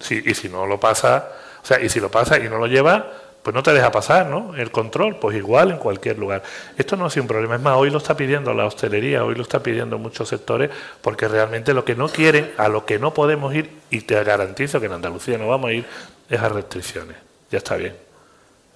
Si, 0.01 0.23
y 0.25 0.35
si 0.35 0.49
no 0.49 0.67
lo 0.67 0.81
pasa, 0.81 1.29
o 1.63 1.67
sea, 1.67 1.81
y 1.81 1.89
si 1.89 2.01
lo 2.01 2.11
pasa 2.11 2.39
y 2.39 2.49
no 2.49 2.59
lo 2.59 2.67
lleva, 2.67 3.07
pues 3.43 3.55
no 3.55 3.63
te 3.63 3.73
deja 3.73 3.91
pasar, 3.91 4.27
¿no? 4.27 4.55
El 4.57 4.71
control, 4.71 5.17
pues 5.17 5.37
igual 5.37 5.71
en 5.71 5.79
cualquier 5.79 6.19
lugar. 6.19 6.43
Esto 6.77 6.97
no 6.97 7.07
ha 7.07 7.11
sido 7.11 7.23
un 7.23 7.29
problema, 7.29 7.57
es 7.57 7.61
más, 7.61 7.77
hoy 7.77 7.91
lo 7.91 7.99
está 7.99 8.17
pidiendo 8.17 8.53
la 8.55 8.67
hostelería, 8.67 9.25
hoy 9.25 9.35
lo 9.35 9.43
está 9.43 9.63
pidiendo 9.63 9.99
muchos 9.99 10.29
sectores, 10.29 10.71
porque 11.01 11.29
realmente 11.29 11.73
lo 11.73 11.85
que 11.85 11.95
no 11.95 12.09
quieren, 12.09 12.53
a 12.57 12.69
lo 12.69 12.85
que 12.85 12.99
no 12.99 13.15
podemos 13.15 13.55
ir, 13.55 13.71
y 13.91 14.01
te 14.03 14.23
garantizo 14.23 14.81
que 14.81 14.87
en 14.87 14.93
Andalucía 14.93 15.39
no 15.39 15.49
vamos 15.49 15.71
a 15.71 15.73
ir, 15.73 15.85
es 16.29 16.41
a 16.41 16.49
restricciones. 16.49 17.17
Ya 17.51 17.59
está 17.59 17.77
bien. 17.77 18.08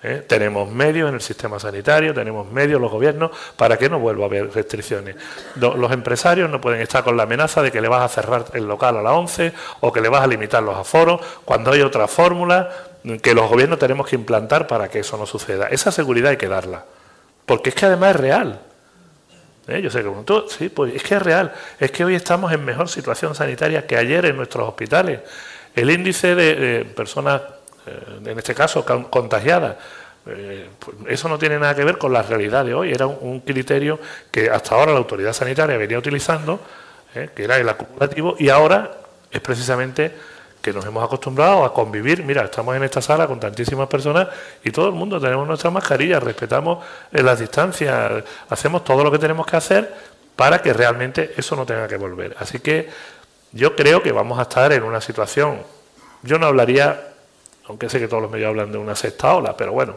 ¿Eh? 0.02 0.24
Tenemos 0.26 0.70
medios 0.70 1.08
en 1.08 1.16
el 1.16 1.20
sistema 1.20 1.58
sanitario, 1.58 2.14
tenemos 2.14 2.50
medios 2.50 2.80
los 2.80 2.90
gobiernos 2.90 3.30
para 3.56 3.76
que 3.76 3.88
no 3.88 3.98
vuelva 3.98 4.24
a 4.24 4.26
haber 4.26 4.52
restricciones. 4.52 5.16
Los 5.56 5.92
empresarios 5.92 6.50
no 6.50 6.60
pueden 6.60 6.80
estar 6.80 7.04
con 7.04 7.16
la 7.16 7.24
amenaza 7.24 7.62
de 7.62 7.70
que 7.70 7.80
le 7.80 7.88
vas 7.88 8.02
a 8.02 8.08
cerrar 8.08 8.44
el 8.54 8.66
local 8.66 8.96
a 8.96 9.02
las 9.02 9.12
11 9.12 9.52
o 9.80 9.92
que 9.92 10.00
le 10.00 10.08
vas 10.08 10.22
a 10.22 10.26
limitar 10.26 10.62
los 10.62 10.76
aforos 10.76 11.20
cuando 11.44 11.72
hay 11.72 11.82
otra 11.82 12.08
fórmula 12.08 12.70
que 13.20 13.34
los 13.34 13.48
gobiernos 13.48 13.78
tenemos 13.78 14.06
que 14.06 14.16
implantar 14.16 14.66
para 14.66 14.88
que 14.88 15.00
eso 15.00 15.16
no 15.16 15.26
suceda. 15.26 15.66
Esa 15.68 15.90
seguridad 15.90 16.30
hay 16.30 16.36
que 16.36 16.48
darla, 16.48 16.84
porque 17.46 17.70
es 17.70 17.74
que 17.74 17.86
además 17.86 18.14
es 18.14 18.20
real. 18.20 18.60
¿Eh? 19.68 19.80
Yo 19.80 19.90
sé 19.90 20.02
que 20.02 20.10
tú, 20.24 20.44
sí, 20.48 20.68
pues 20.68 20.94
es 20.94 21.02
que 21.02 21.14
es 21.14 21.22
real. 21.22 21.52
Es 21.78 21.90
que 21.90 22.04
hoy 22.04 22.14
estamos 22.14 22.52
en 22.52 22.64
mejor 22.64 22.88
situación 22.88 23.34
sanitaria 23.34 23.86
que 23.86 23.96
ayer 23.96 24.26
en 24.26 24.36
nuestros 24.36 24.68
hospitales. 24.68 25.20
El 25.74 25.90
índice 25.90 26.34
de, 26.34 26.84
personas, 26.84 27.42
en 27.86 28.38
este 28.38 28.54
caso 28.54 28.84
contagiadas, 29.10 29.76
eh, 30.26 30.68
pues 30.78 30.96
eso 31.08 31.28
no 31.28 31.38
tiene 31.38 31.58
nada 31.58 31.74
que 31.74 31.84
ver 31.84 31.98
con 31.98 32.12
la 32.12 32.22
realidad 32.22 32.64
de 32.64 32.74
hoy. 32.74 32.92
Era 32.92 33.06
un, 33.06 33.40
criterio 33.40 33.98
que 34.30 34.50
hasta 34.50 34.74
ahora 34.74 34.92
la 34.92 34.98
autoridad 34.98 35.32
sanitaria 35.32 35.76
venía 35.76 35.98
utilizando, 35.98 36.60
que 37.12 37.44
era 37.44 37.58
el 37.58 37.68
acumulativo, 37.68 38.36
y 38.38 38.48
ahora 38.48 38.90
es 39.30 39.40
precisamente 39.40 40.12
que 40.62 40.72
nos 40.72 40.86
hemos 40.86 41.04
acostumbrado 41.04 41.64
a 41.64 41.74
convivir. 41.74 42.22
Mira, 42.22 42.44
estamos 42.44 42.76
en 42.76 42.84
esta 42.84 43.02
sala 43.02 43.26
con 43.26 43.40
tantísimas 43.40 43.88
personas 43.88 44.28
y 44.62 44.70
todo 44.70 44.86
el 44.86 44.94
mundo 44.94 45.20
tenemos 45.20 45.46
nuestras 45.46 45.72
mascarillas, 45.72 46.22
respetamos 46.22 46.84
eh, 47.12 47.22
las 47.22 47.40
distancias, 47.40 48.22
hacemos 48.48 48.84
todo 48.84 49.02
lo 49.02 49.10
que 49.10 49.18
tenemos 49.18 49.44
que 49.44 49.56
hacer 49.56 49.92
para 50.36 50.62
que 50.62 50.72
realmente 50.72 51.34
eso 51.36 51.56
no 51.56 51.66
tenga 51.66 51.88
que 51.88 51.96
volver. 51.96 52.36
Así 52.38 52.60
que 52.60 52.88
yo 53.50 53.74
creo 53.74 54.02
que 54.02 54.12
vamos 54.12 54.38
a 54.38 54.42
estar 54.42 54.72
en 54.72 54.84
una 54.84 55.00
situación, 55.00 55.58
yo 56.22 56.38
no 56.38 56.46
hablaría, 56.46 57.11
aunque 57.66 57.88
sé 57.88 57.98
que 57.98 58.08
todos 58.08 58.22
los 58.22 58.30
medios 58.30 58.48
hablan 58.48 58.72
de 58.72 58.78
una 58.78 58.94
sexta 58.96 59.34
ola, 59.34 59.56
pero 59.56 59.72
bueno, 59.72 59.96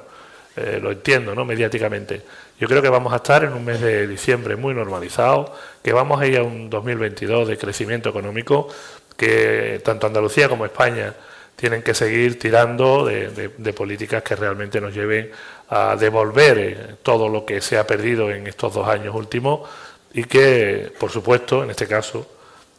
eh, 0.55 0.79
lo 0.81 0.91
entiendo, 0.91 1.35
¿no? 1.35 1.43
Mediáticamente. 1.43 2.21
Yo 2.59 2.67
creo 2.67 2.81
que 2.81 2.89
vamos 2.89 3.11
a 3.11 3.17
estar 3.17 3.43
en 3.43 3.53
un 3.53 3.65
mes 3.65 3.81
de 3.81 4.07
diciembre 4.07 4.55
muy 4.55 4.73
normalizado, 4.73 5.53
que 5.83 5.91
vamos 5.91 6.21
a 6.21 6.27
ir 6.27 6.37
a 6.37 6.43
un 6.43 6.69
2022 6.69 7.47
de 7.47 7.57
crecimiento 7.57 8.09
económico 8.09 8.69
que 9.17 9.81
tanto 9.83 10.07
Andalucía 10.07 10.47
como 10.47 10.65
España 10.65 11.13
tienen 11.55 11.81
que 11.81 11.93
seguir 11.93 12.37
tirando 12.37 13.05
de, 13.05 13.73
políticas 13.73 14.23
que 14.23 14.35
realmente 14.35 14.81
nos 14.81 14.93
lleven 14.93 15.31
a 15.69 15.95
devolver 15.95 16.57
eh, 16.57 16.95
todo 17.01 17.29
lo 17.29 17.45
que 17.45 17.61
se 17.61 17.77
ha 17.77 17.87
perdido 17.87 18.29
en 18.29 18.47
estos 18.47 18.73
dos 18.73 18.87
años 18.87 19.15
últimos 19.15 19.69
y 20.13 20.25
que, 20.25 20.91
por 20.99 21.11
supuesto, 21.11 21.63
en 21.63 21.71
este 21.71 21.87
caso, 21.87 22.34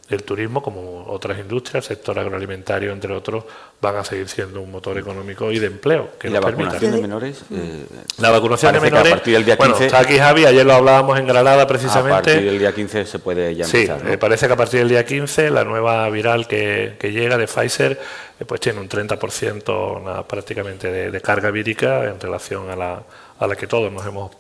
el 0.09 0.23
turismo, 0.23 0.63
como 0.63 1.05
otras 1.09 1.39
industrias, 1.39 1.85
el 1.85 1.97
sector 1.97 2.19
agroalimentario, 2.19 2.93
entre 2.93 3.13
otros, 3.13 3.45
van 3.81 3.97
a 3.97 4.05
seguir 4.05 4.29
siendo 4.29 4.61
un 4.61 4.71
motor 4.71 4.97
económico 4.99 5.51
y 5.51 5.59
de 5.59 5.67
empleo. 5.67 6.11
Que 6.19 6.29
¿Y 6.29 6.31
la 6.31 6.41
vacunación 6.41 6.93
de 6.93 7.01
menores? 7.01 7.43
Eh, 7.51 7.87
la 8.19 8.31
vacunación 8.31 8.73
de 8.73 8.81
menores. 8.81 9.13
a 9.13 9.17
partir 9.17 9.35
del 9.35 9.45
día 9.45 9.57
15, 9.57 9.69
bueno, 9.69 9.85
está 9.85 9.99
aquí 9.99 10.19
Javi, 10.19 10.45
ayer 10.45 10.65
lo 10.65 10.75
hablábamos 10.75 11.19
en 11.19 11.27
Granada 11.27 11.67
precisamente. 11.67 12.13
A 12.13 12.23
partir 12.23 12.45
del 12.45 12.59
día 12.59 12.73
15 12.73 13.05
se 13.05 13.19
puede 13.19 13.55
ya 13.57 13.65
empezar. 13.65 14.01
Sí, 14.01 14.07
me 14.07 14.17
parece 14.19 14.47
que 14.47 14.53
a 14.53 14.57
partir 14.57 14.79
del 14.81 14.89
día 14.89 15.05
15 15.05 15.51
la 15.51 15.65
nueva 15.65 16.09
viral 16.09 16.47
que, 16.47 16.97
llega 17.03 17.37
de 17.37 17.47
Pfizer 17.47 17.99
eh, 18.39 18.45
pues 18.45 18.61
tiene 18.61 18.81
un 18.81 18.89
30% 18.89 20.27
prácticamente 20.27 20.91
de, 20.91 21.11
de, 21.11 21.21
carga 21.21 21.51
vírica 21.51 22.05
en 22.05 22.21
relación 22.21 22.71
a 22.71 22.77
la, 22.77 23.03
a 23.39 23.47
la 23.47 23.57
que 23.57 23.67
todos 23.67 23.93
nos 23.93 24.07
hemos 24.07 24.31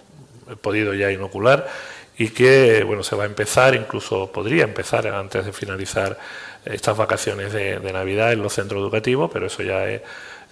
podido 0.60 0.94
ya 0.94 1.10
inocular 1.10 1.66
y 2.18 2.28
que 2.30 2.82
bueno 2.84 3.02
se 3.02 3.16
va 3.16 3.24
a 3.24 3.26
empezar, 3.26 3.74
incluso 3.74 4.30
podría 4.32 4.64
empezar 4.64 5.06
antes 5.09 5.44
de 5.44 5.52
finalizar 5.52 6.18
estas 6.64 6.97
vacaciones 6.97 7.52
de, 7.52 7.78
Navidad 7.93 8.32
en 8.32 8.43
los 8.43 8.55
centros 8.55 8.80
educativos, 8.80 9.30
pero 9.32 9.47
eso 9.47 9.62
ya 9.62 9.88
es 9.88 10.02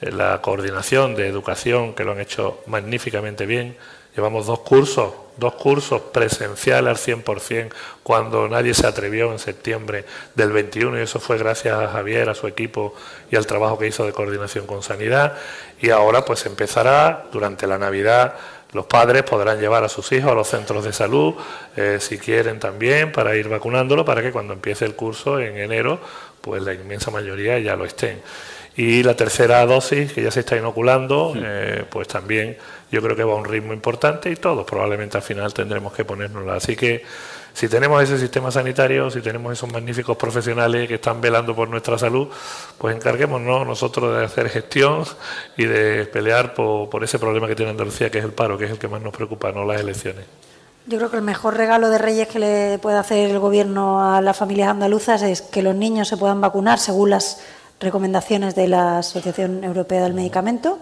la 0.00 0.40
coordinación 0.40 1.14
de 1.14 1.28
educación 1.28 1.94
que 1.94 2.04
lo 2.04 2.12
han 2.12 2.20
hecho 2.20 2.62
magníficamente 2.66 3.46
bien. 3.46 3.76
Llevamos 4.14 4.46
dos 4.46 4.60
cursos, 4.60 5.12
dos 5.36 5.54
cursos 5.54 6.00
presenciales 6.00 6.88
al 6.88 7.16
100%, 7.24 7.72
cuando 8.04 8.46
nadie 8.48 8.72
se 8.72 8.86
atrevió 8.86 9.32
en 9.32 9.40
septiembre 9.40 10.04
del 10.36 10.52
21, 10.52 11.00
y 11.00 11.02
eso 11.02 11.18
fue 11.18 11.36
gracias 11.36 11.76
a 11.76 11.88
Javier, 11.88 12.28
a 12.28 12.34
su 12.36 12.46
equipo 12.46 12.94
y 13.32 13.34
al 13.34 13.46
trabajo 13.46 13.76
que 13.76 13.88
hizo 13.88 14.06
de 14.06 14.12
coordinación 14.12 14.66
con 14.66 14.84
Sanidad. 14.84 15.36
Y 15.80 15.90
ahora 15.90 16.24
pues 16.24 16.46
empezará 16.46 17.26
durante 17.32 17.66
la 17.66 17.78
Navidad 17.78 18.36
los 18.74 18.86
padres 18.86 19.22
podrán 19.22 19.60
llevar 19.60 19.84
a 19.84 19.88
sus 19.88 20.10
hijos 20.12 20.32
a 20.32 20.34
los 20.34 20.48
centros 20.48 20.84
de 20.84 20.92
salud, 20.92 21.34
eh, 21.76 21.98
si 22.00 22.18
quieren 22.18 22.58
también, 22.58 23.12
para 23.12 23.34
ir 23.36 23.48
vacunándolo, 23.48 24.04
para 24.04 24.20
que 24.20 24.32
cuando 24.32 24.52
empiece 24.52 24.84
el 24.84 24.94
curso 24.94 25.40
en 25.40 25.56
enero, 25.56 26.00
pues 26.40 26.62
la 26.62 26.74
inmensa 26.74 27.10
mayoría 27.10 27.58
ya 27.60 27.76
lo 27.76 27.84
estén. 27.84 28.20
Y 28.76 29.04
la 29.04 29.14
tercera 29.14 29.64
dosis, 29.64 30.12
que 30.12 30.22
ya 30.22 30.32
se 30.32 30.40
está 30.40 30.56
inoculando, 30.56 31.32
eh, 31.36 31.84
pues 31.88 32.08
también 32.08 32.56
yo 32.90 33.00
creo 33.00 33.14
que 33.14 33.22
va 33.22 33.32
a 33.32 33.36
un 33.36 33.44
ritmo 33.44 33.72
importante 33.72 34.30
y 34.30 34.36
todos 34.36 34.66
probablemente 34.66 35.16
al 35.16 35.22
final 35.22 35.54
tendremos 35.54 35.92
que 35.92 36.04
ponérnosla. 36.04 36.56
Así 36.56 36.74
que 36.74 37.04
si 37.54 37.68
tenemos 37.68 38.02
ese 38.02 38.18
sistema 38.18 38.50
sanitario, 38.50 39.08
si 39.10 39.20
tenemos 39.20 39.52
esos 39.52 39.72
magníficos 39.72 40.16
profesionales 40.16 40.88
que 40.88 40.94
están 40.94 41.20
velando 41.20 41.54
por 41.54 41.68
nuestra 41.68 41.96
salud, 41.96 42.26
pues 42.76 42.96
encarguémonos 42.96 43.64
nosotros 43.64 44.18
de 44.18 44.24
hacer 44.24 44.50
gestión 44.50 45.04
y 45.56 45.64
de 45.64 46.04
pelear 46.06 46.52
por, 46.52 47.04
ese 47.04 47.20
problema 47.20 47.46
que 47.46 47.54
tiene 47.54 47.70
Andalucía, 47.70 48.10
que 48.10 48.18
es 48.18 48.24
el 48.24 48.32
paro, 48.32 48.58
que 48.58 48.64
es 48.64 48.72
el 48.72 48.78
que 48.78 48.88
más 48.88 49.00
nos 49.00 49.14
preocupa, 49.14 49.52
no 49.52 49.64
las 49.64 49.80
elecciones. 49.80 50.24
Yo 50.86 50.98
creo 50.98 51.10
que 51.10 51.16
el 51.16 51.22
mejor 51.22 51.56
regalo 51.56 51.90
de 51.90 51.98
Reyes 51.98 52.26
que 52.26 52.40
le 52.40 52.78
puede 52.80 52.98
hacer 52.98 53.30
el 53.30 53.38
Gobierno 53.38 54.04
a 54.04 54.20
las 54.20 54.36
familias 54.36 54.68
andaluzas 54.68 55.22
es 55.22 55.40
que 55.40 55.62
los 55.62 55.76
niños 55.76 56.08
se 56.08 56.16
puedan 56.16 56.40
vacunar 56.40 56.80
según 56.80 57.10
las 57.10 57.40
recomendaciones 57.78 58.56
de 58.56 58.66
la 58.66 58.98
Asociación 58.98 59.62
Europea 59.62 60.02
del 60.02 60.12
Medicamento 60.12 60.80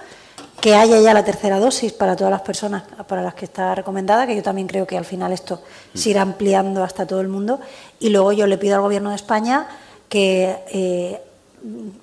que 0.63 0.77
haya 0.77 1.01
ya 1.01 1.13
la 1.13 1.25
tercera 1.25 1.59
dosis 1.59 1.93
para 1.93 2.15
todas 2.15 2.31
las 2.31 2.43
personas 2.43 2.85
para 3.09 3.21
las 3.21 3.35
que 3.35 3.47
está 3.47 3.75
recomendada, 3.75 4.29
que 4.29 4.37
yo 4.37 4.45
también 4.45 4.69
creo 4.69 4.87
que 4.87 4.97
al 4.97 5.05
final 5.05 5.33
esto 5.33 5.61
se 5.93 6.11
irá 6.11 6.23
ampliando 6.23 6.85
hasta 6.85 7.05
todo 7.05 7.21
el 7.21 7.27
mundo. 7.27 7.59
Y 7.99 8.11
luego 8.11 8.31
yo 8.31 8.47
le 8.47 8.59
pido 8.59 8.77
al 8.77 8.83
Gobierno 8.83 9.11
de 9.11 9.17
España 9.17 9.67
que 10.09 10.57
eh, 10.73 11.21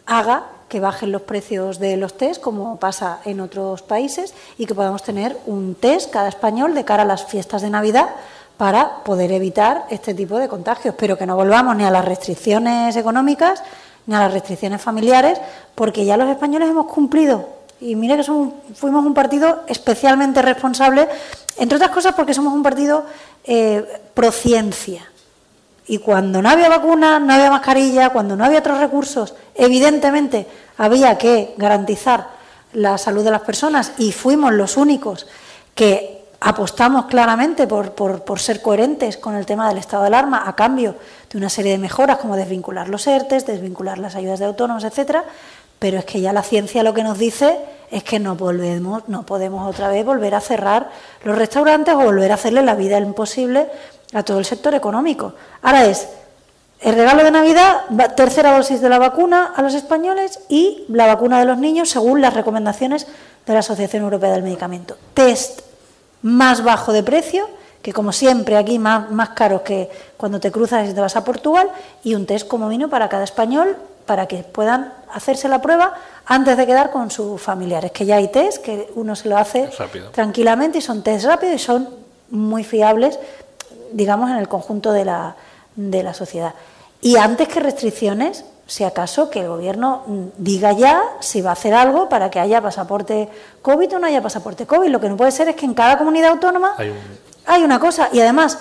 haga 0.05 0.43
que 0.67 0.81
bajen 0.81 1.13
los 1.13 1.21
precios 1.21 1.79
de 1.79 1.95
los 1.95 2.17
test, 2.17 2.41
como 2.41 2.77
pasa 2.77 3.21
en 3.23 3.39
otros 3.39 3.81
países, 3.81 4.35
y 4.57 4.65
que 4.65 4.75
podamos 4.75 5.03
tener 5.03 5.37
un 5.45 5.75
test 5.75 6.11
cada 6.11 6.27
español 6.27 6.75
de 6.75 6.83
cara 6.83 7.03
a 7.03 7.05
las 7.05 7.25
fiestas 7.25 7.61
de 7.61 7.69
Navidad 7.69 8.09
para 8.57 9.05
poder 9.05 9.31
evitar 9.31 9.85
este 9.89 10.13
tipo 10.13 10.37
de 10.37 10.49
contagios, 10.49 10.95
pero 10.99 11.17
que 11.17 11.25
no 11.25 11.37
volvamos 11.37 11.77
ni 11.77 11.85
a 11.85 11.91
las 11.91 12.03
restricciones 12.03 12.97
económicas 12.97 13.63
ni 14.05 14.15
a 14.15 14.19
las 14.19 14.33
restricciones 14.33 14.81
familiares, 14.81 15.39
porque 15.75 16.03
ya 16.03 16.17
los 16.17 16.29
españoles 16.29 16.69
hemos 16.69 16.87
cumplido 16.87 17.58
y 17.81 17.95
mire 17.95 18.17
que 18.17 18.23
fuimos 18.23 19.05
un 19.05 19.13
partido 19.13 19.63
especialmente 19.67 20.41
responsable, 20.41 21.07
entre 21.57 21.77
otras 21.77 21.91
cosas 21.91 22.13
porque 22.13 22.33
somos 22.33 22.53
un 22.53 22.63
partido 22.63 23.05
eh, 23.43 23.85
pro 24.13 24.31
ciencia. 24.31 25.05
Y 25.87 25.97
cuando 25.97 26.41
no 26.41 26.49
había 26.49 26.69
vacuna, 26.69 27.19
no 27.19 27.33
había 27.33 27.49
mascarilla, 27.49 28.09
cuando 28.09 28.35
no 28.35 28.45
había 28.45 28.59
otros 28.59 28.79
recursos, 28.79 29.33
evidentemente 29.55 30.45
había 30.77 31.17
que 31.17 31.55
garantizar 31.57 32.27
la 32.73 32.97
salud 32.97 33.23
de 33.23 33.31
las 33.31 33.41
personas 33.41 33.93
y 33.97 34.11
fuimos 34.11 34.53
los 34.53 34.77
únicos 34.77 35.25
que 35.73 36.19
apostamos 36.41 37.05
claramente 37.05 37.67
por, 37.67 38.39
ser 38.39 38.61
coherentes 38.61 39.17
con 39.17 39.35
el 39.35 39.45
tema 39.45 39.67
del 39.67 39.77
estado 39.77 40.03
de 40.03 40.07
alarma 40.07 40.47
a 40.47 40.55
cambio 40.55 40.95
de 41.29 41.37
una 41.37 41.49
serie 41.49 41.73
de 41.73 41.77
mejoras 41.77 42.17
como 42.17 42.35
desvincular 42.35 42.87
los 42.87 43.05
ERTES, 43.07 43.45
desvincular 43.45 43.97
las 43.97 44.15
ayudas 44.15 44.39
de 44.39 44.45
autónomos, 44.45 44.83
etcétera, 44.83 45.25
pero 45.79 45.97
es 45.97 46.05
que 46.05 46.21
ya 46.21 46.33
la 46.33 46.43
ciencia 46.43 46.83
lo 46.83 46.93
que 46.93 47.03
nos 47.03 47.17
dice 47.17 47.57
es 47.89 48.03
que 48.03 48.19
no 48.19 48.35
volvemos, 48.35 49.07
no 49.07 49.25
podemos 49.25 49.67
otra 49.67 49.89
vez 49.89 50.05
volver 50.05 50.35
a 50.35 50.41
cerrar 50.41 50.89
los 51.23 51.37
restaurantes 51.37 51.95
o 51.95 51.99
volver 51.99 52.31
a 52.31 52.35
hacerle 52.35 52.61
la 52.61 52.75
vida 52.75 52.99
imposible 52.99 53.67
a 54.13 54.23
todo 54.23 54.39
el 54.39 54.45
sector 54.45 54.75
económico. 54.75 55.33
Ahora 55.61 55.85
es 55.85 56.07
el 56.81 56.95
regalo 56.95 57.23
de 57.23 57.31
Navidad, 57.31 57.81
tercera 58.15 58.55
dosis 58.55 58.81
de 58.81 58.89
la 58.89 58.99
vacuna 58.99 59.53
a 59.55 59.61
los 59.61 59.73
españoles 59.73 60.39
y 60.49 60.85
la 60.89 61.07
vacuna 61.07 61.39
de 61.39 61.45
los 61.45 61.57
niños 61.57 61.89
según 61.89 62.21
las 62.21 62.33
recomendaciones 62.33 63.07
de 63.45 63.53
la 63.53 63.59
Asociación 63.59 64.03
Europea 64.03 64.31
del 64.31 64.43
Medicamento. 64.43 64.95
Test 65.13 65.61
más 66.21 66.63
bajo 66.63 66.93
de 66.93 67.03
precio, 67.03 67.49
que 67.81 67.93
como 67.93 68.11
siempre 68.11 68.57
aquí 68.57 68.77
más, 68.77 69.09
más 69.11 69.29
caros 69.29 69.61
que 69.61 69.89
cuando 70.17 70.39
te 70.39 70.51
cruzas 70.51 70.89
y 70.89 70.93
te 70.93 71.01
vas 71.01 71.15
a 71.15 71.23
Portugal, 71.23 71.69
y 72.03 72.15
un 72.15 72.25
test 72.25 72.47
como 72.47 72.69
vino 72.69 72.89
para 72.89 73.09
cada 73.09 73.23
español 73.23 73.77
para 74.09 74.25
que 74.25 74.37
puedan 74.37 74.91
hacerse 75.13 75.47
la 75.47 75.61
prueba 75.61 75.93
antes 76.25 76.57
de 76.57 76.65
quedar 76.65 76.89
con 76.89 77.11
sus 77.11 77.39
familiares, 77.39 77.91
que 77.91 78.07
ya 78.07 78.15
hay 78.15 78.29
test, 78.29 78.57
que 78.63 78.89
uno 78.95 79.15
se 79.15 79.29
lo 79.29 79.37
hace 79.37 79.69
tranquilamente 80.11 80.79
y 80.79 80.81
son 80.81 81.03
test 81.03 81.25
rápidos 81.25 81.53
y 81.53 81.59
son 81.59 81.87
muy 82.31 82.63
fiables, 82.63 83.19
digamos, 83.91 84.31
en 84.31 84.37
el 84.37 84.47
conjunto 84.47 84.91
de 84.93 85.05
la, 85.05 85.35
de 85.75 86.01
la 86.01 86.15
sociedad. 86.15 86.55
Y 87.01 87.17
antes 87.17 87.47
que 87.49 87.59
restricciones, 87.59 88.45
si 88.65 88.83
acaso 88.83 89.29
que 89.29 89.41
el 89.41 89.47
gobierno 89.47 90.01
mm, 90.07 90.23
diga 90.39 90.71
ya 90.71 91.03
si 91.19 91.43
va 91.43 91.51
a 91.51 91.53
hacer 91.53 91.75
algo 91.75 92.09
para 92.09 92.31
que 92.31 92.39
haya 92.39 92.63
pasaporte 92.63 93.29
COVID 93.61 93.95
o 93.95 93.99
no 93.99 94.07
haya 94.07 94.23
pasaporte 94.23 94.65
COVID. 94.65 94.89
Lo 94.89 94.99
que 94.99 95.07
no 95.07 95.17
puede 95.17 95.29
ser 95.29 95.49
es 95.49 95.55
que 95.55 95.67
en 95.67 95.75
cada 95.75 95.99
comunidad 95.99 96.31
autónoma 96.31 96.75
hay, 97.45 97.63
una 97.63 97.79
cosa. 97.79 98.09
Y 98.11 98.19
además, 98.21 98.57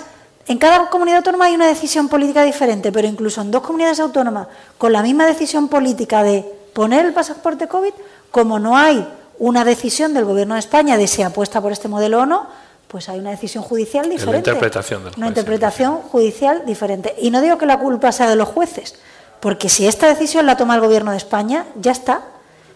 en 0.48 0.58
cada 0.58 0.88
comunidad 0.88 1.18
autónoma 1.18 1.44
hay 1.44 1.54
una 1.54 1.66
decisión 1.66 2.08
política 2.08 2.42
diferente, 2.42 2.90
pero 2.90 3.06
incluso 3.06 3.40
en 3.42 3.50
dos 3.50 3.62
comunidades 3.62 4.00
autónomas 4.00 4.48
con 4.78 4.92
la 4.92 5.02
misma 5.02 5.26
decisión 5.26 5.68
política 5.68 6.22
de 6.22 6.44
poner 6.72 7.04
el 7.04 7.12
pasaporte 7.12 7.68
COVID, 7.68 7.92
como 8.30 8.58
no 8.58 8.76
hay 8.76 9.06
una 9.38 9.64
decisión 9.64 10.14
del 10.14 10.24
gobierno 10.24 10.54
de 10.54 10.60
España 10.60 10.96
de 10.96 11.06
si 11.06 11.22
apuesta 11.22 11.60
por 11.60 11.72
este 11.72 11.88
modelo 11.88 12.20
o 12.20 12.26
no, 12.26 12.46
pues 12.88 13.08
hay 13.08 13.18
una 13.18 13.30
decisión 13.30 13.62
judicial 13.62 14.08
diferente. 14.08 14.50
Una 14.50 14.56
interpretación, 14.56 15.02
una 15.16 15.28
interpretación 15.28 15.96
judicial 15.98 16.62
diferente. 16.64 17.14
Y 17.18 17.30
no 17.30 17.40
digo 17.42 17.58
que 17.58 17.66
la 17.66 17.78
culpa 17.78 18.10
sea 18.10 18.28
de 18.28 18.36
los 18.36 18.48
jueces, 18.48 18.94
porque 19.40 19.68
si 19.68 19.86
esta 19.86 20.08
decisión 20.08 20.46
la 20.46 20.56
toma 20.56 20.74
el 20.74 20.80
Gobierno 20.80 21.10
de 21.10 21.18
España, 21.18 21.66
ya 21.76 21.92
está. 21.92 22.22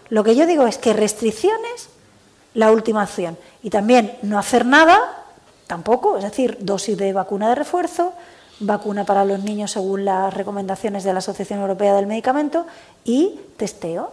Lo 0.09 0.23
que 0.23 0.35
yo 0.35 0.45
digo 0.45 0.67
es 0.67 0.77
que 0.77 0.93
restricciones, 0.93 1.89
la 2.53 2.71
última 2.71 3.03
opción. 3.03 3.37
Y 3.63 3.71
también 3.71 4.17
no 4.21 4.37
hacer 4.37 4.65
nada, 4.65 5.22
tampoco, 5.73 6.17
es 6.17 6.23
decir, 6.23 6.59
dosis 6.61 6.95
de 6.95 7.13
vacuna 7.13 7.49
de 7.49 7.55
refuerzo, 7.55 8.13
vacuna 8.59 9.05
para 9.05 9.25
los 9.25 9.43
niños 9.43 9.71
según 9.71 10.05
las 10.05 10.31
recomendaciones 10.31 11.03
de 11.03 11.11
la 11.13 11.17
Asociación 11.17 11.61
Europea 11.61 11.95
del 11.95 12.05
Medicamento 12.05 12.67
y 13.03 13.39
testeo. 13.57 14.11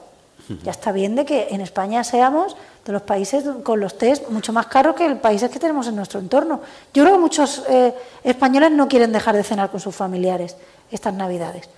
Ya 0.64 0.70
está 0.70 0.90
bien 0.90 1.14
de 1.16 1.26
que 1.26 1.48
en 1.50 1.60
España 1.60 2.02
seamos 2.02 2.56
de 2.86 2.92
los 2.92 3.02
países 3.02 3.44
con 3.62 3.78
los 3.78 3.98
test 3.98 4.30
mucho 4.30 4.54
más 4.54 4.66
caros 4.66 4.96
que 4.96 5.06
los 5.06 5.18
países 5.18 5.50
que 5.50 5.60
tenemos 5.60 5.86
en 5.86 5.96
nuestro 5.96 6.18
entorno. 6.18 6.62
Yo 6.94 7.04
creo 7.04 7.16
que 7.16 7.20
muchos 7.20 7.62
eh, 7.68 7.94
españoles 8.24 8.72
no 8.72 8.88
quieren 8.88 9.12
dejar 9.12 9.36
de 9.36 9.44
cenar 9.44 9.70
con 9.70 9.80
sus 9.80 9.94
familiares 9.94 10.56
estas 10.90 11.12
Navidades. 11.12 11.68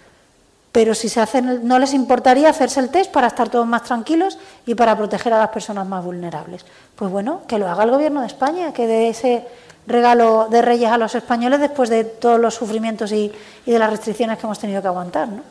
Pero 0.73 0.95
si 0.95 1.11
se 1.11 1.21
hacen, 1.21 1.69
no 1.69 1.79
les 1.79 1.93
importaría 1.93 2.49
hacerse 2.49 2.81
el 2.81 2.89
test 2.89 3.13
para 3.13 3.27
estar 3.27 3.51
todos 3.51 3.67
más 3.67 3.83
tranquilos 3.83 4.39
y 4.65 4.75
para 4.75 4.97
proteger 4.97 5.35
a 5.35 5.39
las 5.39 5.51
personas 5.51 5.87
más 5.87 6.03
vulnerables. 6.03 6.65
Pues 6.97 7.11
bueno, 7.11 7.43
que 7.47 7.59
lo 7.59 7.69
haga 7.69 7.85
el 7.85 7.91
Gobierno 7.91 8.23
de 8.23 8.27
España, 8.27 8.73
que 8.73 8.87
dé 8.87 9.11
ese 9.11 9.45
regalo 9.87 10.49
de 10.51 10.63
Reyes 10.63 10.91
a 10.91 10.99
los 10.99 11.15
españoles 11.15 11.61
después 11.61 11.91
de 11.91 12.05
todos 12.05 12.41
los 12.41 12.55
sufrimientos 12.55 13.13
y, 13.13 13.33
y 13.67 13.71
de 13.71 13.79
las 13.79 13.91
restricciones 13.91 14.39
que 14.39 14.47
hemos 14.47 14.59
tenido 14.59 14.81
que 14.81 14.89
aguantar. 14.89 15.29
¿no? 15.29 15.43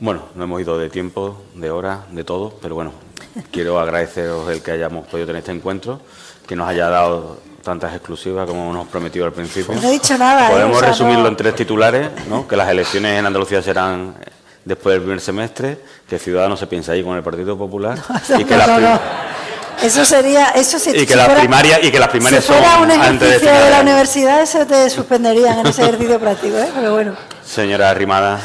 Bueno, 0.00 0.22
no 0.34 0.44
hemos 0.44 0.60
ido 0.60 0.78
de 0.78 0.90
tiempo, 0.90 1.42
de 1.54 1.70
hora, 1.70 2.04
de 2.10 2.22
todo, 2.24 2.54
pero 2.62 2.74
bueno, 2.74 2.92
quiero 3.50 3.78
agradeceros 3.80 4.48
el 4.50 4.62
que 4.62 4.72
hayamos 4.72 5.06
podido 5.06 5.26
tener 5.26 5.40
este 5.40 5.52
encuentro, 5.52 6.00
que 6.46 6.54
nos 6.54 6.68
haya 6.68 6.88
dado 6.88 7.38
tantas 7.62 7.92
exclusivas 7.94 8.46
como 8.46 8.72
nos 8.72 8.86
prometido 8.86 9.26
al 9.26 9.32
principio. 9.32 9.74
No 9.74 9.88
he 9.88 9.92
dicho 9.92 10.16
nada. 10.16 10.48
¿eh? 10.48 10.52
Podemos 10.52 10.80
resumirlo 10.80 11.28
en 11.28 11.36
tres 11.36 11.54
titulares, 11.54 12.08
¿no? 12.28 12.46
que 12.46 12.56
las 12.56 12.68
elecciones 12.68 13.18
en 13.18 13.26
Andalucía 13.26 13.60
serán 13.60 14.14
después 14.64 14.94
del 14.94 15.02
primer 15.02 15.20
semestre, 15.20 15.78
que 16.08 16.18
Ciudadanos 16.18 16.60
se 16.60 16.66
piensa 16.66 16.92
ahí 16.92 17.02
con 17.02 17.16
el 17.16 17.22
Partido 17.22 17.58
Popular 17.58 17.98
y 18.38 18.44
que 18.44 18.56
las 18.56 19.00
eso 19.82 20.04
sería, 20.04 20.48
eso 20.50 20.78
y 20.92 21.06
que 21.06 21.16
las 21.16 21.28
primarias 21.28 21.80
y 21.82 21.90
que 21.90 21.98
las 21.98 22.08
primarias 22.08 22.44
si 22.44 22.52
fuera 22.52 22.78
un 22.78 22.90
ejercicio 22.90 23.52
de, 23.52 23.70
la 23.70 23.80
universidad, 23.80 24.42
eso 24.42 24.66
te 24.66 24.88
suspenderían 24.90 25.60
en 25.60 25.66
ese 25.66 25.82
ejercicio 25.82 26.18
práctico, 26.20 26.56
¿eh? 26.58 26.68
pero 26.74 26.94
bueno. 26.94 27.16
Señora 27.44 27.90
Arrimada. 27.90 28.40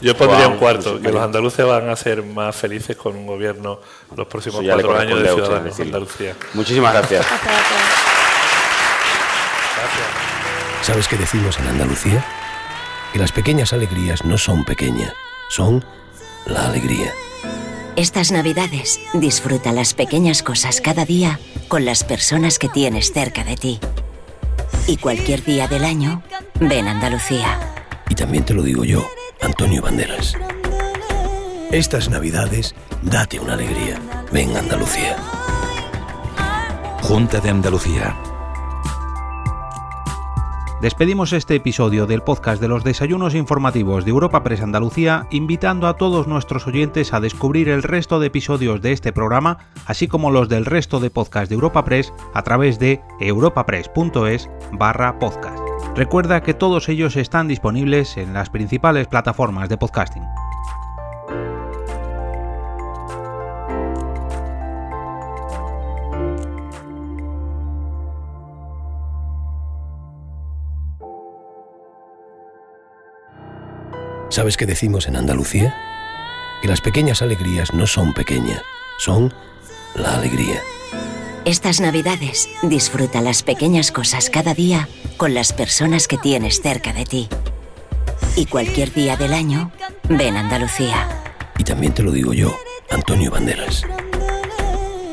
Yo 0.00 0.14
pondría 0.14 0.46
un 0.46 0.58
cuarto, 0.58 1.00
que 1.00 1.10
los 1.10 1.22
andaluces 1.22 1.64
van 1.64 1.88
a 1.88 1.96
ser 1.96 2.22
más 2.22 2.54
felices 2.54 2.96
con 2.96 3.16
un 3.16 3.26
gobierno 3.26 3.80
los 4.14 4.26
próximos 4.26 4.62
cuatro 4.62 4.96
años 4.96 5.22
de 5.22 5.28
Ciudadanos 5.32 5.76
de 5.76 5.82
Andalucía. 5.82 6.36
Muchísimas 6.52 6.92
gracias. 6.94 7.26
¿Sabes 10.82 11.08
qué 11.08 11.16
decimos 11.16 11.58
en 11.58 11.68
Andalucía? 11.68 12.24
Que 13.12 13.18
las 13.18 13.32
pequeñas 13.32 13.72
alegrías 13.72 14.24
no 14.24 14.36
son 14.36 14.64
pequeñas, 14.64 15.14
son 15.48 15.84
la 16.44 16.66
alegría. 16.66 17.12
Estas 17.96 18.30
navidades 18.30 19.00
disfruta 19.14 19.72
las 19.72 19.94
pequeñas 19.94 20.42
cosas 20.42 20.82
cada 20.82 21.06
día 21.06 21.40
con 21.66 21.86
las 21.86 22.04
personas 22.04 22.58
que 22.58 22.68
tienes 22.68 23.10
cerca 23.10 23.42
de 23.42 23.56
ti. 23.56 23.80
Y 24.86 24.98
cualquier 24.98 25.42
día 25.42 25.66
del 25.66 25.82
año, 25.82 26.22
ven 26.60 26.88
Andalucía. 26.88 27.58
Y 28.10 28.14
también 28.14 28.44
te 28.44 28.52
lo 28.52 28.62
digo 28.62 28.84
yo 28.84 29.08
Antonio 29.40 29.80
Banderas. 29.80 30.34
Estas 31.72 32.10
navidades, 32.10 32.74
date 33.00 33.40
una 33.40 33.54
alegría. 33.54 33.98
Ven 34.30 34.54
Andalucía. 34.54 35.16
Junta 37.00 37.40
de 37.40 37.48
Andalucía. 37.48 38.14
Despedimos 40.80 41.32
este 41.32 41.54
episodio 41.54 42.06
del 42.06 42.22
podcast 42.22 42.60
de 42.60 42.68
los 42.68 42.84
desayunos 42.84 43.34
informativos 43.34 44.04
de 44.04 44.10
Europa 44.10 44.42
Press 44.42 44.60
Andalucía, 44.60 45.26
invitando 45.30 45.86
a 45.86 45.96
todos 45.96 46.26
nuestros 46.26 46.66
oyentes 46.66 47.14
a 47.14 47.20
descubrir 47.20 47.70
el 47.70 47.82
resto 47.82 48.20
de 48.20 48.26
episodios 48.26 48.82
de 48.82 48.92
este 48.92 49.10
programa, 49.10 49.56
así 49.86 50.06
como 50.06 50.30
los 50.30 50.50
del 50.50 50.66
resto 50.66 51.00
de 51.00 51.08
podcasts 51.08 51.48
de 51.48 51.54
Europa 51.54 51.82
Press 51.82 52.12
a 52.34 52.42
través 52.42 52.78
de 52.78 53.00
europapress.es 53.20 54.50
barra 54.72 55.18
podcast. 55.18 55.58
Recuerda 55.94 56.42
que 56.42 56.52
todos 56.52 56.90
ellos 56.90 57.16
están 57.16 57.48
disponibles 57.48 58.18
en 58.18 58.34
las 58.34 58.50
principales 58.50 59.06
plataformas 59.06 59.70
de 59.70 59.78
podcasting. 59.78 60.24
¿Sabes 74.36 74.58
qué 74.58 74.66
decimos 74.66 75.08
en 75.08 75.16
Andalucía? 75.16 75.74
Que 76.60 76.68
las 76.68 76.82
pequeñas 76.82 77.22
alegrías 77.22 77.72
no 77.72 77.86
son 77.86 78.12
pequeñas, 78.12 78.60
son 78.98 79.32
la 79.94 80.14
alegría. 80.14 80.60
Estas 81.46 81.80
navidades 81.80 82.46
disfruta 82.60 83.22
las 83.22 83.42
pequeñas 83.42 83.90
cosas 83.90 84.28
cada 84.28 84.52
día 84.52 84.90
con 85.16 85.32
las 85.32 85.54
personas 85.54 86.06
que 86.06 86.18
tienes 86.18 86.60
cerca 86.60 86.92
de 86.92 87.06
ti. 87.06 87.28
Y 88.36 88.44
cualquier 88.44 88.92
día 88.92 89.16
del 89.16 89.32
año, 89.32 89.72
ven 90.06 90.36
Andalucía. 90.36 91.08
Y 91.56 91.64
también 91.64 91.94
te 91.94 92.02
lo 92.02 92.12
digo 92.12 92.34
yo, 92.34 92.54
Antonio 92.90 93.30
Banderas. 93.30 93.84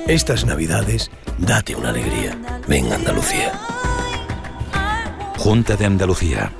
Estas 0.06 0.44
navidades, 0.44 1.12
date 1.38 1.78
una 1.78 1.92
alegría. 1.92 2.38
Ven 2.68 2.92
Andalucía. 2.92 3.54
Junta 5.38 5.78
de 5.78 5.86
Andalucía. 5.86 6.52